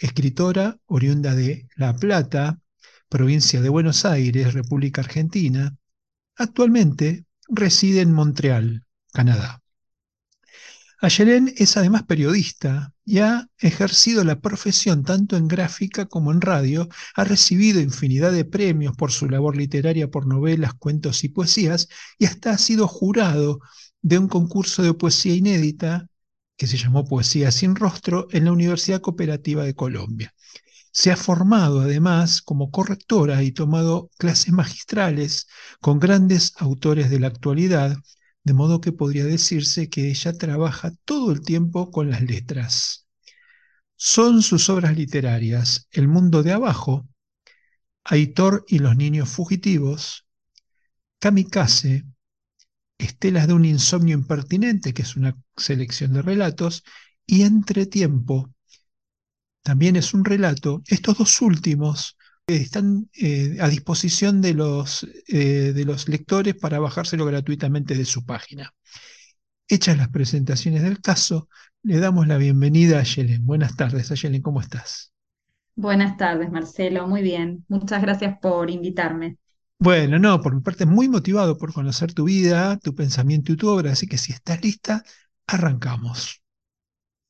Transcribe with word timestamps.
escritora 0.00 0.78
oriunda 0.86 1.34
de 1.34 1.68
La 1.76 1.94
Plata, 1.94 2.58
provincia 3.08 3.60
de 3.60 3.68
Buenos 3.68 4.04
Aires, 4.04 4.54
República 4.54 5.02
Argentina. 5.02 5.76
Actualmente 6.36 7.26
reside 7.48 8.00
en 8.00 8.12
Montreal, 8.12 8.84
Canadá. 9.12 9.62
Ayelen 11.02 11.52
es 11.56 11.76
además 11.76 12.02
periodista 12.02 12.92
y 13.06 13.18
ha 13.18 13.48
ejercido 13.58 14.22
la 14.22 14.40
profesión 14.40 15.02
tanto 15.02 15.36
en 15.36 15.48
gráfica 15.48 16.06
como 16.06 16.30
en 16.30 16.42
radio, 16.42 16.88
ha 17.14 17.24
recibido 17.24 17.80
infinidad 17.80 18.32
de 18.32 18.44
premios 18.44 18.94
por 18.96 19.10
su 19.10 19.28
labor 19.28 19.56
literaria 19.56 20.10
por 20.10 20.26
novelas, 20.26 20.74
cuentos 20.74 21.24
y 21.24 21.30
poesías 21.30 21.88
y 22.18 22.26
hasta 22.26 22.50
ha 22.50 22.58
sido 22.58 22.86
jurado 22.86 23.60
de 24.02 24.18
un 24.18 24.28
concurso 24.28 24.82
de 24.82 24.92
poesía 24.92 25.34
inédita 25.34 26.09
que 26.60 26.66
se 26.66 26.76
llamó 26.76 27.06
Poesía 27.06 27.50
sin 27.52 27.74
Rostro 27.74 28.28
en 28.32 28.44
la 28.44 28.52
Universidad 28.52 29.00
Cooperativa 29.00 29.64
de 29.64 29.74
Colombia. 29.74 30.34
Se 30.92 31.10
ha 31.10 31.16
formado 31.16 31.80
además 31.80 32.42
como 32.42 32.70
correctora 32.70 33.42
y 33.42 33.52
tomado 33.52 34.10
clases 34.18 34.52
magistrales 34.52 35.46
con 35.80 35.98
grandes 35.98 36.52
autores 36.58 37.08
de 37.08 37.18
la 37.18 37.28
actualidad, 37.28 37.96
de 38.44 38.52
modo 38.52 38.82
que 38.82 38.92
podría 38.92 39.24
decirse 39.24 39.88
que 39.88 40.10
ella 40.10 40.34
trabaja 40.34 40.92
todo 41.06 41.32
el 41.32 41.40
tiempo 41.40 41.90
con 41.90 42.10
las 42.10 42.20
letras. 42.20 43.06
Son 43.96 44.42
sus 44.42 44.68
obras 44.68 44.94
literarias 44.94 45.88
El 45.90 46.08
mundo 46.08 46.42
de 46.42 46.52
abajo, 46.52 47.08
Aitor 48.04 48.66
y 48.68 48.80
los 48.80 48.98
niños 48.98 49.30
fugitivos, 49.30 50.26
Kamikaze, 51.20 52.04
Estelas 53.00 53.46
de 53.46 53.54
un 53.54 53.64
insomnio 53.64 54.14
impertinente, 54.14 54.92
que 54.92 55.02
es 55.02 55.16
una 55.16 55.36
selección 55.56 56.12
de 56.12 56.22
relatos, 56.22 56.84
y 57.26 57.42
Entretiempo, 57.42 58.52
también 59.62 59.96
es 59.96 60.14
un 60.14 60.24
relato. 60.24 60.82
Estos 60.86 61.18
dos 61.18 61.40
últimos 61.42 62.16
están 62.46 63.08
eh, 63.14 63.56
a 63.60 63.68
disposición 63.68 64.40
de 64.40 64.54
los, 64.54 65.06
eh, 65.28 65.72
de 65.72 65.84
los 65.84 66.08
lectores 66.08 66.56
para 66.56 66.80
bajárselo 66.80 67.24
gratuitamente 67.24 67.94
de 67.94 68.04
su 68.04 68.24
página. 68.24 68.74
Hechas 69.68 69.96
las 69.96 70.08
presentaciones 70.08 70.82
del 70.82 71.00
caso, 71.00 71.48
le 71.82 71.98
damos 71.98 72.26
la 72.26 72.36
bienvenida 72.36 72.98
a 72.98 73.04
Yelen. 73.04 73.46
Buenas 73.46 73.76
tardes, 73.76 74.10
Ayelen, 74.10 74.42
¿cómo 74.42 74.60
estás? 74.60 75.12
Buenas 75.76 76.16
tardes, 76.16 76.50
Marcelo. 76.50 77.06
Muy 77.06 77.22
bien. 77.22 77.64
Muchas 77.68 78.02
gracias 78.02 78.38
por 78.40 78.68
invitarme. 78.70 79.38
Bueno, 79.80 80.18
no, 80.20 80.40
por 80.40 80.54
mi 80.54 80.60
parte 80.60 80.86
muy 80.86 81.08
motivado 81.08 81.56
por 81.58 81.72
conocer 81.72 82.12
tu 82.14 82.24
vida, 82.24 82.78
tu 82.78 82.94
pensamiento 82.94 83.50
y 83.52 83.56
tu 83.56 83.68
obra, 83.68 83.90
así 83.92 84.06
que 84.06 84.16
si 84.18 84.32
estás 84.32 84.62
lista, 84.62 85.02
arrancamos. 85.46 86.40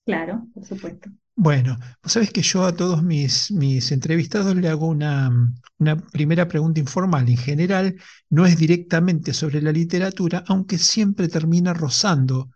Claro, 0.04 0.46
por 0.54 0.64
supuesto. 0.66 1.10
Bueno, 1.36 1.78
vos 2.02 2.12
sabés 2.12 2.32
que 2.32 2.42
yo 2.42 2.64
a 2.66 2.76
todos 2.76 3.02
mis, 3.02 3.50
mis 3.50 3.92
entrevistados 3.92 4.54
le 4.56 4.68
hago 4.68 4.86
una, 4.88 5.30
una 5.78 5.96
primera 5.96 6.46
pregunta 6.48 6.80
informal. 6.80 7.28
En 7.28 7.36
general, 7.38 7.96
no 8.28 8.44
es 8.46 8.58
directamente 8.58 9.32
sobre 9.32 9.62
la 9.62 9.72
literatura, 9.72 10.44
aunque 10.48 10.76
siempre 10.78 11.28
termina 11.28 11.72
rozando 11.72 12.50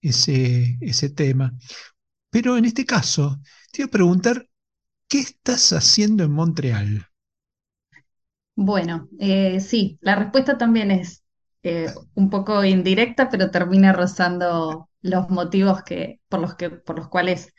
ese, 0.00 0.78
ese 0.80 1.10
tema. 1.10 1.52
Pero 2.30 2.58
en 2.58 2.66
este 2.66 2.86
caso, 2.86 3.40
te 3.72 3.82
voy 3.84 3.88
a 3.88 3.92
preguntar, 3.92 4.48
¿qué 5.08 5.20
estás 5.20 5.72
haciendo 5.74 6.24
en 6.24 6.32
Montreal? 6.32 7.07
Bueno, 8.60 9.08
eh, 9.20 9.60
sí, 9.60 9.98
la 10.00 10.16
respuesta 10.16 10.58
también 10.58 10.90
es 10.90 11.22
eh, 11.62 11.86
un 12.14 12.28
poco 12.30 12.64
indirecta, 12.64 13.28
pero 13.30 13.50
termina 13.52 13.92
rozando 13.92 14.88
los 15.00 15.30
motivos 15.30 15.82
que, 15.84 16.20
por 16.28 16.40
los 16.40 16.56
que, 16.56 16.70
por 16.70 16.96
los 16.98 17.08
cuales 17.08 17.54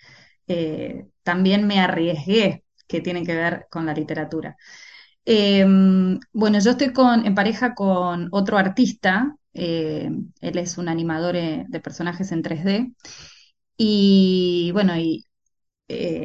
eh, 0.48 1.08
también 1.24 1.66
me 1.68 1.80
arriesgué, 1.80 2.66
que 2.88 3.00
tienen 3.02 3.26
que 3.26 3.36
ver 3.36 3.68
con 3.72 3.86
la 3.86 3.94
literatura. 3.94 4.58
Em, 5.26 6.20
bueno, 6.34 6.60
yo 6.60 6.72
estoy 6.72 6.94
con, 6.94 7.26
en 7.26 7.36
pareja 7.36 7.76
con 7.76 8.30
otro 8.32 8.58
artista, 8.58 9.36
él 9.54 10.32
es 10.42 10.78
un 10.78 10.90
animador 10.90 11.36
de 11.36 11.80
personajes 11.82 12.32
en 12.32 12.42
3D, 12.44 12.94
y 13.78 14.72
bueno, 14.74 14.98
y 14.98 15.26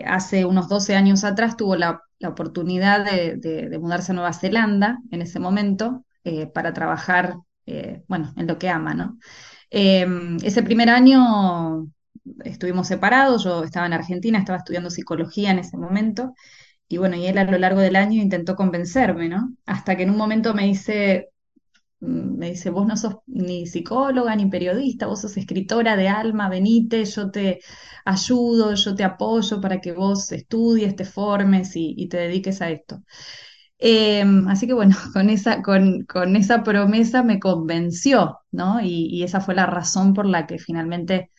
hace 0.06 0.44
unos 0.44 0.68
12 0.68 0.94
años 0.94 1.24
atrás 1.24 1.56
tuvo 1.56 1.76
la 1.76 2.02
oportunidad 2.28 3.04
de, 3.04 3.78
mudarse 3.80 4.12
a 4.12 4.14
Nueva 4.14 4.32
Zelanda 4.32 4.98
en 5.10 5.22
ese 5.22 5.38
momento 5.40 6.04
eh, 6.24 6.46
para 6.46 6.72
trabajar, 6.72 7.36
eh, 7.66 8.02
bueno, 8.08 8.32
en 8.36 8.46
lo 8.46 8.58
que 8.58 8.68
ama, 8.68 8.94
¿no? 8.94 9.18
Em, 9.70 10.36
ese 10.42 10.62
primer 10.62 10.88
año 10.90 11.86
estuvimos 12.44 12.88
separados, 12.88 13.44
yo 13.44 13.64
estaba 13.64 13.86
en 13.86 13.92
Argentina, 13.92 14.38
estaba 14.38 14.58
estudiando 14.58 14.90
psicología 14.90 15.50
en 15.50 15.58
ese 15.58 15.76
momento, 15.76 16.34
y 16.88 16.98
bueno, 16.98 17.16
y 17.16 17.26
él 17.26 17.38
a 17.38 17.44
lo 17.44 17.58
largo 17.58 17.80
del 17.80 17.96
año 17.96 18.22
intentó 18.22 18.56
convencerme, 18.56 19.28
¿no? 19.28 19.54
Hasta 19.66 19.96
que 19.96 20.04
en 20.04 20.10
un 20.10 20.16
momento 20.16 20.54
me 20.54 20.64
dice, 20.64 21.30
me 22.00 22.50
dice, 22.50 22.70
vos 22.70 22.86
no 22.86 22.96
sos 22.96 23.16
ni 23.26 23.66
psicóloga 23.66 24.34
ni 24.36 24.46
periodista, 24.46 25.06
vos 25.06 25.20
sos 25.22 25.36
escritora 25.36 25.96
de 25.96 26.08
alma, 26.08 26.48
venite, 26.48 27.04
yo 27.04 27.30
te 27.30 27.60
ayudo, 28.04 28.74
yo 28.74 28.94
te 28.94 29.04
apoyo 29.04 29.60
para 29.60 29.80
que 29.80 29.92
vos 29.92 30.30
estudies, 30.32 30.96
te 30.96 31.04
formes 31.04 31.72
y, 31.74 32.08
te 32.08 32.18
dediques 32.18 32.60
a 32.62 32.70
esto. 32.70 33.02
Em, 33.78 34.48
así 34.48 34.66
que 34.66 34.74
bueno, 34.74 34.96
con 35.12 35.30
esa, 35.30 35.62
con, 35.62 36.06
esa 36.36 36.62
promesa 36.62 37.22
me 37.22 37.40
convenció, 37.40 38.38
¿no? 38.50 38.80
Y, 38.82 39.22
esa 39.24 39.40
fue 39.40 39.54
la 39.54 39.66
razón 39.66 40.14
por 40.14 40.26
la 40.26 40.46
que 40.46 40.58
finalmente 40.58 41.30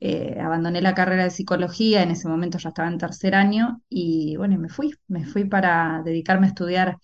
eh, 0.00 0.38
abandoné 0.40 0.82
la 0.82 0.94
carrera 0.94 1.24
de 1.24 1.30
psicología, 1.30 2.02
en 2.02 2.10
ese 2.12 2.28
momento 2.28 2.58
ya 2.58 2.70
estaba 2.70 2.88
en 2.88 2.98
tercer 2.98 3.34
año, 3.34 3.82
y 3.88 4.36
bueno, 4.36 4.58
me 4.58 4.68
fui, 4.68 4.94
me 5.08 5.26
fui 5.26 5.44
para 5.46 6.02
dedicarme 6.04 6.46
a 6.46 6.50
estudiar 6.50 6.98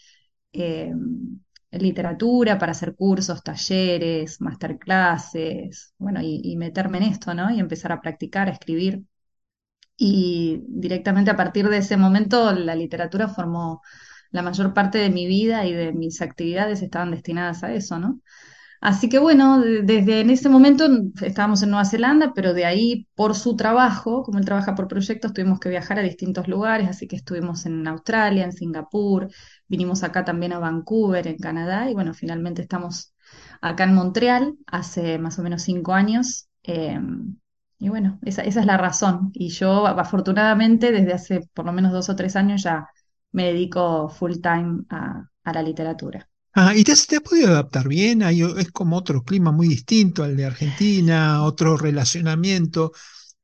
em, 0.52 1.40
literatura, 1.72 2.58
para 2.58 2.72
hacer 2.72 2.94
cursos, 2.94 3.42
talleres, 3.42 4.40
masterclasses, 4.40 5.94
bueno, 5.98 6.20
y, 6.22 6.56
meterme 6.56 6.98
en 6.98 7.04
esto, 7.04 7.34
¿no? 7.34 7.50
Y 7.50 7.60
empezar 7.60 7.92
a 7.92 8.00
practicar, 8.00 8.48
a 8.48 8.52
escribir. 8.52 9.02
Y 9.96 10.62
directamente 10.68 11.30
a 11.30 11.36
partir 11.36 11.68
de 11.68 11.78
ese 11.78 11.96
momento 11.96 12.52
la 12.52 12.74
literatura 12.74 13.28
formó 13.28 13.82
la 14.30 14.42
mayor 14.42 14.74
parte 14.74 14.98
de 14.98 15.10
mi 15.10 15.26
vida 15.26 15.66
y 15.66 15.72
de 15.74 15.92
mis 15.92 16.22
actividades 16.22 16.82
estaban 16.82 17.10
destinadas 17.12 17.62
a 17.64 17.72
eso, 17.74 17.98
¿no? 17.98 18.20
Así 18.82 19.08
que 19.08 19.20
bueno, 19.20 19.60
desde 19.60 20.20
en 20.20 20.30
ese 20.30 20.48
momento 20.48 20.88
estábamos 21.22 21.62
en 21.62 21.70
Nueva 21.70 21.84
Zelanda, 21.84 22.32
pero 22.34 22.52
de 22.52 22.64
ahí 22.64 23.06
por 23.14 23.36
su 23.36 23.54
trabajo, 23.54 24.24
como 24.24 24.38
él 24.38 24.44
trabaja 24.44 24.74
por 24.74 24.88
proyectos, 24.88 25.32
tuvimos 25.32 25.60
que 25.60 25.68
viajar 25.68 26.00
a 26.00 26.02
distintos 26.02 26.48
lugares, 26.48 26.88
así 26.88 27.06
que 27.06 27.14
estuvimos 27.14 27.64
en 27.64 27.86
Australia, 27.86 28.44
en 28.44 28.52
Singapur, 28.52 29.28
vinimos 29.72 30.02
acá 30.02 30.22
también 30.22 30.52
a 30.52 30.58
Vancouver, 30.58 31.26
en 31.26 31.38
Canadá, 31.38 31.90
y 31.90 31.94
bueno, 31.94 32.12
finalmente 32.12 32.60
estamos 32.60 33.14
acá 33.62 33.84
en 33.84 33.94
Montreal 33.94 34.54
hace 34.66 35.18
más 35.18 35.38
o 35.38 35.42
menos 35.42 35.62
cinco 35.62 35.94
años. 35.94 36.48
Em, 36.62 37.36
y 37.78 37.88
bueno, 37.88 38.18
esa, 38.22 38.42
es 38.42 38.54
la 38.66 38.76
razón. 38.76 39.30
Y 39.32 39.48
yo 39.48 39.86
afortunadamente 39.86 40.92
desde 40.92 41.14
hace 41.14 41.48
por 41.54 41.64
lo 41.64 41.72
menos 41.72 41.90
dos 41.90 42.10
o 42.10 42.16
tres 42.16 42.36
años 42.36 42.62
ya 42.62 42.86
me 43.32 43.44
dedico 43.44 44.10
full 44.10 44.42
time 44.42 44.82
a 44.90 45.52
la 45.54 45.62
literatura. 45.62 46.28
Ah, 46.52 46.74
¿y 46.76 46.84
te, 46.84 46.92
has 46.92 47.06
podido 47.24 47.48
adaptar 47.48 47.88
bien? 47.88 48.20
es 48.20 48.70
como 48.72 48.98
otro 48.98 49.24
clima 49.24 49.52
muy 49.52 49.68
distinto 49.68 50.22
al 50.22 50.36
de 50.36 50.44
Argentina, 50.44 51.42
otro 51.44 51.78
relacionamiento. 51.78 52.92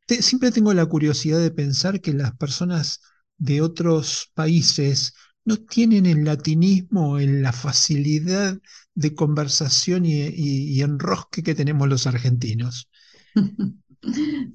siempre 0.06 0.52
tengo 0.52 0.74
la 0.74 0.84
curiosidad 0.84 1.38
de 1.38 1.50
pensar 1.50 2.02
que 2.02 2.12
las 2.12 2.36
personas 2.36 3.00
de 3.38 3.62
otros 3.62 4.30
países 4.34 5.14
no 5.48 5.56
tienen 5.56 6.04
el 6.04 6.24
latinismo, 6.24 7.18
en 7.18 7.42
la 7.42 7.52
facilidad 7.52 8.58
de 8.94 9.14
conversación 9.14 10.04
y, 10.04 10.28
y, 10.28 10.82
enrosque 10.82 11.42
que 11.42 11.54
tenemos 11.54 11.88
los 11.88 12.06
argentinos. 12.06 12.88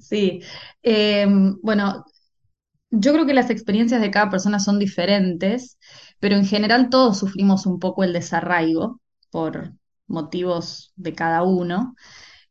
Sí, 0.00 0.40
eh, 0.82 1.26
bueno, 1.62 2.06
yo 2.90 3.12
creo 3.12 3.26
que 3.26 3.34
las 3.34 3.50
experiencias 3.50 4.00
de 4.00 4.10
cada 4.10 4.30
persona 4.30 4.58
son 4.58 4.78
diferentes, 4.78 5.78
pero 6.18 6.34
en 6.34 6.46
general 6.46 6.88
todos 6.88 7.18
sufrimos 7.18 7.66
un 7.66 7.78
poco 7.78 8.04
el 8.04 8.14
desarraigo 8.14 9.02
por 9.30 9.74
motivos 10.06 10.94
de 10.96 11.12
cada 11.12 11.42
uno. 11.42 11.94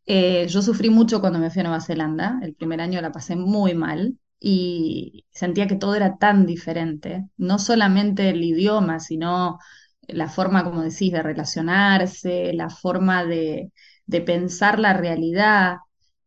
Eh, 0.06 0.46
yo 0.48 0.62
sufrí 0.62 0.92
mucho 0.92 1.20
cuando 1.20 1.40
me 1.40 1.50
fui 1.50 1.62
a 1.62 1.64
Nueva 1.64 1.82
Zelanda. 1.82 2.40
El 2.44 2.54
primer 2.54 2.80
año 2.80 3.02
la 3.02 3.12
pasé 3.12 3.36
muy 3.36 3.74
mal 3.74 4.20
y 4.46 5.26
sentía 5.32 5.68
que 5.68 5.76
todo 5.78 5.96
era 5.96 6.18
tan 6.18 6.46
diferente. 6.46 7.26
No 7.38 7.60
solamente 7.60 8.30
el 8.30 8.44
idioma, 8.44 9.00
sino 9.00 9.60
la 10.08 10.30
forma, 10.30 10.64
como 10.66 10.82
decís, 10.84 11.12
de 11.14 11.24
relacionarse, 11.24 12.54
la 12.54 12.70
forma 12.70 13.26
de, 13.26 13.72
de 14.06 14.22
pensar 14.22 14.80
la 14.80 14.94
realidad, 14.94 15.78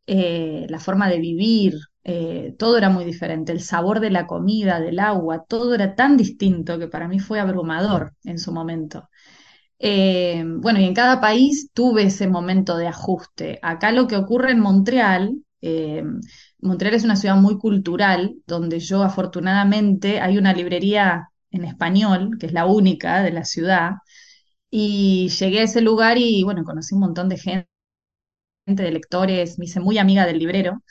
eh, 0.06 0.66
la 0.68 0.78
forma 0.80 1.08
de 1.08 1.18
vivir. 1.20 1.74
eh, 2.04 2.54
todo 2.58 2.78
era 2.78 2.88
muy 2.90 3.04
diferente. 3.04 3.52
El 3.52 3.60
sabor 3.62 4.00
de 4.00 4.10
la 4.10 4.26
comida, 4.28 4.80
del 4.80 5.00
agua, 5.00 5.44
todo 5.48 5.74
era 5.74 5.94
tan 5.96 6.16
distinto 6.16 6.78
que 6.78 6.86
para 6.88 7.08
mí 7.08 7.18
fue 7.18 7.40
abrumador 7.40 8.12
en 8.24 8.38
su 8.38 8.52
momento. 8.52 9.08
Eh, 9.78 10.42
bueno, 10.46 10.80
y 10.80 10.84
en 10.84 10.94
cada 10.94 11.20
país 11.20 11.70
tuve 11.74 12.04
ese 12.04 12.28
momento 12.28 12.76
de 12.76 12.88
ajuste. 12.88 13.58
Acá 13.62 13.92
lo 13.92 14.06
que 14.06 14.16
ocurre 14.16 14.52
en 14.52 14.60
Montreal, 14.60 15.36
Montreal 16.60 16.94
es 16.94 17.04
una 17.04 17.16
ciudad 17.16 17.36
muy 17.36 17.58
cultural, 17.58 18.36
donde 18.46 18.80
yo 18.80 19.02
afortunadamente 19.02 20.20
hay 20.20 20.38
una 20.38 20.52
librería 20.52 21.30
en 21.50 21.64
español, 21.64 22.36
que 22.38 22.46
es 22.46 22.52
la 22.52 22.66
única 22.66 23.22
de 23.22 23.32
la 23.32 23.44
ciudad, 23.44 23.92
y 24.70 25.28
llegué 25.30 25.60
a 25.60 25.64
ese 25.64 25.80
lugar 25.82 26.18
y 26.18 26.42
bueno, 26.44 26.64
conocí 26.64 26.94
un 26.94 27.00
montón 27.02 27.28
de 27.30 27.38
gente, 27.38 27.68
de 28.66 28.90
lectores, 28.90 29.58
me 29.58 29.66
hice 29.66 29.80
muy 29.80 29.98
amiga 29.98 30.26
del 30.26 30.38
librero. 30.38 30.82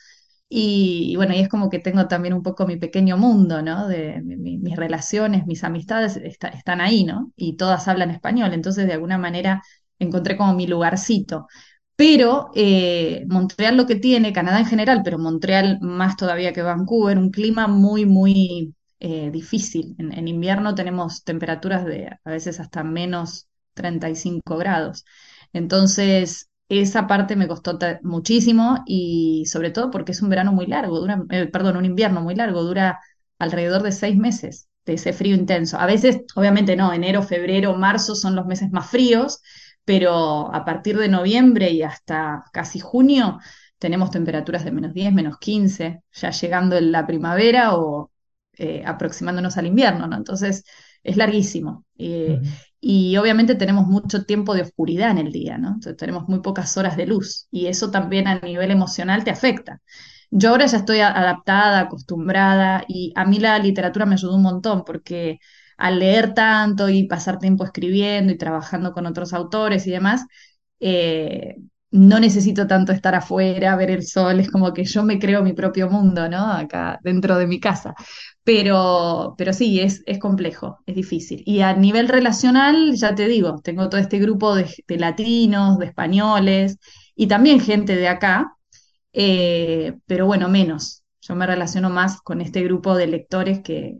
Y, 0.49 1.15
bueno, 1.17 1.33
y 1.35 1.39
es 1.41 1.49
como 1.49 1.69
que 1.69 1.79
tengo 1.79 2.07
también 2.07 2.33
un 2.35 2.43
poco 2.43 2.67
mi 2.67 2.77
pequeño 2.77 3.17
mundo, 3.17 3.61
¿no? 3.63 3.87
De 3.87 4.21
mi- 4.23 4.37
mi- 4.37 4.57
mis 4.59 4.75
relaciones, 4.77 5.45
mis 5.47 5.63
amistades 5.63 6.17
está- 6.17 6.49
están 6.49 6.81
ahí, 6.81 7.03
¿no? 7.05 7.33
Y 7.37 7.57
todas 7.57 7.87
hablan 7.87 8.11
español, 8.11 8.53
entonces 8.53 8.87
de 8.87 8.93
alguna 8.93 9.17
manera 9.17 9.63
encontré 9.99 10.37
como 10.37 10.53
mi 10.55 10.67
lugarcito. 10.67 11.47
Pero 11.95 12.51
eh, 12.55 13.25
Montreal 13.29 13.77
lo 13.77 13.87
que 13.87 13.95
tiene, 13.95 14.33
Canadá 14.33 14.59
en 14.59 14.65
general, 14.65 15.01
pero 15.03 15.17
Montreal 15.17 15.79
más 15.81 16.17
todavía 16.17 16.51
que 16.53 16.61
Vancouver, 16.61 17.17
un 17.17 17.31
clima 17.31 17.67
muy, 17.67 18.05
muy 18.05 18.75
eh, 18.99 19.29
difícil. 19.31 19.95
En, 19.97 20.27
invierno 20.27 20.75
tenemos 20.75 21.23
temperaturas 21.23 21.85
de 21.85 22.09
a 22.23 22.29
veces 22.29 22.59
hasta 22.59 22.83
menos 22.83 23.47
35 23.73 24.57
grados. 24.57 25.05
Entonces, 25.53 26.49
esa 26.69 27.07
parte 27.07 27.35
me 27.35 27.47
costó 27.47 27.77
muchísimo 28.03 28.83
y 28.85 29.45
sobre 29.45 29.71
todo 29.71 29.91
porque 29.91 30.11
es 30.11 30.21
un 30.21 30.29
verano 30.29 30.51
muy 30.51 30.65
largo, 30.67 30.99
dura, 30.99 31.23
eh, 31.29 31.47
perdón, 31.47 31.77
un 31.77 31.85
invierno 31.85 32.21
muy 32.21 32.35
largo, 32.35 32.63
dura 32.63 32.99
alrededor 33.39 33.83
de 33.83 33.91
seis 33.91 34.17
meses 34.17 34.67
de 34.85 34.93
ese 34.93 35.13
frío 35.13 35.35
intenso. 35.35 35.77
A 35.77 35.85
veces, 35.85 36.21
obviamente 36.35 36.75
no, 36.75 36.93
enero, 36.93 37.23
febrero, 37.23 37.75
marzo 37.75 38.15
son 38.15 38.35
los 38.35 38.45
meses 38.45 38.71
más 38.71 38.89
fríos, 38.89 39.41
pero 39.85 40.53
a 40.53 40.65
partir 40.65 40.97
de 40.97 41.09
noviembre 41.09 41.71
y 41.71 41.83
hasta 41.83 42.45
casi 42.53 42.79
junio 42.79 43.39
tenemos 43.79 44.11
temperaturas 44.11 44.65
de 44.65 44.71
menos 44.71 44.93
10, 44.93 45.13
menos 45.13 45.37
15, 45.39 46.01
ya 46.11 46.31
llegando 46.31 46.77
en 46.77 46.91
la 46.91 47.05
primavera 47.07 47.75
o 47.75 48.11
eh, 48.57 48.83
aproximándonos 48.85 49.57
al 49.57 49.67
invierno, 49.67 50.07
¿no? 50.07 50.15
Entonces 50.17 50.63
es 51.03 51.17
larguísimo. 51.17 51.85
Eh, 51.97 52.41
y 52.79 53.17
obviamente 53.17 53.55
tenemos 53.55 53.87
mucho 53.87 54.25
tiempo 54.25 54.53
de 54.53 54.61
oscuridad 54.61 55.11
en 55.11 55.17
el 55.19 55.31
día, 55.31 55.57
¿no? 55.57 55.69
Entonces 55.69 55.97
tenemos 55.97 56.27
muy 56.27 56.41
pocas 56.41 56.75
horas 56.77 56.97
de 56.97 57.05
luz 57.07 57.47
y 57.51 57.67
eso 57.67 57.91
también 57.91 58.27
a 58.27 58.39
nivel 58.39 58.71
emocional 58.71 59.23
te 59.23 59.31
afecta. 59.31 59.81
Yo 60.31 60.49
ahora 60.49 60.65
ya 60.65 60.77
estoy 60.77 60.99
adaptada, 60.99 61.79
acostumbrada 61.81 62.83
y 62.87 63.13
a 63.15 63.25
mí 63.25 63.39
la 63.39 63.57
literatura 63.59 64.05
me 64.05 64.15
ayudó 64.15 64.35
un 64.35 64.41
montón 64.43 64.83
porque 64.85 65.39
al 65.77 65.99
leer 65.99 66.33
tanto 66.33 66.89
y 66.89 67.07
pasar 67.07 67.39
tiempo 67.39 67.63
escribiendo 67.65 68.33
y 68.33 68.37
trabajando 68.37 68.93
con 68.93 69.05
otros 69.05 69.33
autores 69.33 69.87
y 69.87 69.91
demás, 69.91 70.25
eh, 70.79 71.55
no 71.91 72.19
necesito 72.19 72.67
tanto 72.67 72.91
estar 72.91 73.15
afuera, 73.15 73.75
ver 73.77 73.89
el 73.91 74.05
sol, 74.05 74.39
es 74.39 74.51
como 74.51 74.73
que 74.73 74.83
yo 74.83 75.03
me 75.03 75.17
creo 75.19 75.43
mi 75.43 75.53
propio 75.53 75.89
mundo, 75.89 76.27
¿no? 76.29 76.51
Acá 76.51 76.99
dentro 77.03 77.37
de 77.37 77.47
mi 77.47 77.59
casa. 77.59 77.95
Pero, 78.43 79.35
pero 79.37 79.53
sí, 79.53 79.79
es, 79.79 80.03
es 80.05 80.19
complejo, 80.19 80.79
es 80.85 80.95
difícil. 80.95 81.41
Y 81.45 81.61
a 81.61 81.73
nivel 81.73 82.07
relacional, 82.09 82.93
ya 82.95 83.15
te 83.15 83.27
digo, 83.27 83.61
tengo 83.63 83.89
todo 83.89 84.01
este 84.01 84.19
grupo 84.19 84.55
de, 84.55 84.67
latinos, 84.97 85.79
de 85.79 85.85
españoles 85.87 86.77
y 87.15 87.27
también 87.27 87.59
gente 87.61 87.95
de 87.95 88.07
acá, 88.09 88.53
eh, 89.13 89.93
pero 90.05 90.25
bueno, 90.25 90.49
menos. 90.49 91.03
Yo 91.21 91.35
me 91.35 91.47
relaciono 91.47 91.89
más 91.89 92.21
con 92.21 92.41
este 92.41 92.61
grupo 92.63 92.95
de 92.95 93.07
lectores 93.07 93.61
que, 93.61 93.99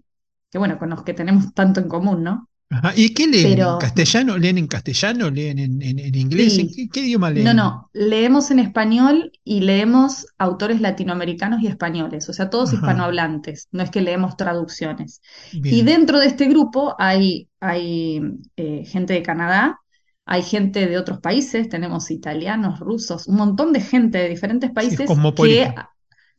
que, 0.56 0.60
bueno, 0.60 0.80
con 0.80 0.90
los 0.92 1.04
que 1.04 1.14
tenemos 1.14 1.54
tanto 1.54 1.80
en 1.82 1.90
común, 1.90 2.24
¿no? 2.24 2.50
Ajá. 2.70 2.94
¿Y 2.96 3.14
qué 3.16 3.26
leen? 3.28 3.62
¿En 3.62 3.76
castellano? 3.76 4.38
¿Leen 4.38 4.58
en 4.60 4.68
castellano? 4.68 5.30
¿Leen 5.32 5.58
en, 5.60 5.82
en- 5.82 6.00
en 6.00 6.16
inglés? 6.16 6.58
¿En 6.60 6.70
qué, 6.70 6.88
qué 6.90 7.00
idioma 7.02 7.32
No, 7.34 7.54
leen? 7.54 7.54
no, 7.54 7.90
leemos 7.94 8.50
en 8.52 8.60
español 8.60 9.32
y 9.44 9.60
leemos 9.60 10.26
autores 10.38 10.80
latinoamericanos 10.80 11.62
y 11.62 11.68
españoles, 11.68 12.30
o 12.30 12.34
sea, 12.34 12.50
todos 12.50 12.72
Ajá, 12.72 12.74
hispanohablantes, 12.74 13.68
no 13.72 13.84
es 13.84 13.92
que 13.92 14.00
leemos 14.02 14.38
traducciones. 14.38 15.22
Y 15.68 15.82
dentro 15.84 16.20
de 16.20 16.28
este 16.28 16.46
grupo 16.48 16.96
hay, 16.98 17.50
hay 17.60 18.22
eh, 18.56 18.86
gente 18.86 19.14
de 19.14 19.22
Canadá, 19.24 19.82
hay 20.26 20.44
gente 20.44 20.88
de 20.88 20.98
otros 20.98 21.20
países, 21.20 21.68
tenemos 21.68 22.10
italianos, 22.10 22.80
rusos, 22.80 23.28
un 23.28 23.36
montón 23.36 23.74
de 23.74 23.82
gente 23.82 24.18
de 24.20 24.30
diferentes 24.30 24.72
Sí, 24.78 24.98
países 24.98 25.22
que. 25.34 25.82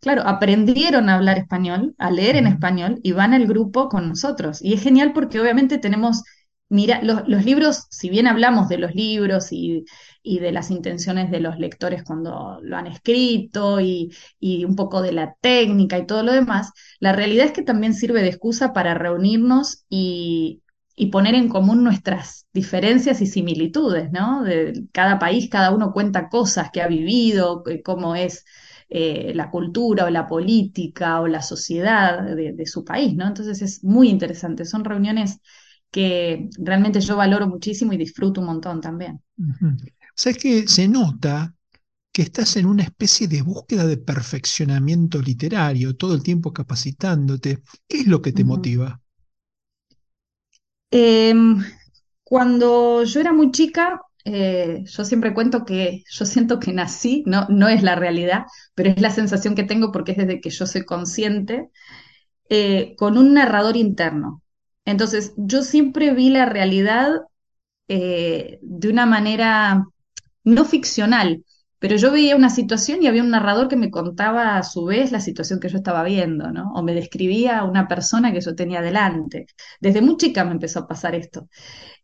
Claro, 0.07 0.23
aprendieron 0.27 1.09
a 1.09 1.17
hablar 1.17 1.39
español, 1.39 1.95
a 1.99 2.11
leer 2.11 2.37
en 2.37 2.47
español 2.47 3.01
y 3.03 3.13
van 3.13 3.35
al 3.35 3.47
grupo 3.47 3.89
con 3.89 4.09
nosotros. 4.09 4.63
Y 4.63 4.75
es 4.75 4.83
genial 4.83 5.13
porque 5.13 5.41
obviamente 5.41 5.79
tenemos... 5.79 6.23
Mira, 6.69 7.01
los, 7.03 7.29
los 7.29 7.45
libros, 7.45 7.87
si 7.91 8.11
bien 8.11 8.27
hablamos 8.27 8.69
de 8.69 8.79
los 8.79 8.93
libros 8.95 9.53
y 9.53 9.85
y 10.23 10.41
de 10.41 10.51
las 10.51 10.71
intenciones 10.73 11.31
de 11.31 11.39
los 11.41 11.57
lectores 11.59 12.03
cuando 12.03 12.59
lo 12.63 12.77
han 12.77 12.89
escrito 12.89 13.81
y, 13.81 14.13
y 14.41 14.65
un 14.65 14.75
poco 14.75 15.01
de 15.03 15.13
la 15.13 15.37
técnica 15.41 15.99
y 15.99 16.07
todo 16.07 16.25
lo 16.25 16.33
demás, 16.33 16.73
la 16.99 17.13
realidad 17.13 17.47
es 17.47 17.53
que 17.53 17.63
también 17.63 17.95
sirve 17.95 18.23
de 18.23 18.29
excusa 18.31 18.73
para 18.73 18.95
reunirnos 18.95 19.85
y, 19.89 20.63
y 20.97 21.07
poner 21.13 21.37
en 21.37 21.49
común 21.49 21.85
nuestras 21.85 22.47
diferencias 22.53 23.21
y 23.21 23.27
similitudes, 23.27 24.11
¿no? 24.11 24.43
De 24.43 24.87
cada 24.93 25.19
país, 25.21 25.49
cada 25.49 25.71
uno 25.73 25.93
cuenta 25.93 26.29
cosas 26.29 26.71
que 26.73 26.83
ha 26.83 26.89
vivido, 26.89 27.63
eh, 27.69 27.83
cómo 27.83 28.17
es 28.17 28.45
eh, 28.89 29.33
la 29.35 29.51
cultura 29.51 30.05
o 30.07 30.11
la 30.11 30.27
política 30.27 31.21
o 31.21 31.27
la 31.29 31.43
sociedad 31.43 32.23
de, 32.25 32.53
de 32.53 32.67
su 32.67 32.85
país, 32.85 33.15
¿no? 33.15 33.27
Entonces 33.27 33.63
es 33.63 33.85
muy 33.85 34.09
interesante, 34.09 34.65
son 34.65 34.85
reuniones 34.85 35.41
que 35.91 36.49
realmente 36.59 37.01
yo 37.01 37.17
valoro 37.17 37.47
muchísimo 37.49 37.93
y 37.93 37.97
disfruto 37.97 38.41
un 38.41 38.47
montón 38.49 38.81
también. 38.81 39.21
¿Sabes 40.15 40.39
que 40.39 40.69
se 40.69 40.89
nota 40.89 41.55
que 42.13 42.23
estás 42.23 42.57
en 42.57 42.67
una 42.67 42.83
especie 42.85 43.29
de 43.29 43.43
búsqueda 43.43 43.87
de 43.87 43.99
perfeccionamiento 43.99 45.21
literario, 45.23 45.97
todo 45.97 46.15
el 46.15 46.23
tiempo 46.23 46.53
capacitándote? 46.53 47.63
¿Qué 47.89 48.01
es 48.01 48.07
lo 48.07 48.23
que 48.23 48.33
te 48.33 48.45
motiva? 48.45 49.01
Em, 50.91 51.63
cuando 52.25 53.05
yo 53.05 53.21
era 53.21 53.33
muy 53.33 53.51
chica, 53.53 54.01
eh, 54.27 54.83
yo 54.87 55.05
siempre 55.05 55.33
cuento 55.35 55.65
que 55.65 56.03
yo 56.11 56.27
siento 56.27 56.59
que 56.61 56.73
nací, 56.73 57.23
no, 57.27 57.47
no 57.49 57.69
es 57.69 57.83
la 57.85 57.95
realidad, 57.95 58.45
pero 58.75 58.91
es 58.91 59.01
la 59.01 59.11
sensación 59.11 59.55
que 59.55 59.65
tengo 59.65 59.93
porque 59.93 60.13
es 60.13 60.19
desde 60.19 60.41
que 60.41 60.51
yo 60.51 60.67
soy 60.67 60.85
consciente, 60.85 61.71
eh, 62.51 62.95
con 62.99 63.19
un 63.19 63.35
narrador 63.35 63.77
interno. 63.77 64.43
Entonces, 64.85 65.33
yo 65.37 65.63
siempre 65.63 66.13
vi 66.15 66.31
la 66.31 66.47
realidad 66.47 67.23
eh, 67.89 68.59
de 68.63 68.89
una 68.91 69.07
manera 69.07 69.87
no 70.45 70.65
ficcional, 70.65 71.45
pero 71.79 71.97
yo 71.97 72.11
veía 72.11 72.37
una 72.37 72.51
situación 72.51 73.03
y 73.03 73.07
había 73.07 73.23
un 73.23 73.31
narrador 73.31 73.69
que 73.69 73.77
me 73.77 73.91
contaba 73.91 74.57
a 74.57 74.63
su 74.63 74.85
vez 74.85 75.13
la 75.13 75.21
situación 75.21 75.61
que 75.61 75.69
yo 75.69 75.77
estaba 75.79 76.03
viendo, 76.05 76.51
¿no? 76.51 76.73
O 76.75 76.83
me 76.83 76.95
describía 76.95 77.59
a 77.59 77.65
una 77.65 77.87
persona 77.89 78.33
que 78.33 78.41
yo 78.41 78.55
tenía 78.55 78.81
delante. 78.83 79.47
Desde 79.81 80.01
muy 80.01 80.17
chica 80.17 80.45
me 80.45 80.53
empezó 80.53 80.81
a 80.81 80.89
pasar 80.89 81.15
esto. 81.15 81.49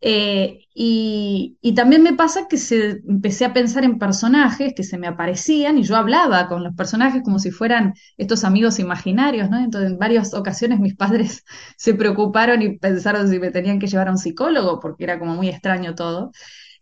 Eh, 0.00 0.66
y, 0.74 1.58
también 1.76 2.02
me 2.02 2.14
pasa 2.14 2.48
que 2.48 2.56
se, 2.58 3.02
empecé 3.08 3.44
a 3.44 3.52
pensar 3.52 3.84
en 3.84 3.98
personajes 3.98 4.74
que 4.74 4.84
se 4.84 4.98
me 4.98 5.06
aparecían 5.06 5.78
y 5.78 5.84
yo 5.84 5.96
hablaba 5.96 6.48
con 6.48 6.62
los 6.64 6.74
personajes 6.74 7.22
como 7.22 7.38
si 7.38 7.50
fueran 7.50 7.94
estos 8.16 8.44
amigos 8.44 8.78
imaginarios, 8.78 9.48
¿no? 9.50 9.58
Entonces, 9.58 9.92
en 9.92 9.98
varias 9.98 10.34
ocasiones 10.34 10.80
mis 10.80 10.96
padres 10.96 11.44
se 11.76 11.94
preocuparon 11.94 12.62
y 12.62 12.78
pensaron 12.78 13.28
si 13.30 13.38
me 13.38 13.50
tenían 13.50 13.78
que 13.78 13.86
llevar 13.86 14.08
a 14.08 14.12
un 14.12 14.18
psicólogo 14.18 14.80
porque 14.80 15.04
era 15.04 15.18
como 15.18 15.34
muy 15.34 15.48
extraño 15.48 15.94
todo. 15.94 16.32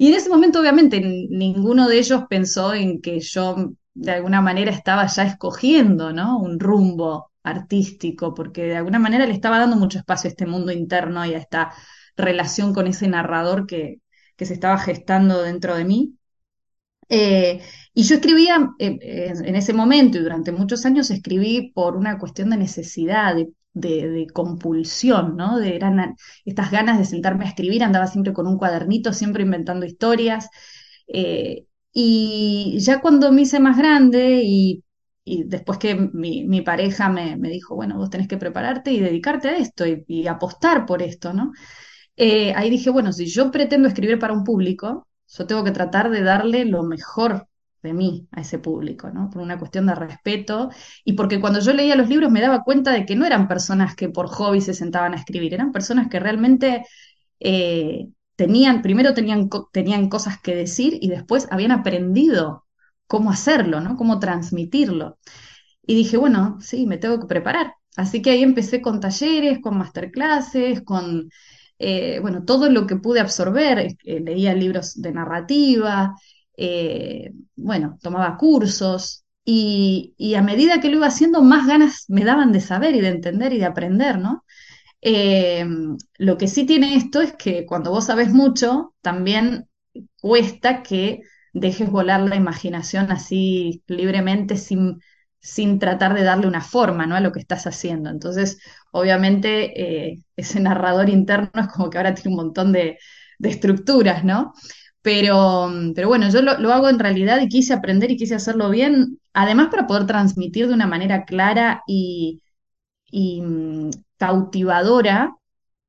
Y 0.01 0.09
en 0.09 0.15
ese 0.15 0.31
momento, 0.31 0.61
obviamente, 0.61 0.99
ninguno 1.03 1.87
de 1.87 1.99
ellos 1.99 2.23
pensó 2.31 2.73
en 2.73 3.03
que 3.03 3.21
yo 3.21 3.75
de 3.93 4.13
alguna 4.13 4.41
manera 4.41 4.71
estaba 4.71 5.07
ya 5.07 5.25
escogiendo, 5.25 6.11
¿no? 6.11 6.39
Un 6.39 6.59
rumbo 6.59 7.31
artístico, 7.43 8.33
porque 8.33 8.63
de 8.65 8.77
alguna 8.79 8.99
manera 8.99 9.27
le 9.27 9.35
estaba 9.35 9.59
dando 9.59 9.77
mucho 9.77 9.99
espacio 9.99 10.29
a 10.29 10.31
este 10.33 10.47
mundo 10.47 10.73
interno 10.73 11.27
y 11.27 11.35
a 11.35 11.39
esta 11.39 11.75
relación 12.17 12.73
con 12.73 12.87
ese 12.87 13.09
narrador 13.09 13.67
que, 13.67 14.01
que 14.37 14.47
se 14.47 14.55
estaba 14.55 14.79
gestando 14.79 15.43
dentro 15.43 15.75
de 15.77 15.85
mí. 15.85 16.15
Eh, 17.11 17.61
y 17.93 18.03
yo 18.05 18.15
escribía 18.15 18.71
eh, 18.79 19.33
en 19.45 19.57
ese 19.57 19.75
momento 19.75 20.17
y 20.17 20.23
durante 20.23 20.51
muchos 20.53 20.87
años 20.87 21.11
escribí 21.11 21.73
por 21.75 21.97
una 21.97 22.19
cuestión 22.19 22.49
de 22.51 22.57
necesidad, 22.57 23.35
de, 23.35 23.51
de- 23.81 24.27
compulsión, 24.33 25.37
¿no? 25.37 25.59
De, 25.59 25.77
eran 25.77 26.17
estas 26.45 26.71
ganas 26.71 26.99
de 26.99 27.05
sentarme 27.05 27.45
a 27.45 27.49
escribir, 27.49 27.83
andaba 27.85 28.07
siempre 28.07 28.33
con 28.33 28.47
un 28.47 28.59
cuadernito, 28.59 29.13
siempre 29.13 29.43
inventando 29.45 29.87
historias. 29.87 30.49
eh, 31.09 31.67
y 31.93 32.79
ya 32.81 33.01
cuando 33.01 33.33
me 33.33 33.43
hice 33.43 33.59
más 33.61 33.77
grande 33.77 34.41
y, 34.45 34.85
después 35.25 35.79
que 35.79 35.95
mi, 36.13 36.61
pareja 36.63 37.09
me, 37.09 37.37
me 37.37 37.51
dijo, 37.51 37.75
bueno, 37.77 37.97
vos 37.99 38.11
tenés 38.11 38.29
que 38.29 38.37
prepararte 38.39 38.93
y 38.93 39.01
dedicarte 39.01 39.49
a 39.49 39.57
esto 39.59 39.87
y, 39.87 40.05
y 40.09 40.27
apostar 40.27 40.87
por 40.87 41.03
esto, 41.03 41.33
¿no? 41.33 41.53
eh, 42.17 42.53
ahí 42.57 42.71
dije, 42.71 42.91
bueno, 42.91 43.13
si 43.13 43.27
yo 43.27 43.51
pretendo 43.51 43.89
escribir 43.89 44.19
para 44.19 44.33
un 44.35 44.45
público, 44.45 45.09
yo 45.29 45.47
tengo 45.47 45.65
que 45.65 45.71
tratar 45.73 46.11
de 46.11 46.23
darle 46.23 46.65
lo 46.65 46.83
mejor 46.83 47.47
de 47.83 47.93
mí 47.95 48.29
a 48.33 48.41
ese 48.43 48.59
público, 48.59 49.11
¿no? 49.11 49.31
Por 49.31 49.43
una 49.43 49.59
cuestión 49.59 49.87
de 49.87 49.95
respeto 49.95 50.71
y 51.05 51.15
porque 51.15 51.41
cuando 51.41 51.61
yo 51.61 51.73
leía 51.73 51.97
los 51.97 52.09
libros 52.09 52.31
me 52.31 52.41
daba 52.41 52.65
cuenta 52.65 52.93
de 52.93 53.07
que 53.07 53.17
no 53.17 53.27
eran 53.27 53.49
personas 53.49 53.95
que 53.97 54.09
por 54.09 54.29
hobby 54.29 54.61
se 54.61 54.75
sentaban 54.75 55.15
a 55.15 55.17
escribir, 55.17 55.55
eran 55.55 55.73
personas 55.73 56.09
que 56.09 56.21
realmente 56.21 56.85
eh, 57.41 58.09
tenían, 58.37 58.83
primero 58.83 59.15
tenían, 59.15 59.49
tenían 59.73 60.09
cosas 60.09 60.41
que 60.41 60.55
decir 60.55 60.99
y 61.01 61.09
después 61.09 61.49
habían 61.51 61.73
aprendido 61.73 62.67
cómo 63.07 63.31
hacerlo, 63.31 63.81
¿no? 63.81 63.97
Cómo 63.97 64.19
transmitirlo. 64.21 65.19
Y 65.87 65.95
dije, 65.95 66.17
bueno, 66.17 66.59
sí, 66.61 66.87
me 66.87 66.99
tengo 66.99 67.21
que 67.21 67.27
preparar. 67.27 67.75
Así 67.97 68.23
que 68.23 68.31
ahí 68.31 68.43
empecé 68.43 68.81
con 68.83 69.01
talleres, 69.01 69.61
con 69.61 69.77
masterclasses, 69.79 70.83
con, 70.83 71.31
eh, 71.79 72.19
bueno, 72.21 72.45
todo 72.45 72.71
lo 72.71 72.87
que 72.87 72.97
pude 72.97 73.21
absorber. 73.21 73.97
Eh, 74.05 74.21
leía 74.21 74.55
libros 74.55 75.01
de 75.01 75.13
narrativa, 75.13 76.15
eh, 76.57 77.33
bueno, 77.57 77.99
tomaba 78.03 78.37
cursos. 78.37 79.25
Y, 79.45 80.15
a 80.37 80.43
medida 80.43 80.81
que 80.81 80.89
lo 80.91 80.97
iba 80.97 81.07
haciendo, 81.09 81.43
más 81.43 81.67
ganas 81.67 82.05
me 82.09 82.25
daban 82.25 82.53
de 82.53 82.61
saber 82.61 82.95
y 82.95 83.01
de 83.01 83.09
entender 83.09 83.53
y 83.53 83.59
de 83.59 83.65
aprender, 83.67 84.19
¿no? 84.19 84.45
Eh, 85.03 85.67
lo 86.19 86.39
que 86.39 86.49
sí 86.49 86.67
tiene 86.67 86.97
esto 86.97 87.21
es 87.23 87.33
que 87.35 87.67
cuando 87.67 87.91
vos 87.91 88.07
sabes 88.07 88.33
mucho, 88.33 88.95
también 89.01 89.69
cuesta 90.21 90.83
que 90.83 91.23
dejes 91.53 91.91
volar 91.91 92.21
la 92.21 92.37
imaginación 92.37 93.11
así 93.11 93.83
libremente 93.87 94.57
sin, 94.57 95.01
sin 95.41 95.79
tratar 95.79 96.15
de 96.15 96.23
darle 96.23 96.47
una 96.47 96.61
forma, 96.61 97.07
¿no? 97.07 97.17
a 97.17 97.21
lo 97.21 97.33
que 97.33 97.41
estás 97.41 97.67
haciendo. 97.67 98.11
Entonces, 98.11 98.59
obviamente, 98.93 100.11
eh, 100.13 100.23
ese 100.37 100.61
narrador 100.61 101.09
interno 101.09 101.63
es 101.63 101.69
como 101.69 101.91
que 101.91 101.99
ahora 101.99 102.15
tiene 102.15 102.31
un 102.31 102.45
montón 102.45 102.73
de 102.73 102.99
estructuras, 103.41 104.25
¿no? 104.25 104.53
Pero, 105.03 105.71
pero 105.95 106.09
bueno, 106.09 106.29
yo 106.31 106.43
lo, 106.43 106.73
hago 106.73 106.89
en 106.89 106.99
realidad 106.99 107.41
y 107.41 107.49
quise 107.49 107.73
aprender 107.73 108.11
y 108.11 108.17
quise 108.17 108.35
hacerlo 108.35 108.69
bien, 108.71 109.19
además 109.33 109.69
para 109.71 109.87
poder 109.87 110.07
transmitir 110.07 110.69
de 110.69 110.75
una 110.75 110.87
manera 110.87 111.25
clara 111.25 111.83
y, 111.87 112.43
mm, 113.13 113.91
cautivadora 114.19 115.37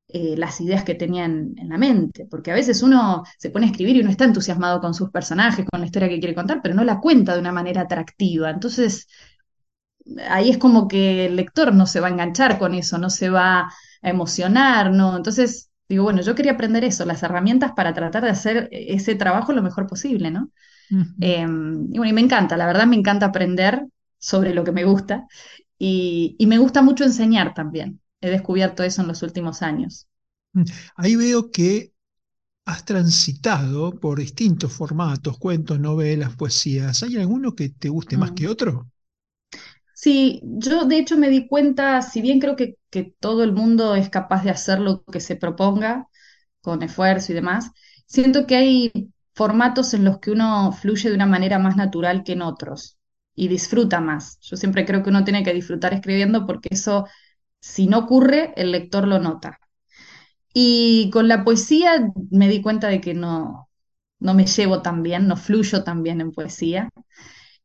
eh, 0.08 0.36
las 0.36 0.60
ideas 0.60 0.84
que 0.84 0.94
tenían 0.94 1.54
en 1.58 1.68
la 1.70 1.78
mente, 1.78 2.26
porque 2.30 2.50
a 2.52 2.54
veces 2.54 2.82
uno 2.82 3.24
se 3.38 3.50
pone 3.50 3.66
a 3.66 3.70
escribir 3.70 3.96
y 3.96 4.00
uno 4.00 4.10
está 4.10 4.24
entusiasmado 4.24 4.80
con 4.80 4.94
sus 4.94 5.10
personajes, 5.10 5.66
con 5.70 5.80
la 5.80 5.86
historia 5.86 6.08
que 6.08 6.18
quiere 6.20 6.34
contar, 6.34 6.60
pero 6.62 6.74
no 6.74 6.84
la 6.84 7.00
cuenta 7.00 7.34
de 7.34 7.40
una 7.40 7.52
manera 7.52 7.82
atractiva. 7.82 8.50
Entonces, 8.50 9.06
ahí 10.28 10.50
es 10.50 10.58
como 10.58 10.88
que 10.88 11.26
el 11.26 11.36
lector 11.36 11.74
no 11.74 11.86
se 11.86 12.00
va 12.00 12.08
a 12.08 12.10
enganchar 12.10 12.58
con 12.58 12.74
eso, 12.74 12.98
no 12.98 13.10
se 13.10 13.30
va 13.30 13.70
a 14.02 14.10
emocionar, 14.10 14.92
¿no? 14.92 15.16
Entonces, 15.16 15.70
digo, 15.92 16.04
bueno, 16.04 16.22
yo 16.22 16.34
quería 16.34 16.52
aprender 16.52 16.84
eso, 16.84 17.04
las 17.04 17.22
herramientas 17.22 17.72
para 17.76 17.94
tratar 17.94 18.24
de 18.24 18.30
hacer 18.30 18.68
ese 18.72 19.14
trabajo 19.16 19.52
lo 19.52 19.62
mejor 19.62 19.86
posible, 19.86 20.30
¿no? 20.30 20.50
Eh, 21.20 21.42
y 21.42 21.98
bueno, 21.98 22.06
y 22.10 22.12
me 22.12 22.20
encanta, 22.22 22.56
la 22.56 22.66
verdad 22.66 22.86
me 22.86 22.96
encanta 22.96 23.26
aprender 23.26 23.86
sobre 24.18 24.54
lo 24.54 24.64
que 24.64 24.72
me 24.72 24.84
gusta 24.84 25.26
y, 25.78 26.36
y 26.38 26.46
me 26.46 26.58
gusta 26.58 26.82
mucho 26.82 27.04
enseñar 27.04 27.54
también. 27.54 28.00
He 28.20 28.30
descubierto 28.30 28.82
eso 28.84 29.02
en 29.02 29.08
los 29.08 29.22
últimos 29.22 29.62
años. 29.62 30.08
Mm. 30.54 30.64
Ahí 30.96 31.16
veo 31.16 31.50
que 31.50 31.92
has 32.66 32.84
transitado 32.86 34.00
por 34.00 34.20
distintos 34.20 34.72
formatos, 34.72 35.38
cuentos, 35.38 35.80
novelas, 35.80 36.36
poesías. 36.36 37.02
¿Hay 37.04 37.18
alguno 37.18 37.54
que 37.56 37.70
te 37.70 37.90
guste 37.90 38.18
más 38.18 38.32
que 38.32 38.48
Mm. 38.48 38.48
otro? 38.48 38.91
Sí, 40.02 40.40
yo 40.44 40.84
de 40.86 40.98
hecho 40.98 41.16
me 41.16 41.28
di 41.30 41.46
cuenta, 41.46 42.02
si 42.02 42.20
bien 42.22 42.40
creo 42.40 42.56
que, 42.56 42.76
que 42.90 43.14
todo 43.20 43.44
el 43.44 43.52
mundo 43.52 43.94
es 43.94 44.10
capaz 44.10 44.42
de 44.42 44.50
hacer 44.50 44.80
lo 44.80 45.04
que 45.04 45.20
se 45.20 45.36
proponga 45.36 46.08
con 46.60 46.82
esfuerzo 46.82 47.32
y 47.32 47.34
demás, 47.36 47.70
siento 48.06 48.46
que 48.46 48.56
hay 48.56 48.92
formatos 49.34 49.94
en 49.94 50.04
los 50.04 50.18
que 50.18 50.32
uno 50.32 50.72
fluye 50.72 51.08
de 51.08 51.14
una 51.16 51.26
manera 51.26 51.58
más 51.60 51.76
natural 51.76 52.24
que 52.24 52.32
en 52.32 52.42
otros 52.42 52.98
y 53.34 53.46
disfruta 53.48 54.00
más. 54.00 54.38
Yo 54.40 54.56
siempre 54.56 54.84
creo 54.86 55.02
que 55.04 55.10
uno 55.10 55.24
tiene 55.24 55.44
que 55.44 55.54
disfrutar 55.54 55.94
escribiendo 55.94 56.46
porque 56.46 56.68
eso, 56.72 57.06
si 57.60 57.86
no 57.88 57.98
ocurre, 58.00 58.52
el 58.56 58.72
lector 58.72 59.06
lo 59.08 59.20
nota. 59.20 59.60
Y 60.54 61.10
con 61.12 61.28
la 61.28 61.44
poesía 61.44 62.12
me 62.30 62.48
di 62.48 62.60
cuenta 62.62 62.88
de 62.88 63.00
que 63.00 63.14
no, 63.14 63.68
no 64.20 64.34
me 64.34 64.46
llevo 64.46 64.82
tan 64.82 65.02
bien, 65.02 65.28
no 65.28 65.36
fluyo 65.36 65.84
tan 65.84 66.02
bien 66.02 66.20
en 66.20 66.32
poesía. 66.32 66.90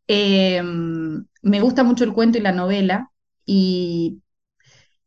Eh, 0.08 0.62
me 0.64 1.62
gusta 1.62 1.84
mucho 1.84 2.04
el 2.04 2.14
cuento 2.14 2.38
y 2.38 2.42
la 2.42 2.52
novela 2.52 3.12
y, 3.46 4.22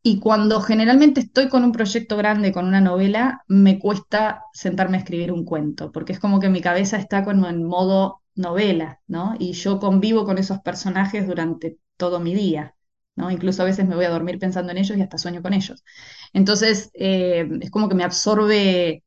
y 0.03 0.19
cuando 0.19 0.61
generalmente 0.61 1.21
estoy 1.21 1.49
con 1.49 1.63
un 1.63 1.71
proyecto 1.71 2.17
grande, 2.17 2.51
con 2.53 2.67
una 2.67 2.81
novela, 2.81 3.43
me 3.47 3.79
cuesta 3.79 4.43
sentarme 4.53 4.97
a 4.97 5.01
escribir 5.01 5.31
un 5.31 5.45
cuento, 5.45 5.91
porque 5.91 6.13
es 6.13 6.19
como 6.19 6.39
que 6.39 6.49
mi 6.49 6.61
cabeza 6.61 6.97
está 6.97 7.23
como 7.23 7.47
en 7.47 7.65
modo 7.65 8.21
novela, 8.35 9.01
¿no? 9.07 9.35
Y 9.39 9.53
yo 9.53 9.79
convivo 9.79 10.25
con 10.25 10.37
esos 10.39 10.59
personajes 10.61 11.27
durante 11.27 11.77
todo 11.97 12.19
mi 12.19 12.33
día, 12.35 12.75
¿no? 13.15 13.31
Incluso 13.31 13.61
a 13.63 13.65
veces 13.65 13.87
me 13.87 13.95
voy 13.95 14.05
a 14.05 14.09
dormir 14.09 14.39
pensando 14.39 14.71
en 14.71 14.79
ellos 14.79 14.97
y 14.97 15.01
hasta 15.01 15.17
sueño 15.19 15.41
con 15.43 15.53
ellos. 15.53 15.83
Entonces, 16.33 16.91
eh, 16.95 17.47
es 17.61 17.71
como 17.71 17.89
que 17.89 17.95
me 17.95 18.03
absorbe 18.03 19.03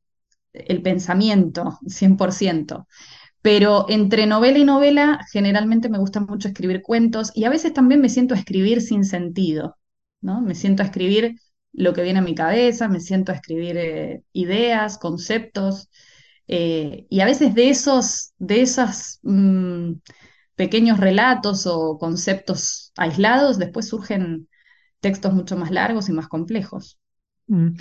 el 0.53 0.81
pensamiento 0.81 1.79
100%. 1.87 2.87
Pero 3.45 3.85
entre 3.89 4.25
novela 4.25 4.57
y 4.57 4.63
novela, 4.63 5.19
generalmente 5.31 5.87
me 5.87 5.99
gusta 5.99 6.19
mucho 6.19 6.47
escribir 6.47 6.81
cuentos 6.81 7.31
y 7.35 7.43
a 7.43 7.51
veces 7.51 7.73
también 7.73 8.01
me 8.01 8.09
siento 8.09 8.33
a 8.33 8.39
escribir 8.39 8.81
sin 8.81 9.03
sentido, 9.03 9.77
¿no? 10.19 10.41
Me 10.41 10.55
siento 10.55 10.81
a 10.81 10.87
escribir 10.87 11.35
lo 11.71 11.93
que 11.93 12.01
viene 12.01 12.17
a 12.17 12.23
mi 12.23 12.33
cabeza, 12.33 12.87
me 12.87 12.99
siento 12.99 13.31
a 13.31 13.35
escribir 13.35 13.77
eh, 13.77 14.23
ideas, 14.33 14.97
conceptos, 14.97 15.89
eh, 16.47 17.05
y 17.07 17.19
a 17.19 17.25
veces 17.25 17.53
de 17.53 17.69
esos, 17.69 18.33
de 18.39 18.63
esos 18.63 19.19
mm, 19.21 19.91
pequeños 20.55 20.99
relatos 20.99 21.67
o 21.67 21.99
conceptos 21.99 22.93
aislados, 22.97 23.59
después 23.59 23.87
surgen 23.89 24.49
textos 25.01 25.35
mucho 25.35 25.55
más 25.55 25.69
largos 25.69 26.09
y 26.09 26.13
más 26.13 26.27
complejos. 26.27 26.97
Mm. 27.45 27.75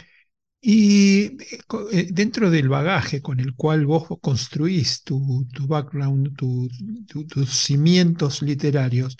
Y 0.66 1.24
eh, 1.42 1.58
eh, 1.92 2.08
dentro 2.10 2.50
del 2.50 2.68
bagaje 2.70 3.20
con 3.22 3.38
el 3.40 3.54
cual 3.54 3.84
vos 3.86 4.06
construís 4.22 5.02
tu, 5.04 5.46
tu 5.52 5.66
background, 5.66 6.34
tu- 6.36 6.68
tu- 7.06 7.26
tus 7.26 7.50
cimientos 7.50 8.40
literarios, 8.42 9.16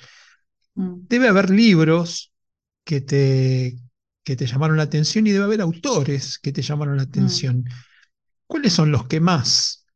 Mm. 0.78 1.06
debe 1.08 1.28
haber 1.28 1.50
libros 1.50 2.32
que 2.84 3.00
te, 3.00 3.76
que 4.24 4.36
te 4.36 4.46
llamaron 4.46 4.76
la 4.76 4.84
atención 4.84 5.26
y 5.26 5.32
debe 5.32 5.44
haber 5.44 5.60
autores 5.60 6.38
que 6.38 6.52
te 6.52 6.62
llamaron 6.62 6.96
la 6.96 7.04
Mm. 7.16 7.44
atención. 7.44 7.64
¿Cuáles 8.46 8.72
son 8.74 8.92
los 8.92 9.06
que 9.08 9.20
más 9.20 9.86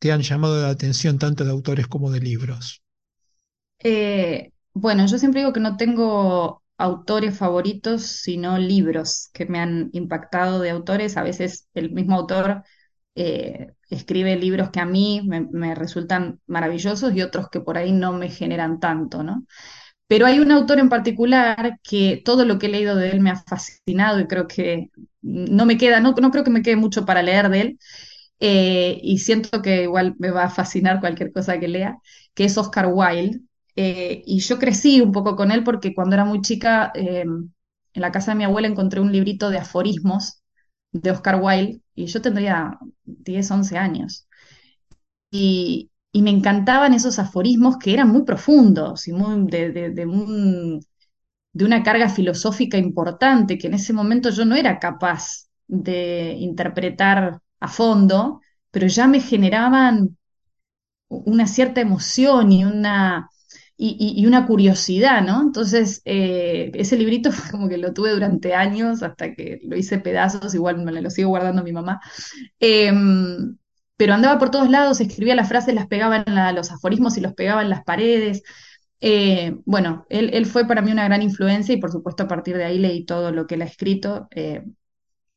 te 0.00 0.12
han 0.12 0.22
llamado 0.22 0.62
la 0.62 0.70
atención, 0.70 1.18
tanto 1.18 1.44
de 1.44 1.50
autores 1.52 1.88
como 1.88 2.10
de 2.12 2.20
libros? 2.20 2.82
Eh, 3.80 4.52
bueno, 4.74 5.06
yo 5.06 5.18
siempre 5.18 5.40
digo 5.40 5.52
que 5.52 5.60
no 5.60 5.76
tengo 5.76 6.61
autores 6.82 7.38
favoritos, 7.38 8.02
sino 8.02 8.58
libros 8.58 9.30
que 9.32 9.46
me 9.46 9.60
han 9.60 9.90
impactado 9.92 10.60
de 10.60 10.70
autores. 10.70 11.16
A 11.16 11.22
veces 11.22 11.68
el 11.74 11.92
mismo 11.92 12.16
autor 12.16 12.64
eh, 13.14 13.72
escribe 13.90 14.36
libros 14.36 14.70
que 14.70 14.80
a 14.80 14.86
mí 14.86 15.22
me, 15.24 15.74
resultan 15.74 16.40
maravillosos 16.46 17.14
y 17.14 17.22
otros 17.22 17.48
que 17.50 17.60
por 17.60 17.78
ahí 17.78 17.92
no 17.92 18.12
me 18.12 18.30
generan 18.30 18.80
tanto, 18.80 19.22
¿no? 19.22 19.46
Pero 20.08 20.26
hay 20.26 20.40
un 20.40 20.52
autor 20.52 20.78
en 20.80 20.88
particular 20.88 21.78
que 21.82 22.22
todo 22.24 22.44
lo 22.44 22.58
que 22.58 22.66
he 22.66 22.70
leído 22.70 22.96
de 22.96 23.10
él 23.10 23.20
me 23.20 23.30
ha 23.30 23.36
fascinado 23.36 24.20
y 24.20 24.26
creo 24.26 24.48
que 24.48 24.90
no 25.22 25.66
me 25.66 25.78
queda, 25.78 26.00
no, 26.00 26.12
no 26.20 26.30
creo 26.30 26.44
que 26.44 26.50
me 26.50 26.62
quede 26.62 26.76
mucho 26.76 27.06
para 27.06 27.22
leer 27.22 27.48
de 27.50 27.60
él, 27.60 27.78
eh, 28.40 28.98
y 29.02 29.18
siento 29.18 29.62
que 29.62 29.84
igual 29.84 30.16
me 30.18 30.30
va 30.32 30.44
a 30.44 30.50
fascinar 30.50 31.00
cualquier 31.00 31.32
cosa 31.32 31.60
que 31.60 31.68
lea, 31.68 31.98
que 32.34 32.44
es 32.44 32.58
Oscar 32.58 32.88
Wilde. 32.92 33.40
Eh, 33.76 34.22
y 34.26 34.40
yo 34.40 34.58
crecí 34.58 35.00
un 35.00 35.12
poco 35.12 35.36
con 35.36 35.50
él 35.50 35.64
porque 35.64 35.94
cuando 35.94 36.14
era 36.14 36.24
muy 36.24 36.40
chica, 36.42 36.92
eh, 36.94 37.22
en 37.22 37.52
la 38.02 38.12
casa 38.12 38.32
de 38.32 38.38
mi 38.38 38.44
abuela 38.44 38.68
encontré 38.68 39.00
un 39.00 39.12
librito 39.12 39.50
de 39.50 39.58
aforismos 39.58 40.42
de 40.92 41.10
Oscar 41.10 41.40
Wilde 41.42 41.80
y 41.94 42.06
yo 42.06 42.20
tendría 42.22 42.78
10 43.04 43.50
11 43.50 43.78
años. 43.78 44.26
Y, 45.30 45.90
y 46.12 46.22
me 46.22 46.30
encantaban 46.30 46.94
esos 46.94 47.18
aforismos 47.18 47.78
que 47.78 47.92
eran 47.94 48.08
muy 48.10 48.24
profundos 48.24 49.08
y 49.08 49.12
muy 49.12 49.46
de, 49.50 49.70
de- 49.90 50.06
un 50.06 50.80
de 51.54 51.64
una 51.66 51.82
carga 51.84 52.08
filosófica 52.10 52.78
importante 52.78 53.58
que 53.58 53.68
en 53.68 53.74
ese 53.74 53.92
momento 53.94 54.30
yo 54.30 54.44
no 54.46 54.56
era 54.56 54.78
capaz 54.80 55.48
de 55.68 56.34
interpretar 56.38 57.40
a 57.60 57.68
fondo, 57.68 58.40
pero 58.70 58.86
ya 58.88 59.06
me 59.08 59.20
generaban 59.20 60.16
una 61.08 61.46
cierta 61.46 61.80
emoción 61.80 62.52
y 62.52 62.64
una, 62.64 63.30
y, 63.84 64.26
una 64.26 64.46
curiosidad, 64.46 65.22
¿no? 65.22 65.42
Entonces, 65.42 66.02
eh, 66.04 66.70
ese 66.74 66.96
librito 66.96 67.32
fue 67.32 67.50
como 67.50 67.68
que 67.68 67.78
lo 67.78 67.92
tuve 67.92 68.10
durante 68.10 68.54
años 68.54 69.02
hasta 69.02 69.34
que 69.34 69.60
lo 69.64 69.76
hice 69.76 69.98
pedazos, 69.98 70.54
igual 70.54 70.78
me 70.84 71.02
lo 71.02 71.10
sigo 71.10 71.30
guardando 71.30 71.64
mi 71.64 71.72
mamá. 71.72 72.00
Em, 72.60 73.56
pero 73.96 74.14
andaba 74.14 74.38
por 74.38 74.50
todos 74.50 74.70
lados, 74.70 75.00
escribía 75.00 75.34
las 75.34 75.48
frases, 75.48 75.74
las 75.74 75.86
pegaba 75.88 76.24
en 76.26 76.54
los 76.54 76.70
aforismos 76.70 77.16
y 77.16 77.20
los 77.20 77.34
pegaba 77.34 77.62
en 77.62 77.70
las 77.70 77.84
paredes. 77.84 78.42
Eh, 79.00 79.56
bueno, 79.64 80.06
él, 80.08 80.46
fue 80.46 80.66
para 80.66 80.82
mí 80.82 80.92
una 80.92 81.04
gran 81.04 81.22
influencia 81.22 81.74
y 81.74 81.80
por 81.80 81.90
supuesto 81.90 82.24
a 82.24 82.28
partir 82.28 82.56
de 82.56 82.64
ahí 82.64 82.78
leí 82.78 83.04
todo 83.04 83.32
lo 83.32 83.46
que 83.46 83.56
él 83.56 83.62
ha 83.62 83.66
escrito. 83.66 84.28
Eh, 84.30 84.64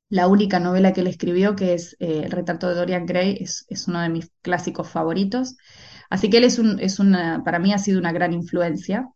la 0.09 0.27
única 0.27 0.59
novela 0.59 0.93
que 0.93 1.01
él 1.01 1.07
escribió, 1.07 1.55
que 1.55 1.73
es 1.73 1.95
El 1.99 2.31
retrato 2.31 2.69
de 2.69 2.75
Dorian 2.75 3.05
Gray, 3.07 3.37
es, 3.39 3.65
es 3.69 3.87
uno 3.87 4.01
de 4.01 4.09
mis 4.09 4.31
clásicos 4.41 4.89
favoritos. 4.89 5.55
Así 6.09 6.29
que 6.29 6.37
él 6.37 6.43
es, 6.45 6.59
un, 6.59 6.79
es 6.79 6.99
una, 6.99 7.43
para 7.43 7.59
mí 7.59 7.73
ha 7.73 7.77
sido 7.79 7.99
una 7.99 8.11
gran 8.11 8.33
influencia. 8.33 9.09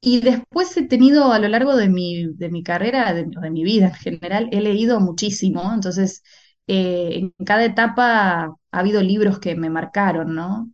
Y 0.00 0.20
después 0.20 0.76
he 0.76 0.82
tenido 0.86 1.32
a 1.32 1.38
lo 1.38 1.48
largo 1.48 1.76
de 1.76 1.88
mi, 1.88 2.26
de 2.34 2.50
mi 2.50 2.62
carrera, 2.62 3.14
de, 3.14 3.24
de 3.26 3.50
mi 3.50 3.64
vida 3.64 3.86
en 3.86 3.94
general, 3.94 4.48
he 4.52 4.60
leído 4.60 5.00
muchísimo. 5.00 5.72
Entonces, 5.74 6.22
eh, 6.66 7.30
en 7.38 7.44
cada 7.44 7.64
etapa 7.64 8.44
ha 8.44 8.78
habido 8.78 9.02
libros 9.02 9.38
que 9.38 9.56
me 9.56 9.70
marcaron, 9.70 10.34
¿no? 10.34 10.70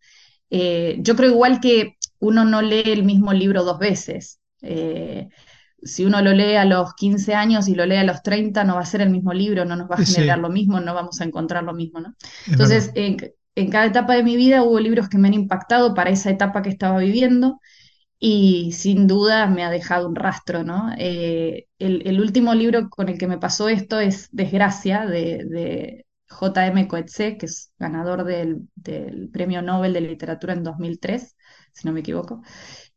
Eh, 0.51 0.99
yo 1.01 1.15
creo 1.17 1.31
igual 1.31 1.61
que 1.61 1.97
uno 2.19 2.45
no 2.45 2.61
lee 2.63 2.83
el 2.87 3.05
mismo 3.05 3.33
libro 3.33 3.65
dos 3.65 3.79
veces. 3.79 4.41
Eh, 4.63 5.29
si 5.83 6.05
uno 6.05 6.21
lo 6.23 6.33
lee 6.33 6.57
a 6.57 6.65
los 6.65 6.95
15 6.95 7.35
años 7.35 7.69
y 7.69 7.75
lo 7.75 7.87
lee 7.87 7.97
a 7.97 8.05
los 8.05 8.23
30, 8.23 8.65
no 8.65 8.75
va 8.75 8.83
a 8.83 8.87
ser 8.87 9.01
el 9.01 9.11
mismo 9.11 9.33
libro, 9.33 9.65
no 9.65 9.77
nos 9.77 9.91
va 9.91 9.97
a 9.97 9.99
generar 9.99 10.39
lo 10.39 10.51
mismo, 10.51 10.81
no 10.81 10.93
vamos 10.95 11.21
a 11.21 11.25
encontrar 11.25 11.65
lo 11.65 11.73
mismo, 11.73 12.01
¿no? 12.01 12.15
Entonces, 12.51 12.91
en, 12.95 13.17
en 13.55 13.71
cada 13.71 13.87
etapa 13.87 14.15
de 14.15 14.23
mi 14.23 14.37
vida 14.37 14.63
hubo 14.63 14.81
libros 14.81 15.09
que 15.09 15.19
me 15.19 15.29
han 15.29 15.35
impactado 15.35 15.95
para 15.95 16.11
esa 16.11 16.31
etapa 16.31 16.63
que 16.63 16.71
estaba 16.71 16.99
viviendo 17.01 17.61
y 18.19 18.73
sin 18.73 19.07
duda 19.07 19.47
me 19.47 19.65
ha 19.65 19.71
dejado 19.71 20.09
un 20.09 20.15
rastro, 20.15 20.63
¿no? 20.63 20.93
Eh, 20.99 21.67
el, 21.79 22.21
último 22.21 22.55
libro 22.55 22.91
con 22.91 23.09
el 23.09 23.19
que 23.19 23.27
me 23.27 23.39
pasó 23.39 23.69
esto 23.69 23.99
es 23.99 24.29
Desgracia, 24.33 25.07
de, 25.07 26.07
J.M. 26.29 26.87
Coetzee, 26.87 27.39
que 27.39 27.47
es 27.47 27.73
ganador 27.79 28.25
del, 28.25 28.69
del, 28.77 29.31
Premio 29.31 29.63
Nobel 29.63 29.95
de 29.95 30.03
Literatura 30.03 30.53
en 30.53 30.63
2003, 30.63 31.37
si 31.73 31.87
no 31.87 31.93
me 31.93 32.01
equivoco. 32.01 32.43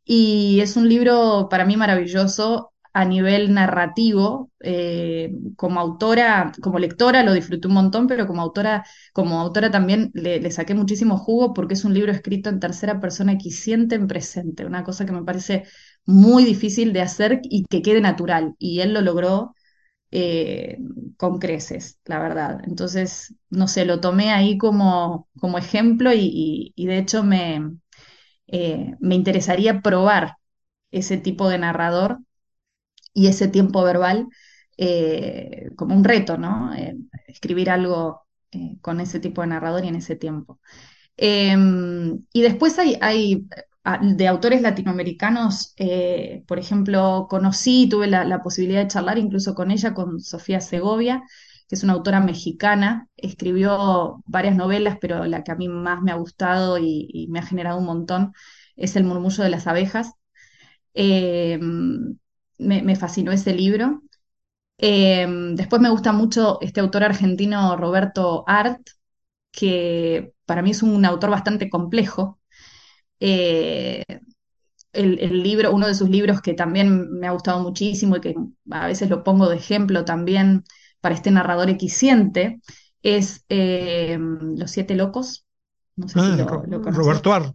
Y 0.04 0.60
es 0.60 0.76
un 0.76 0.88
libro 0.88 1.48
para 1.50 1.64
mí 1.64 1.76
maravilloso 1.76 2.73
a 2.94 3.04
nivel 3.04 3.52
narrativo, 3.52 4.52
eh, 4.60 5.32
como 5.56 5.80
autora, 5.80 6.52
como 6.62 6.78
lectora 6.78 7.24
lo 7.24 7.32
disfruté 7.34 7.66
un 7.66 7.74
montón, 7.74 8.06
pero 8.06 8.26
como 8.28 8.40
autora, 8.40 8.84
como 9.12 9.40
autora 9.40 9.70
también 9.72 10.12
le, 10.14 10.48
saqué 10.52 10.74
muchísimo 10.74 11.18
jugo 11.18 11.52
porque 11.54 11.74
es 11.74 11.84
un 11.84 11.92
libro 11.92 12.12
escrito 12.12 12.50
en 12.50 12.60
tercera 12.60 13.00
persona 13.00 13.36
que 13.36 13.50
siente 13.50 13.96
en 13.96 14.06
presente, 14.06 14.64
una 14.64 14.84
cosa 14.84 15.04
que 15.06 15.12
me 15.12 15.24
parece 15.24 15.64
muy 16.06 16.44
difícil 16.44 16.92
de 16.92 17.02
hacer 17.02 17.40
y 17.42 17.64
que 17.64 17.82
quede 17.82 18.00
natural. 18.00 18.54
Y 18.58 18.80
él 18.80 18.94
lo 18.94 19.00
logró 19.00 19.54
eh, 20.12 20.78
con 21.16 21.38
creces, 21.40 21.98
la 22.04 22.20
verdad. 22.20 22.60
Entonces, 22.64 23.34
no 23.50 23.68
sé, 23.68 23.84
lo 23.86 24.00
tomé 24.00 24.32
ahí 24.32 24.58
como, 24.58 25.28
como 25.40 25.58
ejemplo 25.58 26.10
y, 26.14 26.72
de 26.76 26.98
hecho 26.98 27.24
me, 27.24 27.76
eh, 28.46 28.94
me 29.00 29.14
interesaría 29.16 29.82
probar 29.82 30.36
ese 30.92 31.16
tipo 31.18 31.48
de 31.48 31.58
narrador 31.58 32.20
y 33.14 33.28
ese 33.28 33.48
tiempo 33.48 33.82
verbal 33.82 34.28
eh, 34.76 35.70
como 35.76 35.94
un 35.94 36.04
reto, 36.04 36.36
¿no? 36.36 36.74
Eh, 36.74 36.96
escribir 37.28 37.70
algo 37.70 38.26
eh, 38.52 38.76
con 38.80 39.00
ese 39.00 39.20
tipo 39.20 39.40
de 39.40 39.48
narrador 39.48 39.84
y 39.84 39.88
en 39.88 39.96
ese 39.96 40.16
tiempo. 40.16 40.60
Em, 41.16 42.24
y 42.32 42.42
después 42.42 42.78
hay, 42.78 42.98
hay, 43.00 43.46
de 44.16 44.28
autores 44.28 44.62
latinoamericanos, 44.62 45.74
por 46.46 46.58
ejemplo, 46.58 47.26
conocí, 47.28 47.88
tuve 47.88 48.06
la, 48.08 48.42
posibilidad 48.42 48.80
de 48.82 48.88
charlar 48.88 49.18
incluso 49.18 49.54
con 49.54 49.70
ella, 49.70 49.94
con 49.94 50.20
Sofía 50.20 50.60
Segovia, 50.60 51.22
que 51.68 51.74
es 51.76 51.84
una 51.84 51.92
autora 51.94 52.20
mexicana, 52.20 53.08
escribió 53.16 54.22
varias 54.26 54.56
novelas, 54.56 54.98
pero 55.00 55.24
la 55.26 55.44
que 55.44 55.52
a 55.52 55.56
mí 55.56 55.68
más 55.68 56.02
me 56.02 56.12
ha 56.12 56.16
gustado 56.16 56.78
y, 56.78 57.08
y 57.12 57.28
me 57.28 57.40
ha 57.40 57.42
generado 57.42 57.78
un 57.78 57.86
montón 57.86 58.32
es 58.76 58.96
El 58.96 59.04
murmullo 59.04 59.44
de 59.44 59.50
las 59.50 59.66
abejas. 59.66 60.12
Em, 60.94 62.18
me, 62.58 62.96
fascinó 62.96 63.32
ese 63.32 63.54
libro. 63.54 64.02
Em, 64.78 65.54
después 65.56 65.80
me 65.82 65.90
gusta 65.90 66.12
mucho 66.12 66.58
este 66.60 66.80
autor 66.80 67.04
argentino 67.04 67.76
Roberto 67.76 68.44
Art, 68.46 68.80
que 69.52 70.34
para 70.46 70.62
mí 70.62 70.72
es 70.72 70.82
un 70.82 71.04
autor 71.04 71.30
bastante 71.30 71.70
complejo. 71.70 72.40
Eh, 73.20 74.02
el, 74.92 75.42
libro, 75.42 75.72
uno 75.72 75.86
de 75.86 75.94
sus 75.94 76.08
libros 76.08 76.40
que 76.40 76.54
también 76.54 77.10
me 77.12 77.26
ha 77.26 77.32
gustado 77.32 77.60
muchísimo 77.60 78.16
y 78.16 78.20
que 78.20 78.34
a 78.70 78.86
veces 78.86 79.10
lo 79.10 79.24
pongo 79.24 79.48
de 79.48 79.56
ejemplo 79.56 80.04
también 80.04 80.64
para 81.00 81.14
este 81.14 81.30
narrador 81.30 81.68
equiciente, 81.68 82.60
es 83.02 83.44
em, 83.48 84.56
Los 84.56 84.70
Siete 84.70 84.94
Locos. 84.94 85.44
No 85.96 86.08
sé 86.08 86.14
si 86.14 86.40
ah, 86.40 86.62
lo, 86.66 86.82
Roberto 86.82 87.32
Art. 87.32 87.54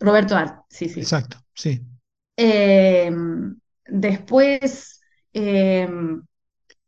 Roberto 0.00 0.36
Art, 0.36 0.62
sí, 0.68 0.88
sí. 0.88 1.00
Exacto, 1.00 1.38
sí. 1.54 1.82
Em, 2.36 3.56
Después... 3.86 5.00
Eh, 5.32 5.88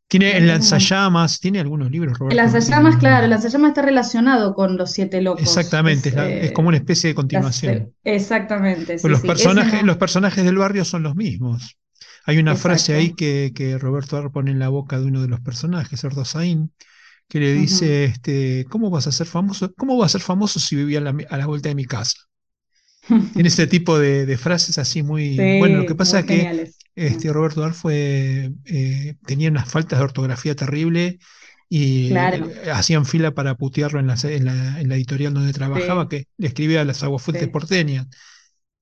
tiene 0.08 0.36
el 0.36 0.46
lanzallamas, 0.46 1.40
tiene 1.40 1.58
algunos 1.58 1.90
libros, 1.90 2.16
El 2.30 2.36
lanzallamas, 2.36 2.96
claro, 2.96 3.24
el 3.24 3.30
lanzallamas 3.30 3.70
está 3.70 3.82
relacionado 3.82 4.54
con 4.54 4.76
los 4.76 4.92
siete 4.92 5.20
locos. 5.20 5.42
Exactamente, 5.42 6.14
es, 6.44 6.52
como 6.52 6.68
una 6.68 6.76
especie 6.76 7.08
de 7.08 7.14
continuación. 7.14 7.92
exactamente. 8.04 8.98
los, 9.02 9.20
personajes, 9.20 9.82
los 9.82 9.96
personajes 9.96 10.44
del 10.44 10.58
barrio 10.58 10.84
son 10.84 11.02
los 11.02 11.16
mismos. 11.16 11.76
Hay 12.24 12.38
una 12.38 12.54
frase 12.54 12.94
ahí 12.94 13.14
que, 13.14 13.52
que 13.54 13.78
Roberto 13.78 14.16
Ar 14.16 14.30
pone 14.30 14.52
en 14.52 14.60
la 14.60 14.68
boca 14.68 14.98
de 14.98 15.06
uno 15.06 15.22
de 15.22 15.28
los 15.28 15.40
personajes, 15.40 16.02
Erdosain, 16.04 16.72
que 17.28 17.40
le 17.40 17.52
dice, 17.52 18.04
este, 18.04 18.64
¿cómo 18.68 18.90
vas 18.90 19.08
a 19.08 19.12
ser 19.12 19.26
famoso? 19.26 19.74
¿Cómo 19.74 19.96
vas 19.96 20.12
a 20.14 20.18
ser 20.18 20.20
famoso 20.20 20.60
si 20.60 20.76
vivía 20.76 21.00
a 21.00 21.36
la 21.36 21.46
vuelta 21.46 21.68
de 21.68 21.74
mi 21.74 21.84
casa? 21.84 22.16
Tiene 23.32 23.48
ese 23.48 23.66
tipo 23.66 23.98
de, 23.98 24.36
frases 24.38 24.78
así 24.78 25.02
muy... 25.02 25.36
bueno, 25.58 25.78
lo 25.78 25.86
que 25.86 25.96
pasa 25.96 26.20
es 26.20 26.26
que 26.26 26.70
este, 26.96 27.30
Roberto 27.30 27.60
Dar 27.60 27.74
fue, 27.74 28.52
eh, 28.64 29.16
tenía 29.26 29.50
unas 29.50 29.70
faltas 29.70 29.98
de 29.98 30.04
ortografía 30.04 30.56
terrible 30.56 31.18
y 31.68 32.10
eh, 32.12 32.70
hacían 32.72 33.04
fila 33.04 33.32
para 33.32 33.54
putearlo 33.56 34.00
en 34.00 34.06
la, 34.06 34.16
en 34.24 34.88
la, 34.88 34.94
editorial 34.94 35.34
donde 35.34 35.52
trabajaba, 35.52 36.08
que 36.08 36.26
le 36.38 36.46
escribía 36.48 36.84
las 36.84 37.02
aguafuentes 37.02 37.48
porteñas, 37.48 38.06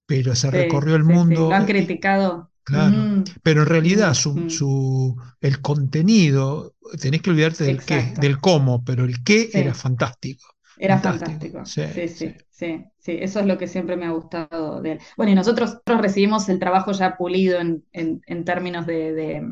pero 0.06 0.36
se 0.36 0.50
recorrió 0.50 0.94
el 0.94 1.04
mundo. 1.04 1.48
Lo 1.48 1.54
han 1.54 1.66
criticado. 1.66 2.50
Claro, 2.62 2.96
mm. 2.96 3.24
pero 3.42 3.62
en 3.62 3.68
realidad 3.68 4.14
su, 4.14 4.34
mm. 4.34 4.50
su, 4.50 5.20
el 5.40 5.60
contenido, 5.60 6.74
tenés 6.98 7.20
que 7.20 7.30
olvidarte 7.30 7.64
del 7.64 7.82
qué, 7.82 8.14
del 8.18 8.38
cómo, 8.38 8.82
pero 8.84 9.04
el 9.04 9.22
qué 9.22 9.50
era 9.52 9.74
fantástico. 9.74 10.46
Era 10.78 10.98
fantástico. 10.98 11.66
Sí 11.66 11.82
sí, 11.92 12.08
sí, 12.08 12.34
sí, 12.54 12.84
eso 13.20 13.40
es 13.40 13.46
lo 13.46 13.58
que 13.58 13.66
siempre 13.66 13.96
me 13.96 14.06
ha 14.06 14.10
gustado 14.10 14.80
de 14.80 14.92
él. 14.92 14.98
Bueno, 15.16 15.32
y 15.32 15.34
nosotros, 15.34 15.78
recibimos 15.84 16.48
el 16.48 16.60
trabajo 16.60 16.92
ya 16.92 17.16
pulido 17.16 17.60
en, 17.60 17.84
en, 17.92 18.44
términos 18.44 18.86
de, 18.86 19.42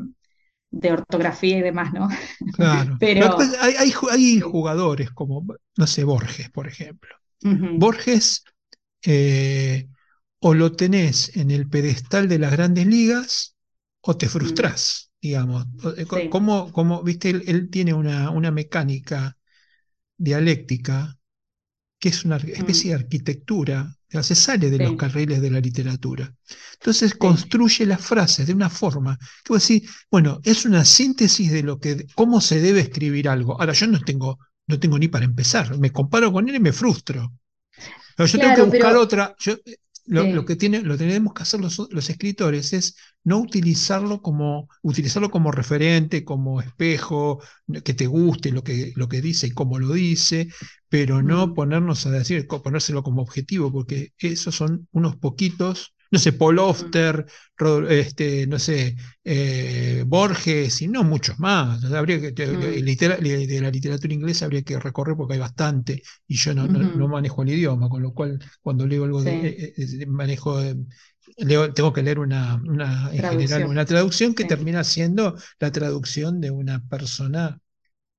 de, 0.71 0.91
ortografía 0.91 1.57
y 1.57 1.61
demás, 1.61 1.93
¿no? 1.93 2.07
Claro. 2.53 2.95
Pero 2.99 3.37
hay, 3.61 3.73
hay, 3.77 3.93
hay, 4.11 4.39
jugadores 4.39 5.11
como, 5.11 5.45
no 5.77 5.87
sé, 5.87 6.03
Borges, 6.03 6.49
por 6.49 6.67
ejemplo. 6.67 7.15
Borges 7.41 8.45
eh, 9.05 9.89
o 10.39 10.53
lo 10.53 10.71
tenés 10.71 11.35
en 11.35 11.51
el 11.51 11.67
pedestal 11.69 12.29
de 12.29 12.39
las 12.39 12.53
grandes 12.53 12.87
ligas 12.87 13.57
o 13.99 14.15
te 14.15 14.29
frustrás, 14.29 15.11
digamos. 15.21 15.65
Eh, 15.97 16.05
como, 16.29 17.03
viste, 17.03 17.29
él, 17.29 17.69
tiene 17.69 17.93
una, 17.93 18.29
una 18.29 18.51
mecánica 18.51 19.37
dialéctica, 20.15 21.17
que 22.03 22.09
es 22.09 22.25
una 22.25 22.35
especie 22.35 22.91
de 22.91 22.97
mm. 22.97 22.99
arquitectura, 22.99 23.95
se 24.21 24.35
sale 24.35 24.69
de 24.69 24.77
los 24.77 24.97
carriles 24.97 25.41
de 25.41 25.49
la 25.49 25.61
literatura. 25.61 26.29
Entonces 26.73 27.15
construye 27.15 27.85
las 27.85 28.01
frases 28.01 28.45
de 28.45 28.53
una 28.53 28.69
forma 28.69 29.17
que 29.41 29.53
vos 29.53 29.65
decís, 29.65 29.89
bueno, 30.11 30.41
es 30.43 30.65
una 30.65 30.83
síntesis 30.83 31.49
de 31.49 31.63
lo 31.63 31.79
que, 31.79 32.05
cómo 32.13 32.41
se 32.41 32.59
debe 32.59 32.81
escribir 32.81 33.29
algo. 33.29 33.57
Ahora, 33.57 33.71
yo 33.71 33.87
no 33.87 34.01
tengo, 34.01 34.37
no 34.67 34.77
tengo 34.81 34.99
ni 34.99 35.07
para 35.07 35.23
empezar, 35.23 35.77
me 35.79 35.93
comparo 35.93 36.33
con 36.33 36.49
él 36.49 36.55
y 36.55 36.59
me 36.59 36.73
frustro. 36.73 37.31
Pero 38.17 38.27
yo 38.27 38.37
tengo 38.37 38.55
que 38.55 38.61
buscar 38.63 38.97
otra. 38.97 39.33
Lo, 40.05 40.43
que 40.45 40.57
tiene, 40.57 40.81
lo 40.81 40.97
tenemos 40.97 41.33
que 41.33 41.43
hacer 41.43 41.61
los, 41.61 41.79
escritores 42.09 42.73
es 42.73 42.97
no 43.23 43.39
utilizarlo 43.39 44.21
como, 44.21 44.67
utilizarlo 44.81 45.31
como 45.31 45.51
referente, 45.51 46.25
como 46.25 46.59
espejo, 46.59 47.41
que 47.85 47.93
te 47.93 48.07
guste 48.07 48.51
lo 48.51 48.63
que, 48.63 48.91
lo 48.95 49.07
que 49.07 49.21
dice 49.21 49.47
y 49.47 49.51
cómo 49.51 49.79
lo 49.79 49.93
dice, 49.93 50.49
pero 50.89 51.23
no 51.23 51.53
ponernos 51.53 52.05
a 52.05 52.11
decir, 52.11 52.47
ponérselo 52.47 53.01
como 53.01 53.21
objetivo, 53.21 53.71
porque 53.71 54.13
esos 54.17 54.55
son 54.55 54.87
unos 54.91 55.15
poquitos 55.15 55.93
no 56.13 56.19
sé, 56.19 56.33
Paul 56.33 56.59
Ofter, 56.59 57.25
este, 57.89 58.45
no 58.45 58.59
sé, 58.59 58.95
eh, 59.23 60.03
Borges 60.05 60.79
y 60.83 60.87
no 60.87 61.03
muchos 61.03 61.39
más. 61.39 61.83
habría 61.85 62.21
que, 62.21 62.31
de 62.33 63.59
la 63.59 63.71
literatura 63.71 64.13
inglesa 64.13 64.45
habría 64.45 64.61
que 64.61 64.79
recorrer 64.79 65.17
porque 65.17 65.33
hay 65.33 65.39
bastante 65.39 66.03
y 66.27 66.35
yo 66.35 66.53
no, 66.53 66.67
no, 66.67 67.07
manejo 67.07 67.41
el 67.41 67.49
idioma, 67.49 67.89
con 67.89 68.03
lo 68.03 68.13
cual 68.13 68.37
cuando 68.61 68.85
leo 68.85 69.05
algo 69.05 69.23
de, 69.23 69.73
de, 69.75 70.05
manejo 70.05 70.61
tengo 71.73 71.91
que 71.91 72.03
leer 72.03 72.19
una, 72.19 72.61
en 73.11 73.23
general 73.23 73.65
una 73.65 73.85
traducción 73.85 74.35
que 74.35 74.45
termina 74.45 74.83
siendo 74.83 75.35
la 75.59 75.71
traducción 75.71 76.39
de 76.39 76.51
una 76.51 76.87
persona 76.87 77.59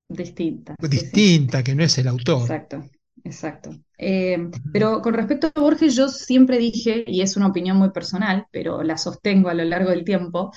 distinta. 0.09 0.75
Distinta, 0.81 1.63
que 1.63 1.75
no 1.75 1.83
es 1.85 1.97
el 1.97 2.09
autor. 2.09 2.41
Exacto, 2.41 2.83
exacto. 3.25 3.71
Eh, 3.97 4.49
pero 4.71 5.01
con 5.01 5.13
respecto 5.13 5.47
a 5.47 5.59
Borges, 5.59 5.95
yo 5.95 6.07
siempre 6.07 6.57
dije, 6.57 7.03
y 7.07 7.21
es 7.21 7.35
una 7.35 7.47
opinión 7.47 7.77
muy 7.77 7.91
personal, 7.91 8.45
pero 8.51 8.83
la 8.83 8.97
sostengo 8.97 9.49
a 9.49 9.53
lo 9.53 9.65
largo 9.65 9.89
del 9.89 10.05
tiempo, 10.05 10.51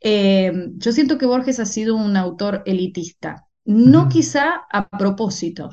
eh, 0.00 0.52
yo 0.76 0.92
siento 0.92 1.18
que 1.18 1.26
Borges 1.26 1.60
ha 1.60 1.66
sido 1.66 1.94
un 1.96 2.16
autor 2.16 2.62
elitista, 2.66 3.46
no 3.64 4.08
quizá 4.08 4.62
a 4.70 4.88
propósito, 4.88 5.70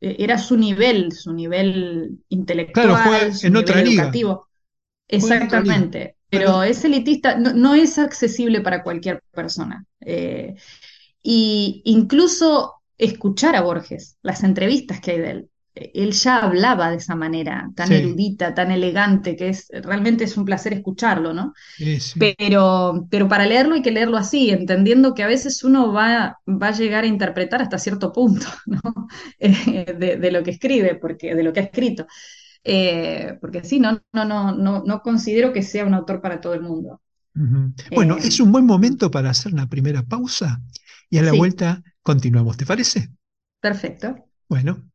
e, 0.00 0.16
era 0.18 0.38
su 0.38 0.56
nivel, 0.56 1.12
su 1.12 1.32
nivel 1.32 2.18
intelectual, 2.28 3.34
su 3.34 3.50
nivel 3.50 3.88
educativo. 3.88 4.48
Exactamente, 5.06 6.16
pero 6.28 6.62
es 6.62 6.84
elitista, 6.84 7.38
no, 7.38 7.74
es 7.74 7.98
accesible 7.98 8.60
para 8.60 8.82
cualquier 8.82 9.22
persona. 9.32 9.86
Eh, 10.00 10.54
y 11.22 11.82
incluso 11.86 12.74
escuchar 12.98 13.56
a 13.56 13.62
Borges, 13.62 14.18
las 14.22 14.42
entrevistas 14.44 15.00
que 15.00 15.12
hay 15.12 15.18
de 15.18 15.30
él, 15.30 15.50
él 15.94 16.12
ya 16.12 16.38
hablaba 16.38 16.90
de 16.90 16.96
esa 16.96 17.14
manera, 17.14 17.70
tan 17.74 17.92
erudita, 17.92 18.54
tan 18.54 18.70
elegante, 18.70 19.36
que 19.36 19.50
es 19.50 19.68
realmente 19.70 20.24
es 20.24 20.36
un 20.36 20.44
placer 20.44 20.72
escucharlo, 20.72 21.32
¿no? 21.32 21.52
Pero, 22.18 23.06
pero 23.10 23.28
para 23.28 23.46
leerlo 23.46 23.74
hay 23.74 23.82
que 23.82 23.90
leerlo 23.90 24.16
así, 24.16 24.50
entendiendo 24.50 25.14
que 25.14 25.22
a 25.22 25.26
veces 25.26 25.62
uno 25.64 25.92
va, 25.92 26.38
va 26.46 26.68
a 26.68 26.72
llegar 26.72 27.04
a 27.04 27.08
interpretar 27.08 27.62
hasta 27.62 27.78
cierto 27.78 28.12
punto, 28.12 28.46
¿no? 28.66 29.08
Eh, 29.38 30.18
de, 30.20 30.30
lo 30.30 30.42
que 30.42 30.50
escribe, 30.52 30.94
porque, 30.96 31.34
de 31.34 31.42
lo 31.42 31.52
que 31.52 31.60
ha 31.60 31.64
escrito. 31.64 32.06
Eh, 32.64 33.38
porque 33.40 33.64
sí, 33.64 33.78
no, 33.78 34.00
no, 34.12 34.24
no, 34.24 34.52
no, 34.52 34.82
no 34.84 35.00
considero 35.02 35.52
que 35.52 35.62
sea 35.62 35.86
un 35.86 35.94
autor 35.94 36.20
para 36.20 36.40
todo 36.40 36.54
el 36.54 36.62
mundo. 36.62 37.00
Bueno, 37.94 38.16
eh, 38.16 38.22
es 38.24 38.40
un 38.40 38.50
buen 38.50 38.66
momento 38.66 39.10
para 39.10 39.30
hacer 39.30 39.52
una 39.52 39.68
primera 39.68 40.02
pausa 40.02 40.60
y 41.08 41.18
a 41.18 41.22
la 41.22 41.32
vuelta 41.32 41.82
continuamos, 42.02 42.56
¿te 42.56 42.66
parece? 42.66 43.10
Perfecto. 43.60 44.16
Bueno. 44.48 44.87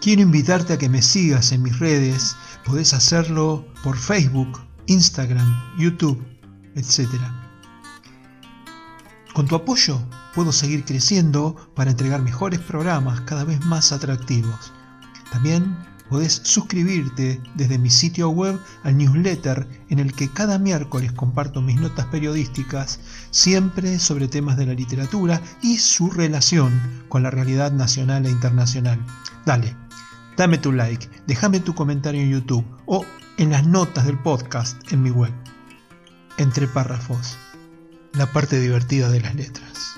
Quiero 0.00 0.22
invitarte 0.22 0.72
a 0.72 0.78
que 0.78 0.88
me 0.88 1.02
sigas 1.02 1.52
en 1.52 1.62
mis 1.62 1.78
redes. 1.78 2.34
Podés 2.64 2.94
hacerlo 2.94 3.66
por 3.84 3.98
Facebook, 3.98 4.58
Instagram, 4.86 5.76
YouTube, 5.78 6.18
etc. 6.74 7.06
Con 9.34 9.46
tu 9.46 9.56
apoyo 9.56 10.00
puedo 10.34 10.52
seguir 10.52 10.86
creciendo 10.86 11.54
para 11.74 11.90
entregar 11.90 12.22
mejores 12.22 12.60
programas 12.60 13.20
cada 13.22 13.44
vez 13.44 13.62
más 13.66 13.92
atractivos. 13.92 14.72
También 15.32 15.76
podés 16.08 16.40
suscribirte 16.44 17.38
desde 17.54 17.78
mi 17.78 17.90
sitio 17.90 18.30
web 18.30 18.58
al 18.84 18.96
newsletter 18.96 19.68
en 19.90 19.98
el 19.98 20.14
que 20.14 20.30
cada 20.30 20.58
miércoles 20.58 21.12
comparto 21.12 21.60
mis 21.60 21.78
notas 21.78 22.06
periodísticas, 22.06 23.00
siempre 23.30 23.98
sobre 23.98 24.28
temas 24.28 24.56
de 24.56 24.64
la 24.64 24.72
literatura 24.72 25.42
y 25.60 25.76
su 25.76 26.10
relación 26.10 27.04
con 27.10 27.22
la 27.22 27.30
realidad 27.30 27.70
nacional 27.70 28.24
e 28.24 28.30
internacional. 28.30 28.98
Dale, 29.44 29.76
Dame 30.36 30.58
tu 30.58 30.72
like, 30.72 31.08
déjame 31.26 31.60
tu 31.60 31.74
comentario 31.74 32.20
en 32.20 32.30
YouTube 32.30 32.64
o 32.86 33.04
en 33.36 33.50
las 33.50 33.66
notas 33.66 34.06
del 34.06 34.18
podcast 34.18 34.80
en 34.92 35.02
mi 35.02 35.10
web. 35.10 35.32
Entre 36.38 36.66
párrafos, 36.66 37.36
la 38.12 38.26
parte 38.26 38.60
divertida 38.60 39.10
de 39.10 39.20
las 39.20 39.34
letras. 39.34 39.89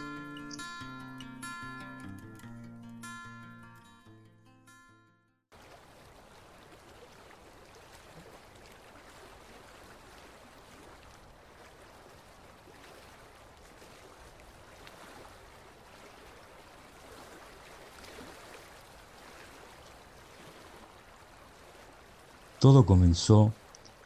Todo 22.63 22.87
comenzó 22.87 23.53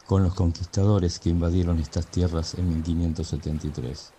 con 0.06 0.22
los 0.22 0.32
conquistadores 0.32 1.18
que 1.18 1.28
invadieron 1.28 1.78
estas 1.78 2.06
tierras 2.06 2.54
en 2.54 2.66
1573 2.70 4.12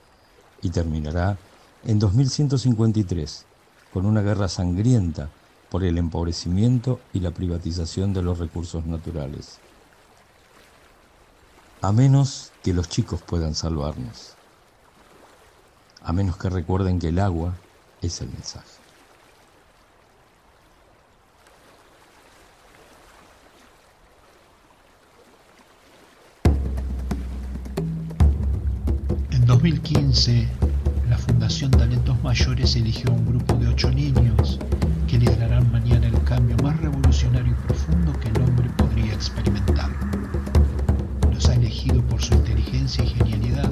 y 0.62 0.69
terminará 0.69 1.39
en 1.84 1.97
2153 1.97 3.45
con 3.91 4.06
una 4.06 4.21
guerra 4.21 4.47
sangrienta 4.47 5.28
por 5.71 5.84
el 5.84 5.97
empobrecimiento 5.97 7.00
y 7.13 7.21
la 7.21 7.32
privatización 7.32 8.13
de 8.13 8.21
los 8.21 8.38
recursos 8.38 8.86
naturales. 8.86 9.58
A 11.82 11.91
menos 11.91 12.52
que 12.62 12.76
los 12.76 12.89
chicos 12.89 13.23
puedan 13.23 13.56
salvarnos. 13.56 14.36
A 16.04 16.13
menos 16.13 16.38
que 16.38 16.52
recuerden 16.52 17.00
que 17.00 17.08
el 17.08 17.17
agua 17.17 17.56
es 18.04 18.21
el 18.21 18.30
mensaje. 18.30 18.87
2015, 30.28 30.48
la 31.10 31.18
Fundación 31.18 31.72
Talentos 31.72 32.22
Mayores 32.22 32.76
eligió 32.76 33.10
a 33.12 33.13
un 33.13 33.26
grupo 33.28 33.56
de 33.56 33.68
ocho 33.70 33.90
niños 33.92 34.60
que 35.08 35.18
liderarán 35.18 35.72
mañana 35.72 36.08
el 36.08 36.22
cambio 36.24 36.58
más 36.62 36.78
revolucionario 36.82 37.54
y 37.54 37.68
profundo 37.68 38.12
que 38.20 38.28
el 38.28 38.42
hombre 38.42 38.70
podría 38.78 39.13
experimentar. 39.13 39.90
Los 41.32 41.48
ha 41.48 41.56
elegido 41.56 42.02
por 42.08 42.22
su 42.22 42.34
inteligencia 42.34 43.06
y 43.06 43.08
genialidad, 43.08 43.72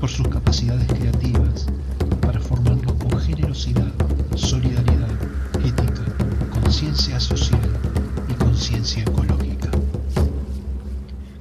por 0.00 0.08
sus 0.08 0.26
capacidades 0.28 0.86
creativas, 0.88 1.66
para 2.22 2.40
formarlos 2.40 2.94
con 2.94 3.20
generosidad, 3.20 3.92
solidaridad, 4.34 5.10
ética, 5.62 6.04
conciencia 6.62 7.20
social 7.20 7.60
y 8.30 8.32
conciencia 8.32 9.02
ecológica. 9.02 9.68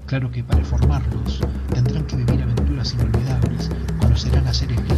Claro 0.07 0.29
que 0.29 0.43
para 0.43 0.63
formarlos 0.65 1.39
tendrán 1.73 2.05
que 2.05 2.17
vivir 2.17 2.41
aventuras 2.41 2.93
inolvidables, 2.93 3.24
conocerán 4.25 4.47
a 4.47 4.53
seres 4.53 4.77
líquidos 4.77 4.94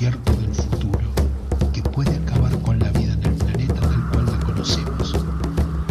un 0.00 0.06
dato 0.06 0.32
cierto 0.32 0.32
del 0.32 0.54
futuro 0.54 1.00
que 1.74 1.82
puede 1.82 2.16
acabar 2.16 2.56
con 2.62 2.78
la 2.78 2.88
vida 2.90 3.12
en 3.12 3.22
el 3.22 3.34
planeta 3.34 3.86
del 3.86 4.00
cual 4.10 4.26
la 4.26 4.46
conocemos, 4.46 5.14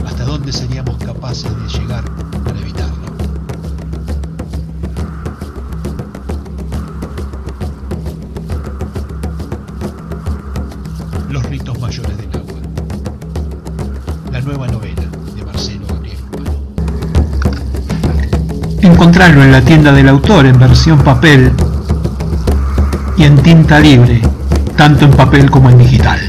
¿hasta 0.05 0.23
dónde 0.25 0.51
seríamos 0.51 0.97
capaces 0.97 1.51
de 1.55 1.79
llegar 1.79 2.03
para 2.43 2.59
evitarlo? 2.59 2.95
Los 11.29 11.45
ritos 11.45 11.79
mayores 11.79 12.17
del 12.17 12.29
agua. 12.33 12.59
La 14.31 14.41
nueva 14.41 14.67
novela 14.67 15.03
de 15.35 15.45
Marcelo 15.45 15.85
Gabriel 15.87 16.17
encontrarlo 18.81 19.43
en 19.43 19.51
la 19.51 19.61
tienda 19.61 19.91
del 19.91 20.09
autor 20.09 20.47
en 20.47 20.57
versión 20.57 20.97
papel 21.03 21.53
y 23.19 23.23
en 23.25 23.43
tinta 23.43 23.81
libre, 23.81 24.21
tanto 24.77 25.03
en 25.03 25.11
papel 25.11 25.51
como 25.51 25.69
en 25.69 25.77
digital. 25.77 26.19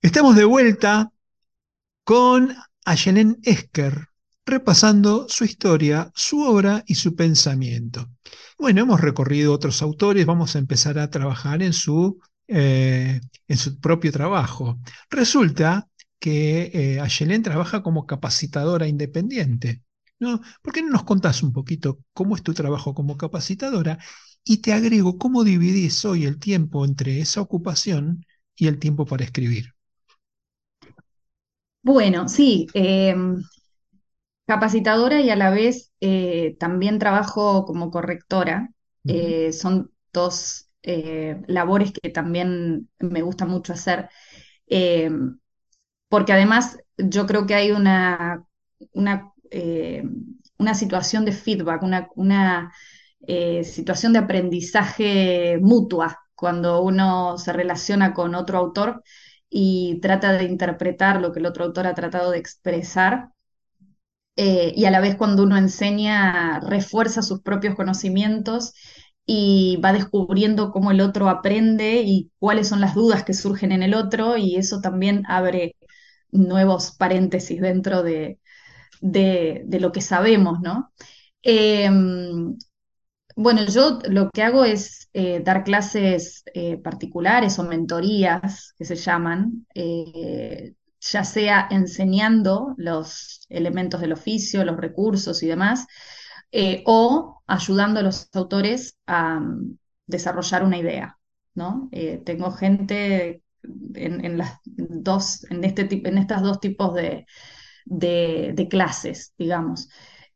Estamos 0.00 0.34
de 0.34 0.44
vuelta 0.46 1.12
con 2.04 2.56
Ayelen 2.86 3.38
Esker, 3.42 4.08
repasando 4.44 5.26
su 5.28 5.44
historia, 5.44 6.10
su 6.14 6.40
obra 6.42 6.82
y 6.86 6.96
su 6.96 7.14
pensamiento. 7.14 8.08
Bueno, 8.58 8.82
hemos 8.82 9.00
recorrido 9.00 9.52
otros 9.52 9.82
autores, 9.82 10.26
vamos 10.26 10.56
a 10.56 10.58
empezar 10.58 10.98
a 10.98 11.10
trabajar 11.10 11.62
en 11.62 11.72
su, 11.72 12.20
eh, 12.48 13.20
en 13.48 13.56
su 13.56 13.78
propio 13.80 14.12
trabajo. 14.12 14.78
Resulta 15.10 15.88
que 16.18 16.70
eh, 16.72 17.00
Ayelen 17.00 17.42
trabaja 17.42 17.82
como 17.82 18.06
capacitadora 18.06 18.86
independiente. 18.86 19.82
¿no? 20.20 20.40
¿Por 20.62 20.72
qué 20.72 20.82
no 20.82 20.90
nos 20.90 21.02
contás 21.04 21.42
un 21.42 21.52
poquito 21.52 21.98
cómo 22.12 22.36
es 22.36 22.42
tu 22.42 22.54
trabajo 22.54 22.94
como 22.94 23.16
capacitadora? 23.16 23.98
Y 24.44 24.58
te 24.58 24.72
agrego 24.72 25.18
cómo 25.18 25.44
dividís 25.44 26.04
hoy 26.04 26.24
el 26.24 26.38
tiempo 26.38 26.84
entre 26.84 27.20
esa 27.20 27.40
ocupación 27.40 28.24
y 28.56 28.68
el 28.68 28.78
tiempo 28.78 29.04
para 29.04 29.24
escribir. 29.24 29.74
Bueno, 31.82 32.28
sí, 32.28 32.68
em, 32.74 33.42
capacitadora 34.46 35.20
y 35.20 35.30
a 35.30 35.36
la 35.36 35.50
vez 35.50 35.92
eh, 36.00 36.56
también 36.58 36.98
trabajo 36.98 37.64
como 37.64 37.90
correctora. 37.90 38.70
Eh, 39.06 39.52
son 39.52 39.92
dos 40.12 40.68
eh, 40.82 41.42
labores 41.48 41.92
que 41.92 42.10
también 42.10 42.88
me 42.98 43.22
gusta 43.22 43.46
mucho 43.46 43.72
hacer, 43.72 44.08
em, 44.68 45.38
porque 46.10 46.32
además 46.34 46.78
yo 46.98 47.26
creo 47.26 47.46
que 47.46 47.54
hay 47.56 47.72
una, 47.72 48.46
una, 48.92 49.32
una 50.58 50.74
situación 50.74 51.24
de 51.24 51.32
feedback, 51.32 51.82
una, 51.82 52.08
una 52.16 52.72
situación 53.64 54.12
de 54.12 54.18
aprendizaje 54.20 55.58
mutua 55.60 56.18
cuando 56.34 56.82
uno 56.82 57.38
se 57.38 57.52
relaciona 57.52 58.14
con 58.14 58.34
otro 58.34 58.58
autor 58.58 59.02
y 59.50 60.00
trata 60.02 60.32
de 60.32 60.44
interpretar 60.44 61.20
lo 61.20 61.32
que 61.32 61.40
el 61.40 61.46
otro 61.46 61.64
autor 61.64 61.86
ha 61.86 61.94
tratado 61.94 62.30
de 62.32 62.38
expresar. 62.38 63.31
Eh, 64.36 64.72
y 64.74 64.86
a 64.86 64.90
la 64.90 65.00
vez 65.00 65.16
cuando 65.16 65.42
uno 65.42 65.56
enseña, 65.58 66.60
refuerza 66.60 67.22
sus 67.22 67.42
propios 67.42 67.74
conocimientos 67.74 68.72
y 69.26 69.78
va 69.84 69.92
descubriendo 69.92 70.72
cómo 70.72 70.90
el 70.90 71.00
otro 71.00 71.28
aprende 71.28 72.02
y 72.02 72.30
cuáles 72.38 72.68
son 72.68 72.80
las 72.80 72.94
dudas 72.94 73.24
que 73.24 73.34
surgen 73.34 73.72
en 73.72 73.82
el 73.82 73.94
otro 73.94 74.36
y 74.36 74.56
eso 74.56 74.80
también 74.80 75.24
abre 75.28 75.76
nuevos 76.30 76.92
paréntesis 76.96 77.60
dentro 77.60 78.02
de, 78.02 78.40
de, 79.00 79.64
lo 79.80 79.92
que 79.92 80.00
sabemos, 80.00 80.60
¿no? 80.60 80.92
Em, 81.42 82.56
bueno, 83.36 83.64
yo 83.66 83.98
lo 84.08 84.30
que 84.30 84.42
hago 84.42 84.64
es 84.64 85.08
eh, 85.14 85.40
dar 85.44 85.64
clases 85.64 86.44
eh, 86.54 86.78
particulares 86.78 87.58
o 87.58 87.64
mentorías 87.64 88.74
que 88.78 88.84
se 88.84 88.96
llaman, 88.96 89.66
ya 91.02 91.24
sea 91.24 91.68
enseñando 91.70 92.74
los 92.78 93.46
elementos 93.48 94.00
del 94.00 94.12
oficio, 94.12 94.64
los 94.64 94.76
recursos 94.76 95.42
y 95.42 95.48
demás, 95.48 95.86
o 96.86 97.42
ayudando 97.46 98.00
a 98.00 98.02
los 98.02 98.28
autores 98.34 98.98
a 99.06 99.40
mm, 99.40 99.78
desarrollar 100.06 100.64
una 100.64 100.78
idea, 100.78 101.18
¿no? 101.54 101.90
tengo 102.24 102.50
gente 102.52 103.42
en, 103.94 104.38
las 104.38 104.58
dos, 104.64 105.44
en, 105.50 105.64
este, 105.64 105.88
en 106.08 106.18
estas 106.18 106.42
dos 106.42 106.60
tipos 106.60 106.94
de, 106.94 107.26
de 107.86 108.68
clases, 108.70 109.34
digamos. 109.38 109.88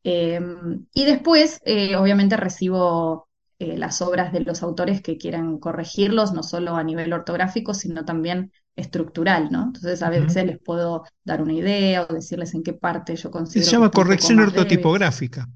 Em, 0.09 0.87
y 0.95 1.05
después, 1.05 1.61
eh, 1.65 1.97
obviamente, 1.97 2.37
recibo 2.37 3.26
eh, 3.59 3.79
las 3.79 4.03
obras 4.03 4.33
de 4.33 4.41
los 4.41 4.63
autores 4.63 5.01
que 5.01 5.17
quieran 5.17 5.59
corregirlos, 5.59 6.33
no 6.33 6.43
solo 6.43 6.77
a 6.77 6.85
nivel 6.85 7.13
ortográfico, 7.13 7.73
sino 7.73 8.05
también 8.05 8.53
estructural, 8.77 9.49
¿no? 9.51 9.65
Entonces, 9.65 10.03
a 10.03 10.11
veces 10.11 10.45
les 10.45 10.59
puedo 10.59 11.05
dar 11.25 11.41
una 11.41 11.55
idea 11.55 12.03
o 12.03 12.13
decirles 12.13 12.55
en 12.55 12.63
qué 12.63 12.75
parte 12.75 13.17
yo 13.17 13.31
considero. 13.31 13.65
Se 13.65 13.73
llama 13.73 13.91
corrección 13.91 14.41
ortotipográfica. 14.41 15.49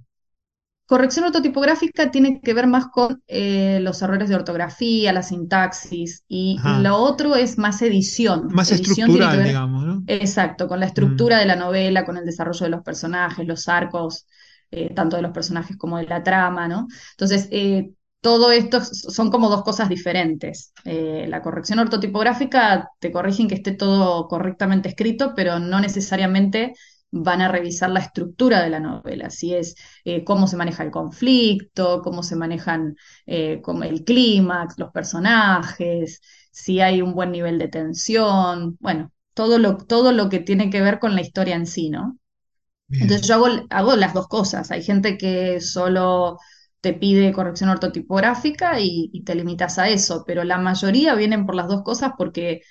Corrección 0.87 1.27
ortotipográfica 1.27 2.11
tiene 2.11 2.41
que 2.41 2.53
ver 2.53 2.67
más 2.67 2.87
con 2.87 3.23
eh, 3.29 3.79
los 3.81 4.03
errores 4.03 4.29
de 4.29 4.35
ortografía, 4.35 5.13
la 5.13 5.23
sintaxis, 5.23 6.25
y 6.27 6.59
lo 6.81 6.97
otro 6.97 7.37
es 7.37 7.59
más 7.59 7.81
edición. 7.83 8.49
Más 8.51 8.73
estructural, 8.73 9.45
digamos, 9.45 9.85
¿no? 9.85 10.03
Exacto, 10.09 10.67
con 10.67 10.81
la 10.81 10.87
estructura 10.87 11.37
mm. 11.37 11.39
de 11.39 11.47
la 11.47 11.55
novela, 11.55 12.05
con 12.05 12.17
el 12.17 12.25
desarrollo 12.25 12.65
de 12.65 12.71
los 12.71 12.83
personajes, 12.83 13.47
los 13.47 13.69
arcos, 13.69 14.27
eh, 14.71 14.93
tanto 14.95 15.17
de 15.17 15.23
los 15.23 15.33
personajes 15.33 15.77
como 15.77 15.99
de 15.99 16.07
la 16.07 16.23
trama, 16.23 16.69
¿no? 16.69 16.87
Entonces, 17.13 17.49
eh, 17.53 17.93
todo 18.21 18.53
esto 18.53 18.83
son 18.85 19.31
como 19.31 19.49
dos 19.49 19.63
cosas 19.63 19.89
diferentes. 19.89 20.73
la 20.85 21.41
corrección 21.43 21.79
ortotipográfica 21.79 22.91
te 22.99 23.13
corrigen 23.13 23.49
que 23.49 23.55
esté 23.55 23.73
todo 23.73 24.29
correctamente 24.29 24.89
escrito, 24.91 25.33
pero 25.35 25.59
no 25.59 25.81
necesariamente 25.81 26.75
van 27.13 27.41
a 27.43 27.49
revisar 27.49 27.91
la 27.91 28.01
estructura 28.01 28.63
de 28.63 28.71
la 28.71 28.81
novela, 28.81 29.31
si 29.31 29.55
es 29.55 29.75
eh, 30.05 30.25
cómo 30.25 30.47
se 30.47 30.57
maneja 30.57 30.83
el 30.85 30.91
conflicto, 30.91 32.03
cómo 32.03 32.23
se 32.23 32.37
manejan 32.37 32.97
eh, 33.27 33.61
el 33.85 34.05
clímax, 34.05 34.79
los 34.79 34.91
personajes, 34.93 36.21
si 36.53 36.81
hay 36.81 37.03
un 37.03 37.15
buen 37.15 37.33
nivel 37.33 37.59
de 37.59 37.69
tensión, 37.69 38.77
bueno, 38.81 39.13
todo 39.35 39.59
lo, 39.59 39.77
todo 39.79 40.13
lo 40.13 40.29
que 40.29 40.41
tiene 40.41 40.71
que 40.71 40.81
ver 40.83 40.99
con 41.01 41.15
la 41.15 41.23
historia 41.23 41.57
en 41.57 41.67
sí, 41.67 41.91
¿no? 41.91 42.19
Entonces 42.91 43.27
yo 43.27 43.35
hago, 43.35 43.47
hago, 43.71 43.97
las 43.97 44.15
dos 44.15 44.27
cosas. 44.29 44.71
Hay 44.71 44.83
gente 44.83 45.17
que 45.17 45.61
solo 45.61 46.39
te 46.81 46.93
pide 46.93 47.33
corrección 47.33 47.71
ortotipográfica 47.71 48.81
y, 48.81 49.11
y 49.13 49.23
te 49.23 49.35
limitas 49.35 49.79
a 49.79 49.89
eso, 49.89 50.25
pero 50.27 50.45
la 50.45 50.59
mayoría 50.59 51.15
vienen 51.15 51.47
por 51.47 51.55
las 51.55 51.69
dos 51.69 51.83
cosas 51.83 52.13
porque 52.19 52.63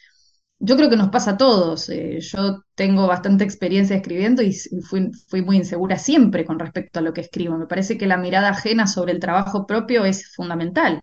yo 0.60 0.76
creo 0.76 0.90
que 0.90 0.98
nos 0.98 1.10
pasa 1.10 1.32
a 1.32 1.38
todos. 1.38 1.90
Eh, 1.90 2.20
yo 2.20 2.64
tengo 2.76 3.08
bastante 3.08 3.44
experiencia 3.44 3.96
escribiendo 3.96 4.42
y 4.42 4.54
fui, 4.82 5.42
muy 5.42 5.58
insegura 5.58 5.98
siempre 5.98 6.46
con 6.46 6.60
respecto 6.60 7.00
a 7.00 7.02
lo 7.02 7.14
que 7.14 7.22
escribo. 7.22 7.58
Me 7.58 7.66
parece 7.66 7.98
que 7.98 8.08
la 8.08 8.18
mirada 8.18 8.50
ajena 8.50 8.86
sobre 8.86 9.14
el 9.14 9.20
trabajo 9.20 9.66
propio 9.66 10.06
es 10.06 10.34
fundamental, 10.36 11.02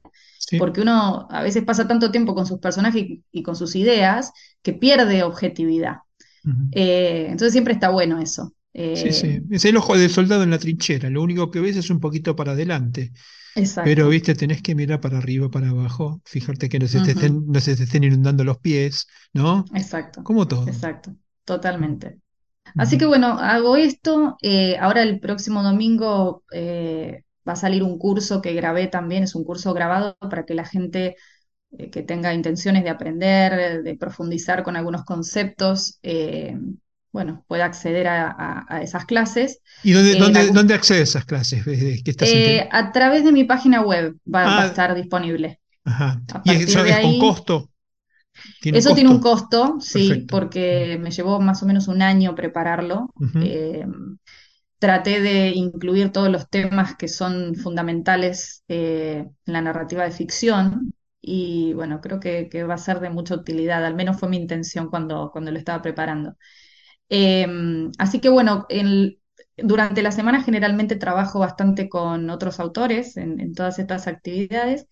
porque 0.59 0.83
uno 0.83 1.26
a 1.31 1.42
veces 1.42 1.64
pasa 1.64 1.88
tanto 1.88 2.11
tiempo 2.11 2.35
con 2.35 2.46
sus 2.46 2.59
personajes 2.59 3.05
y, 3.33 3.42
con 3.42 3.57
sus 3.57 3.74
ideas 3.76 4.33
que 4.62 4.74
pierde 4.74 5.22
objetividad. 5.22 5.96
Eh, 6.70 7.24
entonces 7.24 7.52
siempre 7.52 7.74
está 7.74 7.88
bueno 7.88 8.20
eso. 8.20 8.52
Sí, 8.77 9.12
sí. 9.12 9.27
Eh, 9.27 9.43
es 9.51 9.65
el 9.65 9.77
ojo 9.77 9.97
del 9.97 10.11
soldado 10.11 10.43
en 10.43 10.51
la 10.51 10.59
trinchera. 10.59 11.11
Lo 11.11 11.23
único 11.23 11.51
que 11.51 11.61
ves 11.61 11.77
es 11.77 11.91
un 11.91 12.01
poquito 12.01 12.37
para 12.37 12.53
adelante. 12.53 13.12
Pero, 13.85 14.09
viste, 14.11 14.35
tenés 14.35 14.61
que 14.61 14.75
mirar 14.75 15.01
para 15.01 15.17
arriba, 15.17 15.51
para 15.51 15.71
abajo, 15.71 16.21
fijarte 16.27 16.69
que 16.69 16.79
no 16.79 16.87
se, 16.87 17.01
te 17.01 17.12
estén, 17.12 17.47
no 17.47 17.59
se 17.59 17.75
te 17.75 17.85
estén 17.85 18.05
inundando 18.05 18.45
los 18.45 18.59
pies, 18.59 19.07
¿no? 19.33 19.65
Exacto. 19.75 20.23
Como 20.23 20.47
todo. 20.47 20.69
Exacto, 20.69 21.15
totalmente. 21.45 22.19
Así 22.77 22.99
que 22.99 23.07
bueno, 23.07 23.39
hago 23.39 23.77
esto. 23.77 24.37
Eh, 24.43 24.77
ahora 24.79 25.03
el 25.03 25.21
próximo 25.21 25.62
domingo 25.62 26.45
eh, 26.53 27.23
va 27.49 27.55
a 27.55 27.57
salir 27.57 27.83
un 27.83 27.99
curso 27.99 28.43
que 28.43 28.53
grabé 28.53 28.89
también, 28.89 29.23
es 29.23 29.35
un 29.35 29.45
curso 29.45 29.73
grabado 29.73 30.19
para 30.19 30.45
que 30.45 30.55
la 30.55 30.67
gente 30.67 31.17
que 31.91 32.03
tenga 32.03 32.33
intenciones 32.33 32.85
de 32.85 32.91
aprender, 32.91 33.83
de 33.83 33.97
profundizar 33.97 34.62
con 34.62 34.77
algunos 34.77 35.05
conceptos, 35.05 35.99
bueno, 37.16 37.46
pueda 37.48 37.64
acceder 37.64 38.09
a, 38.09 38.79
esas 38.83 39.07
clases. 39.07 39.62
¿Y 39.83 39.92
dónde, 39.92 40.18
eh, 40.18 40.50
dónde, 40.52 40.74
accede 40.74 40.98
a 40.98 41.05
esas 41.05 41.24
clases? 41.24 41.66
Eh, 41.66 42.68
a 42.70 42.92
través 42.92 43.24
de 43.24 43.33
mi 43.33 43.44
página 43.44 43.81
web 43.81 44.16
va, 44.26 44.42
a 44.42 44.62
ah. 44.62 44.66
estar 44.66 44.94
disponible. 44.94 45.59
Ajá. 45.87 46.20
¿Y 46.44 46.50
eso 46.50 46.85
es 46.85 46.98
con 47.00 47.18
costo? 47.18 47.70
eso 48.64 48.94
tiene 48.94 49.09
un 49.09 49.20
costo, 49.20 49.79
sí, 49.81 50.26
porque 50.29 50.98
me 51.00 51.11
llevó 51.11 51.40
más 51.40 51.62
o 51.62 51.66
menos 51.66 51.88
un 51.88 52.02
año 52.02 52.35
prepararlo. 52.35 53.09
Eh, 53.40 53.87
traté 54.79 55.22
de 55.22 55.52
incluir 55.55 56.12
todos 56.12 56.29
los 56.29 56.50
temas 56.50 56.96
que 56.96 57.09
son 57.09 57.55
fundamentales 57.55 58.62
en 58.68 59.35
la 59.46 59.62
narrativa 59.62 60.05
de 60.05 60.11
ficción 60.11 60.92
y 61.22 61.72
bueno, 61.72 62.02
creo 62.02 62.20
que, 62.20 62.50
que, 62.50 62.64
va 62.64 62.74
a 62.74 62.79
ser 62.79 63.00
de 63.00 63.09
mucha 63.09 63.37
utilidad, 63.37 63.87
al 63.87 63.94
menos 63.94 64.20
fue 64.20 64.29
mi 64.29 64.37
intención 64.37 64.90
cuando, 64.90 65.31
cuando 65.33 65.50
lo 65.50 65.57
estaba 65.57 65.81
preparando. 65.81 66.37
Em, 67.09 67.92
así 67.99 68.21
que 68.21 68.29
bueno, 68.29 68.66
durante 69.57 70.03
la 70.03 70.12
semana 70.12 70.42
generalmente 70.42 70.97
trabajo 70.97 71.38
bastante 71.38 71.88
con 71.88 72.31
otros 72.31 72.61
autores 72.61 73.16
en, 73.16 73.55
todas 73.55 73.79
estas 73.79 74.07
actividades 74.07 74.87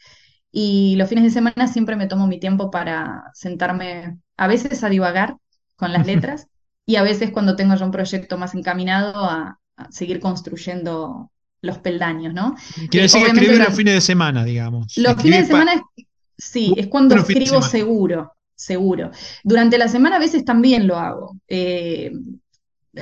y 0.52 0.94
los 0.96 1.08
fines 1.08 1.24
de 1.24 1.30
semana 1.30 1.66
siempre 1.66 1.96
me 1.96 2.06
tomo 2.06 2.26
mi 2.26 2.38
tiempo 2.38 2.70
para 2.70 3.24
sentarme 3.34 4.18
a 4.36 4.46
veces 4.46 4.84
a 4.84 4.88
divagar 4.88 5.36
con 5.76 5.92
las 5.92 6.06
letras 6.06 6.46
y 6.86 6.96
a 6.96 7.02
veces 7.02 7.30
cuando 7.30 7.56
tengo 7.56 7.74
ya 7.74 7.84
un 7.84 7.90
proyecto 7.90 8.38
más 8.38 8.54
encaminado 8.54 9.24
a, 9.24 9.58
seguir 9.90 10.20
construyendo 10.20 11.32
los 11.60 11.78
peldaños, 11.78 12.32
¿no? 12.32 12.54
Quiere 12.90 13.06
decir 13.06 13.22
que 13.22 13.30
escribir 13.32 13.58
los 13.58 13.74
fines 13.74 13.94
de 13.94 14.00
semana, 14.00 14.44
digamos. 14.44 14.96
los 14.96 15.16
Escribir 15.16 15.20
fines 15.22 15.40
de 15.40 15.46
semana, 15.46 15.72
es- 15.74 16.06
sí, 16.38 16.72
es 16.76 16.86
cuando 16.86 17.16
escribo 17.16 17.60
seguro, 17.60 18.32
seguro. 18.64 19.10
Durante 19.42 19.78
la 19.78 19.88
semana 19.88 20.16
a 20.16 20.20
veces 20.20 20.44
también 20.44 20.86
lo 20.86 20.96
hago. 20.96 21.36
Eh, 21.48 22.12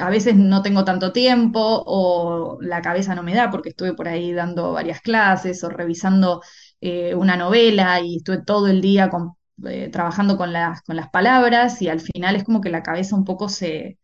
a 0.01 0.11
veces 0.11 0.37
no 0.37 0.62
tengo 0.62 0.85
tanto 0.85 1.12
tiempo 1.12 1.83
o 1.87 2.59
la 2.61 2.81
cabeza 2.83 3.14
no 3.14 3.22
me 3.22 3.35
da 3.35 3.51
porque 3.51 3.70
estuve 3.70 3.94
por 3.94 4.09
ahí 4.09 4.33
dando 4.33 4.72
varias 4.72 5.01
clases 5.01 5.62
o 5.64 5.68
revisando 5.68 6.42
eh, 6.81 7.14
una 7.14 7.37
novela 7.37 8.01
y 8.01 8.16
estuve 8.16 8.42
todo 8.42 8.68
el 8.68 8.81
día 8.81 9.11
eh, 9.66 9.90
trabajando 9.90 10.37
con 10.37 10.53
las, 10.53 10.83
con 10.83 10.96
las 10.96 11.11
palabras 11.11 11.83
y 11.83 11.88
al 11.88 12.01
final 12.01 12.37
es 12.37 12.44
como 12.44 12.61
que 12.61 12.70
la 12.70 12.83
cabeza 12.83 13.16
un 13.16 13.25
poco 13.25 13.48
se, 13.48 13.98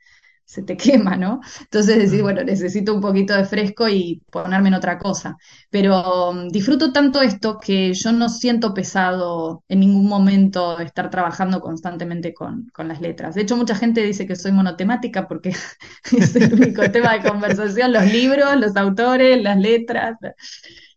se 0.48 0.62
te 0.62 0.76
quema, 0.78 1.16
¿no? 1.16 1.40
Entonces 1.60 1.98
decís, 1.98 2.22
bueno, 2.22 2.42
necesito 2.42 2.94
un 2.94 3.00
poquito 3.00 3.34
de 3.34 3.44
fresco 3.44 3.88
y 3.88 4.22
ponerme 4.30 4.68
en 4.68 4.74
otra 4.74 4.98
cosa. 4.98 5.36
Pero 5.70 6.30
um, 6.30 6.48
disfruto 6.48 6.92
tanto 6.92 7.20
esto 7.22 7.58
que 7.58 7.92
yo 7.94 8.12
no 8.12 8.28
siento 8.28 8.72
pesado 8.74 9.62
en 9.68 9.80
ningún 9.80 10.08
momento 10.08 10.78
estar 10.80 11.10
trabajando 11.10 11.60
constantemente 11.60 12.32
con, 12.34 12.68
con 12.72 12.88
las 12.88 13.00
letras. 13.00 13.34
De 13.34 13.42
hecho, 13.42 13.56
mucha 13.56 13.74
gente 13.74 14.02
dice 14.02 14.26
que 14.26 14.36
soy 14.36 14.52
monotemática 14.52 15.28
porque 15.28 15.50
es 16.16 16.34
el 16.36 16.52
único 16.54 16.82
tema 16.90 17.14
de 17.18 17.28
conversación, 17.28 17.92
los 17.92 18.04
libros, 18.06 18.56
los 18.58 18.76
autores, 18.76 19.42
las 19.42 19.58
letras. 19.58 20.16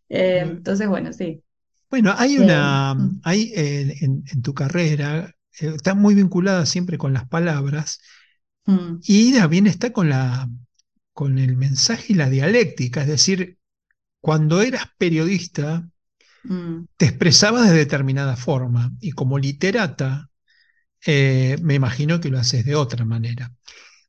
Eh, 0.09 0.39
entonces, 0.43 0.87
bueno, 0.87 1.13
sí. 1.13 1.43
Bueno, 1.89 2.13
hay 2.17 2.37
Eh, 2.37 2.37
una, 2.37 2.95
mm. 2.95 3.21
hay 3.23 3.51
eh, 3.55 3.95
en, 4.01 4.23
en 4.31 4.41
tu 4.41 4.53
carrera, 4.53 5.35
eh, 5.59 5.73
está 5.75 5.93
muy 5.93 6.15
vinculada 6.15 6.65
siempre 6.65 6.97
con 6.97 7.11
las 7.13 7.27
palabras 7.27 7.99
Mm, 8.67 9.01
y 9.03 9.33
también 9.33 9.67
está 9.67 9.91
con 9.93 10.09
la, 10.09 10.49
con 11.13 11.39
el 11.39 11.57
mensaje 11.57 12.13
y 12.13 12.15
la 12.15 12.29
dialéctica, 12.29 13.01
es 13.01 13.07
decir, 13.07 13.59
cuando 14.21 14.61
eras 14.61 14.85
periodista 14.97 15.89
mm. 16.45 16.85
te 16.97 17.05
expresabas 17.05 17.69
de 17.69 17.77
determinada 17.77 18.35
forma 18.35 18.91
y 18.99 19.11
como 19.11 19.39
literata 19.39 20.29
eh, 21.05 21.57
me 21.61 21.75
imagino 21.75 22.19
que 22.21 22.29
lo 22.29 22.39
haces 22.39 22.65
de 22.65 22.75
otra 22.75 23.05
manera. 23.05 23.53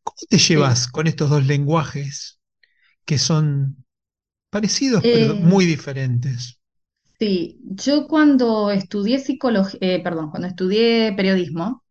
¿Cómo 0.04 0.18
te 0.30 0.38
llevas 0.38 0.88
con 0.88 1.06
estos 1.08 1.30
dos 1.30 1.46
lenguajes 1.46 2.40
que 3.06 3.18
son 3.18 3.84
parecidos 4.50 5.06
pero 5.10 5.36
Eh, 5.36 5.40
muy 5.40 5.66
diferentes? 5.66 6.60
Sí, 7.18 7.60
yo 7.62 8.08
cuando 8.08 8.70
estudié 8.70 9.18
psicología, 9.20 10.02
perdón, 10.02 10.30
cuando 10.30 10.48
estudié 10.48 11.12
periodismo, 11.16 11.81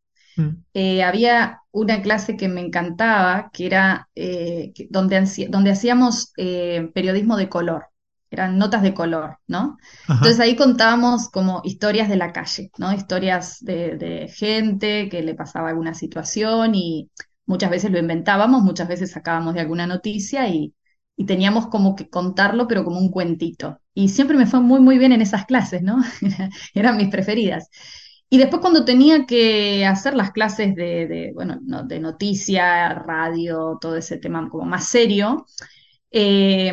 eh, 0.74 1.04
había 1.04 1.62
una 1.72 2.02
clase 2.02 2.38
que 2.38 2.48
me 2.48 2.62
encantaba, 2.62 3.50
que 3.54 3.66
era 3.66 4.10
eh, 4.16 4.74
donde, 4.90 5.48
donde 5.50 5.72
hacíamos 5.72 6.34
eh, 6.38 6.90
periodismo 6.94 7.38
de 7.38 7.50
color, 7.50 7.88
eran 8.30 8.58
notas 8.58 8.82
de 8.84 8.94
color, 8.94 9.38
¿no? 9.48 9.78
ajá, 10.08 10.28
Entonces 10.28 10.40
ahí 10.40 10.56
contábamos 10.56 11.30
como 11.30 11.62
historias 11.64 12.08
de 12.10 12.16
la 12.18 12.32
calle, 12.32 12.72
¿no? 12.78 12.94
Historias 12.94 13.58
de, 13.62 13.98
de 13.98 14.28
gente 14.30 15.10
que 15.10 15.22
le 15.24 15.34
pasaba 15.36 15.70
alguna 15.70 15.94
situación 15.96 16.76
y 16.76 17.10
muchas 17.46 17.72
veces 17.72 17.92
lo 17.92 17.98
inventábamos, 18.00 18.62
muchas 18.64 18.88
veces 18.88 19.12
sacábamos 19.12 19.56
de 19.56 19.62
alguna 19.62 19.88
noticia 19.88 20.48
y, 20.48 20.74
y 21.16 21.26
teníamos 21.26 21.68
como 21.68 21.96
que 21.96 22.10
contarlo, 22.10 22.68
pero 22.68 22.84
como 22.86 23.00
un 23.00 23.10
cuentito. 23.12 23.80
Y 23.94 24.10
siempre 24.10 24.38
me 24.38 24.46
fue 24.48 24.60
muy, 24.62 24.80
muy 24.80 24.98
bien 24.98 25.12
en 25.12 25.22
esas 25.22 25.46
clases, 25.46 25.82
¿no? 25.82 25.98
Eran 26.74 26.98
mis 26.98 27.10
preferidas. 27.10 27.70
Y 28.34 28.38
después 28.38 28.62
cuando 28.62 28.86
tenía 28.86 29.26
que 29.26 29.86
hacer 29.86 30.16
las 30.16 30.32
clases 30.32 30.74
de, 30.74 31.06
de, 31.06 31.32
bueno, 31.34 31.60
no, 31.64 31.84
de 31.84 32.00
noticia, 32.00 32.94
radio, 32.94 33.78
todo 33.82 33.98
ese 33.98 34.18
tema 34.18 34.48
como 34.50 34.64
más 34.66 34.88
serio, 34.88 35.46
eh, 36.12 36.72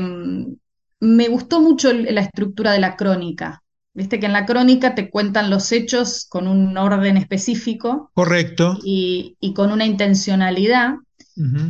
me 1.00 1.28
gustó 1.28 1.60
mucho 1.60 1.92
la 1.92 2.20
estructura 2.20 2.72
de 2.72 2.78
la 2.78 2.96
crónica. 2.96 3.62
Viste 3.92 4.20
que 4.20 4.26
en 4.26 4.34
la 4.34 4.46
crónica 4.46 4.94
te 4.94 5.10
cuentan 5.10 5.50
los 5.50 5.72
hechos 5.72 6.26
con 6.28 6.46
un 6.46 6.76
orden 6.78 7.16
específico 7.16 8.12
correcto. 8.14 8.78
y, 8.84 9.36
y 9.40 9.52
con 9.52 9.72
una 9.72 9.84
intencionalidad, 9.84 10.94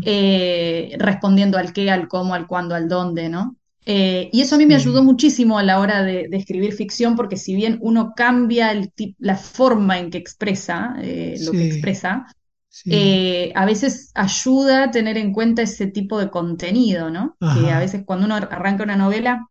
eh, 0.05 0.97
respondiendo 0.99 1.59
al 1.59 1.73
qué, 1.73 1.91
al 1.91 2.09
cómo, 2.09 2.35
al 2.35 2.47
cuándo, 2.47 2.75
al 2.75 2.89
dónde, 2.89 3.31
¿no? 3.31 3.57
Eh, 3.91 4.29
y 4.33 4.43
eso 4.43 4.57
a 4.57 4.59
mí 4.59 4.67
me 4.67 4.75
ayudó 4.75 5.03
muchísimo 5.03 5.59
a 5.59 5.63
la 5.63 5.81
hora 5.81 6.03
de, 6.03 6.29
de 6.29 6.37
escribir 6.37 6.75
ficción, 6.75 7.17
porque 7.17 7.37
si 7.39 7.55
bien 7.55 7.79
uno 7.81 8.13
cambia 8.15 8.71
el 8.73 8.93
tip- 8.93 9.17
la 9.19 9.37
forma 9.37 9.99
en 9.99 10.11
que 10.11 10.19
expresa 10.19 10.95
eh, 11.03 11.39
lo 11.41 11.57
que 11.57 11.65
expresa, 11.65 12.27
sí. 12.69 12.91
eh, 12.91 13.53
a 13.57 13.67
veces 13.67 14.11
ayuda 14.15 14.85
a 14.85 14.91
tener 14.93 15.19
en 15.19 15.33
cuenta 15.33 15.63
ese 15.63 15.87
tipo 15.89 16.19
de 16.21 16.31
contenido, 16.31 17.11
¿no? 17.11 17.39
Que 17.49 17.71
a 17.73 17.79
veces 17.81 18.05
cuando 18.07 18.27
uno 18.27 18.37
arranca 18.37 18.85
una 18.85 18.97
novela, 18.97 19.49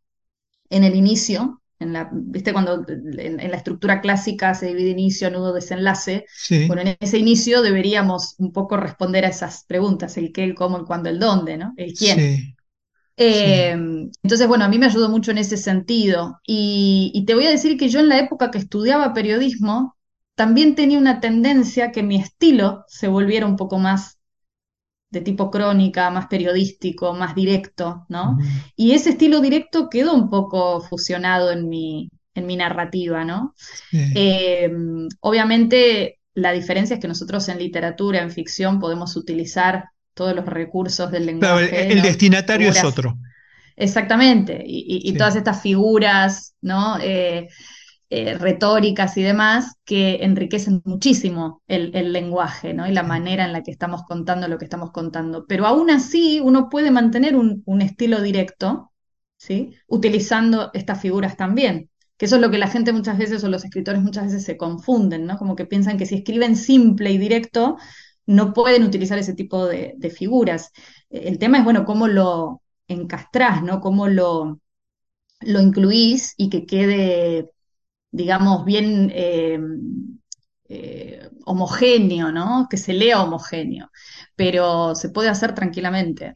en 0.70 0.84
el 0.84 0.96
inicio, 0.96 1.62
en 1.80 1.94
la, 1.94 2.10
¿viste? 2.12 2.54
Cuando 2.54 2.86
en, 2.88 3.40
en 3.40 3.52
la 3.52 3.58
estructura 3.58 4.02
clásica 4.02 4.54
se 4.56 4.68
divide 4.68 4.90
inicio, 4.92 5.30
nudo, 5.32 5.54
desenlace, 5.54 6.26
Sí, 6.34 6.60
bueno, 6.66 6.82
en 6.84 6.98
ese 7.00 7.18
inicio 7.18 7.62
deberíamos 7.62 8.36
un 8.40 8.52
poco 8.52 8.78
responder 8.78 9.26
a 9.26 9.30
esas 9.30 9.64
preguntas, 9.66 10.18
el 10.18 10.32
qué, 10.34 10.44
el 10.44 10.56
cómo, 10.56 10.78
el 10.78 10.86
cuándo, 10.86 11.10
el 11.10 11.20
dónde, 11.20 11.58
¿no? 11.58 11.74
El 11.78 11.96
quién. 11.96 12.28
sí, 12.28 12.57
Eh, 13.18 13.72
entonces, 13.72 14.48
bueno, 14.48 14.66
a 14.66 14.70
mí 14.70 14.78
me 14.80 14.86
ayudó 14.88 15.10
mucho 15.10 15.32
en 15.32 15.40
ese 15.40 15.58
sentido. 15.58 16.40
Y, 16.46 17.12
y 17.14 17.26
te 17.26 17.34
voy 17.36 17.46
a 17.48 17.52
decir 17.52 17.78
que 17.78 17.90
yo 17.90 18.00
en 18.00 18.10
la 18.10 18.20
época 18.20 18.52
que 18.52 18.60
estudiaba 18.60 19.14
periodismo, 19.14 19.96
también 20.36 20.76
tenía 20.76 21.00
una 21.00 21.20
tendencia 21.20 21.92
que 21.92 22.04
mi 22.04 22.18
estilo 22.18 22.84
se 22.88 23.08
volviera 23.08 23.46
un 23.48 23.56
poco 23.58 23.80
más 23.80 24.20
de 25.10 25.22
tipo 25.22 25.50
crónica, 25.52 26.10
más 26.12 26.28
periodístico, 26.28 27.14
más 27.14 27.34
directo, 27.36 28.06
¿no? 28.10 28.38
Y 28.76 28.92
ese 28.92 29.12
estilo 29.12 29.40
directo 29.42 29.90
quedó 29.90 30.14
un 30.14 30.30
poco 30.30 30.82
fusionado 30.82 31.52
en 31.52 31.70
mi, 31.70 32.10
en 32.36 32.46
mi 32.46 32.58
narrativa, 32.58 33.24
¿no? 33.24 33.56
sí. 33.92 33.98
Eh, 34.14 34.72
obviamente, 35.22 36.20
la 36.34 36.52
diferencia 36.54 36.96
es 36.96 37.00
que 37.02 37.08
nosotros 37.08 37.48
en 37.50 37.60
literatura, 37.60 38.22
en 38.22 38.32
ficción, 38.32 38.80
podemos 38.80 39.16
utilizar 39.16 39.86
todos 40.18 40.36
los 40.36 40.46
recursos 40.48 41.12
del 41.12 41.28
Claro, 41.40 41.60
el, 41.60 41.70
lenguaje, 41.70 41.88
el 41.90 42.02
destinatario 42.04 42.70
es 42.70 42.84
otro. 42.84 43.18
Exactamente, 43.76 44.64
y, 44.66 44.80
y- 45.06 45.10
y 45.10 45.14
Sí. 45.14 45.18
todas 45.18 45.36
estas 45.36 45.62
figuras, 45.62 46.56
¿no? 46.62 46.98
Eh, 47.02 47.48
eh, 48.10 48.36
retóricas 48.38 49.18
y 49.18 49.24
demás 49.24 49.76
que 49.86 50.24
enriquecen 50.24 50.82
muchísimo 50.86 51.62
el, 51.68 51.96
el 51.96 52.14
lenguaje, 52.14 52.74
¿no? 52.74 52.88
Y 52.88 52.94
la 52.94 53.04
manera 53.04 53.46
en 53.46 53.54
la 53.54 53.64
que 53.64 53.72
estamos 53.72 54.04
contando 54.04 54.48
lo 54.48 54.58
que 54.58 54.66
estamos 54.66 54.92
contando. 54.92 55.46
Pero 55.48 55.68
aún 55.68 55.90
así, 55.92 56.40
uno 56.42 56.70
puede 56.70 56.92
mantener 56.92 57.36
un, 57.36 57.64
un 57.66 57.82
estilo 57.82 58.22
directo, 58.22 58.92
¿sí? 59.38 59.76
Utilizando 59.88 60.72
estas 60.74 61.02
figuras 61.02 61.38
también. 61.38 61.90
Que 62.18 62.26
eso 62.26 62.38
es 62.38 62.42
lo 62.42 62.50
que 62.52 62.58
la 62.58 62.68
gente 62.70 62.94
muchas 62.94 63.18
veces, 63.18 63.44
o 63.44 63.50
los 63.50 63.64
escritores 63.66 64.02
muchas 64.02 64.26
veces 64.26 64.44
se 64.46 64.58
confunden, 64.58 65.26
¿no? 65.28 65.38
Como 65.38 65.56
que 65.56 65.66
piensan 65.66 65.98
que 65.98 66.06
si 66.08 66.16
escriben 66.16 66.56
simple 66.56 67.12
y 67.12 67.18
directo, 67.20 67.78
no 68.28 68.54
pueden 68.54 68.84
utilizar 68.84 69.18
ese 69.18 69.34
tipo 69.34 69.66
de, 69.66 69.98
figuras. 70.16 70.72
El 71.10 71.40
tema 71.40 71.60
es, 71.60 71.64
bueno, 71.64 71.86
cómo 71.86 72.08
lo 72.08 72.62
encastrás, 72.88 73.64
¿no? 73.64 73.82
Cómo 73.82 74.08
lo, 74.08 74.60
lo 75.42 75.62
incluís 75.62 76.34
y 76.38 76.50
que 76.50 76.66
quede, 76.66 77.52
digamos, 78.12 78.66
bien 78.66 79.12
eh, 79.16 79.60
eh, 80.70 81.30
homogéneo, 81.46 82.32
¿no? 82.32 82.68
Que 82.70 82.78
se 82.78 82.94
lea 82.94 83.24
homogéneo, 83.24 83.90
pero 84.36 84.96
se 84.96 85.10
puede 85.10 85.30
hacer 85.30 85.56
tranquilamente. 85.56 86.34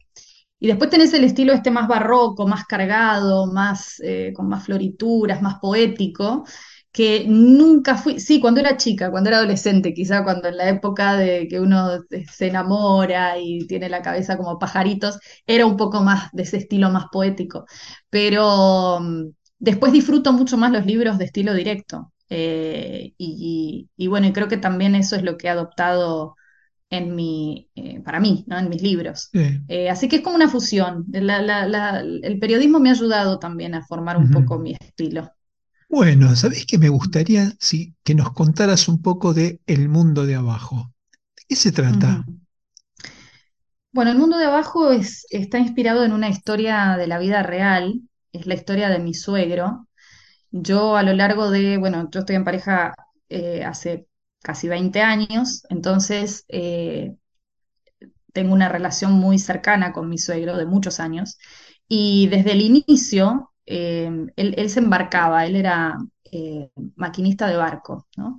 Y 0.58 0.68
después 0.68 0.90
tenés 0.90 1.12
el 1.14 1.24
estilo 1.24 1.52
este 1.52 1.70
más 1.70 1.88
barroco, 1.88 2.46
más 2.46 2.64
cargado, 2.66 3.46
más, 3.52 4.00
eh, 4.02 4.32
con 4.34 4.48
más 4.48 4.64
florituras, 4.64 5.42
más 5.42 5.58
poético, 5.60 6.44
que 6.92 7.24
nunca 7.26 7.96
fui, 7.96 8.20
sí, 8.20 8.40
cuando 8.40 8.60
era 8.60 8.76
chica, 8.76 9.10
cuando 9.10 9.30
era 9.30 9.38
adolescente, 9.38 9.94
quizá 9.94 10.24
cuando 10.24 10.48
en 10.48 10.56
la 10.58 10.68
época 10.68 11.14
de 11.16 11.48
que 11.48 11.58
uno 11.60 12.00
se 12.30 12.48
enamora 12.48 13.38
y 13.38 13.66
tiene 13.66 13.88
la 13.88 14.02
cabeza 14.02 14.36
como 14.36 14.58
pajaritos, 14.58 15.18
era 15.46 15.66
un 15.66 15.76
poco 15.76 16.02
más 16.02 16.30
de 16.32 16.42
ese 16.44 16.58
estilo 16.58 16.90
más 16.90 17.06
poético. 17.10 17.64
Pero 18.10 19.00
mm, 19.00 19.30
después 19.58 19.92
disfruto 19.92 20.32
mucho 20.32 20.56
más 20.58 20.70
los 20.72 20.86
libros 20.86 21.18
de 21.18 21.24
estilo 21.26 21.54
directo. 21.54 22.12
Eh, 22.28 23.12
y, 23.18 23.88
y 23.96 24.06
bueno, 24.06 24.26
y 24.26 24.32
creo 24.32 24.48
que 24.48 24.56
también 24.56 24.94
eso 24.94 25.16
es 25.16 25.22
lo 25.22 25.36
que 25.36 25.46
he 25.48 25.50
adoptado 25.50 26.34
en 26.90 27.14
mi, 27.14 27.70
eh, 27.74 28.00
para 28.02 28.20
mí, 28.20 28.44
¿no? 28.46 28.58
En 28.58 28.68
mis 28.68 28.82
libros. 28.82 29.30
Sí. 29.32 29.60
Eh, 29.68 29.88
así 29.90 30.08
que 30.08 30.16
es 30.16 30.22
como 30.22 30.36
una 30.36 30.48
fusión. 30.50 31.04
La- 31.10 31.40
la- 31.42 31.66
la- 31.66 32.00
el 32.00 32.38
periodismo 32.38 32.78
me 32.80 32.90
ha 32.90 32.92
ayudado 32.92 33.38
también 33.38 33.74
a 33.74 33.82
formar 33.86 34.16
un 34.18 34.30
poco 34.30 34.58
mi 34.58 34.74
estilo. 34.78 35.30
Bueno, 35.92 36.34
¿sabés 36.34 36.66
qué 36.66 36.76
me 36.76 36.88
gustaría 36.88 37.52
que 38.02 38.14
nos 38.16 38.32
contaras 38.32 38.88
un 38.88 39.00
poco 39.00 39.32
de 39.32 39.60
El 39.66 39.88
mundo 39.88 40.26
de 40.26 40.34
abajo? 40.34 40.92
¿De 41.36 41.42
qué 41.48 41.54
se 41.56 41.70
trata? 41.72 42.24
Bueno, 43.92 44.10
El 44.10 44.18
mundo 44.18 44.38
de 44.38 44.46
abajo 44.46 44.90
es, 44.92 45.26
está 45.30 45.58
inspirado 45.58 46.04
en 46.04 46.12
una 46.12 46.28
historia 46.28 46.96
de 46.96 47.06
la 47.06 47.18
vida 47.18 47.42
real, 47.42 48.00
es 48.32 48.46
la 48.46 48.54
historia 48.54 48.88
de 48.88 48.98
mi 48.98 49.12
suegro. 49.14 49.88
Yo 50.50 50.96
a 50.96 51.02
lo 51.04 51.14
largo 51.14 51.50
de, 51.50 51.78
bueno, 51.78 52.08
yo 52.12 52.20
estoy 52.20 52.36
en 52.36 52.44
pareja 52.44 52.94
eh, 53.30 53.64
hace 53.64 54.08
casi 54.42 54.68
20 54.68 55.02
años, 55.02 55.64
entonces 55.70 56.44
eh, 56.48 57.14
tengo 58.32 58.54
una 58.54 58.68
relación 58.68 59.12
muy 59.12 59.38
cercana 59.38 59.92
con 59.92 60.08
mi 60.08 60.18
suegro 60.18 60.56
de 60.56 60.66
muchos 60.66 61.00
años 61.00 61.38
Y 61.88 62.28
desde 62.28 62.52
el 62.52 62.62
inicio, 62.62 63.51
eh, 63.72 64.26
él, 64.36 64.70
se 64.70 64.80
embarcaba, 64.80 65.46
él 65.46 65.56
era 65.56 65.96
eh, 66.30 66.70
maquinista 66.96 67.46
de 67.48 67.56
barco, 67.56 68.06
¿no? 68.16 68.36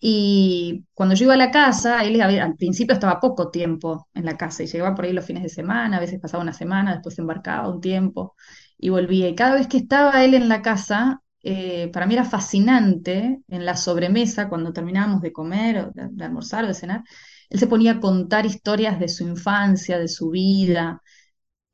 Y 0.00 0.84
cuando 0.94 1.14
yo 1.14 1.24
iba 1.24 1.34
a 1.34 1.36
la 1.36 1.50
casa, 1.50 2.04
él 2.04 2.20
al 2.20 2.56
principio 2.56 2.94
estaba 2.94 3.20
poco 3.20 3.50
tiempo 3.50 4.08
en 4.14 4.24
la 4.26 4.36
casa 4.36 4.62
y 4.62 4.66
llegaba 4.66 4.94
por 4.94 5.04
ahí 5.06 5.12
los 5.12 5.24
fines 5.24 5.42
de 5.42 5.48
semana, 5.48 5.96
a 5.96 6.00
veces 6.00 6.20
pasaba 6.20 6.42
una 6.42 6.52
semana, 6.52 6.92
después 6.92 7.14
se 7.16 7.22
embarcaba 7.22 7.68
un 7.68 7.80
tiempo 7.80 8.34
y 8.78 8.90
volvía. 8.90 9.28
Y 9.28 9.34
cada 9.34 9.54
vez 9.54 9.66
que 9.68 9.78
estaba 9.78 10.24
él 10.24 10.34
en 10.34 10.48
la 10.48 10.62
casa, 10.62 11.22
eh, 11.42 11.90
para 11.92 12.06
mí 12.06 12.14
era 12.14 12.24
fascinante 12.24 13.40
en 13.48 13.64
la 13.64 13.76
sobremesa, 13.76 14.48
cuando 14.48 14.72
terminábamos 14.72 15.22
de 15.22 15.32
comer, 15.32 15.78
o 15.78 15.90
de, 15.92 16.24
almorzar 16.24 16.64
o 16.64 16.68
de 16.68 16.74
cenar, 16.74 17.02
él 17.50 17.58
se 17.58 17.66
ponía 17.66 17.92
a 17.92 18.00
contar 18.00 18.46
historias 18.46 19.00
de 19.00 19.08
su 19.08 19.24
infancia, 19.24 19.98
de 19.98 20.08
su 20.08 20.30
vida. 20.30 21.02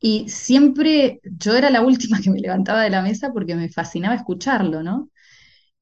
Y 0.05 0.29
siempre 0.29 1.21
yo 1.25 1.55
era 1.57 1.71
la 1.71 1.81
última 1.83 2.21
que 2.23 2.31
me 2.31 2.39
levantaba 2.41 2.83
de 2.83 2.91
la 2.91 3.03
mesa 3.03 3.33
porque 3.33 3.55
me 3.57 3.71
fascinaba 3.71 4.15
escucharlo, 4.15 4.83
¿no? 4.83 5.11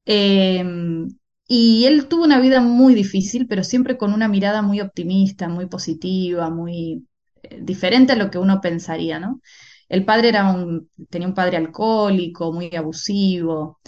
Em, 0.05 1.07
y 1.47 1.85
él 1.85 2.07
tuvo 2.07 2.23
una 2.25 2.39
vida 2.41 2.61
muy 2.61 2.95
difícil, 2.95 3.47
pero 3.47 3.63
siempre 3.63 3.97
con 3.97 4.13
una 4.13 4.27
mirada 4.27 4.61
muy 4.61 4.81
optimista, 4.81 5.49
muy 5.49 5.67
positiva, 5.67 6.49
muy 6.49 7.07
eh, 7.43 7.59
diferente 7.61 8.13
a 8.13 8.15
lo 8.17 8.31
que 8.31 8.37
uno 8.39 8.61
pensaría, 8.61 9.19
¿no? 9.19 9.41
El 9.89 10.05
padre 10.05 10.29
era 10.29 10.51
un, 10.53 10.89
tenía 11.09 11.27
un 11.27 11.33
padre 11.35 11.57
alcohólico, 11.57 12.53
muy 12.53 12.75
abusivo, 12.75 13.79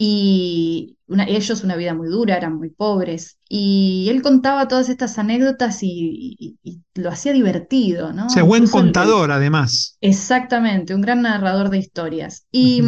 y 0.00 0.96
ellos 1.26 1.64
una 1.64 1.74
vida 1.74 1.92
muy 1.92 2.08
dura, 2.08 2.36
eran 2.36 2.56
muy 2.56 2.70
pobres. 2.70 3.38
Y 3.48 4.06
él 4.10 4.22
contaba 4.22 4.68
todas 4.68 4.88
estas 4.88 5.18
anécdotas 5.18 5.80
y, 5.82 6.56
lo 6.94 7.10
hacía 7.10 7.32
divertido, 7.32 8.12
¿no? 8.12 8.26
O 8.26 8.30
sea, 8.30 8.44
buen 8.44 8.68
contador, 8.68 9.32
además. 9.32 9.98
Exactamente, 10.00 10.94
un 10.94 11.00
gran 11.00 11.22
narrador 11.22 11.68
de 11.70 11.78
historias. 11.78 12.46
Y, 12.52 12.80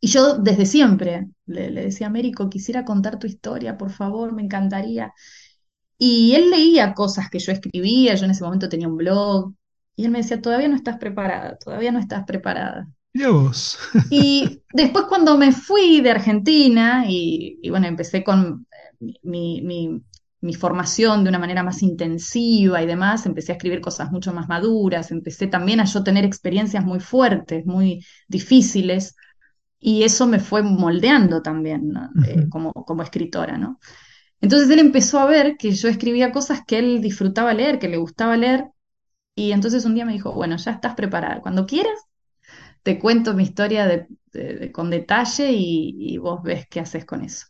y 0.00 0.06
yo 0.08 0.38
desde 0.38 0.66
siempre 0.66 1.28
le, 1.46 1.70
decía, 1.70 2.08
Américo, 2.08 2.50
quisiera 2.50 2.84
contar 2.84 3.20
tu 3.20 3.28
historia, 3.28 3.78
por 3.78 3.90
favor, 3.92 4.32
me 4.32 4.42
encantaría. 4.42 5.12
Y 5.98 6.34
él 6.34 6.50
leía 6.50 6.94
cosas 6.94 7.30
que 7.30 7.38
yo 7.38 7.52
escribía, 7.52 8.16
yo 8.16 8.24
en 8.24 8.32
ese 8.32 8.42
momento 8.42 8.68
tenía 8.68 8.88
un 8.88 8.96
blog, 8.96 9.52
y 9.94 10.04
él 10.04 10.10
me 10.10 10.18
decía, 10.18 10.40
todavía 10.40 10.66
no 10.66 10.74
estás 10.74 10.98
preparada, 10.98 11.56
todavía 11.58 11.92
no 11.92 12.00
estás 12.00 12.24
preparada. 12.24 12.88
Y 13.14 13.24
vos. 13.26 13.78
y 14.10 14.62
después 14.72 15.04
cuando 15.06 15.36
me 15.36 15.52
fui 15.52 16.00
de 16.00 16.10
Argentina 16.10 17.04
y, 17.06 17.68
bueno, 17.68 17.86
empecé 17.86 18.24
con 18.24 18.66
mi, 19.22 19.60
mi, 20.40 20.54
formación 20.54 21.22
de 21.22 21.30
una 21.30 21.38
manera 21.38 21.62
más 21.62 21.82
intensiva 21.82 22.82
y 22.82 22.86
demás, 22.86 23.26
empecé 23.26 23.52
a 23.52 23.56
escribir 23.56 23.80
cosas 23.80 24.10
mucho 24.10 24.32
más 24.32 24.48
maduras, 24.48 25.10
empecé 25.10 25.46
también 25.46 25.80
a 25.80 25.84
yo 25.84 26.02
tener 26.02 26.24
experiencias 26.24 26.84
muy 26.84 27.00
fuertes, 27.00 27.64
muy 27.64 28.04
difíciles, 28.28 29.14
y 29.78 30.04
eso 30.04 30.26
me 30.26 30.38
fue 30.38 30.62
moldeando 30.62 31.42
también 31.42 31.92
eh, 32.26 32.46
como, 32.48 32.72
como 32.72 33.02
escritora, 33.02 33.58
¿no? 33.58 33.78
Entonces 34.40 34.70
él 34.70 34.78
empezó 34.78 35.20
a 35.20 35.26
ver 35.26 35.56
que 35.56 35.70
yo 35.72 35.88
escribía 35.88 36.32
cosas 36.32 36.62
que 36.66 36.78
él 36.78 37.00
disfrutaba 37.00 37.54
leer, 37.54 37.78
que 37.78 37.88
le 37.88 37.96
gustaba 37.96 38.36
leer, 38.36 38.66
y 39.34 39.52
entonces 39.52 39.84
un 39.84 39.94
día 39.94 40.04
me 40.04 40.12
dijo, 40.12 40.32
bueno, 40.32 40.56
ya 40.56 40.72
estás 40.72 40.94
preparada, 40.94 41.40
cuando 41.40 41.66
quieras 41.66 41.98
te 42.82 42.98
cuento 42.98 43.34
mi 43.34 43.44
historia 43.44 44.06
con 44.72 44.90
detalle 44.90 45.52
y, 45.52 46.18
vos 46.18 46.42
ves 46.42 46.66
qué 46.68 46.80
haces 46.80 47.04
con 47.04 47.22
eso. 47.22 47.46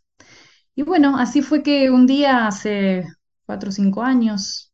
Y 0.74 0.82
bueno, 0.82 1.18
así 1.18 1.42
fue 1.42 1.62
que 1.62 1.90
un 1.90 2.06
día, 2.06 2.46
hace 2.46 3.06
cuatro 3.44 3.68
o 3.70 3.72
cinco 3.72 4.02
años, 4.02 4.72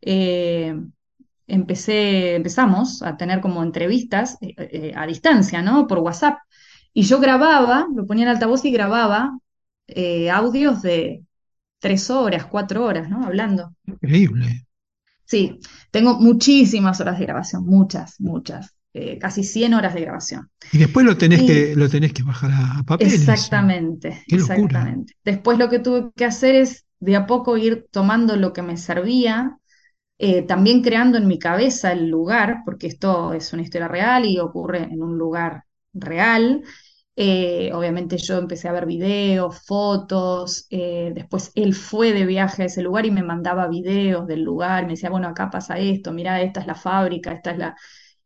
eh, 0.00 0.74
empecé, 1.46 2.34
empezamos 2.34 3.02
a 3.02 3.16
tener 3.16 3.40
como 3.40 3.62
entrevistas 3.62 4.38
eh, 4.40 4.92
a 4.96 5.06
distancia, 5.06 5.62
¿no? 5.62 5.86
Por 5.86 5.98
WhatsApp. 5.98 6.38
Y 6.92 7.02
yo 7.02 7.20
grababa, 7.20 7.86
lo 7.94 8.06
ponía 8.06 8.24
en 8.24 8.30
altavoz 8.30 8.64
y 8.64 8.72
grababa 8.72 9.38
eh, 9.86 10.30
audios 10.30 10.82
de 10.82 11.24
tres 11.78 12.10
horas, 12.10 12.46
cuatro 12.46 12.84
horas, 12.84 13.08
¿no? 13.08 13.24
Hablando. 13.24 13.74
Increíble. 13.86 14.66
Sí, 15.24 15.58
tengo 15.90 16.18
muchísimas 16.20 17.00
horas 17.00 17.18
de 17.18 17.24
grabación, 17.24 17.64
muchas, 17.64 18.20
muchas. 18.20 18.74
Eh, 18.94 19.18
casi 19.18 19.42
100 19.42 19.72
horas 19.72 19.94
de 19.94 20.02
grabación. 20.02 20.50
Y 20.70 20.76
después 20.76 21.06
lo 21.06 21.16
tenés, 21.16 21.40
que, 21.40 21.74
lo 21.74 21.88
tenés 21.88 22.12
que 22.12 22.22
bajar 22.22 22.50
a, 22.52 22.82
papel. 22.82 23.06
Exactamente, 23.06 24.22
exactamente. 24.26 25.14
Después 25.24 25.58
lo 25.58 25.70
que 25.70 25.78
tuve 25.78 26.10
que 26.14 26.26
hacer 26.26 26.56
es 26.56 26.84
de 27.00 27.16
a 27.16 27.26
poco 27.26 27.56
ir 27.56 27.86
tomando 27.90 28.36
lo 28.36 28.52
que 28.52 28.60
me 28.60 28.76
servía, 28.76 29.56
eh, 30.18 30.42
también 30.42 30.82
creando 30.82 31.16
en 31.16 31.26
mi 31.26 31.38
cabeza 31.38 31.90
el 31.92 32.08
lugar, 32.08 32.58
porque 32.66 32.86
esto 32.86 33.32
es 33.32 33.54
una 33.54 33.62
historia 33.62 33.88
real 33.88 34.26
y 34.26 34.38
ocurre 34.38 34.82
en 34.82 35.02
un 35.02 35.16
lugar 35.16 35.64
real. 35.94 36.62
Eh, 37.16 37.70
obviamente 37.72 38.18
yo 38.18 38.36
empecé 38.38 38.68
a 38.68 38.72
ver 38.72 38.84
videos, 38.84 39.64
fotos, 39.64 40.66
eh, 40.68 41.12
después 41.14 41.50
él 41.54 41.74
fue 41.74 42.12
de 42.12 42.26
viaje 42.26 42.62
a 42.62 42.66
ese 42.66 42.82
lugar 42.82 43.06
y 43.06 43.10
me 43.10 43.22
mandaba 43.22 43.68
videos 43.68 44.26
del 44.26 44.42
lugar, 44.42 44.84
me 44.84 44.92
decía, 44.92 45.10
bueno, 45.10 45.28
acá 45.28 45.50
pasa 45.50 45.78
esto, 45.78 46.12
mira, 46.12 46.42
esta 46.42 46.60
es 46.60 46.66
la 46.66 46.74
fábrica, 46.74 47.32
esta 47.32 47.52
es 47.52 47.58
la, 47.58 47.76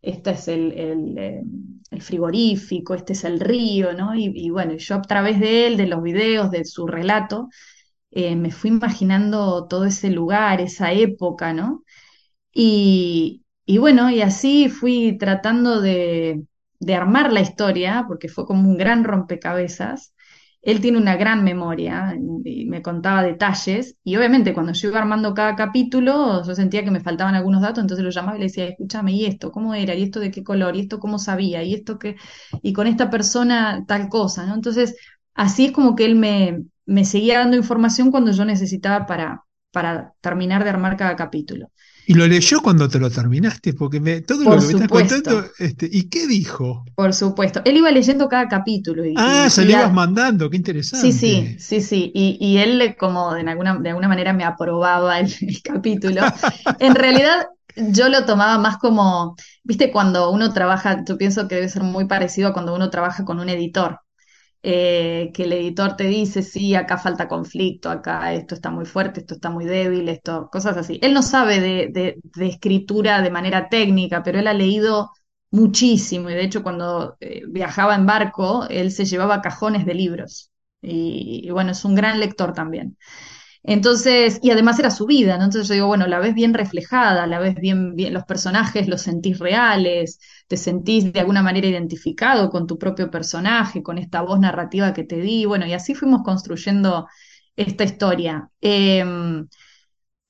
este 0.07 0.31
es 0.33 0.49
el, 0.49 0.73
eh, 0.77 1.43
el, 1.91 2.03
frigorífico, 2.03 2.95
este 2.95 3.13
es 3.15 3.25
el 3.25 3.41
río, 3.41 3.93
¿no? 3.95 4.15
Y, 4.15 4.51
bueno, 4.51 4.77
yo 4.77 4.97
a 4.97 5.03
través 5.03 5.41
de 5.41 5.67
él, 5.67 5.77
de 5.77 5.87
los 5.87 6.03
videos, 6.03 6.51
de 6.51 6.65
su 6.65 6.87
relato, 6.87 7.49
me 8.13 8.51
fui 8.51 8.71
imaginando 8.71 9.67
todo 9.69 9.85
ese 9.87 10.11
lugar, 10.11 10.61
esa 10.61 10.93
época, 10.93 11.53
¿no? 11.53 11.85
Y, 12.53 13.45
y 13.67 13.79
bueno, 13.79 14.11
y 14.11 14.23
así 14.23 14.69
fui 14.71 15.19
tratando 15.19 15.81
de, 15.81 16.47
de 16.81 16.95
armar 16.95 17.33
la 17.33 17.41
historia, 17.41 18.05
porque 18.09 18.29
fue 18.29 18.47
como 18.47 18.69
un 18.69 18.77
gran 18.77 19.05
rompecabezas. 19.05 20.15
Él 20.67 20.81
tiene 20.81 20.99
una 20.99 21.17
gran 21.17 21.45
memoria 21.45 22.17
y 22.45 22.67
me 22.67 22.83
contaba 22.83 23.23
detalles. 23.23 23.97
Y 24.05 24.17
obviamente 24.17 24.53
cuando 24.55 24.73
yo 24.73 24.89
iba 24.89 24.99
armando 24.99 25.33
cada 25.35 25.57
capítulo, 25.57 26.43
yo 26.45 26.55
sentía 26.55 26.85
que 26.85 26.91
me 26.91 27.01
faltaban 27.01 27.35
algunos 27.37 27.63
datos, 27.63 27.83
entonces 27.83 28.05
lo 28.05 28.11
llamaba 28.11 28.37
y 28.37 28.41
le 28.41 28.47
decía, 28.47 28.67
escúchame, 28.69 29.13
¿y 29.13 29.27
esto? 29.27 29.53
¿Cómo 29.53 29.75
era? 29.75 29.95
¿Y 29.95 30.03
esto 30.05 30.21
de 30.21 30.31
qué 30.33 30.43
color? 30.45 30.77
¿Y 30.77 30.81
esto 30.81 30.99
cómo 31.01 31.19
sabía? 31.19 31.63
¿Y 31.63 31.75
esto 31.75 31.99
qué? 31.99 32.17
Y 32.63 32.73
con 32.73 32.87
esta 32.89 33.11
persona 33.11 33.85
tal 33.87 34.09
cosa, 34.09 34.47
¿no? 34.47 34.55
Entonces, 34.55 34.97
así 35.35 35.67
es 35.67 35.73
como 35.73 35.95
que 35.95 36.05
él 36.07 36.17
me, 36.17 36.65
me 36.87 37.05
seguía 37.05 37.39
dando 37.39 37.57
información 37.57 38.11
cuando 38.11 38.33
yo 38.33 38.45
necesitaba 38.45 39.07
para, 39.07 39.43
para 39.71 40.15
terminar 40.21 40.65
de 40.65 40.71
armar 40.71 40.97
cada 40.97 41.17
capítulo. 41.17 41.71
Y 42.07 42.15
lo 42.15 42.27
leyó 42.27 42.61
cuando 42.63 42.89
te 42.89 42.99
lo 42.99 43.11
terminaste, 43.11 43.75
porque 43.75 44.01
me, 44.01 44.21
todo 44.21 44.45
lo 44.45 44.51
que 44.61 44.67
me 44.67 44.85
estás 44.85 44.89
contando, 44.89 45.45
este, 45.59 45.89
¿y 45.91 46.09
qué 46.09 46.27
dijo? 46.27 46.85
Por 46.95 47.13
supuesto. 47.13 47.63
Él 47.65 47.77
iba 47.79 47.91
leyendo 47.91 48.29
cada 48.29 48.49
capítulo. 48.49 49.05
Y, 49.05 49.15
ah, 49.17 49.51
se 49.51 49.65
le 49.65 49.73
ibas 49.73 49.93
mandando, 49.93 50.49
qué 50.49 50.57
interesante. 50.57 51.11
Sí, 51.11 51.13
sí, 51.13 51.57
sí, 51.59 51.81
sí. 51.81 52.13
Y, 52.15 52.39
y 52.41 52.59
él 52.59 52.97
como 52.99 53.35
de 53.35 53.43
alguna, 53.43 53.77
de 53.79 53.89
alguna 53.91 54.09
manera 54.09 54.33
me 54.33 54.45
aprobaba 54.45 55.19
el, 55.19 55.33
el 55.41 55.63
capítulo. 55.63 56.23
en 56.79 56.95
realidad 56.95 57.47
yo 57.77 58.09
lo 58.09 58.25
tomaba 58.25 58.59
más 58.59 58.79
como, 58.79 59.37
viste, 59.63 59.93
cuando 59.93 60.31
uno 60.31 60.53
trabaja, 60.53 61.05
yo 61.07 61.19
pienso 61.19 61.47
que 61.49 61.57
debe 61.57 61.69
ser 61.69 61.83
muy 61.83 62.07
parecido 62.07 62.49
a 62.49 62.53
cuando 62.53 62.75
uno 62.75 62.91
trabaja 62.91 63.25
con 63.25 63.39
un 63.39 63.49
editor. 63.49 64.01
Eh, 64.63 65.31
que 65.33 65.45
el 65.45 65.53
editor 65.53 65.97
te 65.97 66.05
dice, 66.05 66.43
sí, 66.43 66.75
acá 66.75 66.99
falta 66.99 67.29
conflicto, 67.29 67.89
acá 67.89 68.33
esto 68.35 68.55
está 68.57 68.71
muy 68.71 68.85
fuerte, 68.85 69.21
esto 69.21 69.35
está 69.35 69.49
muy 69.51 69.65
débil, 69.65 70.09
esto, 70.09 70.49
cosas 70.51 70.77
así. 70.77 70.99
Él 71.03 71.15
no 71.15 71.23
sabe 71.23 71.61
de, 71.61 72.19
escritura 72.41 73.23
de 73.23 73.31
manera 73.31 73.69
técnica, 73.69 74.23
pero 74.25 74.41
él 74.41 74.47
ha 74.49 74.55
leído 74.55 75.11
muchísimo 75.51 76.31
y 76.31 76.35
de 76.35 76.45
hecho 76.45 76.63
cuando 76.63 77.17
eh, 77.21 77.43
viajaba 77.49 77.95
en 77.95 78.07
barco, 78.07 78.67
él 78.69 78.91
se 78.91 79.05
llevaba 79.05 79.41
cajones 79.41 79.87
de 79.87 79.95
libros 79.95 80.51
y, 80.83 81.49
bueno, 81.51 81.73
es 81.73 81.85
un 81.85 81.95
gran 81.95 82.21
lector 82.21 82.53
también. 82.53 82.97
Entonces, 83.69 84.39
y 84.43 84.51
además 84.53 84.79
era 84.79 84.91
su 84.91 85.07
vida, 85.07 85.37
¿no? 85.39 85.45
Entonces 85.45 85.67
yo 85.69 85.75
digo, 85.75 85.87
bueno, 85.89 86.07
la 86.07 86.21
ves 86.21 86.35
bien 86.35 86.55
reflejada, 86.55 87.27
la 87.27 87.41
ves 87.41 87.57
bien, 87.57 87.97
bien, 87.97 88.15
los 88.15 88.25
personajes 88.25 88.87
los 88.89 89.03
sentís 89.03 89.41
reales, 89.41 90.21
te 90.47 90.57
sentís 90.57 91.13
de 91.13 91.19
alguna 91.21 91.43
manera 91.43 91.67
identificado 91.67 92.49
con 92.51 92.69
tu 92.69 92.79
propio 92.79 93.11
personaje, 93.11 93.83
con 93.83 93.99
esta 93.99 94.23
voz 94.23 94.39
narrativa 94.39 94.95
que 94.95 95.03
te 95.03 95.17
di, 95.21 95.47
bueno, 95.47 95.67
y 95.67 95.73
así 95.73 95.95
fuimos 95.97 96.23
construyendo 96.23 97.09
esta 97.57 97.83
historia. 97.85 98.51
Em, 98.61 99.49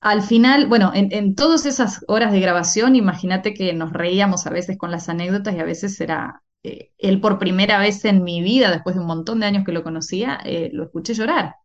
al 0.01 0.21
final, 0.23 0.67
bueno, 0.67 0.91
en, 0.95 1.35
todas 1.35 1.65
esas 1.65 2.03
horas 2.07 2.31
de 2.31 2.39
grabación, 2.39 2.95
imagínate 2.95 3.53
que 3.53 3.73
nos 3.73 3.93
reíamos 3.93 4.47
a 4.47 4.51
veces 4.51 4.77
con 4.77 4.91
las 4.91 5.09
anécdotas 5.09 5.55
y 5.55 5.59
a 5.59 5.63
veces 5.65 5.99
era 6.01 6.43
eh, 6.63 6.91
él 6.97 7.21
por 7.21 7.39
primera 7.39 7.79
vez 7.79 8.05
en 8.05 8.23
mi 8.23 8.41
vida, 8.41 8.71
después 8.71 8.95
de 8.95 9.01
un 9.01 9.07
montón 9.07 9.39
de 9.39 9.47
años 9.47 9.63
que 9.65 9.71
lo 9.73 9.83
conocía, 9.83 10.39
eh, 10.45 10.69
lo 10.73 10.83
escuché 10.85 11.13
llorar, 11.13 11.55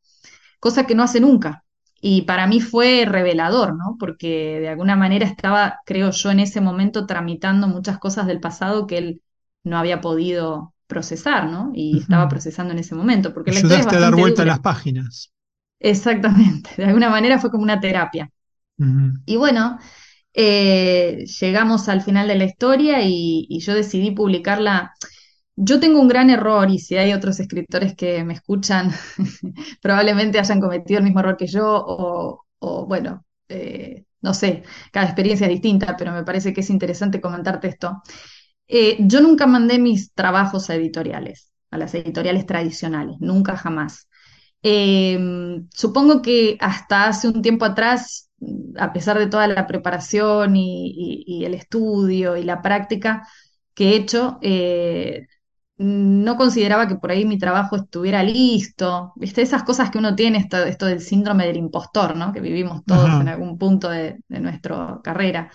cosa 0.62 0.86
que 0.86 0.94
no 0.94 1.02
hace 1.02 1.20
nunca. 1.20 1.64
Y 2.00 2.22
para 2.22 2.46
mí 2.46 2.60
fue 2.60 3.04
revelador, 3.06 3.76
¿no? 3.76 3.96
Porque 3.98 4.60
de 4.60 4.68
alguna 4.68 4.96
manera 4.96 5.26
estaba, 5.26 5.80
creo 5.86 6.12
yo, 6.12 6.30
en 6.30 6.40
ese 6.40 6.60
momento 6.62 7.06
tramitando 7.06 7.68
muchas 7.68 7.98
cosas 7.98 8.26
del 8.28 8.40
pasado 8.40 8.86
que 8.86 8.98
él 8.98 9.22
no 9.64 9.78
había 9.78 10.00
podido 10.00 10.74
procesar, 10.86 11.50
¿no? 11.50 11.72
Y 11.74 11.98
estaba 12.00 12.28
procesando 12.28 12.72
en 12.72 12.80
ese 12.80 12.94
momento. 12.94 13.34
Porque 13.34 13.50
Ayudaste 13.52 13.96
a 13.96 14.00
dar 14.00 14.14
vuelta 14.14 14.42
a 14.42 14.46
las 14.46 14.60
páginas. 14.60 15.32
Exactamente, 15.80 16.70
de 16.76 16.84
alguna 16.84 17.10
manera 17.10 17.40
fue 17.40 17.50
como 17.50 17.64
una 17.64 17.80
terapia. 17.80 18.30
Y 19.26 19.36
bueno, 19.36 19.78
eh, 20.34 21.24
llegamos 21.40 21.88
al 21.88 22.02
final 22.02 22.28
de 22.28 22.36
la 22.36 22.44
historia 22.44 23.02
y, 23.02 23.46
y 23.48 23.60
yo 23.60 23.74
decidí 23.74 24.10
publicarla. 24.12 24.92
Yo 25.54 25.78
tengo 25.80 26.00
un 26.00 26.08
gran 26.08 26.30
error 26.30 26.70
y 26.70 26.78
si 26.78 26.96
hay 26.96 27.12
otros 27.12 27.38
escritores 27.40 27.94
que 27.94 28.24
me 28.24 28.34
escuchan, 28.34 28.90
probablemente 29.82 30.38
hayan 30.38 30.60
cometido 30.60 30.98
el 30.98 31.04
mismo 31.04 31.20
error 31.20 31.36
que 31.36 31.46
yo 31.46 31.84
o, 32.60 32.86
bueno, 32.86 33.24
eh, 33.48 34.04
no 34.22 34.32
sé, 34.34 34.62
cada 34.92 35.06
experiencia 35.06 35.46
es 35.46 35.52
distinta, 35.52 35.96
pero 35.96 36.12
me 36.12 36.24
parece 36.24 36.52
que 36.52 36.60
es 36.62 36.70
interesante 36.70 37.20
comentarte 37.20 37.68
esto. 37.68 38.02
Eh, 38.68 38.96
yo 39.00 39.20
nunca 39.20 39.46
mandé 39.46 39.78
mis 39.78 40.12
trabajos 40.14 40.70
a 40.70 40.74
editoriales, 40.76 41.52
a 41.70 41.78
las 41.78 41.94
editoriales 41.94 42.46
tradicionales, 42.46 43.16
nunca 43.20 43.56
jamás. 43.56 44.08
Eh, 44.62 45.18
supongo 45.74 46.22
que 46.22 46.56
hasta 46.60 47.08
hace 47.08 47.28
un 47.28 47.42
tiempo 47.42 47.64
atrás, 47.66 48.30
a 48.78 48.92
pesar 48.92 49.18
de 49.18 49.26
toda 49.28 49.48
la 49.48 49.66
preparación 49.66 50.54
y 50.56 51.44
el 51.44 51.54
estudio 51.54 52.36
y 52.36 52.44
la 52.44 52.62
práctica 52.62 53.26
que 53.74 53.90
he 53.90 53.96
hecho, 53.96 54.38
eh, 54.42 55.26
no 55.82 56.36
consideraba 56.36 56.88
que 56.88 56.96
por 56.96 57.10
ahí 57.10 57.24
mi 57.24 57.38
trabajo 57.38 57.76
estuviera 57.76 58.22
listo. 58.22 59.12
¿Viste? 59.16 59.42
Esas 59.42 59.64
cosas 59.64 59.90
que 59.90 59.98
uno 59.98 60.14
tiene, 60.16 60.38
esto, 60.38 60.58
esto 60.64 60.86
del 60.86 61.00
síndrome 61.00 61.46
del 61.46 61.56
impostor, 61.58 62.16
¿no? 62.16 62.32
Que 62.32 62.40
vivimos 62.40 62.84
todos 62.86 63.20
en 63.20 63.28
algún 63.28 63.58
punto 63.58 63.88
de, 63.90 64.18
de 64.28 64.40
nuestra 64.40 65.00
carrera. 65.04 65.50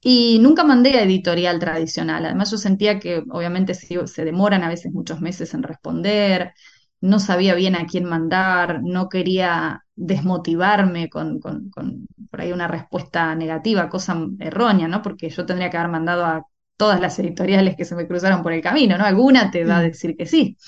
Y 0.00 0.38
nunca 0.40 0.64
mandé 0.64 0.98
a 0.98 1.02
editorial 1.02 1.58
tradicional. 1.58 2.24
Además, 2.24 2.50
yo 2.50 2.58
sentía 2.58 2.98
que 3.00 3.22
obviamente 3.30 3.74
se, 3.74 4.06
se 4.06 4.24
demoran 4.24 4.62
a 4.62 4.68
veces 4.68 4.92
muchos 4.92 5.20
meses 5.20 5.54
en 5.54 5.62
responder, 5.64 6.52
no 7.00 7.18
sabía 7.20 7.54
bien 7.54 7.76
a 7.76 7.86
quién 7.86 8.04
mandar, 8.04 8.80
no 8.82 9.08
quería 9.08 9.84
desmotivarme 9.96 11.08
con, 11.08 11.40
con- 11.40 11.70
con 11.70 12.06
por 12.30 12.40
ahí 12.40 12.52
una 12.52 12.68
respuesta 12.68 13.34
negativa, 13.34 13.88
cosa 13.88 14.16
errónea, 14.40 14.88
¿no? 14.88 15.02
Porque 15.02 15.30
yo 15.30 15.46
tendría 15.46 15.70
que 15.70 15.76
haber 15.78 15.90
mandado 15.90 16.24
a 16.26 16.42
todas 16.78 17.00
las 17.02 17.18
editoriales 17.20 17.76
que 17.76 17.86
se 17.86 17.96
me 17.96 18.08
cruzaron 18.08 18.42
por 18.44 18.54
el 18.54 18.62
camino, 18.62 18.98
¿no? 18.98 19.06
Alguna 19.06 19.50
te 19.52 19.66
va 19.66 19.78
a 19.78 19.82
Sí. 19.82 19.84
decir 19.84 20.16
que 20.16 20.26
sí. 20.26 20.58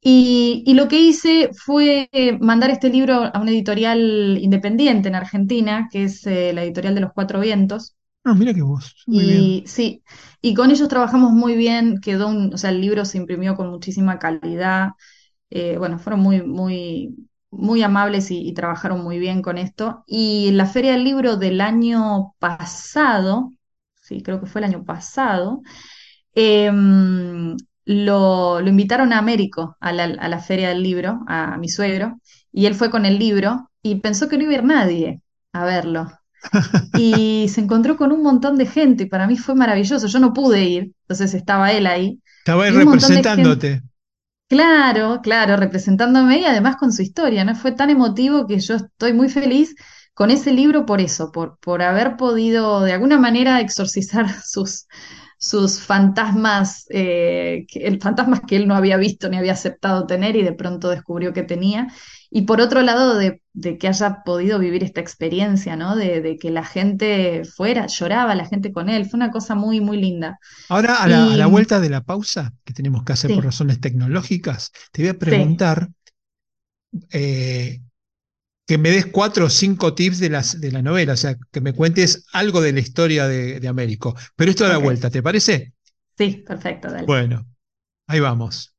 Y, 0.00 0.64
y 0.66 0.74
lo 0.74 0.88
que 0.88 1.00
hice 1.00 1.50
fue 1.54 2.08
eh, 2.12 2.38
mandar 2.40 2.70
este 2.70 2.90
libro 2.90 3.30
a 3.34 3.40
una 3.40 3.50
editorial 3.52 4.38
independiente 4.40 5.08
en 5.08 5.14
Argentina, 5.16 5.88
que 5.92 6.04
es 6.04 6.26
eh, 6.26 6.52
la 6.54 6.64
editorial 6.64 6.94
de 6.96 7.02
Los 7.02 7.12
Cuatro 7.14 7.40
Vientos. 7.40 7.96
Ah, 8.24 8.34
mira 8.34 8.52
que 8.54 8.62
vos, 8.62 9.06
muy 9.12 9.26
bien. 9.26 9.46
Y 9.50 9.64
sí, 9.66 10.02
y 10.40 10.54
con 10.54 10.70
ellos 10.70 10.88
trabajamos 10.88 11.32
muy 11.32 11.56
bien, 11.56 12.00
quedó 12.00 12.28
un, 12.28 12.54
o 12.54 12.58
sea, 12.58 12.70
el 12.70 12.80
libro 12.80 13.04
se 13.04 13.18
imprimió 13.18 13.56
con 13.56 13.68
muchísima 13.70 14.18
calidad, 14.18 14.90
eh, 15.50 15.76
bueno, 15.78 15.98
fueron 15.98 16.20
muy, 16.20 16.42
muy, 16.42 17.16
muy 17.50 17.82
amables 17.82 18.30
y, 18.30 18.40
y 18.48 18.54
trabajaron 18.54 19.02
muy 19.02 19.18
bien 19.18 19.42
con 19.42 19.58
esto. 19.58 20.04
Y 20.06 20.52
la 20.52 20.66
Feria 20.66 20.92
del 20.92 21.04
Libro 21.04 21.36
del 21.36 21.60
año 21.62 22.34
pasado, 22.38 23.52
sí, 24.12 24.22
creo 24.22 24.40
que 24.40 24.46
fue 24.46 24.60
el 24.60 24.66
año 24.66 24.84
pasado, 24.84 25.62
em, 26.34 27.56
lo, 27.86 28.60
lo 28.60 28.68
invitaron 28.68 29.12
a 29.12 29.18
Américo, 29.18 29.76
a 29.80 29.92
la, 29.92 30.04
a 30.04 30.28
la 30.28 30.38
Feria 30.40 30.68
del 30.70 30.82
Libro, 30.82 31.20
a 31.28 31.58
mi 31.58 31.68
suegro, 31.68 32.20
y 32.52 32.66
él 32.66 32.74
fue 32.74 32.90
con 32.90 33.06
el 33.06 33.18
libro 33.18 33.70
y 33.82 33.96
pensó 33.96 34.28
que 34.28 34.36
no 34.38 34.44
iba 34.44 34.52
a 34.52 34.56
ir 34.56 34.64
nadie 34.64 35.22
a 35.52 35.64
verlo 35.64 36.10
y 36.92 37.48
se 37.54 37.60
encontró 37.60 37.96
con 37.96 38.12
un 38.12 38.22
montón 38.22 38.56
de 38.58 38.66
gente 38.66 39.04
y 39.04 39.06
para 39.06 39.26
mí 39.26 39.36
fue 39.36 39.54
maravilloso. 39.54 40.06
Yo 40.08 40.18
no 40.20 40.32
pude 40.32 40.64
ir, 40.64 40.92
entonces 41.02 41.34
estaba 41.34 41.72
él 41.72 41.86
ahí 41.86 42.20
Estaba 42.40 42.64
ahí 42.64 42.70
representándote. 42.70 43.82
claro, 44.48 45.20
claro, 45.22 45.56
representándome 45.56 46.40
y 46.40 46.44
además 46.44 46.76
con 46.76 46.92
su 46.92 47.02
historia, 47.02 47.44
¿no? 47.44 47.54
Fue 47.54 47.72
tan 47.72 47.90
emotivo 47.90 48.46
que 48.46 48.60
yo 48.60 48.74
estoy 48.76 49.12
muy 49.12 49.28
feliz 49.28 49.74
con 50.14 50.30
ese 50.30 50.52
libro 50.52 50.86
por 50.86 51.00
eso, 51.00 51.32
por, 51.32 51.58
por 51.58 51.82
haber 51.82 52.16
podido 52.16 52.82
de 52.82 52.92
alguna 52.92 53.18
manera 53.18 53.60
exorcizar 53.60 54.26
sus, 54.44 54.86
sus 55.38 55.80
fantasmas, 55.80 56.86
eh, 56.90 57.66
el 57.74 58.00
fantasmas 58.00 58.40
que 58.46 58.56
él 58.56 58.68
no 58.68 58.74
había 58.76 58.96
visto 58.96 59.28
ni 59.28 59.36
había 59.38 59.52
aceptado 59.52 60.06
tener 60.06 60.36
y 60.36 60.42
de 60.42 60.52
pronto 60.52 60.88
descubrió 60.90 61.32
que 61.32 61.42
tenía. 61.42 61.88
Y 62.30 62.42
por 62.42 62.60
otro 62.60 62.80
lado, 62.82 63.16
de, 63.18 63.42
de 63.52 63.76
que 63.78 63.88
haya 63.88 64.22
podido 64.24 64.58
vivir 64.58 64.82
esta 64.84 65.00
experiencia, 65.00 65.76
¿no? 65.76 65.96
De, 65.96 66.20
de 66.22 66.36
que 66.38 66.50
la 66.50 66.64
gente 66.64 67.42
fuera, 67.44 67.86
lloraba 67.86 68.34
la 68.34 68.46
gente 68.46 68.72
con 68.72 68.88
él. 68.88 69.04
Fue 69.06 69.18
una 69.18 69.30
cosa 69.30 69.54
muy, 69.54 69.80
muy 69.80 69.98
linda. 70.00 70.38
Ahora, 70.68 70.96
a 71.02 71.06
la, 71.08 71.32
a 71.32 71.36
la 71.36 71.46
Y 71.46 71.46
vuelta 71.46 71.78
de 71.80 71.88
la 71.90 72.02
pausa, 72.04 72.52
que 72.64 72.72
tenemos 72.72 73.04
que 73.04 73.12
hacer 73.12 73.32
por 73.32 73.44
razones 73.44 73.80
tecnológicas, 73.80 74.72
te 74.92 75.02
voy 75.02 75.10
a 75.10 75.18
sí, 75.24 75.58
preguntar 75.58 75.90
eh, 77.10 77.80
que 78.66 78.78
me 78.78 78.90
des 78.90 79.06
cuatro 79.06 79.46
o 79.46 79.50
cinco 79.50 79.94
tips 79.94 80.18
de, 80.18 80.30
las, 80.30 80.60
de 80.60 80.72
la 80.72 80.82
novela, 80.82 81.14
o 81.14 81.16
sea, 81.16 81.36
que 81.50 81.60
me 81.60 81.72
cuentes 81.72 82.26
algo 82.32 82.60
de 82.60 82.72
la 82.72 82.80
historia 82.80 83.26
de, 83.26 83.60
de 83.60 83.68
Américo. 83.68 84.16
Pero 84.36 84.50
esto 84.50 84.64
a 84.64 84.68
la 84.68 84.78
vuelta, 84.78 85.10
¿te 85.10 85.22
parece? 85.22 85.74
Sí, 86.16 86.44
perfecto, 86.46 86.90
dale. 86.90 87.06
Bueno, 87.06 87.46
ahí 88.06 88.20
vamos. 88.20 88.74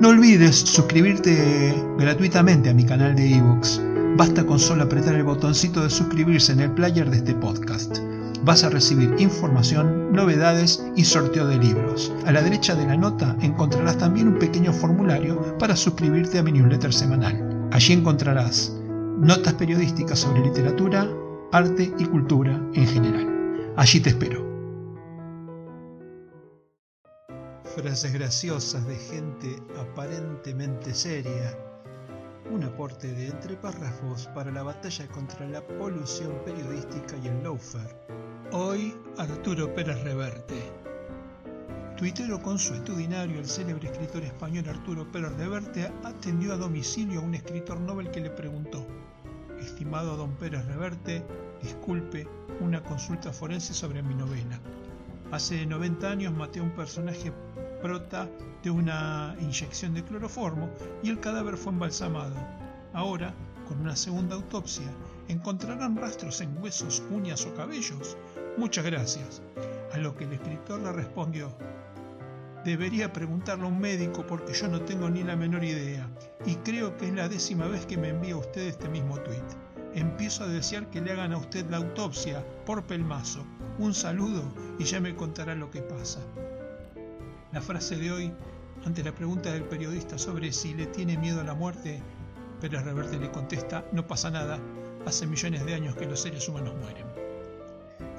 No 0.00 0.08
olvides 0.08 0.56
suscribirte 0.56 1.74
gratuitamente 1.98 2.70
a 2.70 2.74
mi 2.74 2.84
canal 2.84 3.14
de 3.14 3.36
ebooks. 3.36 3.80
Basta 4.16 4.44
con 4.44 4.58
solo 4.58 4.82
apretar 4.82 5.14
el 5.14 5.22
botoncito 5.22 5.82
de 5.82 5.90
suscribirse 5.90 6.52
en 6.52 6.60
el 6.60 6.72
player 6.72 7.08
de 7.08 7.18
este 7.18 7.34
podcast. 7.34 7.98
Vas 8.42 8.64
a 8.64 8.70
recibir 8.70 9.14
información, 9.18 10.12
novedades 10.12 10.84
y 10.96 11.04
sorteo 11.04 11.46
de 11.46 11.58
libros. 11.58 12.12
A 12.26 12.32
la 12.32 12.42
derecha 12.42 12.74
de 12.74 12.86
la 12.86 12.96
nota 12.96 13.36
encontrarás 13.40 13.98
también 13.98 14.26
un 14.26 14.38
pequeño 14.38 14.72
formulario 14.72 15.56
para 15.58 15.76
suscribirte 15.76 16.38
a 16.38 16.42
mi 16.42 16.50
newsletter 16.50 16.92
semanal. 16.92 17.51
Allí 17.72 17.94
encontrarás 17.94 18.70
notas 19.16 19.54
periodísticas 19.54 20.18
sobre 20.18 20.42
literatura, 20.42 21.08
arte 21.52 21.90
y 21.98 22.04
cultura 22.04 22.52
en 22.74 22.86
general. 22.86 23.72
Allí 23.76 23.98
te 23.98 24.10
espero. 24.10 24.46
Frases 27.74 28.12
graciosas 28.12 28.86
de 28.86 28.96
gente 28.96 29.56
aparentemente 29.80 30.92
seria. 30.92 31.56
Un 32.50 32.62
aporte 32.64 33.10
de 33.10 33.28
entre 33.28 33.56
párrafos 33.56 34.28
para 34.34 34.52
la 34.52 34.62
batalla 34.62 35.06
contra 35.08 35.48
la 35.48 35.66
polución 35.66 36.32
periodística 36.44 37.16
y 37.24 37.28
el 37.28 37.42
lawfare. 37.42 37.96
Hoy 38.52 38.94
Arturo 39.16 39.74
Pérez 39.74 39.98
Reverte. 40.04 40.81
Tuitero 42.02 42.42
consuetudinario, 42.42 43.38
el 43.38 43.46
célebre 43.46 43.88
escritor 43.88 44.24
español 44.24 44.68
Arturo 44.68 45.06
Pérez 45.12 45.36
Reverte 45.36 45.88
atendió 46.02 46.52
a 46.52 46.56
domicilio 46.56 47.20
a 47.20 47.22
un 47.22 47.36
escritor 47.36 47.78
Nobel 47.78 48.10
que 48.10 48.20
le 48.20 48.28
preguntó: 48.28 48.84
Estimado 49.60 50.16
don 50.16 50.32
Pérez 50.32 50.66
Reverte, 50.66 51.24
disculpe, 51.62 52.26
una 52.58 52.82
consulta 52.82 53.32
forense 53.32 53.72
sobre 53.72 54.02
mi 54.02 54.16
novela. 54.16 54.58
Hace 55.30 55.64
90 55.64 56.10
años 56.10 56.34
maté 56.34 56.58
a 56.58 56.64
un 56.64 56.72
personaje 56.72 57.32
prota 57.80 58.28
de 58.64 58.70
una 58.72 59.36
inyección 59.38 59.94
de 59.94 60.02
cloroformo 60.02 60.70
y 61.04 61.08
el 61.08 61.20
cadáver 61.20 61.56
fue 61.56 61.72
embalsamado. 61.72 62.34
Ahora, 62.94 63.32
con 63.68 63.80
una 63.80 63.94
segunda 63.94 64.34
autopsia, 64.34 64.90
¿encontrarán 65.28 65.96
rastros 65.96 66.40
en 66.40 66.60
huesos, 66.60 67.00
uñas 67.12 67.46
o 67.46 67.54
cabellos? 67.54 68.16
Muchas 68.56 68.84
gracias. 68.84 69.40
A 69.92 69.98
lo 69.98 70.16
que 70.16 70.24
el 70.24 70.32
escritor 70.32 70.80
le 70.80 70.90
respondió, 70.90 71.52
debería 72.64 73.12
preguntarle 73.12 73.64
a 73.64 73.68
un 73.68 73.80
médico 73.80 74.26
porque 74.26 74.52
yo 74.52 74.68
no 74.68 74.82
tengo 74.82 75.10
ni 75.10 75.22
la 75.22 75.36
menor 75.36 75.64
idea 75.64 76.08
y 76.46 76.56
creo 76.56 76.96
que 76.96 77.08
es 77.08 77.14
la 77.14 77.28
décima 77.28 77.66
vez 77.66 77.86
que 77.86 77.96
me 77.96 78.08
envía 78.08 78.36
usted 78.36 78.62
este 78.62 78.88
mismo 78.88 79.18
tuit. 79.20 79.44
Empiezo 79.94 80.44
a 80.44 80.48
desear 80.48 80.88
que 80.90 81.00
le 81.00 81.12
hagan 81.12 81.32
a 81.32 81.38
usted 81.38 81.68
la 81.68 81.76
autopsia 81.78 82.44
por 82.64 82.84
pelmazo. 82.84 83.44
Un 83.78 83.92
saludo 83.92 84.42
y 84.78 84.84
ya 84.84 85.00
me 85.00 85.14
contará 85.14 85.54
lo 85.54 85.70
que 85.70 85.82
pasa. 85.82 86.20
La 87.52 87.60
frase 87.60 87.96
de 87.96 88.10
hoy, 88.10 88.32
ante 88.86 89.04
la 89.04 89.14
pregunta 89.14 89.52
del 89.52 89.64
periodista 89.64 90.16
sobre 90.16 90.52
si 90.52 90.72
le 90.72 90.86
tiene 90.86 91.18
miedo 91.18 91.40
a 91.40 91.44
la 91.44 91.54
muerte, 91.54 92.00
Pérez 92.60 92.84
Reverte 92.84 93.18
le 93.18 93.30
contesta, 93.30 93.84
no 93.92 94.06
pasa 94.06 94.30
nada, 94.30 94.58
hace 95.04 95.26
millones 95.26 95.66
de 95.66 95.74
años 95.74 95.96
que 95.96 96.06
los 96.06 96.20
seres 96.20 96.48
humanos 96.48 96.74
mueren. 96.80 97.21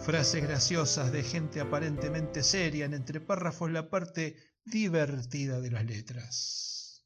Frases 0.06 0.43
graciosas 0.43 1.14
de 1.14 1.24
gente 1.24 1.62
aparentemente 1.62 2.43
seria 2.43 2.84
en 2.86 2.93
entre 2.93 3.22
párrafos 3.22 3.72
la 3.72 3.89
parte 3.89 4.36
divertida 4.66 5.62
de 5.62 5.72
las 5.72 5.86
letras. 5.86 7.06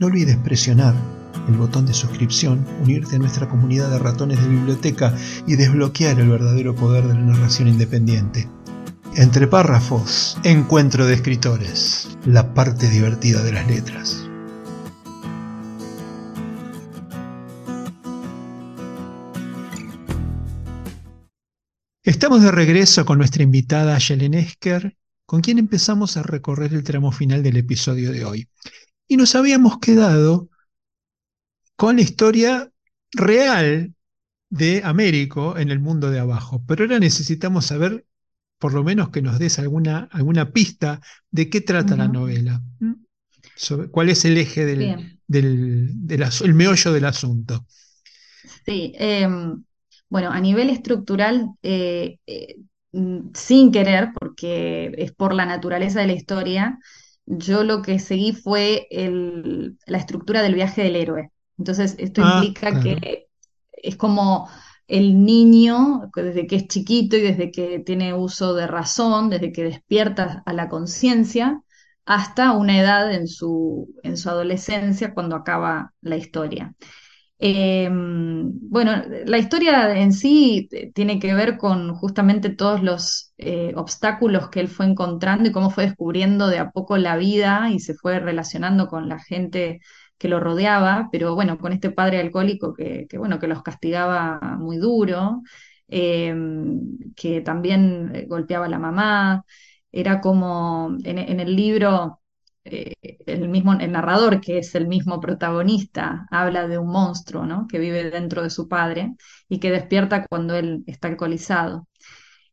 No 0.00 0.08
olvides 0.08 0.36
presionar 0.38 0.96
el 1.46 1.54
botón 1.54 1.86
de 1.86 1.94
suscripción, 1.94 2.66
unirte 2.82 3.14
a 3.14 3.20
nuestra 3.20 3.48
comunidad 3.48 3.90
de 3.90 4.00
ratones 4.00 4.42
de 4.42 4.48
biblioteca 4.48 5.16
y 5.46 5.54
desbloquear 5.54 6.18
el 6.18 6.30
verdadero 6.30 6.74
poder 6.74 7.06
de 7.06 7.14
la 7.14 7.20
narración 7.20 7.68
independiente. 7.68 8.48
Entre 9.14 9.46
párrafos, 9.46 10.36
encuentro 10.42 11.06
de 11.06 11.14
escritores, 11.14 12.18
la 12.26 12.54
parte 12.54 12.90
divertida 12.90 13.44
de 13.44 13.52
las 13.52 13.68
letras. 13.68 14.28
Estamos 22.24 22.42
de 22.42 22.52
regreso 22.52 23.04
con 23.04 23.18
nuestra 23.18 23.42
invitada 23.42 23.98
Yelen 23.98 24.32
Esker, 24.32 24.96
con 25.26 25.42
quien 25.42 25.58
empezamos 25.58 26.16
a 26.16 26.22
recorrer 26.22 26.72
el 26.72 26.82
tramo 26.82 27.12
final 27.12 27.42
del 27.42 27.58
episodio 27.58 28.12
de 28.12 28.24
hoy. 28.24 28.48
Y 29.06 29.18
nos 29.18 29.34
habíamos 29.34 29.76
quedado 29.78 30.48
con 31.76 31.96
la 31.96 32.00
historia 32.00 32.72
real 33.12 33.92
de 34.48 34.80
Américo 34.82 35.58
en 35.58 35.70
el 35.70 35.80
mundo 35.80 36.10
de 36.10 36.18
abajo. 36.18 36.64
Pero 36.66 36.84
ahora 36.84 36.98
necesitamos 36.98 37.66
saber, 37.66 38.06
por 38.58 38.72
lo 38.72 38.82
menos 38.82 39.10
que 39.10 39.20
nos 39.20 39.38
des 39.38 39.58
alguna, 39.58 40.08
alguna 40.10 40.50
pista 40.50 41.02
de 41.30 41.50
qué 41.50 41.60
trata 41.60 41.94
la 41.94 42.08
novela. 42.08 42.62
¿Mm? 42.80 42.94
Sobre- 43.54 43.90
¿Cuál 43.90 44.08
es 44.08 44.24
el 44.24 44.38
eje 44.38 44.64
del, 44.64 45.20
del, 45.26 45.90
del 45.92 46.22
asu- 46.22 46.46
el 46.46 46.54
meollo 46.54 46.90
del 46.90 47.04
asunto? 47.04 47.66
Sí, 48.64 48.94
em, 48.94 49.62
bueno, 50.14 50.30
a 50.32 50.40
nivel 50.40 50.70
estructural, 50.70 51.50
eh, 51.62 52.18
eh, 52.26 52.56
mm, 52.92 53.30
sin 53.34 53.72
querer, 53.72 54.10
porque 54.20 54.92
es 54.98 55.12
por 55.12 55.34
la 55.34 55.44
naturaleza 55.46 56.00
de 56.00 56.06
la 56.08 56.12
historia, 56.14 56.78
yo 57.26 57.64
lo 57.64 57.82
que 57.82 57.98
seguí 57.98 58.32
fue 58.32 58.86
el- 58.90 59.76
la 59.86 59.98
estructura 59.98 60.42
del 60.42 60.54
viaje 60.54 60.82
del 60.84 60.96
héroe. 60.96 61.30
Entonces, 61.58 61.96
esto 61.98 62.20
Ah, 62.20 62.52
implica 62.60 62.78
claro. 62.78 62.98
que 63.00 63.26
es 63.72 63.96
como 63.96 64.48
el 64.86 65.24
niño, 65.24 66.10
desde 66.14 66.46
que 66.46 66.56
es 66.56 66.68
chiquito 66.68 67.16
y 67.16 67.22
desde 67.22 67.50
que 67.50 67.80
tiene 67.80 68.14
uso 68.14 68.54
de 68.54 68.66
razón, 68.68 69.30
desde 69.30 69.52
que 69.52 69.64
despierta 69.64 70.42
a 70.46 70.52
la 70.52 70.68
conciencia, 70.68 71.62
hasta 72.06 72.52
una 72.52 72.78
edad 72.80 73.12
en 73.12 73.26
su, 73.28 73.88
en 74.04 74.16
su 74.18 74.28
adolescencia, 74.30 75.14
cuando 75.14 75.36
acaba 75.36 75.92
la 76.02 76.16
historia. 76.16 76.74
Eh, 77.46 77.90
bueno, 77.92 79.02
la 79.26 79.36
historia 79.38 79.94
en 79.98 80.12
sí 80.14 80.66
eh, 80.72 80.90
tiene 80.94 81.18
que 81.20 81.34
ver 81.34 81.58
con 81.58 81.94
justamente 81.94 82.48
todos 82.48 82.82
los 82.82 83.34
eh, 83.36 83.72
obstáculos 83.76 84.48
que 84.48 84.60
él 84.60 84.68
fue 84.68 84.86
encontrando 84.86 85.46
y 85.48 85.52
cómo 85.52 85.68
fue 85.70 85.84
descubriendo 85.84 86.46
de 86.48 86.58
a 86.58 86.70
poco 86.70 86.96
la 86.96 87.16
vida 87.18 87.68
y 87.70 87.80
se 87.80 87.94
fue 87.94 88.18
relacionando 88.18 88.88
con 88.88 89.10
la 89.10 89.18
gente 89.18 89.80
que 90.16 90.28
lo 90.28 90.40
rodeaba, 90.40 91.10
pero 91.12 91.34
bueno, 91.34 91.58
con 91.58 91.72
este 91.72 91.90
padre 91.90 92.18
alcohólico 92.20 92.72
que, 92.74 93.06
bueno, 93.18 93.38
que 93.38 93.46
los 93.48 93.62
castigaba 93.62 94.38
muy 94.58 94.78
duro, 94.78 95.42
que 97.16 97.40
también 97.44 98.26
golpeaba 98.28 98.66
a 98.66 98.68
la 98.68 98.78
mamá, 98.78 99.44
era 99.92 100.20
como 100.20 100.96
en 101.04 101.40
el 101.40 101.54
libro 101.56 102.20
eh, 102.64 102.94
el 103.26 103.48
mismo, 103.48 103.74
el 103.74 103.92
narrador, 103.92 104.40
que 104.40 104.58
es 104.58 104.74
el 104.74 104.88
mismo 104.88 105.20
protagonista, 105.20 106.26
habla 106.30 106.66
de 106.66 106.78
un 106.78 106.88
monstruo, 106.88 107.44
¿no? 107.46 107.66
que 107.68 107.78
vive 107.78 108.10
dentro 108.10 108.42
de 108.42 108.50
su 108.50 108.68
padre 108.68 109.14
y 109.48 109.60
que 109.60 109.70
despierta 109.70 110.26
cuando 110.26 110.54
él 110.56 110.82
está 110.86 111.08
alcoholizado. 111.08 111.88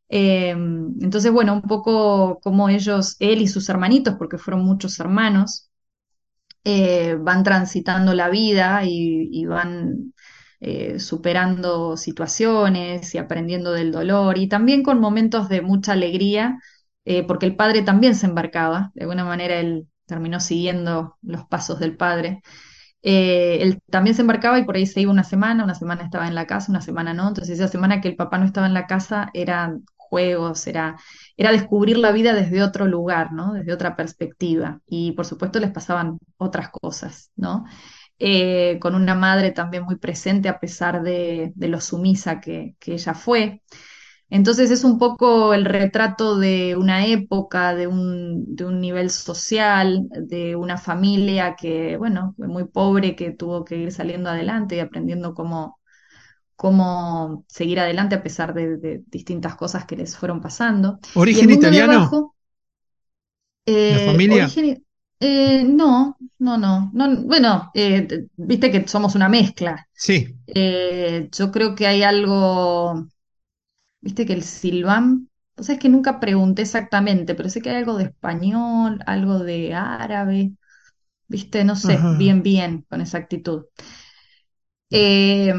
Eh, 0.09 0.51
entonces, 0.51 1.31
bueno, 1.31 1.53
un 1.53 1.61
poco 1.63 2.39
como 2.41 2.69
ellos, 2.69 3.15
él 3.19 3.41
y 3.41 3.47
sus 3.47 3.69
hermanitos, 3.69 4.15
porque 4.17 4.37
fueron 4.37 4.65
muchos 4.65 4.99
hermanos, 4.99 5.69
eh, 6.63 7.15
van 7.19 7.43
transitando 7.43 8.13
la 8.13 8.29
vida 8.29 8.83
y, 8.85 9.45
van 9.45 10.13
superando 10.99 11.97
situaciones 11.97 13.15
y 13.15 13.17
aprendiendo 13.17 13.71
del 13.73 13.91
dolor 13.91 14.37
y 14.37 14.47
también 14.47 14.83
con 14.83 14.99
momentos 14.99 15.49
de 15.49 15.61
mucha 15.61 15.93
alegría, 15.93 16.59
porque 17.27 17.45
el 17.47 17.55
padre 17.55 17.81
también 17.81 18.15
se 18.15 18.27
embarcaba, 18.27 18.91
de 18.95 19.01
alguna 19.03 19.25
manera 19.25 19.59
él 19.59 19.87
terminó 20.11 20.41
siguiendo 20.41 21.17
los 21.23 21.45
pasos 21.47 21.79
del 21.79 21.97
padre. 21.97 22.43
Eh, 23.03 23.59
él 23.61 23.79
también 23.89 24.15
se 24.15 24.21
embarcaba 24.21 24.59
y 24.59 24.65
por 24.65 24.75
ahí 24.75 24.85
se 24.85 25.01
iba 25.01 25.11
una 25.11 25.23
semana, 25.23 25.63
una 25.63 25.75
semana 25.75 26.03
estaba 26.03 26.27
en 26.27 26.35
la 26.35 26.47
casa, 26.47 26.71
una 26.71 26.81
semana 26.81 27.13
no. 27.13 27.27
Entonces 27.29 27.59
esa 27.59 27.67
semana 27.69 28.01
que 28.01 28.09
el 28.09 28.15
papá 28.15 28.37
no 28.37 28.45
estaba 28.45 28.67
en 28.67 28.73
la 28.75 28.87
casa 28.87 29.29
eran 29.33 29.85
juegos, 29.97 30.67
era, 30.67 30.97
era 31.37 31.51
descubrir 31.51 31.97
la 31.97 32.11
vida 32.11 32.33
desde 32.33 32.63
otro 32.63 32.87
lugar, 32.87 33.33
¿no? 33.33 33.53
Desde 33.53 33.73
otra 33.73 33.95
perspectiva. 33.95 34.81
Y 34.87 35.13
por 35.13 35.25
supuesto 35.25 35.59
les 35.59 35.71
pasaban 35.71 36.17
otras 36.37 36.69
cosas, 36.69 37.31
¿no? 37.35 37.65
Eh, 38.19 38.77
con 38.81 38.95
una 38.95 39.15
madre 39.15 39.51
también 39.51 39.83
muy 39.83 39.95
presente 39.97 40.49
a 40.49 40.59
pesar 40.59 41.01
de, 41.03 41.53
de 41.55 41.67
lo 41.67 41.81
sumisa 41.81 42.39
que, 42.41 42.75
que 42.79 42.93
ella 42.93 43.13
fue. 43.15 43.63
Entonces 44.31 44.71
es 44.71 44.85
un 44.85 44.99
poco 44.99 45.53
el 45.53 45.65
retrato 45.65 46.39
de 46.39 46.75
una 46.77 47.05
época, 47.07 47.75
de 47.75 47.87
un, 47.87 48.55
de 48.55 48.65
un 48.65 48.81
nivel 48.81 49.11
social, 49.11 50.07
de 50.11 50.55
una 50.57 50.77
familia 50.79 51.55
que, 51.57 51.97
bueno, 51.97 52.33
fue 52.37 52.47
muy 52.49 52.65
pobre, 52.65 53.15
que 53.17 53.31
tuvo 53.33 53.65
que 53.65 53.77
ir 53.77 53.93
saliendo 53.93 54.31
adelante 54.31 54.77
y 54.77 54.81
aprendiendo 54.81 55.35
cómo, 55.35 55.79
cómo 56.55 57.45
seguir 57.47 57.79
adelante 57.79 58.15
a 58.15 58.23
pesar 58.23 58.53
de, 58.53 58.77
de 58.77 59.03
distintas 59.07 59.55
cosas 59.55 59.85
que 59.85 59.97
les 59.97 60.17
fueron 60.17 60.41
pasando. 60.41 60.99
¿Origen 61.13 61.49
italiano? 61.51 61.99
abajo, 62.09 62.35
¿La 63.87 63.99
eh, 63.99 63.99
familia? 63.99 64.47
origen, 64.47 64.85
eh, 65.19 65.63
no, 65.63 66.17
no, 66.39 66.57
no, 66.57 66.89
no, 66.93 67.21
bueno, 67.23 67.71
eh, 67.73 68.07
viste 68.35 68.71
que 68.71 68.87
somos 68.87 69.15
una 69.15 69.29
mezcla. 69.29 69.87
Sí. 69.93 70.35
Eh, 70.47 71.29
yo 71.31 71.51
creo 71.51 71.75
que 71.75 71.87
hay 71.87 72.03
algo 72.03 73.07
Viste 74.01 74.25
que 74.25 74.33
el 74.33 74.43
Silván, 74.43 75.29
pues 75.55 75.69
es 75.69 75.79
que 75.79 75.89
nunca 75.89 76.19
pregunté 76.19 76.63
exactamente, 76.63 77.35
pero 77.35 77.49
sé 77.49 77.61
que 77.61 77.69
hay 77.69 77.77
algo 77.77 77.97
de 77.97 78.05
español, 78.05 78.99
algo 79.05 79.39
de 79.39 79.73
árabe, 79.75 80.53
viste, 81.27 81.63
no 81.65 81.75
sé 81.77 82.07
Ajá. 82.07 82.11
bien 82.11 82.43
bien 82.43 82.85
con 82.89 83.01
exactitud. 83.01 83.65
Eh, 84.93 85.53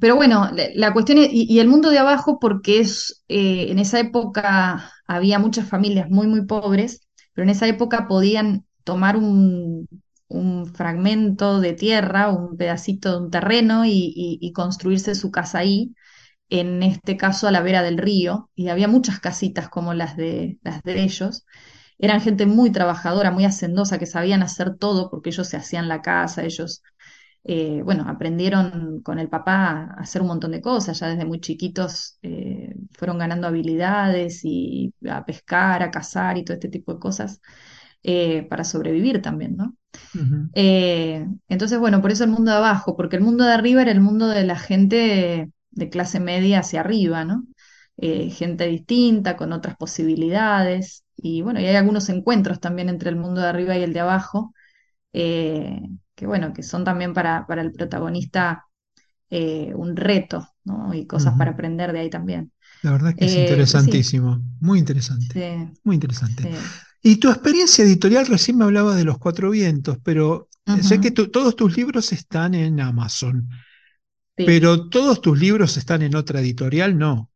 pero 0.00 0.14
bueno, 0.16 0.48
la, 0.52 0.64
la 0.74 0.92
cuestión 0.92 1.18
es, 1.18 1.28
y, 1.32 1.46
y 1.52 1.58
el 1.60 1.68
mundo 1.68 1.90
de 1.90 1.98
abajo, 1.98 2.38
porque 2.38 2.80
es, 2.80 3.24
eh, 3.28 3.66
en 3.70 3.78
esa 3.78 3.98
época 4.00 4.90
había 5.06 5.38
muchas 5.40 5.68
familias 5.68 6.08
muy, 6.10 6.26
muy 6.28 6.46
pobres, 6.46 7.06
pero 7.34 7.44
en 7.44 7.50
esa 7.50 7.66
época 7.68 8.06
podían 8.08 8.64
tomar 8.84 9.16
un, 9.16 9.88
un 10.28 10.66
fragmento 10.74 11.60
de 11.60 11.72
tierra, 11.74 12.30
un 12.30 12.56
pedacito 12.56 13.10
de 13.12 13.24
un 13.24 13.30
terreno 13.30 13.84
y, 13.84 13.90
y- 14.14 14.38
y 14.40 14.52
construirse 14.52 15.14
su 15.16 15.30
casa 15.32 15.58
ahí 15.58 15.94
en 16.60 16.82
este 16.82 17.16
caso 17.16 17.48
a 17.48 17.50
la 17.50 17.62
vera 17.62 17.82
del 17.82 17.98
río, 17.98 18.50
y 18.54 18.68
había 18.68 18.86
muchas 18.88 19.20
casitas 19.20 19.68
como 19.70 19.94
las 19.94 20.16
de, 20.16 20.58
las 20.62 20.82
de 20.82 21.02
ellos. 21.02 21.46
Eran 21.98 22.20
gente 22.20 22.46
muy 22.46 22.70
trabajadora, 22.70 23.30
muy 23.30 23.44
hacendosa, 23.46 23.98
que 23.98 24.06
sabían 24.06 24.42
hacer 24.42 24.76
todo 24.76 25.10
porque 25.10 25.30
ellos 25.30 25.48
se 25.48 25.56
hacían 25.56 25.88
la 25.88 26.02
casa, 26.02 26.44
ellos, 26.44 26.82
eh, 27.44 27.80
bueno, 27.84 28.04
aprendieron 28.08 29.00
con 29.02 29.18
el 29.18 29.28
papá 29.30 29.94
a 29.96 30.00
hacer 30.00 30.20
un 30.22 30.28
montón 30.28 30.50
de 30.52 30.60
cosas, 30.60 31.00
ya 31.00 31.08
desde 31.08 31.24
muy 31.24 31.40
chiquitos 31.40 32.18
eh, 32.22 32.74
fueron 32.92 33.18
ganando 33.18 33.46
habilidades 33.48 34.40
y 34.44 34.92
a 35.08 35.24
pescar, 35.24 35.82
a 35.82 35.90
cazar 35.90 36.36
y 36.38 36.44
todo 36.44 36.54
este 36.54 36.68
tipo 36.68 36.92
de 36.94 37.00
cosas 37.00 37.40
eh, 38.02 38.46
para 38.48 38.64
sobrevivir 38.64 39.22
también, 39.22 39.56
¿no? 39.56 39.76
Eh, 40.54 41.26
entonces, 41.48 41.78
bueno, 41.78 42.02
por 42.02 42.10
eso 42.10 42.24
el 42.24 42.30
mundo 42.30 42.50
de 42.50 42.58
abajo, 42.58 42.96
porque 42.96 43.16
el 43.16 43.22
mundo 43.22 43.44
de 43.44 43.52
arriba 43.52 43.82
era 43.82 43.92
el 43.92 44.00
mundo 44.00 44.28
de 44.28 44.44
la 44.44 44.58
gente 44.58 45.50
de 45.72 45.90
clase 45.90 46.20
media 46.20 46.60
hacia 46.60 46.80
arriba, 46.80 47.24
¿no? 47.24 47.44
Eh, 47.98 48.30
gente 48.30 48.66
distinta, 48.66 49.36
con 49.36 49.52
otras 49.52 49.76
posibilidades. 49.76 51.04
Y 51.16 51.42
bueno, 51.42 51.60
y 51.60 51.66
hay 51.66 51.76
algunos 51.76 52.08
encuentros 52.10 52.60
también 52.60 52.88
entre 52.88 53.10
el 53.10 53.16
mundo 53.16 53.40
de 53.42 53.48
arriba 53.48 53.76
y 53.78 53.82
el 53.82 53.92
de 53.92 54.00
abajo, 54.00 54.54
eh, 55.12 55.80
que 56.16 56.26
bueno, 56.26 56.52
que 56.54 56.62
son 56.64 56.84
también 56.84 57.14
para, 57.14 57.46
para 57.46 57.62
el 57.62 57.72
protagonista 57.72 58.66
eh, 59.30 59.72
un 59.74 59.96
reto, 59.96 60.48
¿no? 60.64 60.94
Y 60.94 61.06
cosas 61.06 61.36
para 61.36 61.52
aprender 61.52 61.92
de 61.92 62.00
ahí 62.00 62.10
también. 62.10 62.52
La 62.80 62.92
verdad 62.92 63.14
que 63.16 63.24
es 63.26 63.38
pero 63.46 63.66
sí, 63.78 64.02
interesantísimo, 64.06 64.42
muy 64.60 64.78
interesante, 64.78 65.34
sí, 65.34 65.40
muy 65.84 65.94
interesante. 65.96 66.48
sí. 66.48 66.82
Y 67.02 67.16
tu 67.16 67.30
experiencia 67.30 67.84
editorial, 67.84 68.26
recién 68.26 68.58
me 68.58 68.64
hablabas 68.64 68.96
de 68.96 69.04
Los 69.04 69.18
Cuatro 69.18 69.50
Vientos, 69.50 69.98
pero 70.02 70.48
sé 70.82 71.00
que 71.00 71.10
tu- 71.10 71.30
todos 71.30 71.56
tus 71.56 71.76
libros 71.76 72.12
están 72.12 72.54
en 72.54 72.80
Amazon, 72.80 73.48
sí. 74.36 74.44
pero 74.44 74.88
todos 74.88 75.20
tus 75.20 75.38
libros 75.38 75.76
están 75.76 76.02
en 76.02 76.16
otra 76.16 76.40
editorial, 76.40 76.98
no. 76.98 77.30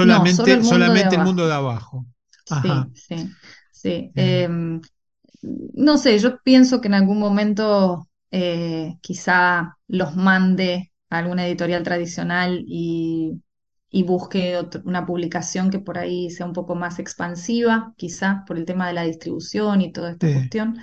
No, 0.00 0.26
solo 0.26 0.54
el 0.54 0.62
Solamente, 0.62 0.62
solamente 0.64 1.16
el 1.16 1.22
mundo 1.22 1.46
de 1.48 1.54
abajo. 1.54 2.06
Ajá, 2.48 2.90
Sí, 2.90 2.92
sí, 2.94 3.36
sí. 3.70 4.12
bien. 4.14 4.16
Em, 4.16 4.80
no 5.42 5.98
sé, 5.98 6.18
yo 6.18 6.38
pienso 6.42 6.80
que 6.80 6.88
en 6.88 6.94
algún 6.94 7.18
momento 7.18 8.08
eh, 8.30 8.96
quizá 9.00 9.76
los 9.88 10.16
mande 10.16 10.92
a 11.10 11.18
alguna 11.18 11.46
editorial 11.46 11.82
tradicional 11.82 12.64
y, 12.66 13.42
y 13.90 14.02
busque 14.04 14.56
otro- 14.56 14.82
una 14.84 15.06
publicación 15.06 15.70
que 15.70 15.78
por 15.80 15.98
ahí 15.98 16.30
sea 16.30 16.46
un 16.46 16.52
poco 16.52 16.74
más 16.74 16.98
expansiva, 16.98 17.94
quizá 17.96 18.44
por 18.46 18.58
el 18.58 18.64
tema 18.66 18.88
de 18.88 18.94
la 18.94 19.04
distribución 19.04 19.80
y 19.82 19.92
toda 19.92 20.10
esta 20.12 20.28
Sí. 20.28 20.28
cuestión. 20.30 20.78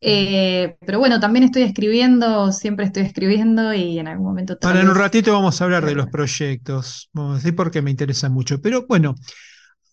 Eh, 0.00 0.76
pero 0.86 0.98
bueno, 0.98 1.18
también 1.20 1.44
estoy 1.44 1.62
escribiendo, 1.62 2.52
siempre 2.52 2.84
estoy 2.86 3.02
escribiendo 3.04 3.72
y 3.74 3.98
en 3.98 4.08
algún 4.08 4.26
momento 4.26 4.58
Ahora 4.62 4.80
en 4.80 4.88
un 4.88 4.94
ratito 4.96 5.32
vamos 5.32 5.60
a 5.60 5.64
hablar 5.64 5.84
de 5.86 5.94
los 5.94 6.08
proyectos, 6.08 7.08
vamos 7.12 7.32
a 7.34 7.36
decir 7.36 7.54
porque 7.56 7.82
me 7.82 7.90
interesa 7.90 8.28
mucho. 8.28 8.60
Pero 8.60 8.86
bueno, 8.86 9.14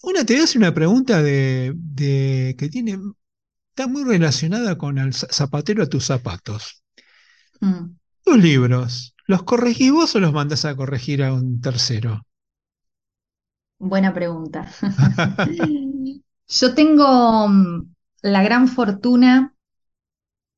una 0.04 0.26
te 0.26 0.34
voy 0.34 0.42
a 0.42 0.46
hacer 0.46 0.60
una 0.60 0.74
pregunta 0.74 1.22
de, 1.24 1.74
de- 1.76 2.56
que 2.58 2.70
tiene, 2.70 3.00
está 3.72 3.88
muy 3.88 4.04
relacionada 4.06 4.78
con 4.78 4.98
el 5.00 5.14
za- 5.14 5.28
zapatero 5.32 5.84
a 5.84 5.90
tus 5.90 6.06
zapatos. 6.06 6.84
Mm, 7.62 7.96
Tus 8.26 8.38
libros, 8.38 9.16
¿los 9.28 9.44
corregís 9.44 9.94
vos 9.94 10.14
o 10.16 10.20
los 10.20 10.34
mandás 10.34 10.66
a 10.66 10.76
corregir 10.76 11.24
a 11.24 11.32
un 11.34 11.62
tercero? 11.62 12.24
buena 13.80 14.14
pregunta. 14.14 14.68
Yo 16.48 16.76
tengo 16.76 17.48
mm, 17.50 17.94
la 18.24 18.44
gran 18.44 18.68
fortuna 18.68 19.53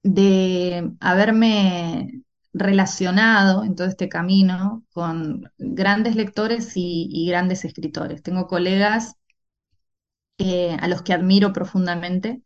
de 0.05 0.91
haberme 0.99 2.23
relacionado 2.53 3.63
en 3.63 3.75
todo 3.75 3.87
este 3.87 4.07
camino 4.07 4.83
con 4.93 5.51
grandes 5.57 6.15
lectores 6.15 6.73
y, 6.75 7.27
grandes 7.27 7.65
escritores. 7.65 8.21
Tengo 8.21 8.47
colegas 8.47 9.15
eh, 10.37 10.77
a 10.79 10.87
los 10.87 11.01
que 11.01 11.13
admiro 11.13 11.53
profundamente 11.53 12.43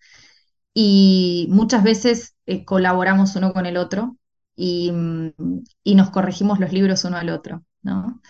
y 0.74 1.48
muchas 1.50 1.84
veces 1.84 2.36
eh, 2.46 2.64
colaboramos 2.66 3.36
uno 3.36 3.52
con 3.54 3.66
el 3.66 3.78
otro 3.78 4.18
y, 4.56 4.92
nos 4.92 6.10
corregimos 6.12 6.60
los 6.60 6.72
libros 6.72 7.04
uno 7.04 7.18
al 7.18 7.30
otro, 7.30 7.66
¿no? 7.82 8.22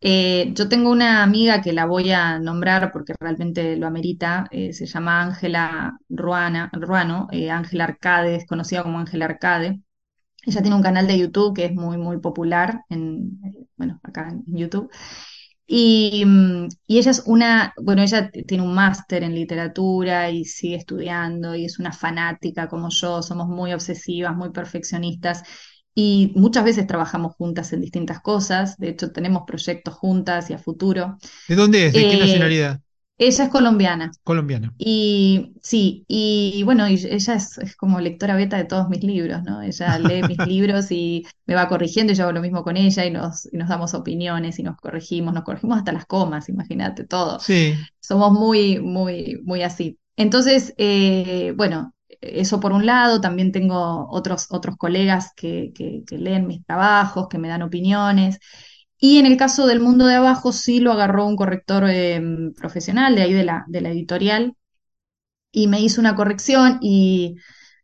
Eh, 0.00 0.52
yo 0.54 0.68
tengo 0.68 0.90
una 0.90 1.22
amiga 1.24 1.60
que 1.60 1.72
la 1.72 1.86
voy 1.86 2.12
a 2.12 2.38
nombrar 2.38 2.92
porque 2.92 3.14
realmente 3.18 3.76
lo 3.76 3.86
amerita, 3.88 4.46
eh, 4.52 4.72
se 4.72 4.86
llama 4.86 5.22
Ángela 5.22 5.98
Ruano, 6.08 6.70
Ángela 7.50 7.84
Arcade, 7.84 8.36
es 8.36 8.46
conocida 8.46 8.82
como 8.84 8.98
Ángela 8.98 9.24
Arcade. 9.26 9.80
Ella 10.46 10.62
tiene 10.62 10.76
un 10.76 10.82
canal 10.82 11.06
de 11.06 11.18
YouTube 11.18 11.54
que 11.56 11.66
es 11.66 11.74
muy, 11.74 11.98
muy 11.98 12.18
popular, 12.20 12.82
en, 12.90 13.40
bueno, 13.76 14.00
acá 14.04 14.30
en 14.30 14.44
YouTube. 14.46 14.90
Y, 15.66 16.24
y, 16.86 16.98
ella 16.98 17.10
es 17.10 17.22
una, 17.26 17.74
bueno, 17.82 18.02
ella 18.02 18.30
tiene 18.30 18.62
un 18.64 18.74
máster 18.74 19.22
en 19.22 19.34
literatura 19.34 20.30
y 20.30 20.44
sigue 20.46 20.76
estudiando 20.76 21.54
y 21.54 21.66
es 21.66 21.78
una 21.78 21.92
fanática 21.92 22.68
como 22.68 22.88
yo, 22.90 23.22
somos 23.22 23.48
muy 23.48 23.72
obsesivas, 23.74 24.34
muy 24.36 24.50
perfeccionistas 24.50 25.42
y 26.00 26.32
muchas 26.36 26.64
veces 26.64 26.86
trabajamos 26.86 27.34
juntas 27.36 27.72
en 27.72 27.80
distintas 27.80 28.20
cosas, 28.20 28.76
de 28.78 28.90
hecho 28.90 29.12
tenemos 29.12 29.42
proyectos 29.46 29.94
juntas 29.94 30.50
y 30.50 30.54
a 30.54 30.58
futuro. 30.58 31.18
¿De 31.48 31.56
dónde 31.56 31.86
es? 31.86 31.94
¿De 31.94 32.06
qué 32.06 32.16
Eh, 32.16 32.16
nacionalidad? 32.16 32.80
ella 33.18 33.44
es 33.44 33.50
colombiana 33.50 34.12
Colombiana. 34.22 34.72
y 34.78 35.54
sí, 35.62 36.04
y 36.08 36.62
bueno, 36.64 36.88
y 36.88 36.94
ella 36.94 37.34
es, 37.34 37.58
es 37.58 37.76
como 37.76 38.00
lectora 38.00 38.36
beta 38.36 38.56
de 38.58 38.64
todos 38.66 38.88
mis 38.90 39.02
libros, 39.04 39.42
¿no? 39.44 39.62
Ella 39.62 39.98
lee 40.00 40.24
mis 40.24 40.40
libros 40.42 40.90
y 40.92 41.26
me 41.46 41.54
va 41.56 41.68
corrigiendo 41.68 42.12
y 42.12 42.16
yo 42.16 42.24
hago 42.24 42.32
lo 42.32 42.42
mismo 42.42 42.62
con 42.64 42.76
ella 42.76 43.04
y 43.06 43.10
nos, 43.10 43.52
y 43.52 43.56
nos 43.58 43.68
damos 43.68 43.94
opiniones 43.94 44.58
y 44.60 44.62
nos 44.64 44.76
corregimos, 44.78 45.34
nos 45.34 45.44
corregimos 45.44 45.78
hasta 45.78 45.92
las 45.92 46.06
comas, 46.06 46.48
imagínate 46.48 47.04
todo. 47.06 47.40
Sí, 47.46 47.88
Somos 48.00 48.32
muy, 48.32 48.80
muy, 48.80 49.40
muy 49.44 49.62
así. 49.62 49.98
Entonces, 50.16 50.74
eh, 50.78 51.52
bueno, 51.56 51.94
eso 52.20 52.60
por 52.60 52.72
un 52.72 52.86
lado, 52.86 53.20
también 53.20 53.52
tengo 53.52 54.08
otros, 54.10 54.46
otros 54.50 54.76
colegas 54.76 55.32
que, 55.36 55.72
que, 55.74 56.18
leen 56.18 56.46
mis 56.46 56.64
trabajos, 56.64 57.28
que 57.28 57.38
me 57.38 57.48
dan 57.48 57.62
opiniones. 57.62 58.38
Y 58.98 59.18
en 59.18 59.26
el 59.26 59.36
caso 59.36 59.66
del 59.66 59.80
mundo 59.80 60.06
de 60.06 60.16
abajo, 60.16 60.52
sí 60.52 60.80
lo 60.80 60.92
agarró 60.92 61.26
un 61.26 61.36
corrector 61.36 61.84
eh, 61.88 62.20
profesional 62.56 63.14
de 63.14 63.22
ahí 63.22 63.32
de 63.32 63.44
la, 63.44 63.64
de 63.68 63.80
la 63.80 63.90
editorial 63.90 64.54
y 65.52 65.68
me 65.68 65.80
hizo 65.80 66.00
una 66.00 66.14
corrección 66.14 66.78
y 66.82 67.36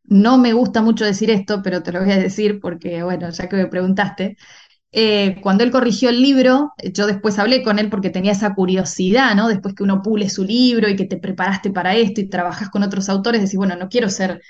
no 0.05 0.39
me 0.39 0.53
gusta 0.53 0.83
mucho 0.83 1.05
decir 1.05 1.31
esto, 1.31 1.63
pero 1.63 1.83
te 1.83 1.93
lo 1.93 2.01
voy 2.01 2.13
a 2.13 2.19
decir 2.19 2.61
porque, 2.61 3.03
bueno, 3.03 3.31
ya 3.31 3.49
que 3.49 3.57
me 3.57 3.67
preguntaste, 3.67 4.37
eh, 4.97 5.41
cuando 5.43 5.65
él 5.65 5.71
corrigió 5.73 6.09
el 6.11 6.23
libro, 6.23 6.73
yo 6.93 7.07
después 7.07 7.39
hablé 7.39 7.63
con 7.65 7.79
él 7.81 7.91
porque 7.91 8.11
tenía 8.11 8.33
esa 8.33 8.55
curiosidad, 8.55 9.35
¿no? 9.35 9.49
Después 9.49 9.75
que 9.75 9.83
uno 9.83 10.03
pule 10.03 10.31
su 10.31 10.45
libro 10.45 10.89
y 10.89 10.97
que 10.97 11.05
te 11.07 11.17
preparaste 11.17 11.71
para 11.71 11.95
esto 11.97 12.21
y 12.21 12.29
trabajas 12.29 12.71
con 12.71 12.83
otros 12.85 13.09
autores, 13.09 13.41
decís, 13.43 13.57
bueno, 13.57 13.77
no 13.77 13.89
quiero 13.89 14.09
ser 14.09 14.41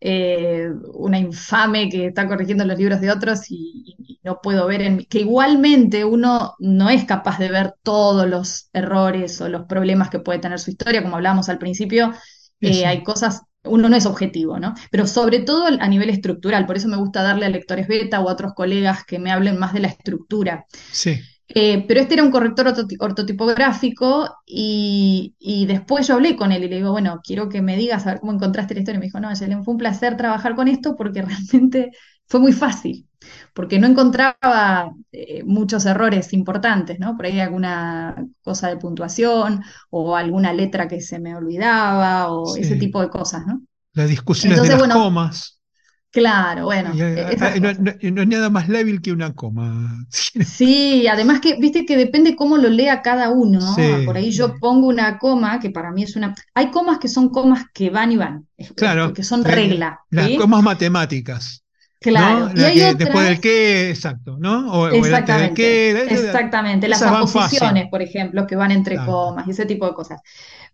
eh, 0.00 0.70
una 0.94 1.18
infame 1.18 1.90
que 1.90 2.06
está 2.06 2.26
corrigiendo 2.26 2.64
los 2.64 2.78
libros 2.78 3.00
de 3.02 3.10
otros 3.10 3.50
y, 3.50 3.94
y 3.98 4.20
no 4.24 4.40
puedo 4.42 4.66
ver 4.66 4.80
en 4.82 4.96
mí, 4.96 5.04
que 5.06 5.20
igualmente 5.20 6.04
uno 6.06 6.54
no 6.58 6.88
es 6.88 7.04
capaz 7.04 7.38
de 7.38 7.50
ver 7.50 7.74
todos 7.82 8.26
los 8.26 8.70
errores 8.72 9.40
o 9.42 9.48
los 9.50 9.66
problemas 9.66 10.08
que 10.10 10.20
puede 10.20 10.38
tener 10.38 10.58
su 10.58 10.70
historia, 10.70 11.02
como 11.02 11.16
hablábamos 11.16 11.48
al 11.50 11.58
principio, 11.58 12.14
eh, 12.60 12.86
hay 12.86 13.02
cosas, 13.02 13.42
uno 13.64 13.88
no 13.88 13.96
es 13.96 14.06
objetivo, 14.06 14.58
¿no? 14.58 14.74
Pero 14.90 15.06
sobre 15.06 15.40
todo 15.40 15.66
a 15.66 15.88
nivel 15.88 16.10
estructural, 16.10 16.66
por 16.66 16.76
eso 16.76 16.88
me 16.88 16.96
gusta 16.96 17.22
darle 17.22 17.46
a 17.46 17.50
lectores 17.50 17.88
beta 17.88 18.20
o 18.20 18.28
a 18.28 18.32
otros 18.32 18.54
colegas 18.54 19.04
que 19.04 19.18
me 19.18 19.32
hablen 19.32 19.58
más 19.58 19.72
de 19.74 19.80
la 19.80 19.88
estructura. 19.88 20.66
Sí, 20.90 21.20
Eh, 21.52 21.84
pero 21.88 22.00
este 22.00 22.14
era 22.14 22.22
un 22.22 22.30
corrector 22.30 22.66
ortoti- 22.68 22.96
ortotipográfico 23.00 24.36
y, 24.46 25.34
y 25.40 25.66
después 25.66 26.06
yo 26.06 26.14
hablé 26.14 26.36
con 26.36 26.52
él 26.52 26.62
y 26.64 26.68
le 26.68 26.76
digo, 26.76 26.92
bueno, 26.92 27.20
quiero 27.24 27.48
que 27.48 27.60
me 27.60 27.76
digas 27.76 28.06
a 28.06 28.12
ver 28.12 28.20
cómo 28.20 28.32
encontraste 28.32 28.74
la 28.74 28.80
historia. 28.80 28.98
Y 28.98 29.00
me 29.00 29.06
dijo, 29.06 29.18
no, 29.20 29.32
Yelen, 29.34 29.64
fue 29.64 29.72
un 29.74 29.78
placer 29.78 30.16
trabajar 30.16 30.54
con 30.54 30.68
esto 30.68 30.94
porque 30.96 31.22
realmente 31.22 31.90
fue 32.30 32.40
muy 32.40 32.54
fácil, 32.54 33.08
porque 33.54 33.80
no 33.80 33.88
encontraba 33.88 34.94
eh, 35.12 35.44
muchos 35.44 35.86
errores 35.86 36.32
importantes, 36.34 36.98
¿no? 37.00 37.16
Por 37.16 37.26
ahí 37.26 37.40
alguna 37.40 38.16
cosa 38.42 38.68
de 38.70 38.78
puntuación 38.78 39.62
o 39.90 40.16
alguna 40.16 40.54
letra 40.54 40.88
que 40.88 41.02
se 41.02 41.20
me 41.20 41.36
olvidaba 41.36 42.32
o 42.32 42.56
ese 42.56 42.76
sí. 42.76 42.78
tipo 42.78 43.02
de 43.02 43.10
cosas, 43.10 43.46
¿no? 43.46 43.62
Las 43.94 44.08
discusiones 44.10 44.62
de 44.62 44.68
Entonces, 44.68 44.70
las 44.70 44.84
bueno, 44.84 44.86
comas. 44.88 45.60
claro, 46.10 46.64
bueno, 46.66 46.92
Y, 46.92 47.02
eh, 47.02 47.26
eh, 47.28 47.60
no, 47.60 47.72
cosas. 47.72 47.74
no- 47.74 47.92
no 48.12 48.20
hay 48.22 48.26
nada 48.26 48.48
más 48.50 48.68
lábil 48.68 49.02
que 49.02 49.12
una 49.12 49.34
coma. 49.34 50.06
Sí, 50.42 51.06
además 51.06 51.40
que, 51.40 51.56
viste 51.56 51.84
que 51.84 51.96
depende 51.96 52.34
cómo 52.34 52.56
lo 52.56 52.68
lea 52.70 53.02
cada 53.02 53.30
uno. 53.30 53.76
ah, 53.84 54.02
Por 54.04 54.16
Sí, 54.16 54.16
ahí 54.16 54.30
yo 54.30 54.54
sí. 54.54 54.58
pongo 54.58 54.88
una 54.88 55.18
coma, 55.18 55.60
que 55.60 55.70
para 55.70 55.90
mí 55.92 56.02
es 56.02 56.16
una... 56.16 56.34
Hay 56.54 56.70
comas 56.70 56.98
que 56.98 57.08
son 57.08 57.28
comas 57.30 57.64
que 57.74 57.90
van 57.90 58.12
y 58.12 58.16
van, 58.16 58.48
es- 58.56 58.72
es- 58.78 58.96
Claro, 58.96 59.14
que 59.14 59.22
son 59.22 59.44
regla, 59.44 60.00
las 60.10 60.30
¿sí? 60.30 60.38
comas 60.38 60.62
matemáticas, 60.62 61.64
¿no? 62.02 62.10
Claro. 62.12 62.50
Y 62.56 62.62
hay 62.62 62.74
que 62.74 62.94
después 62.94 63.28
del 63.28 63.40
qué, 63.40 63.90
exacto, 63.90 64.36
¿no? 64.38 64.72
O, 64.72 64.80
o 64.84 64.88
el 64.88 65.14
antes 65.14 65.36
del 65.36 65.50
exactamente, 65.50 66.14
exactamente, 66.14 66.88
las 66.88 67.02
aposiciones, 67.02 67.88
por 67.90 68.00
ejemplo, 68.00 68.46
que 68.46 68.56
van 68.56 68.70
entre 68.70 68.96
comas 68.96 69.46
y 69.46 69.50
ese 69.50 69.66
tipo 69.66 69.86
de 69.86 69.92
cosas. 69.92 70.20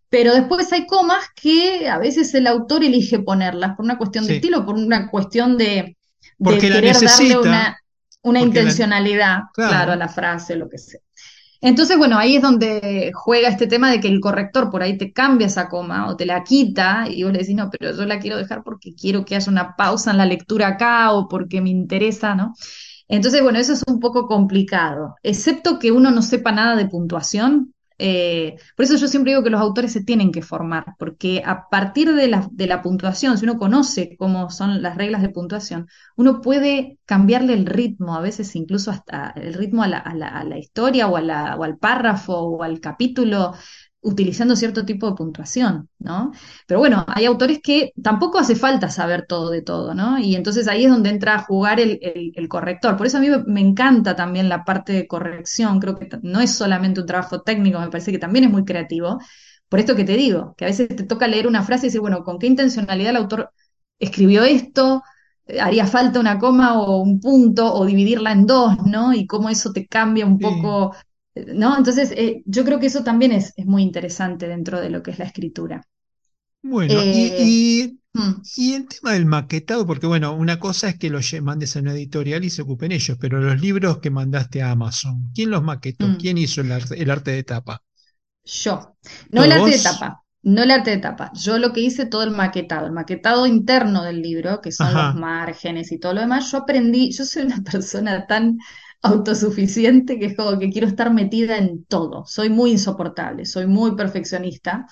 Pero 0.09 0.35
después 0.35 0.73
hay 0.73 0.87
comas 0.87 1.25
que 1.35 1.89
a 1.89 1.99
veces 1.99 2.33
el 2.35 2.47
autor 2.47 2.85
elige 2.85 3.19
ponerlas 3.19 3.75
por 3.75 3.85
una 3.85 3.99
cuestión 3.99 4.27
de 4.27 4.37
estilo, 4.37 4.65
por 4.65 4.77
una 4.77 5.11
cuestión 5.11 5.59
de, 5.59 5.97
porque 6.39 6.61
querer 6.61 6.85
darle 6.85 7.01
necesita, 7.01 7.41
una, 7.41 7.77
una 8.23 8.39
la, 8.39 8.47
intencionalidad, 8.47 9.41
claro, 9.53 9.93
a 9.93 9.97
la 9.97 10.09
frase, 10.09 10.55
lo 10.55 10.69
que 10.69 10.79
sea. 10.79 11.01
Entonces, 11.61 11.97
bueno, 11.99 12.19
ahí 12.19 12.37
es 12.37 12.43
donde 12.43 13.11
juega 13.15 13.49
este 13.49 13.67
tema 13.67 13.91
de 13.91 14.01
que 14.01 14.09
el 14.09 14.21
corrector 14.21 14.71
por 14.71 14.83
ahí 14.83 14.97
te 14.99 15.13
cambia 15.13 15.47
esa 15.47 15.69
coma 15.69 16.09
o 16.09 16.17
te 16.17 16.27
la 16.27 16.45
quita 16.45 17.07
y 17.09 17.23
vos 17.25 17.33
le 17.33 17.39
decís, 17.41 17.55
no, 17.57 17.71
pero 17.71 17.93
yo 17.97 18.05
la 18.07 18.19
quiero 18.19 18.37
dejar 18.37 18.63
porque 18.63 18.95
quiero 18.95 19.25
que 19.25 19.37
haya 19.37 19.51
una 19.51 19.75
pausa 19.77 20.11
en 20.11 20.19
la 20.19 20.27
lectura 20.27 20.69
acá 20.69 21.13
o 21.13 21.29
porque 21.29 21.61
me 21.61 21.71
interesa, 21.71 22.35
¿no? 22.35 22.55
Entonces, 23.09 23.43
bueno, 23.43 23.59
eso 23.59 23.73
es 23.73 23.83
un 23.87 24.01
poco 24.01 24.27
complicado, 24.27 25.17
excepto 25.23 25.79
que 25.79 25.93
uno 25.93 26.11
no 26.11 26.23
sepa 26.23 26.53
nada 26.53 26.77
de 26.77 26.87
puntuación. 26.89 27.73
Eh, 27.99 28.57
por 28.77 28.85
eso 28.85 28.97
yo 28.97 29.09
siempre 29.09 29.33
digo 29.33 29.43
que 29.43 29.51
los 29.51 29.61
autores 29.61 29.93
se 29.93 30.05
tienen 30.05 30.33
que 30.33 30.43
formar, 30.43 30.85
porque 30.99 31.43
a 31.45 31.69
partir 31.71 32.13
de 32.15 32.29
la, 32.29 32.49
de 32.53 32.67
la 32.67 32.83
puntuación, 32.83 33.39
si 33.39 33.45
uno 33.45 33.59
conoce 33.59 34.17
cómo 34.19 34.51
son 34.51 34.83
las 34.83 34.97
reglas 34.97 35.23
de 35.23 35.31
puntuación, 35.31 35.89
uno 36.17 36.41
puede 36.41 36.99
cambiarle 37.07 37.55
el 37.55 37.67
ritmo, 37.67 38.15
a 38.17 38.21
veces 38.21 38.55
incluso 38.57 38.91
hasta 38.91 39.31
el 39.37 39.55
ritmo 39.55 39.83
a 39.83 39.89
la, 39.89 39.99
a 39.99 40.15
la- 40.15 40.29
a 40.29 40.45
la 40.45 40.59
historia 40.59 41.07
o, 41.09 41.17
al 41.17 41.79
párrafo 41.79 42.35
o 42.39 42.63
al 42.63 42.81
capítulo, 42.81 43.55
utilizando 44.07 44.57
cierto 44.57 44.85
tipo 44.85 45.09
de 45.11 45.17
puntuación, 45.17 45.89
¿no? 45.99 46.33
Pero 46.67 46.81
bueno, 46.81 47.05
hay 47.09 47.25
autores 47.27 47.61
que 47.63 47.93
tampoco 48.03 48.39
hace 48.39 48.55
falta 48.57 48.89
saber 48.91 49.27
todo 49.27 49.51
de 49.51 49.63
todo, 49.63 49.95
¿no? 49.95 50.19
Y 50.19 50.37
entonces 50.37 50.69
ahí 50.69 50.85
es 50.85 50.91
donde 50.91 51.11
entra 51.11 51.35
a 51.35 51.43
jugar 51.45 51.81
el, 51.81 51.99
el- 52.03 52.33
el 52.35 52.49
corrector. 52.49 52.97
Por 52.97 53.07
eso 53.07 53.19
a 53.19 53.21
mí 53.21 53.29
me, 53.47 53.61
encanta 53.61 54.15
también 54.17 54.49
la 54.49 54.65
parte 54.65 54.93
de 54.93 55.07
corrección, 55.09 55.81
creo 55.81 55.97
que 55.99 56.09
no 56.23 56.41
es 56.41 56.53
solamente 56.55 57.01
un 57.01 57.07
trabajo 57.07 57.43
técnico, 57.43 57.81
me 57.81 57.89
parece 57.91 58.13
que 58.13 58.19
también 58.19 58.45
es 58.45 58.51
muy 58.51 58.65
creativo. 58.65 59.19
Por 59.69 59.81
esto 59.81 59.97
que 59.97 60.05
te 60.05 60.17
digo, 60.17 60.55
que 60.57 60.65
a 60.65 60.69
veces 60.69 60.89
te 60.89 61.05
toca 61.05 61.27
leer 61.29 61.47
una 61.47 61.63
frase 61.63 61.87
y 61.87 61.89
decir, 61.89 62.01
bueno, 62.01 62.23
¿con 62.25 62.39
qué 62.39 62.47
intencionalidad 62.47 63.11
el 63.11 63.17
autor 63.17 63.51
escribió 63.99 64.45
esto? 64.45 65.03
Eh, 65.47 65.61
¿Haría 65.61 65.87
falta 65.87 66.21
una 66.21 66.39
coma 66.39 66.81
o 66.81 66.99
un 67.03 67.21
punto 67.21 67.73
o 67.75 67.85
dividirla 67.87 68.33
en 68.33 68.47
dos, 68.47 68.77
¿no? 68.87 69.13
Y 69.13 69.27
cómo 69.27 69.49
eso 69.51 69.73
te 69.73 69.87
cambia 69.87 70.27
un 70.27 70.39
sí. 70.39 70.41
poco, 70.41 70.95
¿no? 71.55 71.77
Entonces, 71.77 72.13
eh, 72.13 72.43
yo 72.47 72.65
creo 72.65 72.81
que 72.81 72.87
eso 72.87 73.05
también 73.05 73.33
es, 73.33 73.53
es 73.57 73.67
muy 73.67 73.83
interesante 73.83 74.49
dentro 74.49 74.81
de 74.81 74.91
lo 74.91 75.03
que 75.03 75.11
es 75.13 75.19
la 75.19 75.27
escritura. 75.27 75.83
Bueno, 76.63 77.05
y, 77.11 77.33
Eh, 77.39 77.57
y, 77.83 78.01
mm, 78.15 78.43
y 78.55 78.75
el 78.75 78.89
tema 78.89 79.13
del 79.13 79.25
maquetado, 79.27 79.87
porque 79.87 80.07
bueno, 80.07 80.35
una 80.35 80.59
cosa 80.59 80.89
es 80.89 80.99
que 80.99 81.09
los 81.11 81.25
lle- 81.33 81.41
mandes 81.43 81.77
a 81.77 81.81
una 81.81 81.93
editorial 81.93 82.45
y 82.45 82.51
se 82.51 82.63
ocupen 82.63 82.93
ellos, 82.93 83.17
pero 83.21 83.41
los 83.41 83.61
libros 83.61 83.99
que 83.99 84.11
mandaste 84.11 84.63
a 84.63 84.73
Amazon, 84.73 85.31
¿quién 85.35 85.51
los 85.51 85.63
maquetó? 85.63 86.15
mm, 86.15 86.17
¿Quién 86.17 86.39
hizo 86.39 86.61
el 86.63 86.73
arte, 86.73 87.01
el 87.01 87.11
arte 87.11 87.31
de 87.33 87.45
tapa? 87.45 87.83
yo. 88.45 88.97
No 89.31 89.45
el 89.45 89.53
¿Todo 89.53 89.53
arte 89.53 89.71
de 89.73 89.79
tapa, 89.81 90.23
no 90.43 90.63
el 90.63 90.71
arte 90.71 90.91
de 90.91 90.99
tapa. 90.99 91.31
Yo 91.35 91.59
lo 91.59 91.73
que 91.73 91.81
hice 91.81 92.07
todo 92.07 92.23
el 92.23 92.31
maquetado, 92.31 92.87
el 92.87 92.93
maquetado 92.93 93.47
interno 93.47 94.03
del 94.05 94.23
libro, 94.23 94.61
que 94.61 94.73
son 94.73 94.97
los 94.97 95.13
márgenes 95.15 95.93
y 95.93 95.99
todo 95.99 96.15
lo 96.15 96.21
demás, 96.21 96.51
yo 96.53 96.59
aprendí, 96.59 97.13
yo 97.13 97.25
soy 97.25 97.43
una 97.45 97.63
persona 97.73 98.27
tan 98.27 98.59
autosuficiente 99.03 100.19
que 100.19 100.27
es 100.27 100.37
como 100.37 100.59
que 100.59 100.71
quiero 100.71 100.87
estar 100.87 101.13
metida 101.13 101.59
en 101.59 101.85
todo. 101.85 102.25
Soy 102.27 102.51
muy 102.51 102.73
insoportable, 102.73 103.47
soy 103.47 103.67
muy 103.67 103.97
perfeccionista. 103.97 104.87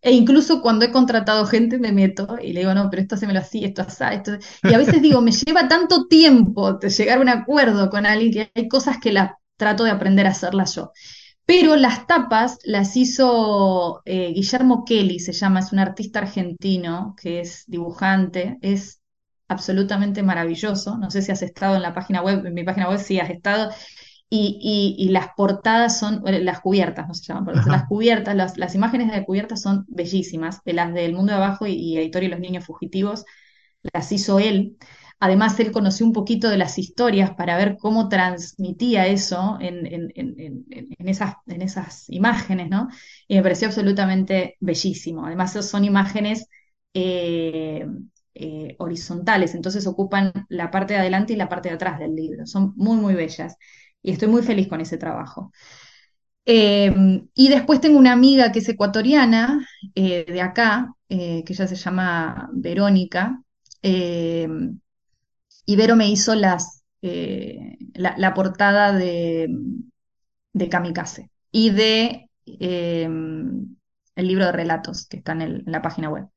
E 0.00 0.12
incluso 0.12 0.62
cuando 0.62 0.84
he 0.84 0.92
contratado 0.92 1.44
gente 1.46 1.78
me 1.78 1.92
meto 1.92 2.36
y 2.40 2.52
le 2.52 2.60
digo, 2.60 2.74
no, 2.74 2.88
pero 2.88 3.02
esto 3.02 3.16
se 3.16 3.26
me 3.26 3.32
lo 3.32 3.40
hacía, 3.40 3.66
esto 3.66 3.82
así, 3.82 4.04
esto... 4.12 4.38
Y 4.62 4.72
a 4.72 4.78
veces 4.78 5.02
digo, 5.02 5.20
me 5.20 5.32
lleva 5.32 5.68
tanto 5.68 6.06
tiempo 6.06 6.74
de 6.74 6.88
llegar 6.90 7.18
a 7.18 7.20
un 7.20 7.28
acuerdo 7.28 7.90
con 7.90 8.06
alguien 8.06 8.32
que 8.32 8.52
hay 8.54 8.68
cosas 8.68 8.98
que 8.98 9.12
las 9.12 9.32
trato 9.56 9.84
de 9.84 9.90
aprender 9.90 10.26
a 10.26 10.30
hacerlas 10.30 10.74
yo. 10.76 10.92
Pero 11.44 11.76
las 11.76 12.06
tapas 12.06 12.58
las 12.64 12.96
hizo 12.96 14.02
eh, 14.04 14.32
Guillermo 14.34 14.84
Kelly, 14.84 15.18
se 15.18 15.32
llama, 15.32 15.60
es 15.60 15.72
un 15.72 15.78
artista 15.78 16.20
argentino 16.20 17.14
que 17.20 17.40
es 17.40 17.64
dibujante, 17.66 18.58
es 18.60 18.97
absolutamente 19.48 20.22
maravilloso. 20.22 20.98
No 20.98 21.10
sé 21.10 21.22
si 21.22 21.32
has 21.32 21.42
estado 21.42 21.76
en 21.76 21.82
la 21.82 21.94
página 21.94 22.22
web, 22.22 22.44
en 22.46 22.54
mi 22.54 22.64
página 22.64 22.88
web 22.88 22.98
sí 22.98 23.18
has 23.18 23.30
estado. 23.30 23.70
Y, 24.30 24.96
y, 24.98 25.08
las 25.08 25.28
portadas 25.36 25.98
son, 25.98 26.22
eh, 26.28 26.40
las 26.40 26.60
cubiertas, 26.60 27.08
no 27.08 27.14
se 27.14 27.24
llaman 27.24 27.46
portadas, 27.46 27.66
las 27.66 27.86
cubiertas, 27.88 28.36
las, 28.36 28.58
las, 28.58 28.74
imágenes 28.74 29.10
de 29.10 29.24
cubiertas 29.24 29.62
son 29.62 29.86
bellísimas, 29.88 30.62
de 30.64 30.74
las 30.74 30.92
del 30.92 31.14
mundo 31.14 31.32
de 31.32 31.38
abajo 31.38 31.66
y, 31.66 31.72
y 31.72 31.96
Editor 31.96 32.24
y 32.24 32.28
los 32.28 32.38
niños 32.38 32.66
fugitivos, 32.66 33.24
las 33.82 34.12
hizo 34.12 34.38
él. 34.38 34.76
Además, 35.20 35.58
él 35.60 35.72
conoció 35.72 36.06
un 36.06 36.12
poquito 36.12 36.48
de 36.48 36.58
las 36.58 36.78
historias 36.78 37.32
para 37.34 37.56
ver 37.56 37.76
cómo 37.78 38.08
transmitía 38.08 39.06
eso 39.08 39.58
en, 39.60 40.12
esas, 40.98 41.34
en 41.46 41.62
esas, 41.62 42.08
imágenes, 42.08 42.70
¿no? 42.70 42.88
Y 43.26 43.36
me 43.36 43.42
pareció 43.42 43.68
absolutamente 43.68 44.56
bellísimo. 44.60 45.26
Además, 45.26 45.52
son 45.66 45.84
imágenes 45.84 46.48
eh, 46.94 47.86
eh, 48.38 48.76
horizontales, 48.78 49.54
entonces 49.54 49.86
ocupan 49.86 50.32
la 50.48 50.70
parte 50.70 50.94
de 50.94 51.00
adelante 51.00 51.32
y 51.32 51.36
la 51.36 51.48
parte 51.48 51.68
de 51.68 51.74
atrás 51.76 51.98
del 51.98 52.14
libro. 52.14 52.46
Son 52.46 52.72
muy, 52.76 52.96
muy 52.96 53.14
bellas. 53.14 53.56
Y 54.02 54.12
estoy 54.12 54.28
muy 54.28 54.42
feliz 54.42 54.68
con 54.68 54.80
ese 54.80 54.96
trabajo. 54.98 55.52
Eh, 56.44 56.94
y 57.34 57.48
después 57.48 57.80
tengo 57.80 57.98
una 57.98 58.12
amiga 58.12 58.52
que 58.52 58.60
es 58.60 58.68
ecuatoriana, 58.68 59.66
de 59.94 60.40
acá, 60.40 60.94
que 61.08 61.44
ella 61.46 61.66
se 61.66 61.76
llama 61.76 62.48
Verónica, 62.52 63.42
Ibero 65.68 65.96
me 65.96 66.08
hizo 66.08 66.34
las, 66.34 66.82
eh, 67.02 67.76
la, 67.92 68.32
portada 68.32 68.94
de, 68.94 69.48
de 70.54 70.68
Kamikaze 70.70 71.30
y 71.52 71.70
de 71.70 72.30
el 74.18 74.26
libro 74.26 74.46
de 74.46 74.52
relatos 74.52 75.06
que 75.06 75.18
está 75.18 75.32
en, 75.32 75.62
la 75.66 75.82
página 75.82 76.08
web. 76.08 76.28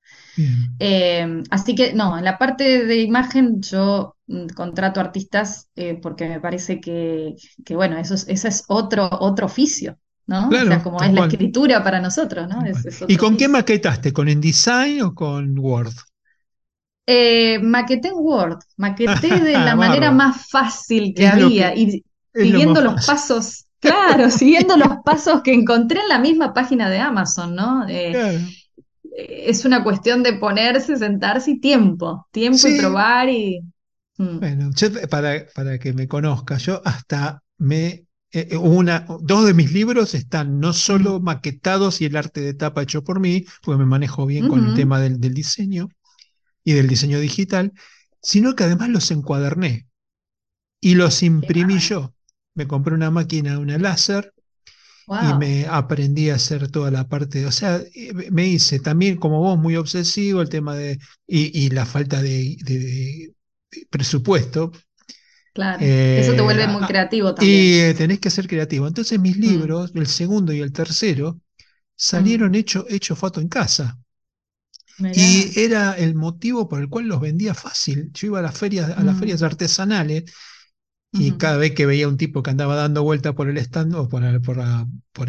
Em, 0.79 1.43
así 1.49 1.75
que 1.75 1.93
no, 1.93 2.17
en 2.17 2.23
la 2.23 2.37
parte 2.37 2.85
de 2.85 3.01
imagen 3.01 3.61
yo 3.61 4.15
mm, 4.27 4.47
contrato 4.55 4.99
artistas 4.99 5.67
eh, 5.75 5.99
porque 6.01 6.27
me 6.27 6.39
parece 6.39 6.79
que, 6.79 7.35
bueno, 7.69 7.97
eso 7.97 8.13
es, 8.13 8.25
ese 8.27 8.47
es 8.47 8.63
otro, 8.67 9.09
otro 9.11 9.45
oficio. 9.45 9.97
¿no? 10.27 10.47
o 10.47 10.51
sea, 10.51 10.81
como 10.81 11.01
es 11.01 11.11
la 11.11 11.25
escritura 11.25 11.83
para 11.83 11.99
nosotros, 11.99 12.47
¿no? 12.47 12.63
¿Y 13.07 13.17
con 13.17 13.35
qué 13.35 13.49
maquetaste? 13.49 14.13
¿Con 14.13 14.29
InDesign 14.29 15.01
o 15.01 15.13
con 15.13 15.59
Word? 15.59 15.93
Eh, 17.05 17.59
maqueté 17.59 18.09
en 18.09 18.13
Word, 18.15 18.59
maqueté 18.77 19.39
de 19.41 19.53
la 19.53 19.75
manera 19.75 20.11
más 20.11 20.47
fácil 20.49 21.13
que 21.13 21.27
había 21.27 21.75
y 21.75 22.05
siguiendo 22.33 22.81
los 22.81 23.05
pasos, 23.05 23.65
claro, 23.79 24.29
siguiendo 24.29 24.77
los 24.77 24.99
pasos 25.03 25.41
que 25.41 25.53
encontré 25.53 25.99
en 25.99 26.07
la 26.07 26.19
misma 26.19 26.53
página 26.53 26.89
de 26.89 26.99
Amazon, 26.99 27.55
¿no? 27.55 27.85
Eh, 27.89 28.39
es 29.17 29.65
una 29.65 29.83
cuestión 29.83 30.23
de 30.23 30.33
ponerse, 30.33 30.97
sentarse 30.97 31.51
y 31.51 31.59
tiempo, 31.59 32.27
tiempo 32.31 32.67
y 32.67 32.77
probar 32.77 33.29
y... 33.29 33.61
Mm. 34.17 34.39
Bueno, 34.39 34.71
para, 35.09 35.45
para 35.53 35.79
que 35.79 35.93
me 35.93 36.07
conozca, 36.07 36.57
yo 36.57 36.81
hasta 36.85 37.43
me 37.57 38.05
eh, 38.33 38.47
eh, 38.51 38.57
una, 38.57 39.05
dos 39.21 39.45
de 39.45 39.53
mis 39.53 39.73
libros 39.73 40.13
están 40.13 40.59
no 40.59 40.71
solo 40.71 41.19
maquetados 41.19 41.99
y 41.99 42.05
el 42.05 42.15
arte 42.15 42.39
de 42.39 42.53
tapa 42.53 42.83
hecho 42.83 43.03
por 43.03 43.19
mí, 43.19 43.45
porque 43.61 43.79
me 43.79 43.85
manejo 43.85 44.25
bien 44.25 44.47
con 44.47 44.65
el 44.65 44.73
tema 44.73 45.01
del, 45.01 45.19
del, 45.19 45.33
diseño, 45.33 45.89
y 46.63 46.73
del 46.73 46.87
diseño 46.87 47.19
digital, 47.19 47.73
sino 48.21 48.55
que 48.55 48.63
además 48.63 48.89
los 48.89 49.11
encuaderné 49.11 49.87
y 50.79 50.95
los 50.95 51.23
imprimí 51.23 51.79
yo. 51.79 52.13
Me 52.53 52.67
compré 52.67 52.93
una 52.93 53.11
máquina, 53.11 53.59
una 53.59 53.77
láser, 53.77 54.33
y 55.19 55.33
me 55.37 55.65
aprendí 55.67 56.29
a 56.29 56.35
hacer 56.35 56.69
toda 56.69 56.91
la 56.91 57.07
parte, 57.07 57.45
o 57.45 57.51
sea, 57.51 57.81
eh, 57.93 58.13
me 58.31 58.47
hice 58.47 58.79
también 58.79 59.17
como 59.17 59.39
vos 59.39 59.57
muy 59.57 59.75
obsesivo 59.75 60.41
el 60.41 60.49
tema 60.49 60.75
de, 60.75 60.99
y, 61.27 61.69
la 61.69 61.85
falta 61.85 62.21
de, 62.21 63.33
presupuesto. 63.89 64.71
Claro, 65.53 65.79
eso 65.83 66.33
te 66.33 66.41
vuelve 66.41 66.65
muy 66.67 66.83
eh, 66.83 66.87
creativo 66.87 67.35
también. 67.35 67.59
Y 67.59 67.79
eh, 67.79 67.93
tenés 67.93 68.19
que 68.19 68.29
ser 68.29 68.47
creativo. 68.47 68.87
Entonces 68.87 69.19
mis 69.19 69.37
mm. 69.37 69.41
libros, 69.41 69.91
el 69.95 70.07
segundo 70.07 70.53
y 70.53 70.61
el 70.61 70.71
tercero, 70.71 71.41
salieron 71.95 72.51
mm. 72.51 72.55
hechos 72.55 72.85
hecho 72.89 73.15
foto 73.15 73.41
en 73.41 73.49
casa. 73.49 73.97
Y 75.13 75.59
era 75.59 75.93
el 75.93 76.13
motivo 76.13 76.69
por 76.69 76.79
el 76.79 76.87
cual 76.87 77.07
los 77.07 77.19
vendía 77.19 77.53
fácil. 77.55 78.11
Yo 78.13 78.27
iba 78.27 78.39
a 78.39 78.43
las 78.43 78.57
ferias, 78.57 78.91
a 78.95 79.03
las 79.03 79.15
mm. 79.15 79.19
ferias 79.19 79.41
artesanales 79.41 80.31
y 81.13 81.33
cada 81.33 81.57
vez 81.57 81.73
que 81.73 81.85
veía 81.85 82.07
un 82.07 82.15
tipo 82.15 82.41
que 82.41 82.51
andaba 82.51 82.75
dando 82.75 83.03
vuelta 83.03 83.33
por 83.33 83.49
el 83.49 83.57
stand 83.57 83.93
o 83.95 84.07
por, 84.07 84.23
el, 84.23 84.39
por, 84.41 84.59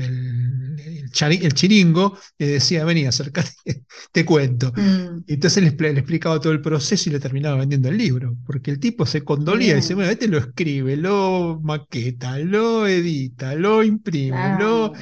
el, 0.01 0.77
el, 0.79 1.11
chiringo, 1.55 2.17
le 2.39 2.47
decía, 2.47 2.85
vení, 2.85 3.05
acércate, 3.05 3.51
te 4.13 4.25
cuento. 4.25 4.73
Mm. 4.77 5.25
Y 5.27 5.35
entonces 5.35 5.63
le, 5.63 5.69
explicaba 5.69 6.41
todo 6.41 6.53
el 6.53 6.61
proceso 6.61 7.11
y 7.11 7.13
le 7.13 7.21
terminaba 7.21 7.57
vendiendo 7.57 7.89
el 7.89 7.99
libro, 7.99 8.37
porque 8.47 8.71
el 8.71 8.79
tipo 8.79 9.07
se 9.07 9.25
condolía 9.25 9.73
y 9.73 9.77
dice, 9.77 9.95
bueno, 9.95 10.11
este 10.11 10.29
lo 10.29 10.39
escribe, 10.39 10.97
lo 10.97 11.61
maqueta, 11.63 12.39
lo 12.39 12.87
edita, 12.87 13.57
lo 13.57 13.83
imprime, 13.83 14.59
lo, 14.61 14.93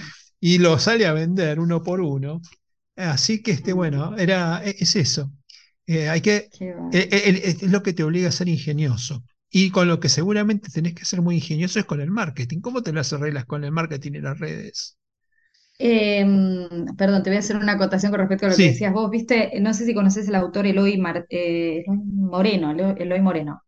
y 0.40 0.58
lo 0.58 0.78
sale 0.78 1.06
a 1.06 1.12
vender 1.12 1.60
uno 1.60 1.82
por 1.82 2.00
uno. 2.00 2.40
Así 2.96 3.42
que, 3.42 3.52
este, 3.52 3.74
bueno, 3.74 4.16
era, 4.16 4.62
e, 4.64 4.76
es 4.78 4.96
eso. 4.96 5.30
Eh, 5.86 6.08
hay 6.08 6.22
que, 6.22 6.48
e, 6.92 7.08
e, 7.10 7.48
es 7.48 7.62
lo 7.64 7.82
que 7.82 7.92
te 7.92 8.02
obliga 8.02 8.28
a 8.28 8.32
ser 8.32 8.48
ingenioso. 8.48 9.24
Y 9.50 9.70
con 9.70 9.88
lo 9.88 10.00
que 10.00 10.08
seguramente 10.08 10.70
tenés 10.70 10.94
que 10.94 11.04
ser 11.04 11.22
muy 11.22 11.36
ingenioso 11.36 11.78
es 11.78 11.84
con 11.84 12.00
el 12.00 12.10
marketing. 12.10 12.60
¿Cómo 12.60 12.82
te 12.82 12.92
las 12.92 13.12
arreglas 13.12 13.44
con 13.46 13.64
el 13.64 13.72
marketing 13.72 14.12
en 14.14 14.24
las 14.24 14.38
redes? 14.38 14.96
Em, 15.82 16.68
perdón, 16.96 17.22
te 17.22 17.30
voy 17.30 17.36
a 17.38 17.40
hacer 17.40 17.56
una 17.56 17.72
acotación 17.72 18.10
con 18.12 18.20
respecto 18.20 18.46
a 18.46 18.50
lo 18.50 18.56
que 18.56 18.66
decías 18.66 18.92
vos. 18.92 19.10
Viste, 19.10 19.58
no 19.60 19.72
sé 19.72 19.86
si 19.86 19.94
conoces 19.94 20.28
el 20.28 20.34
autor 20.34 20.66
Eloy, 20.66 21.02
eh, 21.30 21.84
Moreno, 21.88 22.72
Eloy 22.72 23.20
Moreno, 23.20 23.62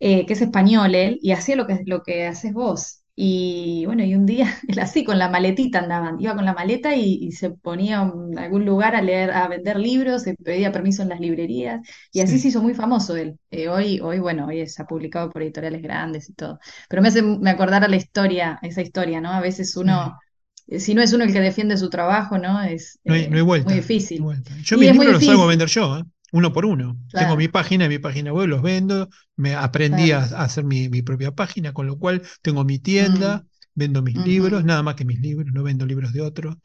eh, 0.00 0.26
que 0.26 0.34
es 0.34 0.42
español 0.42 0.94
él, 0.94 1.18
y 1.22 1.32
hacía 1.32 1.56
lo 1.56 1.66
que, 1.66 1.80
lo 1.86 2.02
que 2.04 2.26
haces 2.26 2.52
vos. 2.54 3.02
Y 3.18 3.86
bueno, 3.86 4.04
y 4.04 4.14
un 4.14 4.26
día, 4.26 4.46
él 4.68 4.78
así, 4.78 5.02
con 5.02 5.18
la 5.18 5.30
maletita 5.30 5.78
andaban, 5.78 6.20
iba 6.20 6.34
con 6.34 6.44
la 6.44 6.52
maleta 6.52 6.94
y, 6.94 7.32
se 7.32 7.50
ponía 7.50 8.02
en 8.02 8.38
algún 8.38 8.66
lugar 8.66 8.94
a 8.94 9.00
leer, 9.00 9.30
a 9.30 9.48
vender 9.48 9.78
libros, 9.78 10.22
se 10.22 10.34
pedía 10.34 10.70
permiso 10.70 11.02
en 11.02 11.08
las 11.08 11.18
librerías, 11.18 11.80
y 12.12 12.20
así 12.20 12.38
se 12.38 12.48
hizo 12.48 12.62
muy 12.62 12.74
famoso 12.74 13.16
él. 13.16 13.38
Eh, 13.50 13.68
hoy, 13.68 14.00
hoy, 14.00 14.18
bueno, 14.18 14.46
hoy 14.46 14.66
se 14.68 14.82
ha 14.82 14.86
publicado 14.86 15.30
por 15.30 15.42
editoriales 15.42 15.80
grandes 15.80 16.28
y 16.28 16.34
todo. 16.34 16.60
Pero 16.90 17.00
me 17.00 17.08
hace 17.08 17.22
me 17.22 17.48
acordar 17.48 17.82
a 17.84 17.88
la 17.88 17.96
historia, 17.96 18.58
esa 18.60 18.82
historia, 18.82 19.18
¿no? 19.22 19.30
A 19.30 19.40
veces 19.40 19.74
uno, 19.78 20.18
eh, 20.66 20.78
si 20.78 20.94
no 20.94 21.00
es 21.00 21.14
uno 21.14 21.24
el 21.24 21.32
que 21.32 21.40
defiende 21.40 21.78
su 21.78 21.88
trabajo, 21.88 22.36
¿no? 22.36 22.62
Es 22.62 23.00
no 23.02 23.14
hay, 23.14 23.28
vuelta, 23.40 23.70
muy 23.70 23.80
difícil. 23.80 24.22
Yo 24.62 24.76
mis 24.76 24.92
libros 24.92 25.22
los 25.22 25.28
hago 25.28 25.44
a 25.44 25.46
vender 25.46 25.68
yo, 25.68 25.98
¿eh? 25.98 26.04
Uno 26.36 26.52
por 26.52 26.66
uno. 26.66 26.98
Tengo 27.10 27.34
mi 27.34 27.48
página, 27.48 27.88
mi 27.88 27.98
página 27.98 28.30
web, 28.30 28.46
los 28.46 28.60
vendo, 28.60 29.08
me 29.36 29.54
aprendí 29.54 30.10
a, 30.10 30.18
hacer 30.18 30.64
mi, 30.64 31.00
propia 31.00 31.30
página, 31.32 31.72
con 31.72 31.86
lo 31.86 31.98
cual 31.98 32.20
tengo 32.42 32.62
mi 32.62 32.78
tienda, 32.78 33.38
mm. 33.38 33.48
vendo 33.74 34.02
mis 34.02 34.16
libros, 34.16 34.62
nada 34.62 34.82
más 34.82 34.96
que 34.96 35.06
mis 35.06 35.18
libros, 35.18 35.50
no 35.54 35.62
vendo 35.62 35.86
libros 35.86 36.12
de 36.12 36.20
otros, 36.20 36.56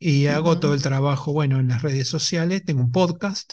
y 0.00 0.26
hago 0.26 0.58
todo 0.58 0.74
el 0.74 0.82
trabajo, 0.82 1.32
bueno, 1.32 1.60
en 1.60 1.68
las 1.68 1.82
redes 1.82 2.08
sociales, 2.08 2.64
tengo 2.64 2.80
un 2.80 2.90
podcast. 2.90 3.52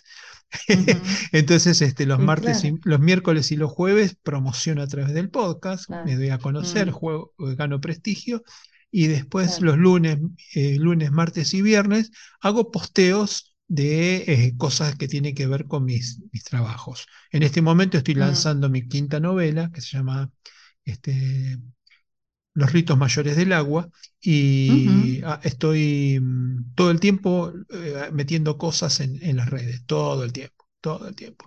Entonces, 1.31 1.79
este, 1.83 2.07
los 2.07 2.17
martes, 2.17 2.63
y, 2.63 2.73
los 2.83 2.99
miércoles 2.99 3.51
y 3.51 3.55
los 3.55 3.71
jueves 3.71 4.17
promociono 4.23 4.81
a 4.81 4.87
través 4.87 5.13
del 5.13 5.29
podcast, 5.29 5.87
me 6.05 6.15
doy 6.15 6.29
a 6.29 6.39
conocer, 6.39 6.87
mm. 6.87 6.91
juego, 6.91 7.33
gano 7.37 7.79
prestigio, 7.79 8.41
y 8.89 9.05
después 9.05 9.61
los 9.61 9.77
lunes, 9.77 10.17
eh, 10.55 10.77
lunes, 10.79 11.11
martes 11.11 11.53
y 11.53 11.61
viernes 11.61 12.09
hago 12.41 12.71
posteos 12.71 13.53
de 13.67 14.17
eh, 14.27 14.53
cosas 14.57 14.95
que 14.95 15.07
tienen 15.07 15.35
que 15.35 15.47
ver 15.47 15.65
con 15.65 15.85
mis, 15.85 16.21
mis 16.31 16.43
trabajos. 16.43 17.05
En 17.31 17.43
este 17.43 17.61
momento 17.61 17.97
estoy 17.97 18.15
lanzando 18.15 18.69
mi 18.69 18.87
quinta 18.87 19.19
novela, 19.19 19.71
que 19.71 19.81
se 19.81 19.97
llama 19.97 20.31
este, 20.85 21.57
Los 22.53 22.71
ritos 22.71 22.97
mayores 22.97 23.35
del 23.35 23.53
agua, 23.53 23.89
y 24.21 25.21
ah, 25.23 25.39
estoy 25.43 26.19
mm, 26.21 26.75
todo 26.75 26.91
el 26.91 26.99
tiempo 26.99 27.51
eh, 27.69 28.09
metiendo 28.13 28.57
cosas 28.57 28.99
en, 29.01 29.35
las 29.35 29.49
redes, 29.49 29.83
todo 29.85 30.23
el 30.23 30.31
tiempo. 30.31 30.55
Todo 30.79 31.07
el 31.07 31.15
tiempo. 31.15 31.43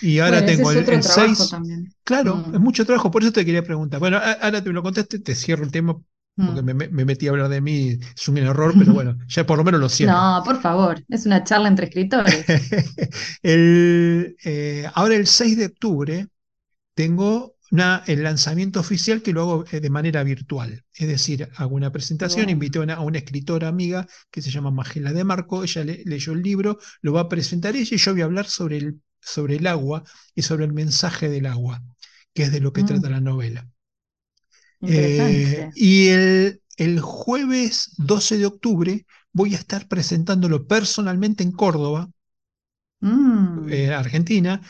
Y 0.00 0.18
ahora 0.18 0.44
tengo 0.44 0.72
el 0.72 1.02
6. 1.02 1.54
Claro, 2.02 2.36
mm. 2.36 2.54
es 2.54 2.60
mucho 2.60 2.84
trabajo, 2.84 3.10
por 3.10 3.22
eso 3.22 3.30
te 3.30 3.44
quería 3.44 3.62
preguntar. 3.62 4.00
Bueno, 4.00 4.18
ahora 4.18 4.64
te 4.64 4.72
lo 4.72 4.82
contaste, 4.82 5.20
te 5.20 5.34
cierro 5.34 5.62
el 5.62 5.70
tema 5.70 6.02
porque 6.34 6.62
mm. 6.62 6.92
me, 6.92 7.04
metí 7.04 7.26
a 7.26 7.30
hablar 7.30 7.48
de 7.48 7.60
mí, 7.60 7.98
es 8.16 8.28
un 8.28 8.38
error, 8.38 8.74
pero 8.78 8.92
bueno, 8.94 9.18
ya 9.28 9.44
por 9.46 9.58
lo 9.58 9.64
menos 9.64 9.80
lo 9.80 9.88
siento. 9.88 10.14
No, 10.14 10.42
por 10.44 10.60
favor, 10.60 11.02
es 11.08 11.26
una 11.26 11.44
charla 11.44 11.68
entre 11.68 11.86
escritores. 11.86 12.44
Eh, 13.44 14.88
ahora 14.94 15.16
el 15.16 15.26
6 15.26 15.56
de 15.56 15.66
octubre 15.66 16.28
tengo 16.94 17.56
una, 17.72 18.02
el 18.06 18.22
lanzamiento 18.22 18.80
oficial 18.80 19.22
que 19.22 19.32
lo 19.32 19.42
hago 19.42 19.64
eh, 19.72 19.80
de 19.80 19.90
manera 19.90 20.22
virtual. 20.22 20.84
Es 20.94 21.08
decir, 21.08 21.48
hago 21.56 21.74
una 21.74 21.90
presentación, 21.90 22.50
invité 22.50 22.78
a 22.78 23.00
una, 23.00 23.18
escritora 23.18 23.68
amiga 23.68 24.06
que 24.30 24.42
se 24.42 24.50
llama 24.50 24.70
Magela 24.70 25.12
de 25.12 25.24
Marco, 25.24 25.64
ella 25.64 25.84
leyó 25.84 26.32
el 26.32 26.42
libro, 26.42 26.78
lo 27.00 27.12
va 27.12 27.22
a 27.22 27.28
presentar 27.28 27.74
ella 27.74 27.96
y 27.96 27.98
yo 27.98 28.12
voy 28.12 28.22
a 28.22 28.26
hablar 28.26 28.46
sobre 28.46 28.76
el, 28.76 29.00
sobre 29.20 29.56
el 29.56 29.66
agua 29.66 30.04
y 30.34 30.42
sobre 30.42 30.64
el 30.66 30.72
mensaje 30.72 31.28
del 31.28 31.46
agua, 31.46 31.82
que 32.34 32.44
es 32.44 32.52
de 32.52 32.60
lo 32.60 32.72
que 32.72 32.82
mm. 32.82 32.86
trata 32.86 33.10
la 33.10 33.20
novela. 33.20 33.68
Eh, 34.84 35.68
y 35.74 36.08
el, 36.08 36.60
jueves 37.00 37.92
12 37.98 38.38
de 38.38 38.46
octubre 38.46 39.06
voy 39.32 39.54
a 39.54 39.58
estar 39.58 39.88
presentándolo 39.88 40.66
personalmente 40.66 41.42
en 41.44 41.52
Córdoba, 41.52 42.10
mm. 43.02 43.68
eh, 43.68 43.92
Argentina, 43.92 44.60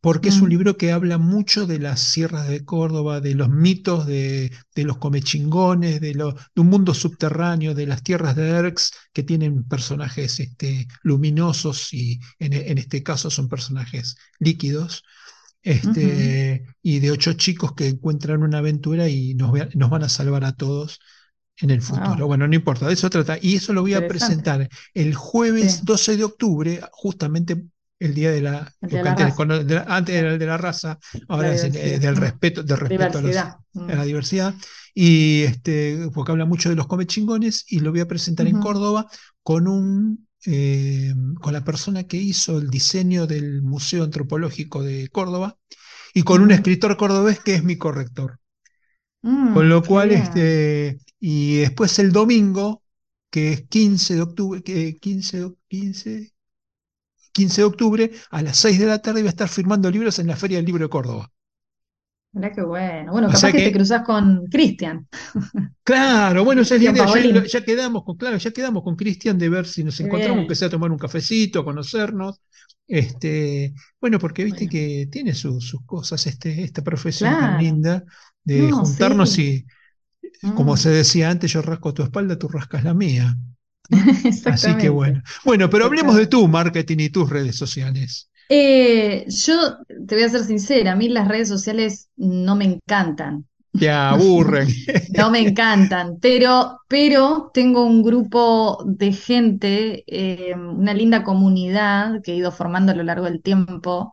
porque 0.00 0.30
es 0.30 0.40
un 0.40 0.48
Mm, 0.48 0.50
libro 0.50 0.76
que 0.78 0.92
habla 0.92 1.18
mucho 1.18 1.66
de 1.66 1.78
las 1.78 2.00
sierras 2.00 2.48
de 2.48 2.64
Córdoba, 2.64 3.20
de 3.20 3.34
los 3.34 3.50
mitos 3.50 4.06
de, 4.06 4.50
de 4.74 4.84
los 4.84 4.96
comechingones, 4.98 6.00
de, 6.00 6.14
lo- 6.14 6.32
de 6.34 6.60
un 6.60 6.68
mundo 6.68 6.94
subterráneo, 6.94 7.74
de 7.74 7.86
las 7.86 8.02
tierras 8.02 8.34
de 8.36 8.48
Erx, 8.48 8.92
que 9.12 9.22
tienen 9.22 9.64
personajes 9.64 10.40
este, 10.40 10.88
luminosos 11.02 11.92
y 11.92 12.18
en, 12.38 12.54
en 12.54 12.78
este 12.78 13.02
caso 13.02 13.30
son 13.30 13.48
personajes 13.48 14.16
líquidos. 14.38 15.04
Este, 15.62 16.64
y 16.82 17.00
de 17.00 17.10
ocho 17.10 17.34
chicos 17.34 17.74
que 17.74 17.88
encuentran 17.88 18.42
una 18.42 18.58
aventura 18.58 19.08
y 19.08 19.34
nos, 19.34 19.52
van 19.90 20.02
a 20.02 20.08
salvar 20.08 20.44
a 20.44 20.52
todos 20.56 21.00
en 21.58 21.70
el 21.70 21.82
futuro. 21.82 22.16
Wow, 22.16 22.28
Bueno, 22.28 22.48
no 22.48 22.54
importa, 22.54 22.86
de 22.86 22.94
eso 22.94 23.10
trata. 23.10 23.38
Y 23.40 23.56
eso 23.56 23.72
lo 23.72 23.82
voy 23.82 23.94
a 23.94 24.06
presentar 24.06 24.68
el 24.94 25.14
jueves 25.14 25.78
Sí, 25.78 25.84
12 25.84 26.16
de 26.16 26.24
octubre, 26.24 26.80
justamente 26.92 27.62
el 27.98 28.14
día 28.14 28.30
de 28.30 28.40
la, 28.40 28.72
de 28.80 28.98
antes, 29.08 29.34
cuando- 29.34 29.62
de 29.62 29.74
la- 29.74 29.82
antes 29.82 30.14
era 30.14 30.32
el 30.32 30.38
de 30.38 30.46
la 30.46 30.56
raza, 30.56 30.98
ahora 31.28 31.52
es 31.52 31.64
el, 31.64 31.76
eh, 31.76 31.98
del 31.98 32.16
respeto, 32.16 32.62
del 32.62 32.78
respeto 32.78 33.18
a, 33.18 33.20
los, 33.22 33.36
Diversidad. 33.36 33.56
a 33.86 33.94
la 33.96 34.04
Mm, 34.04 34.06
diversidad. 34.06 34.54
Y 34.94 35.42
este, 35.42 36.08
porque 36.14 36.32
habla 36.32 36.46
mucho 36.46 36.70
de 36.70 36.76
los 36.76 36.86
comechingones, 36.86 37.64
y 37.68 37.80
lo 37.80 37.90
voy 37.90 38.00
a 38.00 38.08
presentar 38.08 38.46
en 38.46 38.58
Córdoba 38.58 39.06
con 39.42 39.68
un 39.68 40.26
eh, 40.46 41.14
con 41.40 41.52
la 41.52 41.64
persona 41.64 42.04
que 42.06 42.16
hizo 42.18 42.58
el 42.58 42.70
diseño 42.70 43.26
del 43.26 43.62
Museo 43.62 44.04
Antropológico 44.04 44.82
de 44.82 45.08
Córdoba 45.08 45.58
y 46.14 46.22
con 46.24 46.42
un 46.42 46.52
escritor 46.52 46.96
cordobés 46.96 47.40
que 47.40 47.54
es 47.56 47.64
mi 47.64 47.78
corrector. 47.78 48.40
Con 49.48 49.68
Mm, 49.68 49.68
lo 49.68 49.82
qué 49.82 49.86
cual, 49.86 50.12
este, 50.12 50.98
y 51.18 51.56
después 51.58 51.98
el 51.98 52.12
domingo, 52.12 52.82
que 53.30 53.52
es 53.52 53.68
15 53.68 54.14
de 54.14 54.22
octubre, 54.22 54.62
que 54.62 54.96
15, 54.98 55.40
de- 55.40 55.54
15, 55.68 56.32
15 57.32 57.62
de 57.62 57.66
octubre, 57.66 58.12
a 58.30 58.42
las 58.42 58.58
6 58.58 58.78
de 58.80 58.86
la 58.86 59.02
tarde 59.02 59.22
voy 59.22 59.28
a 59.28 59.30
estar 59.30 59.48
firmando 59.48 59.90
libros 59.90 60.18
en 60.20 60.28
la 60.28 60.36
Feria 60.36 60.58
del 60.58 60.66
Libro 60.66 60.84
de 60.86 60.90
Córdoba. 60.90 61.32
Mirá 62.32 62.52
qué 62.52 62.62
bueno. 62.62 63.12
Bueno, 63.12 63.30
O 63.30 63.30
capaz 63.30 63.50
que 63.50 63.60
te 63.60 63.72
cruzas 63.72 64.02
con 64.04 64.46
Cristian, 64.46 65.08
claro, 65.84 66.44
bueno, 66.44 66.62
esa 66.62 66.76
es 66.76 66.82
la 66.82 66.88
idea. 66.88 67.06
Ya, 67.46 67.64
quedamos 67.64 68.04
con, 68.04 68.16
claro, 68.16 68.36
ya 68.36 68.50
quedamos 68.52 68.82
con 68.82 68.96
Cristian 68.96 69.38
de 69.38 69.48
ver 69.48 69.66
si 69.66 69.84
nos 69.84 69.98
Qué 69.98 70.06
encontramos, 70.06 70.46
que 70.46 70.54
bien. 70.54 70.54
sea 70.54 70.68
a 70.68 70.70
tomar 70.70 70.90
un 70.90 70.98
cafecito, 70.98 71.60
a 71.60 71.64
conocernos. 71.64 72.40
Este, 72.86 73.74
bueno, 74.00 74.18
porque 74.18 74.44
viste 74.44 74.68
Bueno, 74.68 74.68
que 74.68 75.08
tiene 75.10 75.34
su- 75.34 75.60
sus 75.60 75.84
cosas, 75.86 76.26
este, 76.26 76.62
esta 76.64 76.82
profesión 76.82 77.36
tan 77.36 77.56
linda 77.56 78.04
de 78.44 78.70
No, 78.70 78.72
juntarnos 78.72 79.38
sí. 79.38 79.38
y, 79.38 79.66
como 80.54 80.76
se 80.76 80.90
Mm, 80.90 80.92
decía 80.92 81.30
antes, 81.30 81.52
yo 81.52 81.62
rasco 81.62 81.94
tu 81.94 82.02
espalda, 82.04 82.38
tú 82.38 82.48
rascas 82.48 82.84
la 82.84 82.94
mía. 82.94 83.36
Así 84.44 84.76
que 84.76 84.88
bueno. 84.88 85.22
Bueno, 85.44 85.68
pero 85.70 85.86
hablemos 85.86 86.16
de 86.16 86.26
tu 86.26 86.46
marketing 86.48 86.98
y 87.00 87.10
tus 87.10 87.28
redes 87.30 87.56
sociales. 87.56 88.29
Eh, 88.52 89.26
yo 89.28 89.78
te 90.08 90.16
voy 90.16 90.24
a 90.24 90.28
ser 90.28 90.42
sincera, 90.42 90.92
a 90.92 90.96
mí 90.96 91.08
las 91.08 91.28
redes 91.28 91.48
sociales 91.48 92.10
no 92.16 92.56
me 92.56 92.64
encantan. 92.64 93.46
Te 93.78 93.88
aburren. 93.88 94.68
No 95.16 95.30
me 95.30 95.40
encantan, 95.40 96.18
pero, 96.20 96.80
pero 96.88 97.50
tengo 97.54 97.84
un 97.84 98.02
grupo 98.02 98.82
de 98.86 99.12
gente, 99.12 100.04
eh, 100.06 100.54
una 100.54 100.94
linda 100.94 101.22
comunidad 101.24 102.22
que 102.22 102.32
he 102.32 102.36
ido 102.36 102.52
formando 102.52 102.92
a 102.92 102.94
lo 102.94 103.02
largo 103.02 103.26
del 103.26 103.42
tiempo, 103.42 104.12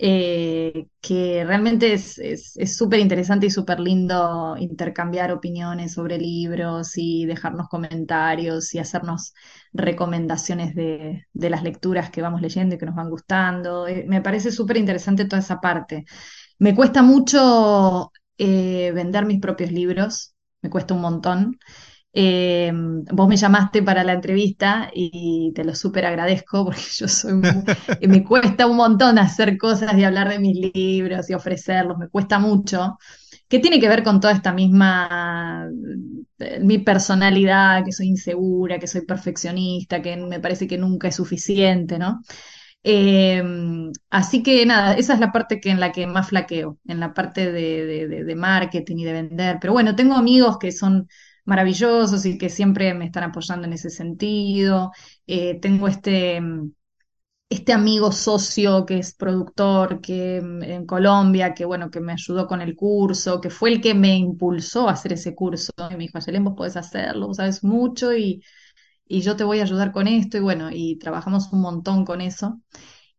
eh, 0.00 0.86
que 1.00 1.44
realmente 1.44 1.92
es 1.94 2.76
súper 2.76 3.00
interesante 3.00 3.46
y 3.46 3.50
súper 3.50 3.80
lindo 3.80 4.56
intercambiar 4.58 5.32
opiniones 5.32 5.94
sobre 5.94 6.18
libros 6.18 6.92
y 6.96 7.26
dejarnos 7.26 7.68
comentarios 7.68 8.74
y 8.74 8.78
hacernos 8.78 9.34
recomendaciones 9.72 10.74
de, 10.74 11.26
de 11.32 11.50
las 11.50 11.62
lecturas 11.64 12.10
que 12.10 12.22
vamos 12.22 12.40
leyendo 12.42 12.74
y 12.76 12.78
que 12.78 12.86
nos 12.86 12.94
van 12.96 13.10
gustando. 13.10 13.86
Eh, 13.88 14.04
me 14.08 14.22
parece 14.22 14.52
súper 14.52 14.76
interesante 14.76 15.24
toda 15.24 15.40
esa 15.40 15.60
parte. 15.60 16.04
Me 16.58 16.74
cuesta 16.74 17.02
mucho 17.02 18.12
eh, 18.38 18.92
vender 18.94 19.26
mis 19.26 19.40
propios 19.40 19.72
libros, 19.72 20.34
me 20.62 20.70
cuesta 20.70 20.94
un 20.94 21.00
montón. 21.02 21.58
Eh, 22.14 22.72
vos 23.12 23.28
me 23.28 23.36
llamaste 23.36 23.82
para 23.82 24.02
la 24.02 24.14
entrevista 24.14 24.90
y 24.94 25.52
te 25.54 25.62
lo 25.64 25.74
súper 25.74 26.06
agradezco 26.06 26.64
porque 26.66 26.80
yo 26.96 27.06
soy 27.08 27.34
mu- 27.34 27.64
eh, 28.00 28.08
me 28.08 28.24
cuesta 28.24 28.66
un 28.66 28.76
montón 28.76 29.18
hacer 29.18 29.56
cosas 29.58 29.96
y 29.96 30.04
hablar 30.04 30.28
de 30.30 30.38
mis 30.40 30.72
libros 30.74 31.28
y 31.30 31.34
ofrecerlos, 31.34 31.98
me 31.98 32.08
cuesta 32.08 32.38
mucho, 32.38 32.98
que 33.48 33.58
tiene 33.60 33.78
que 33.80 33.88
ver 33.88 34.02
con 34.02 34.20
toda 34.20 34.32
esta 34.34 34.52
misma, 34.52 35.68
eh, 36.38 36.60
mi 36.60 36.78
personalidad, 36.78 37.84
que 37.84 37.92
soy 37.92 38.08
insegura, 38.08 38.78
que 38.78 38.86
soy 38.88 39.02
perfeccionista, 39.02 40.02
que 40.02 40.16
me 40.16 40.40
parece 40.40 40.66
que 40.66 40.78
nunca 40.78 41.08
es 41.08 41.16
suficiente, 41.16 41.98
¿no? 41.98 42.22
Así 44.10 44.42
que 44.42 44.64
nada, 44.66 44.94
esa 44.94 45.14
es 45.14 45.20
la 45.20 45.32
parte 45.32 45.60
que 45.60 45.70
en 45.70 45.80
la 45.80 45.92
que 45.92 46.06
más 46.06 46.28
flaqueo, 46.28 46.78
en 46.86 47.00
la 47.00 47.12
parte 47.14 47.52
de- 48.08 48.24
de 48.24 48.34
marketing 48.36 48.96
y 48.98 49.04
de 49.04 49.12
vender. 49.12 49.58
Pero 49.60 49.72
bueno, 49.72 49.94
tengo 49.96 50.14
amigos 50.14 50.58
que 50.58 50.72
son 50.72 51.08
maravillosos 51.48 52.26
y 52.26 52.38
que 52.38 52.50
siempre 52.50 52.94
me 52.94 53.06
están 53.06 53.24
apoyando 53.24 53.66
en 53.66 53.72
ese 53.74 53.90
sentido. 53.90 54.92
Eh, 55.26 55.58
tengo 55.60 55.88
este, 55.88 56.40
este 57.50 57.72
amigo 57.72 58.12
socio 58.12 58.84
que 58.84 58.98
es 58.98 59.14
productor 59.14 60.00
que 60.00 60.40
mm, 60.42 60.62
en 60.62 60.86
Colombia, 60.86 61.54
que 61.54 61.64
bueno, 61.64 61.90
que 61.90 62.00
me 62.00 62.12
ayudó 62.12 62.46
con 62.46 62.60
el 62.60 62.76
curso, 62.76 63.40
que 63.40 63.50
fue 63.50 63.70
el 63.70 63.80
que 63.80 63.94
me 63.94 64.16
impulsó 64.16 64.88
a 64.88 64.92
hacer 64.92 65.14
ese 65.14 65.34
curso. 65.34 65.72
Y 65.90 65.94
me 65.94 65.98
dijo, 66.04 66.18
Ayelen, 66.18 66.44
vos 66.44 66.54
podés 66.56 66.76
hacerlo, 66.76 67.28
vos 67.28 67.38
sabes 67.38 67.64
mucho 67.64 68.14
y, 68.16 68.42
y 69.08 69.22
yo 69.22 69.36
te 69.36 69.44
voy 69.44 69.60
a 69.60 69.64
ayudar 69.64 69.92
con 69.92 70.08
esto. 70.08 70.36
Y 70.38 70.40
bueno, 70.40 70.70
y 70.72 70.98
trabajamos 70.98 71.52
un 71.52 71.60
montón 71.62 72.04
con 72.04 72.20
eso. 72.22 72.60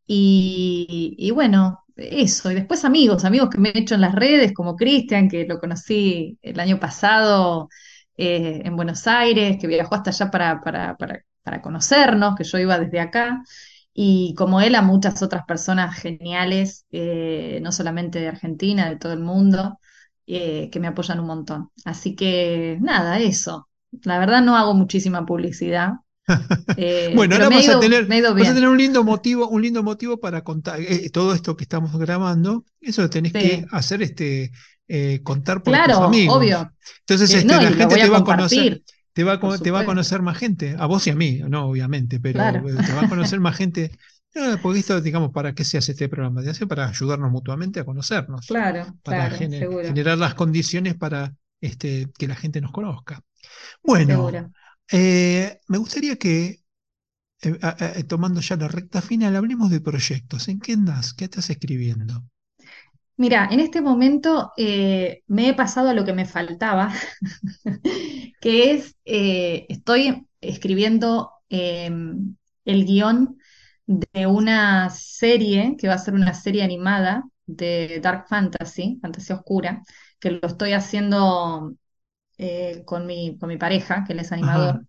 Y, 0.07 1.15
y 1.17 1.32
bueno, 1.32 1.84
eso. 1.95 2.51
Y 2.51 2.55
después 2.55 2.86
amigos, 2.86 3.25
amigos 3.25 3.49
que 3.49 3.57
me 3.59 3.69
he 3.69 3.80
hecho 3.80 3.95
en 3.95 4.01
las 4.01 4.15
redes, 4.15 4.53
como 4.53 4.75
Cristian, 4.75 5.30
que 5.30 5.45
lo 5.45 5.59
conocí 5.59 6.38
el 6.41 6.59
año 6.59 6.80
pasado 6.80 7.69
eh, 8.20 8.61
en 8.65 8.76
Buenos 8.76 9.07
Aires, 9.07 9.57
que 9.59 9.67
viajó 9.67 9.95
hasta 9.95 10.09
allá 10.11 10.30
para, 10.32 10.61
para, 10.61 10.97
para, 10.97 11.24
para 11.43 11.61
conocernos, 11.61 12.36
que 12.36 12.43
yo 12.43 12.57
iba 12.59 12.78
desde 12.80 12.99
acá. 12.99 13.43
Y 13.93 14.34
como 14.38 14.61
él, 14.61 14.76
a 14.76 14.82
muchas 14.82 15.22
otras 15.24 15.45
personas 15.45 15.95
geniales, 15.99 16.86
eh, 16.91 17.59
no 17.61 17.72
solamente 17.72 18.20
de 18.20 18.28
Argentina, 18.30 18.89
de 18.89 18.97
todo 18.97 19.13
el 19.13 19.20
mundo, 19.22 19.80
eh, 20.28 20.70
que 20.72 20.80
me 20.80 20.88
apoyan 20.88 21.20
un 21.20 21.28
montón. 21.28 21.72
Así 21.86 22.15
que 22.15 22.78
nada, 22.82 23.20
eso. 23.20 23.70
La 24.03 24.20
verdad 24.20 24.41
no 24.41 24.55
hago 24.57 24.74
muchísima 24.74 25.26
publicidad, 25.26 25.93
eh, 26.78 27.13
Bueno, 27.15 27.36
ahora 27.36 27.49
vas 27.49 27.67
a 27.67 27.80
tener, 27.80 28.05
vas 28.07 28.49
a 28.49 28.53
tener 28.53 28.70
un 28.70 28.78
lindo 28.78 29.03
motivo, 29.03 29.47
un 29.47 29.61
lindo 29.61 29.82
motivo 29.84 30.20
para 30.20 30.43
contar 30.43 30.80
todo 31.11 31.34
esto 31.34 31.55
que 31.55 31.63
estamos 31.63 31.97
grabando. 31.97 32.65
Eso 32.80 33.01
lo 33.01 33.09
tenés 33.09 33.34
que 33.34 33.65
hacer, 33.72 34.01
este, 34.01 34.51
eh, 34.89 35.21
contar 35.23 35.63
por 35.63 35.73
tus 35.73 35.73
Claro, 35.73 36.05
amigos. 36.05 36.37
obvio. 36.37 36.71
Entonces, 37.01 37.29
Sí, 37.29 37.37
este, 37.37 37.47
no, 37.47 37.61
la 37.61 37.71
gente 37.71 37.95
te 37.95 38.09
va 38.09 38.17
a 38.17 38.23
conocer, 38.23 38.81
te 39.13 39.23
va 39.23 39.33
a, 39.33 39.57
te 39.59 39.71
va 39.71 39.79
a 39.81 39.85
conocer 39.85 40.21
más 40.21 40.37
gente, 40.37 40.75
a 40.77 40.85
vos 40.85 41.07
y 41.07 41.11
a 41.11 41.15
mí, 41.15 41.39
no, 41.47 41.67
obviamente, 41.69 42.19
pero 42.19 42.39
Claro, 42.39 42.69
eh, 42.69 42.75
te 42.85 42.93
va 42.93 43.01
a 43.03 43.09
conocer 43.09 43.39
más 43.39 43.55
gente. 43.55 43.91
Porque 44.61 44.79
esto, 44.79 45.01
digamos, 45.01 45.31
¿para 45.31 45.53
qué 45.55 45.63
se 45.63 45.77
hace 45.79 45.93
este 45.93 46.07
programa? 46.07 46.43
Se 46.43 46.51
hace 46.51 46.67
para 46.67 46.87
ayudarnos 46.87 47.31
mutuamente 47.31 47.79
a 47.79 47.85
conocernos, 47.85 48.45
claro, 48.47 48.85
para 49.03 49.29
claro, 49.29 49.49
seguro, 49.49 49.87
generar 49.87 50.17
las 50.17 50.35
condiciones 50.35 50.95
para 50.95 51.33
este, 51.61 52.07
que 52.17 52.27
la 52.27 52.35
gente 52.35 52.61
nos 52.61 52.71
conozca. 52.71 53.21
Bueno, 53.83 54.29
eh, 54.91 55.59
me 55.67 55.77
gustaría 55.77 56.15
que, 56.17 56.61
eh, 57.41 58.03
tomando 58.07 58.41
ya 58.41 58.55
la 58.57 58.67
recta 58.67 59.01
final, 59.01 59.35
hablemos 59.35 59.71
de 59.71 59.81
proyectos. 59.81 60.47
¿En 60.47 60.59
qué 60.59 60.73
andas? 60.73 61.13
¿Qué 61.13 61.25
estás 61.25 61.49
escribiendo? 61.49 62.23
Mira, 63.20 63.49
en 63.51 63.59
este 63.59 63.82
momento 63.82 64.53
eh, 64.57 65.24
me 65.28 65.49
he 65.49 65.53
pasado 65.53 65.89
a 65.89 65.93
lo 65.93 66.05
que 66.05 66.13
me 66.13 66.26
faltaba, 66.26 66.93
que 68.41 68.72
es, 68.74 68.95
eh, 69.05 69.65
estoy 69.70 70.28
escribiendo 70.41 71.32
eh, 71.49 71.91
el 72.65 72.86
guion 72.86 73.38
de 73.88 74.28
una 74.28 74.89
serie, 74.91 75.76
que 75.78 75.88
va 75.88 75.95
a 75.95 75.97
ser 75.97 76.13
una 76.13 76.34
serie 76.34 76.63
animada 76.63 77.24
de 77.45 77.99
Dark 78.01 78.28
Fantasy, 78.30 78.99
fantasía 79.01 79.36
oscura, 79.38 79.84
que 80.20 80.32
lo 80.32 80.47
estoy 80.47 80.74
haciendo 80.74 81.74
eh, 82.38 82.84
con 82.86 83.07
mi, 83.07 83.38
con 83.39 83.49
mi 83.49 83.57
pareja, 83.57 84.05
que 84.05 84.13
él 84.13 84.20
es 84.20 84.32
Ajá. 84.41 84.78
animador. 84.78 84.86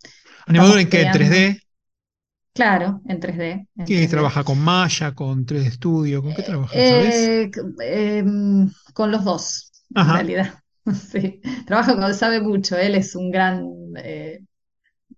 ¿Animador 0.46 0.78
Estamos 0.78 0.80
en 0.80 0.88
qué? 0.90 1.02
¿En 1.02 1.10
creando, 1.10 1.12
3D? 1.12 1.60
Claro, 2.54 3.00
en 3.06 3.20
3D, 3.20 3.68
en 3.76 3.86
¿Qué 3.86 3.94
3D. 3.94 4.08
trabaja 4.08 4.44
con 4.44 4.58
Maya, 4.60 5.14
con 5.14 5.44
3D 5.46 5.70
Studio? 5.72 6.22
¿Con 6.22 6.34
qué 6.34 6.42
trabaja? 6.42 6.82
¿Sabes? 6.82 7.34
Eh, 7.42 7.50
em, 7.82 8.70
con 8.94 9.10
los 9.10 9.24
dos, 9.24 9.72
en 9.94 10.12
realidad. 10.12 10.54
Sí. 11.12 11.40
Trabaja 11.66 11.94
con, 11.94 12.14
sabe 12.14 12.40
mucho, 12.40 12.76
él 12.76 12.94
es 12.96 13.14
un 13.14 13.30
gran 13.30 13.64
eh, 13.98 14.40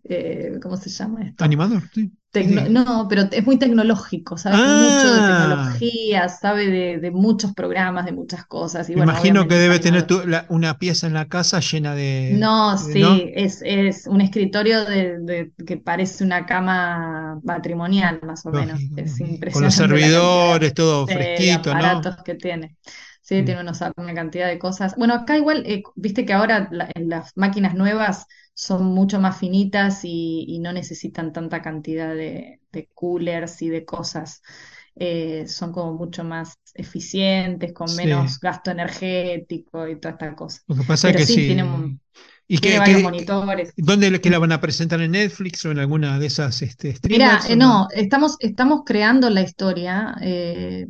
eh, 0.04 0.58
¿cómo 0.62 0.76
se 0.76 0.90
llama 0.90 1.22
esto? 1.24 1.44
Animador, 1.44 1.82
sí. 1.92 2.10
Tecno- 2.32 2.66
no, 2.68 3.06
pero 3.08 3.22
es 3.30 3.44
muy 3.46 3.58
tecnológico, 3.58 4.38
sabe 4.38 4.62
mucho 4.64 5.12
de 5.12 5.22
Ah, 5.22 5.22
tecnología, 5.22 6.28
sabe 6.30 6.66
de, 6.68 6.98
de 6.98 7.10
muchos 7.10 7.52
programas, 7.54 8.06
de 8.06 8.12
muchas 8.12 8.46
cosas, 8.46 8.88
y 8.90 8.94
bueno, 8.96 9.14
imagino 9.14 9.48
que 9.48 9.54
debe 9.56 9.78
tener 9.80 10.06
tu- 10.06 10.26
la- 10.26 10.46
una 10.48 10.78
pieza 10.78 11.06
en 11.06 11.14
la 11.14 11.28
casa 11.28 11.60
llena 11.60 11.94
de, 11.94 12.48
No, 12.54 12.78
de- 12.78 12.96
¿no? 12.96 13.20
sí, 13.20 13.30
es, 13.34 13.60
es 13.62 14.06
un 14.06 14.20
escritorio 14.22 14.84
de, 14.84 15.52
que 15.66 15.76
parece 15.76 16.24
una 16.24 16.46
cama 16.46 17.40
matrimonial, 17.42 18.20
más 18.22 18.46
o 18.46 18.52
menos. 18.52 18.82
Lógico, 18.82 18.96
Es 18.96 19.20
lógico. 19.20 19.50
Con 19.50 19.62
los 19.64 19.74
impresionante 19.74 19.74
servidores, 19.74 20.74
todo 20.74 21.08
fresquito, 21.08 21.74
¿no? 21.74 22.08
aparatos 22.08 22.16
que 22.24 22.34
tiene. 22.36 22.76
Sí, 23.22 23.42
Mm, 23.42 23.44
tiene 23.44 23.60
unos- 23.62 23.80
una 23.96 24.14
cantidad 24.14 24.48
de 24.48 24.58
cosas. 24.58 24.96
Bueno, 24.96 25.14
acá 25.14 25.36
igual, 25.38 25.64
eh, 25.66 25.82
viste 25.96 26.26
que 26.26 26.32
ahora 26.34 26.68
la- 26.72 26.90
en 26.94 27.08
las 27.08 27.32
máquinas 27.36 27.74
nuevas 27.74 28.26
son 28.54 28.84
mucho 28.86 29.20
más 29.20 29.38
finitas 29.38 30.00
y, 30.04 30.44
y 30.48 30.58
no 30.60 30.72
necesitan 30.74 31.32
tanta 31.32 31.62
cantidad 31.62 32.14
de, 32.14 32.60
de 32.72 32.88
coolers 32.94 33.62
y 33.62 33.70
de 33.70 33.84
cosas. 33.86 34.42
Eh, 34.96 35.46
son 35.48 35.72
como 35.72 35.94
mucho 35.94 36.24
más 36.24 36.58
eficientes, 36.74 37.72
con 37.72 37.94
Sí, 37.94 37.96
menos 37.96 38.38
gasto 38.40 38.70
energético 38.72 39.88
y 39.88 39.98
toda 40.00 40.12
esta 40.14 40.34
cosa. 40.36 40.60
lo 40.66 40.76
que 40.76 40.84
pasa 40.84 41.10
es 41.10 41.16
Pero 41.16 41.18
que 41.18 41.26
sí, 41.26 41.44
tiene, 41.44 41.62
un- 41.64 41.94
sí. 41.94 42.00
¿Y 42.48 42.58
tiene 42.58 42.78
qué, 42.80 42.80
varios 42.80 43.02
qué- 43.02 43.02
monitores. 43.02 43.74
dónde 43.76 44.20
que 44.20 44.30
la 44.30 44.38
van 44.38 44.52
a 44.52 44.60
presentar 44.60 45.00
en 45.00 45.12
Netflix 45.12 45.64
o 45.64 45.70
en 45.72 45.78
alguna 45.78 46.18
de 46.18 46.26
esas 46.26 46.62
este, 46.62 46.94
Mira, 47.04 47.44
streamers 47.44 47.48
eh, 47.48 47.56
no? 47.56 47.56
no, 47.56 47.88
estamos, 47.94 48.36
estamos 48.40 48.82
creando 48.86 49.28
la 49.30 49.42
historia. 49.42 50.14
eh, 50.22 50.86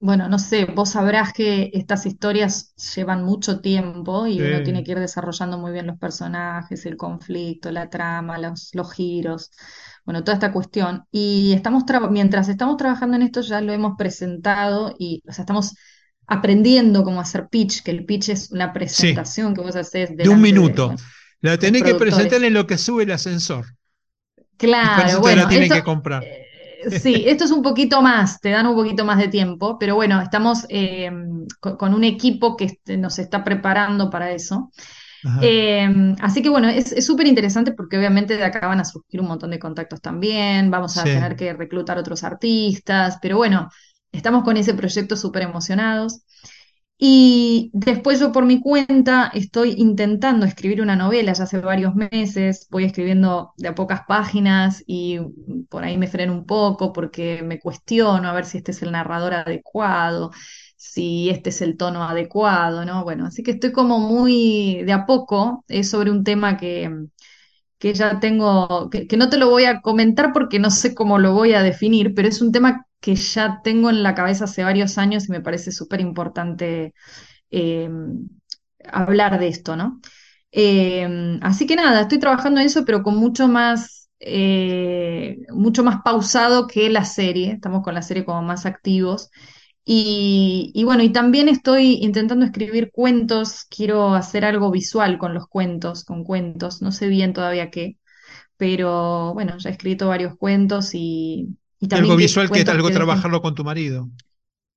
bueno, 0.00 0.28
no 0.28 0.38
sé, 0.38 0.64
vos 0.64 0.90
sabrás 0.90 1.32
que 1.34 1.70
estas 1.74 2.06
historias 2.06 2.74
llevan 2.96 3.22
mucho 3.24 3.60
tiempo 3.60 4.26
y 4.26 4.42
uno 4.42 4.62
tiene 4.62 4.82
que 4.82 4.92
ir 4.92 4.98
desarrollando 4.98 5.58
muy 5.58 5.72
bien 5.72 5.86
los 5.86 5.98
personajes, 5.98 6.86
el 6.86 6.96
conflicto, 6.96 7.70
la 7.70 7.90
trama, 7.90 8.38
los, 8.38 8.70
los 8.74 8.92
giros, 8.94 9.50
bueno, 10.06 10.24
toda 10.24 10.34
esta 10.34 10.52
cuestión. 10.52 11.04
Y 11.10 11.52
estamos 11.54 11.84
mientras 12.10 12.48
estamos 12.48 12.76
trabajando 12.78 13.16
en 13.16 13.22
esto 13.22 13.42
ya 13.42 13.60
lo 13.60 13.72
hemos 13.74 13.96
presentado 13.98 14.94
y, 14.98 15.22
o 15.28 15.32
sea, 15.32 15.42
estamos 15.42 15.74
aprendiendo 16.26 17.04
cómo 17.04 17.20
hacer 17.20 17.48
pitch, 17.48 17.82
que 17.82 17.90
el 17.90 18.04
pitch 18.06 18.30
es 18.30 18.50
una 18.52 18.72
presentación 18.72 19.54
que 19.54 19.60
vos 19.62 19.76
haces 19.76 20.16
de 20.16 20.28
un 20.30 20.40
de, 20.40 20.40
minuto. 20.40 20.84
bueno, 20.84 21.02
La 21.40 21.58
tenés 21.58 21.82
que 21.84 21.94
presentar 21.94 22.42
en 22.44 22.54
lo 22.54 22.66
que 22.66 22.78
sube 22.78 23.02
el 23.04 23.10
ascensor 23.12 23.66
y 24.80 24.88
Claro, 24.88 25.08
eso 25.08 25.22
te 25.22 25.34
la 25.34 25.42
bueno, 25.42 25.48
tienen 25.48 25.70
esto, 25.70 25.74
que 25.74 25.82
comprar. 25.82 26.28
eh, 26.28 26.46
sí, 26.88 27.24
esto 27.26 27.44
es 27.44 27.50
un 27.50 27.62
poquito 27.62 28.02
más, 28.02 28.40
te 28.40 28.50
dan 28.50 28.66
un 28.66 28.74
poquito 28.74 29.04
más 29.04 29.18
de 29.18 29.28
tiempo, 29.28 29.78
pero 29.78 29.94
bueno, 29.96 30.20
estamos 30.20 30.66
eh, 30.68 31.10
co- 31.60 31.76
con, 31.76 31.94
un 31.94 32.04
equipo 32.04 32.56
que 32.56 32.78
nos 32.98 33.18
está 33.18 33.44
preparando 33.44 34.10
para 34.10 34.30
eso. 34.32 34.70
Eh, 35.38 35.88
así 36.20 36.42
que 36.42 36.50
bueno, 36.50 36.68
es 36.68 36.92
es 36.92 37.06
súper 37.06 37.26
interesante 37.26 37.72
porque 37.72 37.98
obviamente 37.98 38.36
de 38.36 38.44
acá 38.44 38.66
van 38.68 38.80
a 38.80 38.84
surgir 38.86 39.20
un 39.20 39.28
montón 39.28 39.50
de 39.50 39.58
contactos 39.60 40.00
también, 40.02 40.70
vamos 40.70 40.96
a 40.98 41.04
sí. 41.04 41.10
tener 41.12 41.36
que 41.36 41.52
reclutar 41.54 41.98
otros 41.98 42.24
artistas, 42.24 43.18
pero 43.22 43.36
bueno, 43.38 43.70
estamos 44.12 44.44
con 44.44 44.56
ese 44.58 44.74
proyecto 44.74 45.16
súper 45.16 45.42
emocionados. 45.44 46.22
Y 47.02 47.70
después 47.72 48.20
yo 48.20 48.30
por 48.30 48.44
mi 48.44 48.60
cuenta 48.60 49.30
estoy 49.32 49.74
intentando 49.78 50.44
escribir 50.44 50.82
una 50.82 50.96
novela 50.96 51.32
ya 51.32 51.44
hace 51.44 51.58
varios 51.58 51.94
meses, 51.94 52.68
voy 52.70 52.84
escribiendo 52.84 53.54
de 53.56 53.68
a 53.68 53.74
pocas 53.74 54.02
páginas 54.06 54.84
y 54.86 55.18
por 55.70 55.82
ahí 55.82 55.96
me 55.96 56.08
freno 56.08 56.34
un 56.34 56.44
poco 56.44 56.92
porque 56.92 57.42
me 57.42 57.58
cuestiono 57.58 58.28
a 58.28 58.34
ver 58.34 58.44
si 58.44 58.58
este 58.58 58.72
es 58.72 58.82
el 58.82 58.92
narrador 58.92 59.32
adecuado, 59.32 60.30
si 60.76 61.30
este 61.30 61.48
es 61.50 61.62
el 61.62 61.78
tono 61.78 62.02
adecuado, 62.04 62.84
¿no? 62.84 63.02
Bueno, 63.02 63.24
así 63.26 63.42
que 63.42 63.52
estoy 63.52 63.72
como 63.72 63.98
muy 63.98 64.82
de 64.84 64.92
a 64.92 65.06
poco, 65.06 65.64
es 65.68 65.88
sobre 65.88 66.10
un 66.10 66.22
tema 66.22 66.58
que, 66.58 66.90
que 67.80 67.94
ya 67.94 68.20
tengo, 68.20 68.90
que, 68.90 69.08
no 69.16 69.30
te 69.30 69.38
lo 69.38 69.50
voy 69.50 69.64
a 69.64 69.80
comentar 69.80 70.32
porque 70.34 70.58
no 70.60 70.70
sé 70.70 70.94
cómo 70.94 71.18
lo 71.18 71.32
voy 71.32 71.54
a 71.54 71.62
definir, 71.62 72.14
pero 72.14 72.28
es 72.28 72.42
un 72.42 72.52
tema 72.52 72.86
que 73.00 73.16
ya 73.16 73.62
tengo 73.64 73.90
en 73.90 74.02
la 74.02 74.14
cabeza 74.14 74.44
hace 74.44 74.62
varios 74.64 74.98
años 74.98 75.28
y 75.28 75.32
me 75.32 75.40
parece 75.40 75.72
súper 75.72 76.00
importante 76.00 76.92
eh, 77.50 77.88
hablar 78.84 79.40
de 79.40 79.48
esto, 79.48 79.76
¿no? 79.76 80.00
Eh, 80.52 81.38
así 81.42 81.66
que 81.66 81.74
nada, 81.76 82.02
estoy 82.02 82.18
trabajando 82.18 82.60
en 82.60 82.66
eso, 82.66 82.84
pero 82.84 83.02
con 83.02 83.16
mucho 83.16 83.48
más, 83.48 84.10
eh, 84.20 85.38
mucho 85.50 85.82
más 85.82 86.02
pausado 86.02 86.66
que 86.66 86.90
la 86.90 87.06
serie. 87.06 87.52
Estamos 87.52 87.82
con 87.82 87.94
la 87.94 88.02
serie 88.02 88.26
como 88.26 88.42
más 88.42 88.66
activos. 88.66 89.30
Y, 89.92 90.70
y 90.74 90.84
bueno, 90.84 91.02
y 91.02 91.10
también 91.12 91.48
estoy 91.48 91.94
intentando 92.02 92.44
escribir 92.46 92.92
cuentos, 92.92 93.64
quiero 93.68 94.14
hacer 94.14 94.44
algo 94.44 94.70
visual 94.70 95.18
con 95.18 95.34
los 95.34 95.48
cuentos, 95.48 96.04
con 96.04 96.22
cuentos, 96.24 96.80
no 96.82 96.92
sé 96.92 97.08
bien 97.08 97.32
todavía 97.32 97.70
qué, 97.70 97.98
pero 98.56 99.34
bueno, 99.34 99.58
ya 99.58 99.70
he 99.70 99.72
escrito 99.74 100.08
varios 100.08 100.36
cuentos 100.38 100.90
y, 100.94 101.56
y 101.80 101.88
Y 101.88 101.98
algo 101.98 102.16
también 102.16 102.18
que 102.18 102.26
visual 102.26 102.50
que 102.50 102.64
es 102.64 102.68
algo 102.68 102.90
que 102.90 102.90
trabajarlo 102.90 103.40
con 103.42 103.54
tu 103.54 103.62
marido. 103.64 104.10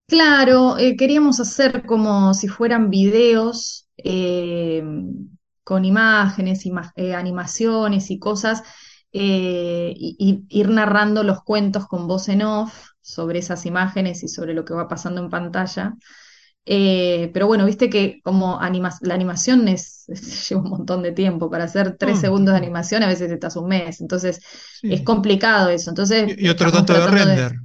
Claro, 0.08 0.78
eh, 0.78 0.96
queríamos 0.96 1.40
hacer 1.40 1.86
como 1.86 2.34
si 2.34 2.48
fueran 2.48 2.90
videos 2.90 3.88
eh, 3.98 4.84
con 5.64 5.86
imágenes, 5.86 6.66
ima- 6.66 6.92
eh, 6.96 7.16
animaciones 7.16 8.12
y 8.12 8.20
cosas, 8.20 8.64
y, 9.12 10.16
y 10.20 10.60
ir 10.60 10.70
narrando 10.70 11.24
los 11.24 11.44
cuentos 11.44 11.88
con 11.88 12.08
voz 12.08 12.30
en 12.30 12.42
off 12.44 12.90
sobre 13.04 13.40
esas 13.40 13.66
imágenes 13.68 14.24
y 14.24 14.30
sobre 14.30 14.56
lo 14.56 14.66
que 14.66 14.76
va 14.76 14.90
pasando 14.90 15.22
en 15.24 15.30
pantalla. 15.32 15.96
Eh, 16.66 17.32
pero 17.34 17.48
bueno, 17.48 17.66
viste 17.66 17.90
que 17.90 18.22
como 18.24 18.60
anima- 18.62 18.98
la 19.02 19.14
animación 19.16 19.68
es, 19.68 20.06
lleva 20.50 20.62
un 20.62 20.70
montón 20.70 21.04
de 21.04 21.12
tiempo. 21.12 21.50
Para 21.50 21.66
hacer 21.66 21.98
tres 21.98 22.20
Ah, 22.20 22.20
segundos 22.20 22.54
de 22.54 22.60
animación 22.60 23.04
a 23.04 23.08
veces 23.08 23.32
estás 23.32 23.56
un 23.58 23.68
mes, 23.70 24.02
entonces 24.02 24.42
es 24.88 25.02
complicado 25.04 25.70
eso. 25.70 25.90
Entonces 25.92 26.34
Y, 26.36 26.46
y 26.46 26.50
otro 26.50 26.72
tanto 26.72 26.94
de 26.94 27.02
de... 27.36 27.63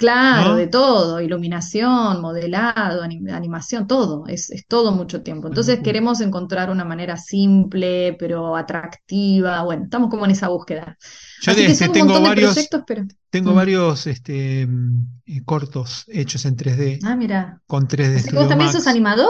Claro, 0.00 0.54
de 0.56 0.66
todo, 0.66 1.20
iluminación, 1.20 2.22
modelado, 2.22 3.02
anim- 3.02 3.30
animación, 3.30 3.86
todo, 3.86 4.24
es, 4.28 4.48
es 4.50 4.66
todo 4.66 4.92
mucho 4.92 5.22
tiempo. 5.22 5.48
Entonces 5.48 5.80
queremos 5.84 6.20
encontrar 6.22 6.70
una 6.70 6.84
manera 6.86 7.18
simple, 7.18 8.16
pero 8.18 8.56
atractiva. 8.56 9.62
Bueno, 9.62 9.84
estamos 9.84 10.08
como 10.08 10.24
en 10.24 10.30
esa 10.30 10.48
búsqueda. 10.48 10.96
Yo 11.42 11.52
Así 11.52 11.60
que 11.66 11.72
este 11.72 11.88
tengo 11.90 12.20
varios, 12.22 12.54
proyectos, 12.54 12.82
pero... 12.86 13.04
tengo 13.30 13.52
Mm. 13.52 13.56
varios 13.56 14.06
este, 14.06 14.66
mm, 14.66 15.06
eh, 15.26 15.42
cortos 15.44 16.04
hechos 16.08 16.44
en 16.46 16.56
3D, 16.56 16.98
Ah, 17.04 17.14
mira. 17.16 17.60
con 17.66 17.86
3D 17.86 18.16
Así 18.16 18.30
que 18.30 18.36
vos 18.36 18.48
también 18.48 18.72
sos 18.72 18.86
animador. 18.86 19.28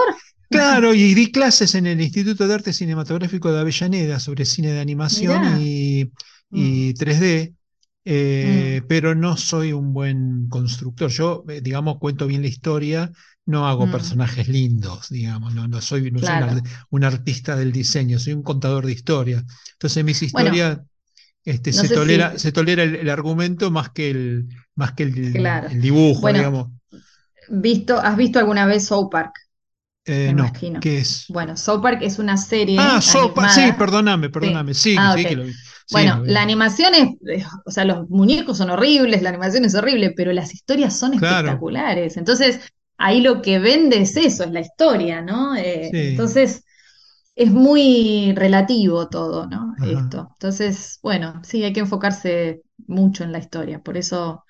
Claro, 0.48 0.94
y 0.94 1.14
di 1.14 1.30
clases 1.30 1.74
en 1.76 1.86
el 1.86 2.00
Instituto 2.00 2.46
de 2.48 2.54
Arte 2.54 2.72
Cinematográfico 2.72 3.52
de 3.52 3.60
Avellaneda 3.60 4.18
sobre 4.18 4.44
cine 4.44 4.72
de 4.72 4.80
animación 4.80 5.42
y, 5.60 6.10
Mm, 6.52 6.90
y 6.90 6.94
3D, 6.94 7.54
eh, 8.04 8.82
mm, 8.82 8.86
pero 8.88 9.14
no 9.14 9.36
soy 9.36 9.72
un 9.72 9.92
buen 9.92 10.48
constructor. 10.48 11.10
Yo, 11.10 11.44
eh, 11.48 11.60
digamos, 11.60 11.98
cuento 11.98 12.26
bien 12.26 12.42
la 12.42 12.48
historia, 12.48 13.10
no 13.46 13.66
hago 13.68 13.88
mm, 13.88 13.90
personajes 13.90 14.48
lindos, 14.48 15.08
digamos, 15.10 15.54
no, 15.54 15.68
no 15.68 15.80
soy, 15.80 16.10
no 16.10 16.22
soy 16.22 16.36
un, 16.90 17.04
artista 17.04 17.56
del 17.56 17.72
diseño, 17.72 18.18
soy 18.18 18.32
un 18.34 18.42
contador 18.42 18.86
de 18.86 18.92
historia. 18.92 19.44
Entonces 19.72 20.04
mis 20.04 20.22
Bueno, 20.32 20.50
historias 20.50 20.80
este, 21.44 21.72
no 21.72 21.84
se 21.84 21.90
tolera, 21.90 22.38
si... 22.38 22.38
se 22.38 22.52
tolera 22.52 22.84
el, 22.84 22.96
el 22.96 23.10
argumento 23.10 23.70
más 23.70 23.90
que 23.90 24.10
el, 24.10 24.48
más 24.76 24.92
que 24.92 25.04
el, 25.04 25.16
Claro. 25.32 25.68
el 25.68 25.80
dibujo, 25.82 26.32
Bueno, 26.32 26.32
digamos. 26.32 26.68
visto, 27.48 27.98
¿has 27.98 28.16
visto 28.16 28.38
alguna 28.38 28.66
vez 28.66 28.86
South 28.86 29.08
Park? 29.10 29.34
Eh, 30.04 30.32
Me 30.32 30.34
no, 30.34 30.44
imagino. 30.48 30.80
¿qué 30.80 30.98
es? 30.98 31.26
Bueno, 31.28 31.56
South 31.56 31.82
Park 31.82 32.00
es 32.02 32.18
una 32.18 32.36
serie 32.36 32.80
Ah, 32.82 33.00
Sopa, 33.02 33.48
sí, 33.48 33.72
animada. 33.72 33.78
perdóname, 33.78 34.30
Sí. 34.30 34.30
perdóname, 34.30 34.74
sí, 34.74 34.96
Ah, 34.96 35.12
sí 35.12 35.26
que 35.26 35.36
lo 35.36 35.44
vi. 35.44 35.60
Bueno, 35.90 36.22
la 36.24 36.42
animación 36.42 36.94
es, 36.94 37.44
o 37.64 37.70
sea, 37.70 37.84
los 37.84 38.08
muñecos 38.10 38.58
son 38.58 38.70
horribles, 38.70 39.22
la 39.22 39.30
animación 39.30 39.64
es 39.64 39.74
horrible, 39.74 40.12
pero 40.16 40.32
las 40.32 40.54
historias 40.54 40.96
son 40.98 41.14
Claro, 41.14 41.68
espectaculares. 41.68 42.16
Entonces, 42.16 42.60
ahí 42.96 43.20
lo 43.20 43.42
que 43.42 43.58
vende 43.58 44.00
es 44.02 44.16
eso, 44.16 44.44
es 44.44 44.52
la 44.52 44.60
historia, 44.60 45.20
¿no? 45.22 45.56
Eh, 45.56 45.90
sí, 45.90 45.98
entonces, 46.08 46.64
es 47.34 47.50
muy 47.50 48.32
relativo 48.36 49.08
todo, 49.08 49.46
¿no? 49.46 49.74
ajá. 49.78 50.00
Esto. 50.00 50.28
Entonces, 50.32 50.98
bueno, 51.02 51.40
sí, 51.44 51.64
hay 51.64 51.72
que 51.72 51.80
enfocarse 51.80 52.62
mucho 52.86 53.24
en 53.24 53.32
la 53.32 53.38
historia, 53.38 53.80
por 53.82 53.96
eso 53.96 54.44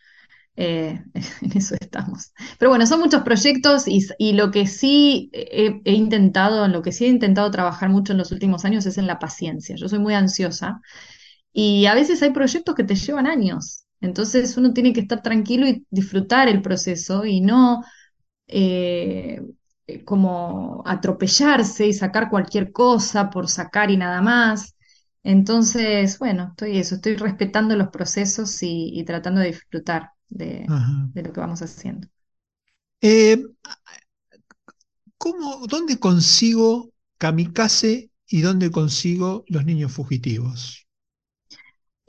eh, 0.57 1.03
en 1.43 1.57
eso 1.59 1.77
estamos. 1.81 2.33
Pero 2.59 2.71
bueno, 2.71 2.87
son 2.87 3.01
muchos 3.01 3.23
proyectos 3.23 3.89
y, 3.89 4.07
y 4.19 4.33
lo 4.35 4.51
que 4.51 4.67
sí 4.67 5.31
he, 5.33 5.81
he 5.85 5.93
intentado, 5.95 6.65
en 6.67 6.73
lo 6.73 6.83
que 6.83 6.93
sí 6.93 7.07
he 7.07 7.09
intentado 7.09 7.51
trabajar 7.51 7.89
mucho 7.91 8.13
en 8.13 8.19
los 8.19 8.33
últimos 8.33 8.65
años 8.65 8.87
es 8.87 8.99
en 8.99 9.07
la 9.07 9.19
paciencia. 9.19 9.77
Yo 9.77 9.89
soy 9.89 9.99
muy 10.01 10.15
ansiosa 10.15 10.81
y 11.53 11.87
a 11.87 11.95
veces 11.95 12.23
hay 12.23 12.31
proyectos 12.33 12.75
que 12.75 12.85
te 12.85 12.95
llevan 12.95 13.27
años. 13.27 13.85
Entonces 14.01 14.57
uno 14.57 14.73
tiene 14.73 14.93
que 14.93 15.01
estar 15.01 15.23
tranquilo 15.23 15.67
y 15.69 15.87
disfrutar 15.91 16.49
el 16.49 16.63
proceso 16.63 17.25
y 17.27 17.41
no 17.41 17.85
eh, 18.49 19.43
eh, 19.87 20.05
como 20.05 20.83
atropellarse 20.87 21.87
y 21.87 21.93
sacar 21.93 22.31
cualquier 22.31 22.73
cosa 22.73 23.31
por 23.31 23.49
sacar 23.49 23.91
y 23.91 23.97
nada 23.97 24.23
más. 24.23 24.77
Entonces, 25.23 26.19
bueno, 26.19 26.49
estoy 26.51 26.79
eso, 26.79 26.97
estoy 26.97 27.17
respetando 27.17 27.77
los 27.77 27.89
procesos 27.89 28.63
y, 28.63 28.91
y 28.99 29.05
tratando 29.05 29.41
de 29.41 29.49
disfrutar 29.49 30.11
de 30.29 30.67
lo 31.15 31.33
que 31.33 31.41
vamos 31.41 31.61
haciendo. 31.63 32.09
Eh, 33.03 33.43
¿cómo, 35.19 35.67
dónde 35.69 35.99
consigo 35.99 36.93
kamikaze 37.19 38.11
y 38.27 38.41
dónde 38.41 38.71
consigo 38.71 39.45
los 39.49 39.65
niños 39.65 39.93
fugitivos. 39.93 40.87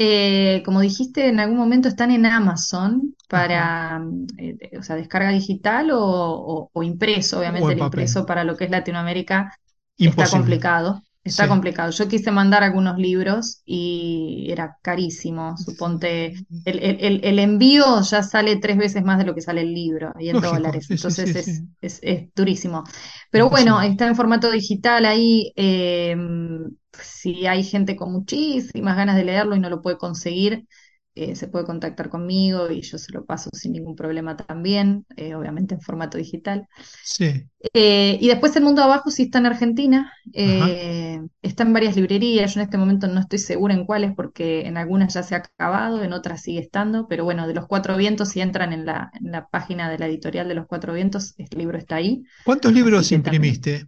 Eh, 0.03 0.64
como 0.65 0.82
dijiste, 0.82 1.28
en 1.28 1.40
algún 1.40 1.57
momento 1.57 1.88
están 1.88 2.10
en 2.11 2.26
Amazon 2.26 3.15
para, 3.28 4.02
eh, 4.38 4.78
o 4.80 4.82
sea, 4.84 4.95
descarga 4.95 5.30
digital 5.30 5.91
o, 5.91 5.99
o- 6.02 6.69
o 6.73 6.84
impreso. 6.84 7.40
Obviamente 7.40 7.73
en 7.73 7.80
el 7.80 7.80
papel. 7.80 8.03
impreso 8.03 8.26
para 8.26 8.44
lo 8.44 8.57
que 8.57 8.65
es 8.65 8.72
Latinoamérica 8.72 9.56
está 10.03 10.30
complicado. 10.30 11.03
Está 11.23 11.48
Sí. 11.48 11.48
complicado. 11.48 11.91
Yo 11.91 12.07
quise 12.07 12.31
mandar 12.31 12.64
algunos 12.64 12.98
libros 12.98 13.61
y 13.65 14.48
era 14.49 14.77
carísimo. 14.81 15.56
Suponte, 15.57 16.34
el, 16.64 16.80
el- 17.23 17.39
envío 17.39 18.02
ya 18.02 18.23
sale 18.23 18.56
tres 18.57 18.77
veces 18.77 19.03
más 19.03 19.19
de 19.19 19.26
lo 19.26 19.35
que 19.35 19.41
sale 19.41 19.61
el 19.61 19.73
libro 19.73 20.14
y 20.19 20.30
en 20.30 20.39
Lógico, 20.39 20.41
dólares. 20.41 20.89
sí, 20.98 20.98
Entonces 20.98 21.35
sí, 21.35 21.35
es, 21.35 21.64
es, 21.81 21.99
es 22.02 22.34
durísimo. 22.35 22.84
Pero 23.30 23.49
bueno, 23.52 23.81
está 23.81 24.07
en 24.07 24.15
formato 24.15 24.49
digital 24.52 25.06
ahí. 25.06 25.53
eh, 25.56 26.15
si 26.93 27.45
hay 27.48 27.64
gente 27.64 27.95
con 27.95 28.11
muchísimas 28.11 28.95
ganas 28.98 29.15
de 29.15 29.23
leerlo 29.23 29.56
y 29.56 29.60
no 29.60 29.69
lo 29.69 29.81
puede 29.81 29.98
conseguir, 29.98 30.65
eh, 31.16 31.36
se 31.36 31.48
puede 31.48 31.66
contactar 31.66 32.10
conmigo 32.10 32.70
y 32.72 32.82
yo 32.82 32.98
se 32.98 33.12
lo 33.14 33.26
paso 33.26 33.50
sin 33.54 33.74
ningún 33.74 33.96
problema 33.96 34.38
también, 34.38 35.06
eh, 35.18 35.36
obviamente 35.36 35.76
en 35.76 35.82
formato 35.82 36.18
digital. 36.18 36.68
Sí, 37.04 37.50
Eh, 37.74 38.18
y 38.20 38.28
después 38.28 38.56
El 38.56 38.64
Mundo 38.64 38.82
Abajo 38.82 39.12
sí 39.12 39.24
está 39.24 39.38
en 39.38 39.46
Argentina, 39.46 40.12
está 40.34 41.64
en 41.64 41.74
varias 41.74 41.96
librerías, 41.96 42.54
yo 42.56 42.60
en 42.60 42.66
este 42.66 42.78
momento 42.78 43.08
no 43.08 43.20
estoy 43.20 43.38
segura 43.40 43.74
en 43.76 43.86
cuáles 43.86 44.14
porque 44.16 44.62
en 44.68 44.78
algunas 44.78 45.14
ya 45.14 45.22
se 45.24 45.36
ha 45.36 45.40
acabado, 45.40 46.04
en 46.04 46.14
otras 46.14 46.42
sigue 46.42 46.60
estando, 46.60 47.08
pero 47.08 47.24
bueno, 47.24 47.48
de 47.48 47.54
Los 47.54 47.68
Cuatro 47.68 47.96
Vientos, 47.98 48.30
si 48.30 48.42
entran 48.42 48.74
en 48.74 48.86
la, 48.88 49.12
en 49.20 49.32
la 49.32 49.48
página 49.48 49.90
de 49.92 50.00
la 50.00 50.08
editorial 50.08 50.48
de 50.48 50.56
Los 50.56 50.66
Cuatro 50.68 50.94
Vientos, 50.94 51.36
el 51.38 51.48
libro 51.58 51.78
está 51.78 51.96
ahí, 51.98 52.24
¿Cuántos 52.44 52.72
libros 52.74 53.12
imprimiste? 53.12 53.88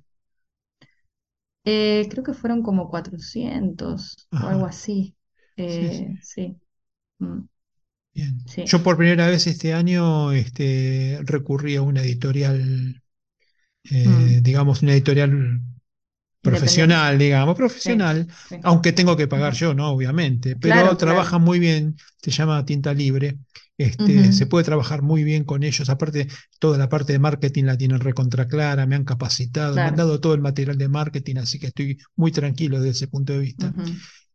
Eh, 1.66 2.08
creo 2.12 2.24
que 2.24 2.34
fueron 2.34 2.62
como 2.64 2.90
400 2.90 4.30
o 4.40 4.48
algo 4.48 4.66
así, 4.66 5.16
sí, 5.66 5.92
sí, 5.92 6.18
sí, 6.22 6.60
bien. 8.14 8.40
sí, 8.46 8.64
Yo 8.64 8.84
por 8.84 8.98
primera 8.98 9.28
vez 9.28 9.48
este 9.48 9.74
año 9.74 10.32
este, 10.32 11.20
recurrí 11.24 11.76
a 11.76 11.82
una 11.82 12.02
editorial, 12.02 13.02
eh, 13.92 14.40
mm, 14.40 14.44
digamos, 14.44 14.82
una 14.84 14.94
editorial 14.94 15.62
profesional, 16.42 17.20
digamos, 17.20 17.56
profesional, 17.58 18.28
sí, 18.44 18.56
aunque 18.64 18.94
tengo 18.94 19.18
que 19.18 19.28
pagar 19.28 19.54
ujú. 19.54 19.60
yo, 19.60 19.74
¿no? 19.76 19.92
Obviamente, 19.92 20.56
pero 20.58 20.96
Claro, 20.96 20.98
trabaja 20.98 21.38
claro. 21.38 21.40
muy 21.40 21.60
bien, 21.60 21.98
se 22.22 22.32
llama 22.32 22.66
Tinta 22.66 22.94
Libre, 22.94 23.40
este, 23.78 24.32
se 24.34 24.48
puede 24.48 24.66
trabajar 24.66 25.02
muy 25.04 25.24
bien 25.24 25.46
con 25.46 25.64
ellos, 25.64 25.90
aparte 25.90 26.28
toda 26.60 26.78
la 26.78 26.90
parte 26.90 27.14
de 27.14 27.20
marketing 27.20 27.66
la 27.66 27.78
tienen 27.78 28.00
recontra 28.02 28.48
clara, 28.48 28.86
me 28.88 28.96
han 28.96 29.06
capacitado, 29.06 29.82
me 29.82 29.90
han 29.90 29.96
dado 29.96 30.20
todo 30.22 30.34
el 30.36 30.42
material 30.42 30.78
de 30.78 30.90
marketing, 30.90 31.38
así 31.38 31.60
que 31.60 31.68
estoy 31.68 32.00
muy 32.16 32.32
tranquilo 32.32 32.78
desde 32.80 32.92
ese 32.92 33.08
punto 33.10 33.34
de 33.34 33.40
vista. 33.40 33.76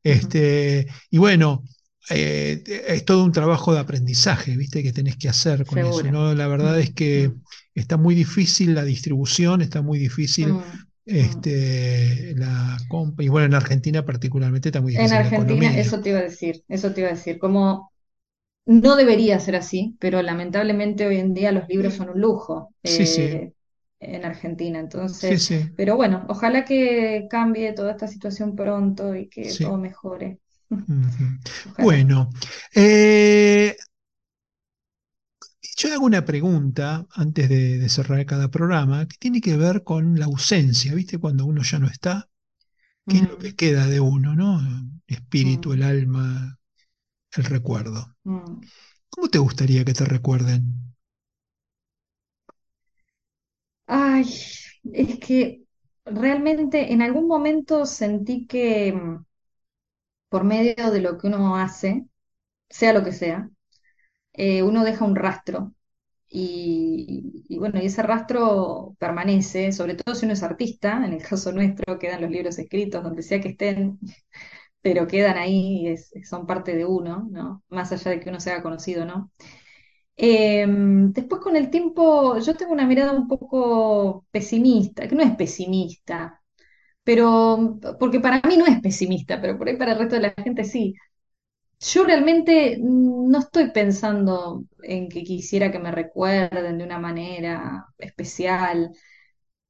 Este, 0.02 0.86
y 1.10 1.18
bueno, 1.18 1.64
eh, 2.10 2.62
es 2.88 3.04
todo 3.04 3.24
un 3.24 3.32
trabajo 3.32 3.72
de 3.74 3.80
aprendizaje, 3.80 4.56
¿viste? 4.56 4.82
Que 4.82 4.92
tenés 4.92 5.16
que 5.16 5.28
hacer 5.28 5.66
con 5.66 5.84
eso. 5.84 6.10
¿no? 6.10 6.34
La 6.34 6.46
verdad 6.48 6.78
es 6.80 6.92
Mm, 6.92 6.94
que 6.94 7.32
mm, 7.32 7.42
está 7.74 7.96
muy 7.96 8.14
difícil 8.14 8.74
la 8.74 8.84
distribución, 8.84 9.62
está 9.62 9.82
muy 9.82 9.98
difícil 9.98 10.58
mm, 11.06 11.12
mm. 11.12 11.44
este, 11.44 12.34
la 12.36 12.76
compra, 12.88 13.24
y 13.24 13.28
bueno, 13.28 13.46
en 13.46 13.54
Argentina 13.54 14.04
particularmente 14.04 14.68
está 14.70 14.80
muy 14.80 14.92
En 14.92 15.12
difícil 15.12 15.22
la 15.22 15.28
Argentina, 15.28 15.28
economía. 15.28 15.78
eso 15.78 16.00
te 16.00 16.10
iba 16.10 16.18
a 16.18 16.22
decir, 16.22 16.64
eso 16.68 16.92
te 16.92 17.00
iba 17.02 17.10
a 17.10 17.12
decir, 17.14 17.38
como 17.38 17.92
no 18.66 18.96
debería 18.96 19.40
ser 19.40 19.56
así, 19.56 19.96
pero 20.00 20.22
lamentablemente 20.22 21.06
hoy 21.06 21.18
en 21.18 21.34
día 21.34 21.52
los 21.52 21.68
libros 21.68 21.94
son 21.94 22.10
un 22.10 22.20
lujo 22.20 22.74
Sí, 22.84 23.06
sí, 23.06 23.22
eh, 23.22 23.54
en 24.00 24.24
Argentina. 24.26 24.80
Entonces, 24.80 25.46
sí, 25.46 25.70
pero 25.74 25.96
bueno, 25.96 26.26
ojalá 26.28 26.64
que 26.64 27.28
cambie 27.30 27.72
toda 27.74 27.92
esta 27.92 28.08
situación 28.08 28.56
pronto 28.56 29.14
y 29.16 29.28
que 29.30 29.56
todo 29.56 29.78
mejore. 29.78 30.40
Bueno, 31.78 32.30
eh, 32.74 33.76
yo 35.76 35.92
hago 35.92 36.04
una 36.06 36.24
pregunta 36.24 37.06
antes 37.12 37.48
de, 37.48 37.78
de 37.78 37.88
cerrar 37.88 38.26
cada 38.26 38.50
programa 38.50 39.06
que 39.06 39.16
tiene 39.18 39.40
que 39.40 39.56
ver 39.56 39.84
con 39.84 40.18
la 40.18 40.26
ausencia, 40.26 40.94
¿viste? 40.94 41.18
Cuando 41.18 41.44
uno 41.46 41.62
ya 41.62 41.78
no 41.78 41.86
está, 41.88 42.28
¿qué 43.08 43.18
es 43.20 43.28
lo 43.28 43.38
que 43.38 43.54
Mm, 43.54 43.56
queda 43.56 43.86
de 43.88 44.00
uno, 44.00 44.34
¿no? 44.36 44.60
El 44.60 45.16
espíritu, 45.16 45.72
el 45.74 45.82
mm, 45.82 45.84
alma, 45.84 46.58
el 47.36 47.44
recuerdo. 47.44 48.16
mm. 48.24 48.70
¿Cómo 49.10 49.28
te 49.28 49.38
gustaría 49.38 49.84
que 49.84 49.94
te 49.94 50.04
recuerden? 50.06 50.94
Ay, 53.86 54.24
es 54.92 55.18
que 55.20 55.62
realmente 56.04 56.92
en 56.92 57.02
algún 57.02 57.26
momento 57.26 57.86
sentí 57.86 58.46
que 58.46 58.94
por 60.28 60.44
medio 60.44 60.90
de 60.90 61.00
lo 61.00 61.18
que 61.18 61.26
uno 61.28 61.56
hace, 61.56 62.06
sea 62.70 62.92
lo 62.94 63.04
que 63.04 63.12
sea, 63.12 63.50
eh, 64.34 64.62
uno 64.62 64.84
deja 64.84 65.04
un 65.04 65.16
rastro 65.16 65.74
y, 66.28 67.44
bueno, 67.58 67.80
y 67.82 67.86
ese 67.86 68.02
rastro 68.02 68.96
permanece, 68.98 69.72
sobre 69.72 69.94
todo 69.96 70.14
si 70.14 70.26
uno 70.26 70.34
es 70.34 70.42
artista, 70.44 71.04
en 71.06 71.14
el 71.14 71.22
caso 71.22 71.52
nuestro 71.52 71.98
quedan 71.98 72.22
los 72.22 72.30
libros 72.30 72.58
escritos, 72.58 73.02
donde 73.04 73.22
sea 73.22 73.40
que 73.40 73.50
estén, 73.50 73.98
pero 74.82 75.06
quedan 75.08 75.38
ahí, 75.38 75.88
y 76.14 76.24
son 76.24 76.46
parte 76.46 76.76
de 76.76 76.86
uno, 76.86 77.28
¿no? 77.30 77.64
Más 77.70 77.92
allá 77.92 78.12
de 78.12 78.20
que 78.20 78.30
uno 78.30 78.40
sea 78.40 78.62
conocido, 78.62 79.04
¿no? 79.06 79.32
Eh, 80.16 80.66
después 80.68 81.40
con 81.42 81.54
el 81.56 81.70
tiempo 81.70 82.38
yo 82.38 82.56
tengo 82.56 82.72
una 82.72 82.86
mirada 82.86 83.12
un 83.12 83.28
poco 83.28 84.26
pesimista, 84.32 85.06
que 85.08 85.14
no 85.14 85.22
es 85.22 85.36
pesimista, 85.36 86.37
pero 87.08 87.78
porque 87.98 88.20
para 88.20 88.42
mí 88.46 88.56
no 88.58 88.66
es 88.66 88.80
pesimista, 88.82 89.40
pero 89.40 89.56
por 89.56 89.66
ahí 89.68 89.76
para 89.76 89.92
el 89.92 89.98
resto 89.98 90.16
de 90.16 90.20
la 90.22 90.34
gente 90.36 90.64
sí. 90.64 90.94
Yo 91.80 92.04
realmente 92.04 92.78
no 92.82 93.38
estoy 93.40 93.70
pensando 93.72 94.64
en 94.82 95.08
que 95.08 95.24
quisiera 95.24 95.72
que 95.72 95.78
me 95.80 95.92
recuerden 95.92 96.78
de 96.78 96.84
una 96.84 96.98
manera 96.98 97.86
especial. 97.98 98.92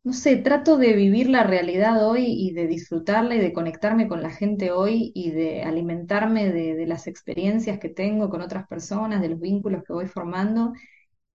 No 0.05 0.13
sé, 0.15 0.37
trato 0.39 0.79
de 0.79 0.95
vivir 0.95 1.29
la 1.31 1.45
realidad 1.45 2.07
hoy 2.09 2.27
y 2.29 2.53
de 2.55 2.67
disfrutarla 2.69 3.37
y 3.37 3.41
de 3.41 3.53
conectarme 3.53 4.09
con 4.09 4.23
la 4.23 4.31
gente 4.31 4.73
hoy 4.73 5.13
y 5.15 5.33
de 5.33 5.63
alimentarme 5.65 6.53
de, 6.53 6.75
de 6.77 6.87
las 6.87 7.07
experiencias 7.09 7.79
que 7.81 7.91
tengo 7.91 8.31
con 8.31 8.43
otras 8.43 8.67
personas, 8.69 9.21
de 9.23 9.31
los 9.31 9.41
vínculos 9.41 9.85
que 9.87 9.93
voy 9.95 10.07
formando. 10.07 10.73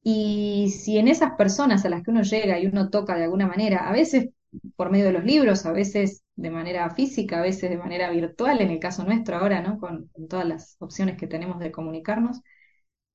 Y 0.04 0.70
si 0.72 0.98
en 0.98 1.08
esas 1.08 1.34
personas 1.38 1.86
a 1.86 1.90
las 1.90 2.04
que 2.04 2.12
uno 2.12 2.24
llega 2.24 2.60
y 2.60 2.68
uno 2.68 2.90
toca 2.90 3.16
de 3.18 3.24
alguna 3.26 3.48
manera, 3.48 3.88
a 3.90 3.94
veces 3.94 4.30
por 4.76 4.92
medio 4.92 5.06
de 5.06 5.14
los 5.14 5.24
libros, 5.26 5.66
a 5.66 5.72
veces 5.72 6.24
de 6.36 6.50
manera 6.52 6.90
física, 6.92 7.40
a 7.40 7.42
veces 7.42 7.70
de 7.70 7.78
manera 7.78 8.10
virtual, 8.12 8.62
en 8.62 8.72
el 8.72 8.80
caso 8.80 9.04
nuestro 9.06 9.38
ahora, 9.38 9.62
¿no? 9.62 9.78
Con, 9.80 10.10
todas 10.30 10.48
las 10.48 10.76
opciones 10.80 11.18
que 11.18 11.28
tenemos 11.28 11.60
de 11.60 11.72
comunicarnos, 11.72 12.42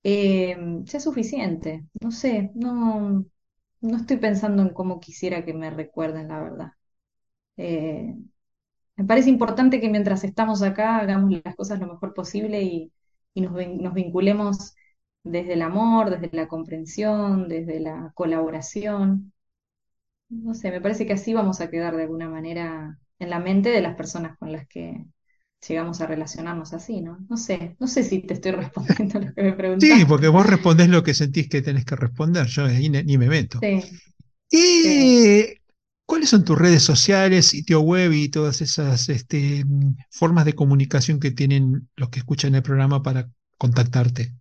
eh, 0.03 0.57
sea 0.87 1.01
suficiente. 1.01 1.85
No 2.01 2.11
sé, 2.11 2.51
no, 2.55 3.25
no 3.81 3.97
estoy 3.97 4.19
pensando 4.19 4.63
en 4.63 4.71
cómo 4.71 5.01
quisiera 5.01 5.45
que 5.45 5.55
me 5.55 5.71
recuerden, 5.71 6.29
la 6.29 6.41
verdad. 6.41 6.73
Eh, 7.57 8.15
me 8.97 9.05
parece 9.05 9.31
importante 9.31 9.81
que 9.81 9.89
mientras 9.91 10.25
estamos 10.25 10.63
acá 10.63 10.99
hagamos 10.99 11.33
las 11.45 11.57
cosas 11.57 11.81
lo 11.81 11.87
mejor 11.89 12.15
posible 12.15 12.63
y, 12.63 12.93
y 13.35 13.43
nos 13.43 13.95
vinculemos 13.95 14.75
desde 15.23 15.55
el 15.55 15.63
amor, 15.63 16.11
desde 16.11 16.37
la 16.37 16.49
comprensión, 16.49 17.49
desde 17.49 17.81
la 17.81 18.13
colaboración. 18.15 19.33
No 20.31 20.55
sé, 20.55 20.71
me 20.71 20.81
parece 20.81 21.07
que 21.07 21.15
así 21.15 21.33
vamos 21.35 21.61
a 21.61 21.71
quedar 21.71 21.97
de 21.97 22.03
alguna 22.03 22.29
manera 22.29 22.99
en 23.19 23.31
la 23.31 23.39
mente 23.41 23.71
de 23.71 23.81
las 23.81 23.97
personas 23.97 24.37
con 24.39 24.53
las 24.53 24.67
que 24.69 25.07
llegamos 25.67 26.01
a 26.01 26.07
relacionarnos 26.07 26.73
así, 26.75 27.01
¿no? 27.01 27.19
No 27.29 27.37
sé, 27.37 27.77
no 27.81 27.87
sé 27.87 28.03
si 28.05 28.23
te 28.23 28.35
estoy 28.35 28.53
respondiendo 28.53 29.21
lo 29.21 29.35
que 29.35 29.43
me 29.43 29.53
Sí, 29.81 30.05
preguntaste. 30.07 30.07
porque 30.07 30.29
vos 30.29 30.47
respondés 30.47 30.89
lo 30.89 31.03
que 31.05 31.15
sentís 31.15 31.49
que 31.49 31.63
tenés 31.63 31.85
que 31.85 31.95
responder, 31.97 32.47
yo 32.47 32.65
ahí 32.65 32.89
ni, 32.91 33.17
me 33.19 33.29
meto. 33.29 33.61
Sí, 33.61 34.01
sí. 34.71 35.19
¿Y 35.31 35.55
cuáles 36.07 36.31
son 36.31 36.45
tus 36.45 36.59
redes 36.59 36.83
sociales, 36.85 37.47
sitio 37.49 37.81
web 37.83 38.13
y 38.13 38.31
todas 38.31 38.61
esas 38.63 39.09
este, 39.11 39.65
formas 40.11 40.45
de 40.47 40.55
comunicación 40.55 41.21
que 41.21 41.33
tienen 41.33 41.89
los 41.97 42.11
que 42.11 42.21
escuchan 42.21 42.55
el 42.57 42.63
programa 42.65 43.03
para 43.03 43.31
contactarte? 43.59 44.35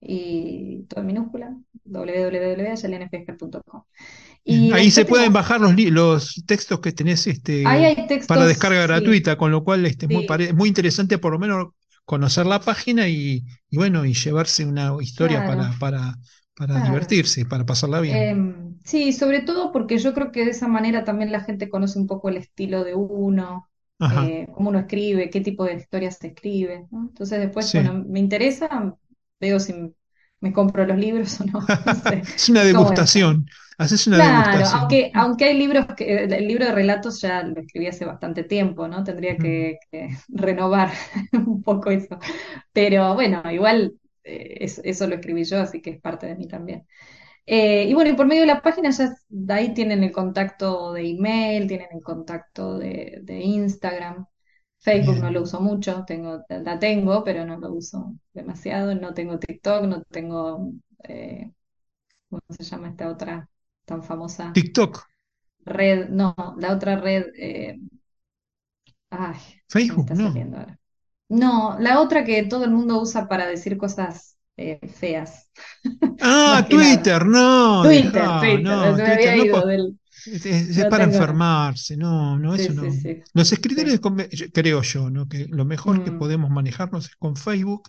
y 0.00 0.82
todo 0.88 1.02
en 1.02 1.06
minúscula, 1.06 1.56
www.ayelenfesker.com. 1.84 3.82
Y 4.44 4.72
Ahí 4.72 4.90
se 4.90 5.04
pueden 5.04 5.32
bajar 5.32 5.60
los, 5.60 6.42
textos 6.48 6.80
que 6.80 6.90
tenés 6.90 7.28
este, 7.28 7.62
para 8.26 8.46
descarga 8.46 8.82
sí, 8.82 8.88
gratuita, 8.88 9.38
con 9.38 9.52
lo 9.52 9.62
cual 9.62 9.86
este, 9.86 10.06
es 10.06 10.10
muy, 10.52 10.68
interesante 10.68 11.18
por 11.18 11.30
lo 11.30 11.38
menos 11.38 11.68
conocer 12.04 12.44
la 12.44 12.60
página 12.60 13.06
y, 13.06 13.44
y 13.68 13.76
bueno, 13.76 14.04
y 14.04 14.14
llevarse 14.14 14.64
una 14.64 14.96
historia 15.00 15.44
claro, 15.44 15.62
para, 15.78 15.78
para, 15.78 16.16
para 16.56 16.74
claro. 16.74 16.86
divertirse 16.86 17.44
para 17.44 17.64
pasarla 17.64 18.00
bien. 18.00 18.16
Em, 18.16 18.69
sí, 18.84 19.12
sobre 19.12 19.40
todo 19.40 19.72
porque 19.72 19.98
yo 19.98 20.14
creo 20.14 20.32
que 20.32 20.44
de 20.44 20.50
esa 20.50 20.68
manera 20.68 21.04
también 21.04 21.32
la 21.32 21.40
gente 21.40 21.68
conoce 21.68 21.98
un 21.98 22.06
poco 22.06 22.28
el 22.28 22.36
estilo 22.36 22.84
de 22.84 22.94
uno. 22.94 23.68
eh, 24.00 24.46
cómo 24.54 24.70
uno 24.70 24.78
escribe, 24.78 25.30
qué 25.30 25.40
tipo 25.40 25.64
de 25.64 25.74
historias 25.74 26.16
se 26.18 26.28
escribe, 26.28 26.86
¿no? 26.90 27.08
Entonces 27.08 27.38
después, 27.38 27.72
bueno, 27.72 28.04
me 28.06 28.18
interesa, 28.18 28.96
veo 29.38 29.60
si 29.60 29.74
me 30.40 30.52
compro 30.52 30.86
los 30.86 30.98
libros 30.98 31.40
o 31.40 31.44
no. 31.44 31.60
es 32.34 32.48
una 32.48 32.64
degustación. 32.64 33.46
Haces 33.78 34.06
una 34.06 34.16
claro, 34.16 34.66
aunque, 34.74 35.10
aunque 35.14 35.44
hay 35.46 35.56
libros 35.56 35.86
que 35.96 36.24
el 36.24 36.46
libro 36.46 36.66
de 36.66 36.72
relatos 36.72 37.18
ya 37.22 37.42
lo 37.42 37.58
escribí 37.62 37.86
hace 37.86 38.04
bastante 38.04 38.44
tiempo, 38.44 38.86
¿no? 38.88 39.02
Tendría 39.04 39.38
que, 39.38 39.78
renovar 40.28 40.90
un 41.32 41.62
poco 41.62 41.90
eso. 41.90 42.18
Pero 42.74 43.14
bueno, 43.14 43.42
igual 43.50 43.94
eh, 44.22 44.58
eso 44.60 45.06
lo 45.06 45.14
escribí 45.14 45.44
yo, 45.44 45.60
así 45.60 45.80
que 45.80 45.90
es 45.90 46.00
parte 46.00 46.26
de 46.26 46.36
mí 46.36 46.46
también. 46.46 46.86
Eh, 47.52 47.86
y 47.88 47.94
bueno, 47.94 48.10
y 48.10 48.12
por 48.14 48.28
medio 48.28 48.42
de 48.42 48.46
la 48.46 48.62
página 48.62 48.90
ya 48.90 49.12
de 49.28 49.52
ahí 49.52 49.74
tienen 49.74 50.04
el 50.04 50.12
contacto 50.12 50.92
de 50.92 51.10
email, 51.10 51.66
tienen 51.66 51.88
el 51.90 52.00
contacto 52.00 52.78
de, 52.78 53.24
Instagram. 53.26 54.24
Facebook 54.78 55.16
no 55.16 55.32
lo 55.32 55.42
uso 55.42 55.60
mucho, 55.60 56.04
tengo, 56.06 56.44
la 56.48 56.78
tengo, 56.78 57.24
pero 57.24 57.44
no 57.44 57.58
lo 57.58 57.72
uso 57.72 58.14
demasiado. 58.32 58.94
No 58.94 59.14
tengo 59.14 59.40
TikTok, 59.40 59.84
no 59.86 60.04
tengo, 60.04 60.74
eh, 61.02 61.50
¿cómo 62.28 62.40
se 62.50 62.62
llama 62.62 62.90
esta 62.90 63.08
otra 63.08 63.48
tan 63.84 64.04
famosa? 64.04 64.52
TikTok. 64.52 65.04
Red, 65.64 66.08
no, 66.10 66.36
la 66.56 66.72
otra 66.72 67.00
red. 67.00 67.32
Eh, 67.36 67.80
ay, 69.10 69.40
Facebook, 69.66 70.08
no. 70.14 70.32
No, 71.28 71.76
la 71.80 72.00
otra 72.00 72.24
que 72.24 72.44
todo 72.44 72.62
el 72.62 72.70
mundo 72.70 73.02
usa 73.02 73.26
para 73.26 73.48
decir 73.48 73.76
cosas 73.76 74.36
feas. 74.92 75.48
Ah, 76.20 76.66
Twitter, 76.70 77.24
no. 77.26 77.82
Twitter, 77.82 78.24
Twitter, 78.40 78.62
no, 78.62 78.96
Es, 80.26 80.84
para 80.90 81.04
enfermarse, 81.04 81.96
no, 81.96 82.38
no, 82.38 82.54
eso 82.54 82.72
no. 82.72 82.82
Los 83.32 83.52
escritores, 83.52 84.00
creo 84.52 84.82
yo, 84.82 85.10
¿no? 85.10 85.28
que 85.28 85.46
lo 85.48 85.64
mejor 85.64 86.04
que 86.04 86.10
mm. 86.10 86.18
podemos 86.18 86.50
manejarnos 86.50 87.06
es 87.06 87.16
con 87.16 87.36
Facebook, 87.36 87.88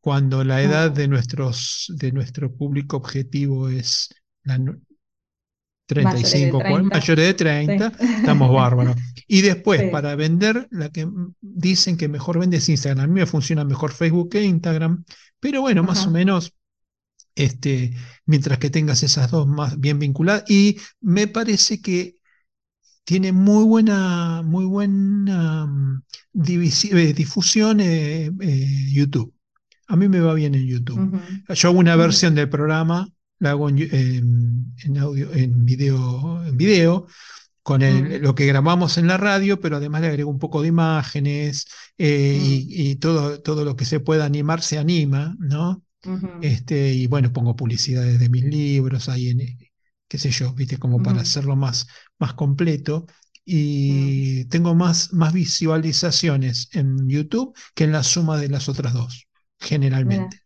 cuando 0.00 0.42
la 0.42 0.62
edad 0.62 0.90
mm. 0.90 0.94
de, 0.94 1.08
nuestros, 1.08 1.92
de 1.96 2.12
nuestro 2.12 2.52
público 2.52 2.96
objetivo 2.96 3.68
es 3.68 4.08
la 4.42 4.58
35, 5.94 6.60
mayores 6.82 7.26
de 7.26 7.34
30, 7.34 7.92
estamos 8.18 8.52
bárbaros. 8.52 8.96
Y 9.26 9.42
después, 9.42 9.90
para 9.90 10.14
vender, 10.16 10.68
la 10.70 10.90
que 10.90 11.08
dicen 11.40 11.96
que 11.96 12.08
mejor 12.08 12.38
vende 12.38 12.58
es 12.58 12.68
Instagram. 12.68 13.04
A 13.04 13.06
mí 13.08 13.20
me 13.20 13.26
funciona 13.26 13.64
mejor 13.64 13.92
Facebook 13.92 14.30
que 14.30 14.42
Instagram, 14.42 15.04
pero 15.40 15.60
bueno, 15.60 15.82
más 15.82 16.06
o 16.06 16.10
menos 16.10 16.54
este, 17.34 17.94
mientras 18.26 18.58
que 18.58 18.70
tengas 18.70 19.02
esas 19.02 19.30
dos 19.30 19.46
más 19.46 19.78
bien 19.78 19.98
vinculadas. 19.98 20.44
Y 20.48 20.78
me 21.00 21.26
parece 21.26 21.80
que 21.80 22.16
tiene 23.04 23.32
muy 23.32 23.64
buena, 23.64 24.42
muy 24.42 24.64
buena 24.64 25.66
mm, 25.66 26.02
eh, 26.34 27.12
difusión 27.14 27.80
eh, 27.80 28.30
eh, 28.40 28.86
YouTube. 28.92 29.34
A 29.88 29.96
mí 29.96 30.08
me 30.08 30.20
va 30.20 30.34
bien 30.34 30.54
en 30.54 30.66
YouTube. 30.66 31.20
Yo 31.48 31.68
hago 31.68 31.78
una 31.78 31.96
versión 31.96 32.34
del 32.34 32.48
programa, 32.48 33.08
la 33.42 33.50
hago 33.50 33.68
en, 33.68 34.72
audio, 34.98 35.32
en 35.34 35.64
video, 35.64 36.44
en 36.44 36.56
video 36.56 37.06
con 37.64 37.82
lo 38.22 38.34
que 38.34 38.46
grabamos 38.46 38.98
en 38.98 39.08
la 39.08 39.16
radio, 39.16 39.60
pero 39.60 39.76
además 39.76 40.02
le 40.02 40.08
agrego 40.08 40.30
un 40.30 40.38
poco 40.38 40.62
de 40.62 40.68
imágenes 40.68 41.66
y, 41.98 42.66
y, 42.68 42.96
todo, 42.96 43.40
todo 43.40 43.64
lo 43.64 43.74
que 43.74 43.84
se 43.84 43.98
pueda 43.98 44.24
animar 44.24 44.62
se 44.62 44.78
anima, 44.78 45.36
¿no? 45.40 45.82
este, 46.40 46.92
y 46.92 47.06
bueno, 47.08 47.32
pongo 47.32 47.56
publicidades 47.56 48.18
de 48.20 48.28
mis 48.28 48.44
libros 48.44 49.08
ahí 49.08 49.28
en, 49.28 49.40
qué 50.08 50.18
sé 50.18 50.30
yo, 50.30 50.52
viste, 50.54 50.78
como 50.78 51.02
para 51.02 51.22
hacerlo 51.22 51.56
más, 51.56 51.88
más 52.18 52.34
completo. 52.34 53.06
Y 53.44 54.44
tengo 54.46 54.76
más, 54.76 55.12
más 55.12 55.32
visualizaciones 55.32 56.68
en 56.72 57.08
YouTube 57.08 57.56
que 57.74 57.84
en 57.84 57.92
la 57.92 58.04
suma 58.04 58.36
de 58.36 58.48
las 58.48 58.68
otras 58.68 58.94
dos, 58.94 59.26
generalmente. 59.58 60.42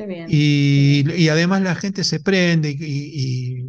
Qué 0.00 0.06
bien. 0.06 0.26
Y, 0.30 1.28
además 1.28 1.60
la 1.60 1.74
gente 1.74 2.04
se 2.04 2.20
prende 2.20 2.70
y, 2.70 3.62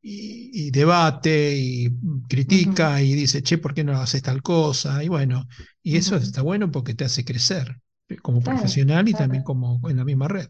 y 0.00 0.70
debate 0.70 1.56
y 1.56 1.90
critica 2.28 3.02
y 3.02 3.14
dice, 3.14 3.42
che, 3.42 3.58
¿por 3.58 3.74
qué 3.74 3.82
no 3.82 3.98
haces 4.00 4.22
tal 4.22 4.42
cosa? 4.42 5.02
Y 5.02 5.08
bueno, 5.08 5.48
y 5.82 5.96
eso 5.96 6.14
está 6.14 6.42
bueno 6.42 6.70
porque 6.70 6.94
te 6.94 7.04
hace 7.04 7.24
crecer 7.24 7.80
como 8.22 8.40
profesional 8.40 9.08
y 9.08 9.14
también 9.14 9.42
como 9.42 9.80
en 9.90 9.96
la 9.96 10.04
misma 10.04 10.28
red. 10.28 10.48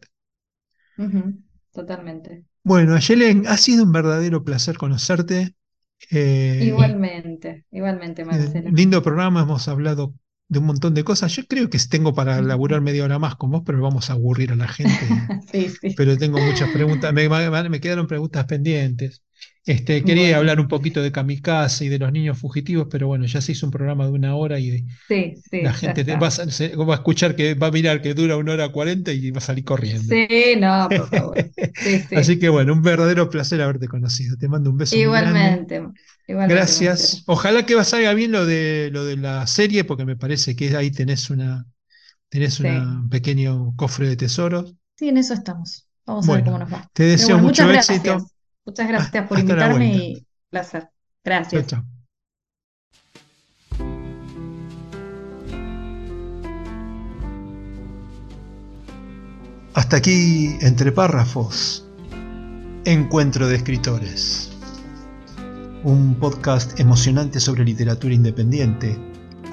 Totalmente. 1.73 2.45
Bueno, 2.63 2.95
Ayelen, 2.95 3.47
ha 3.47 3.57
sido 3.57 3.85
un 3.85 3.93
verdadero 3.93 4.45
placer 4.45 4.77
conocerte. 4.77 5.55
Eh, 6.11 6.65
igualmente, 6.67 7.65
igualmente, 7.71 8.23
Marcelo. 8.27 8.69
lindo 8.71 9.03
programa, 9.03 9.43
hemos 9.43 9.67
hablado 9.67 10.15
de 10.49 10.59
un 10.59 10.67
montón 10.67 10.95
de 10.95 11.05
cosas. 11.05 11.35
Yo 11.37 11.47
creo 11.47 11.71
que 11.71 11.79
tengo 11.89 12.15
para 12.15 12.41
laburar 12.43 12.81
media 12.81 13.05
hora 13.05 13.19
más 13.19 13.37
con 13.37 13.51
vos, 13.51 13.63
pero 13.65 13.81
vamos 13.81 14.11
a 14.11 14.15
aburrir 14.15 14.53
a 14.53 14.57
la 14.57 14.69
gente. 14.69 14.93
sí, 15.53 15.69
sí. 15.69 15.95
Pero 15.97 16.17
tengo 16.17 16.39
muchas 16.41 16.71
preguntas, 16.71 17.13
me 17.13 17.81
quedaron 17.81 18.07
preguntas 18.07 18.47
pendientes. 18.47 19.23
Este, 19.69 20.03
quería 20.03 20.39
hablar 20.39 20.61
un 20.61 20.67
poquito 20.67 21.03
de 21.03 21.13
Kamikaze 21.13 21.85
y 21.85 21.89
de 21.91 21.99
los 21.99 22.11
niños 22.11 22.39
fugitivos, 22.39 22.89
pero 22.91 23.07
bueno, 23.07 23.27
ya 23.27 23.43
se 23.43 23.53
hizo 23.53 23.67
un 23.67 23.71
programa 23.71 24.07
de 24.07 24.13
una 24.13 24.35
hora 24.35 24.59
y 24.59 24.87
la 25.53 25.75
gente 25.75 26.05
va 26.17 26.29
a, 26.29 26.95
escuchar 26.95 27.37
que 27.37 27.53
va 27.53 27.67
a 27.67 27.71
mirar 27.71 28.01
que 28.01 28.15
dura 28.15 28.39
una 28.39 28.55
hora 28.55 28.71
cuarenta 28.71 29.13
y 29.13 29.31
va 29.31 29.39
a 29.39 29.43
salir 29.43 29.65
corriendo. 29.65 30.09
Sí, 30.09 30.57
no, 30.59 30.89
por 30.89 31.11
favor. 31.11 31.51
Así 32.17 32.39
que 32.39 32.49
bueno, 32.49 32.73
un 32.73 32.81
verdadero 32.81 33.29
placer 33.29 33.61
haberte 33.61 33.89
conocido. 33.89 34.39
Te 34.39 34.49
mando 34.49 34.71
un 34.71 34.79
beso. 34.79 34.97
Igualmente. 34.97 35.83
Gracias. 36.27 37.25
Ojalá 37.27 37.67
que 37.67 37.85
salga 37.85 38.15
bien 38.15 38.33
lo 38.33 38.47
de 38.47 38.89
lo 38.91 39.05
de 39.05 39.19
la 39.19 39.47
serie, 39.47 39.85
porque 39.85 40.07
me 40.07 40.17
parece 40.17 40.57
que 40.57 40.75
ahí 40.79 40.91
tenés 40.91 41.29
una 41.29 41.67
tenés 42.31 42.59
un 42.61 43.11
pequeño 43.11 43.75
cofre 43.77 44.09
de 44.09 44.17
tesoros. 44.17 44.75
Sí, 44.97 45.11
en 45.11 45.19
eso 45.19 45.35
estamos. 45.35 45.87
Vamos 46.07 46.27
a 46.27 46.37
ver 46.37 46.45
cómo 46.45 46.59
nos 46.59 46.73
va. 46.73 46.89
Te 46.95 47.03
deseo 47.03 47.37
mucho 47.37 47.71
éxito. 47.71 48.27
Muchas 48.69 48.87
gracias 48.87 49.27
por 49.27 49.39
invitarme 49.39 49.97
y 49.97 50.27
placer. 50.51 50.91
Gracias. 51.25 51.69
Chao, 51.69 51.83
Hasta 59.73 59.97
aquí, 59.97 60.59
entre 60.61 60.93
párrafos, 60.93 61.89
Encuentro 62.85 63.49
de 63.49 63.57
Escritores. 63.57 64.53
Un 65.83 66.17
podcast 66.17 66.79
emocionante 66.79 67.41
sobre 67.41 67.65
literatura 67.65 68.13
independiente. 68.13 68.99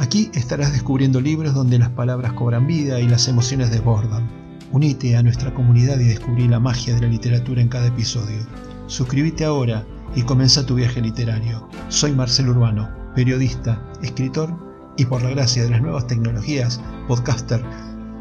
Aquí 0.01 0.29
estarás 0.33 0.73
descubriendo 0.73 1.21
libros 1.21 1.53
donde 1.53 1.79
las 1.79 1.89
palabras 1.91 2.33
cobran 2.33 2.67
vida 2.67 2.99
y 2.99 3.07
las 3.07 3.29
emociones 3.29 3.71
desbordan. 3.71 4.29
Unite 4.73 5.15
a 5.15 5.23
nuestra 5.23 5.53
comunidad 5.53 5.99
y 5.99 6.03
descubrí 6.03 6.49
la 6.49 6.59
magia 6.59 6.95
de 6.95 7.01
la 7.01 7.07
literatura 7.07 7.61
en 7.61 7.69
cada 7.69 7.87
episodio. 7.87 8.39
Suscríbete 8.87 9.45
ahora 9.45 9.83
y 10.15 10.21
comienza 10.21 10.65
tu 10.65 10.75
viaje 10.75 11.01
literario. 11.01 11.67
Soy 11.89 12.11
Marcelo 12.13 12.51
Urbano, 12.51 12.89
periodista, 13.15 13.81
escritor 14.01 14.49
y 14.97 15.05
por 15.05 15.23
la 15.23 15.31
gracia 15.31 15.63
de 15.63 15.71
las 15.71 15.81
nuevas 15.81 16.07
tecnologías, 16.07 16.81
podcaster. 17.07 17.63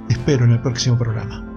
espero 0.09 0.45
en 0.45 0.53
el 0.53 0.61
próximo 0.61 0.99
programa. 0.99 1.53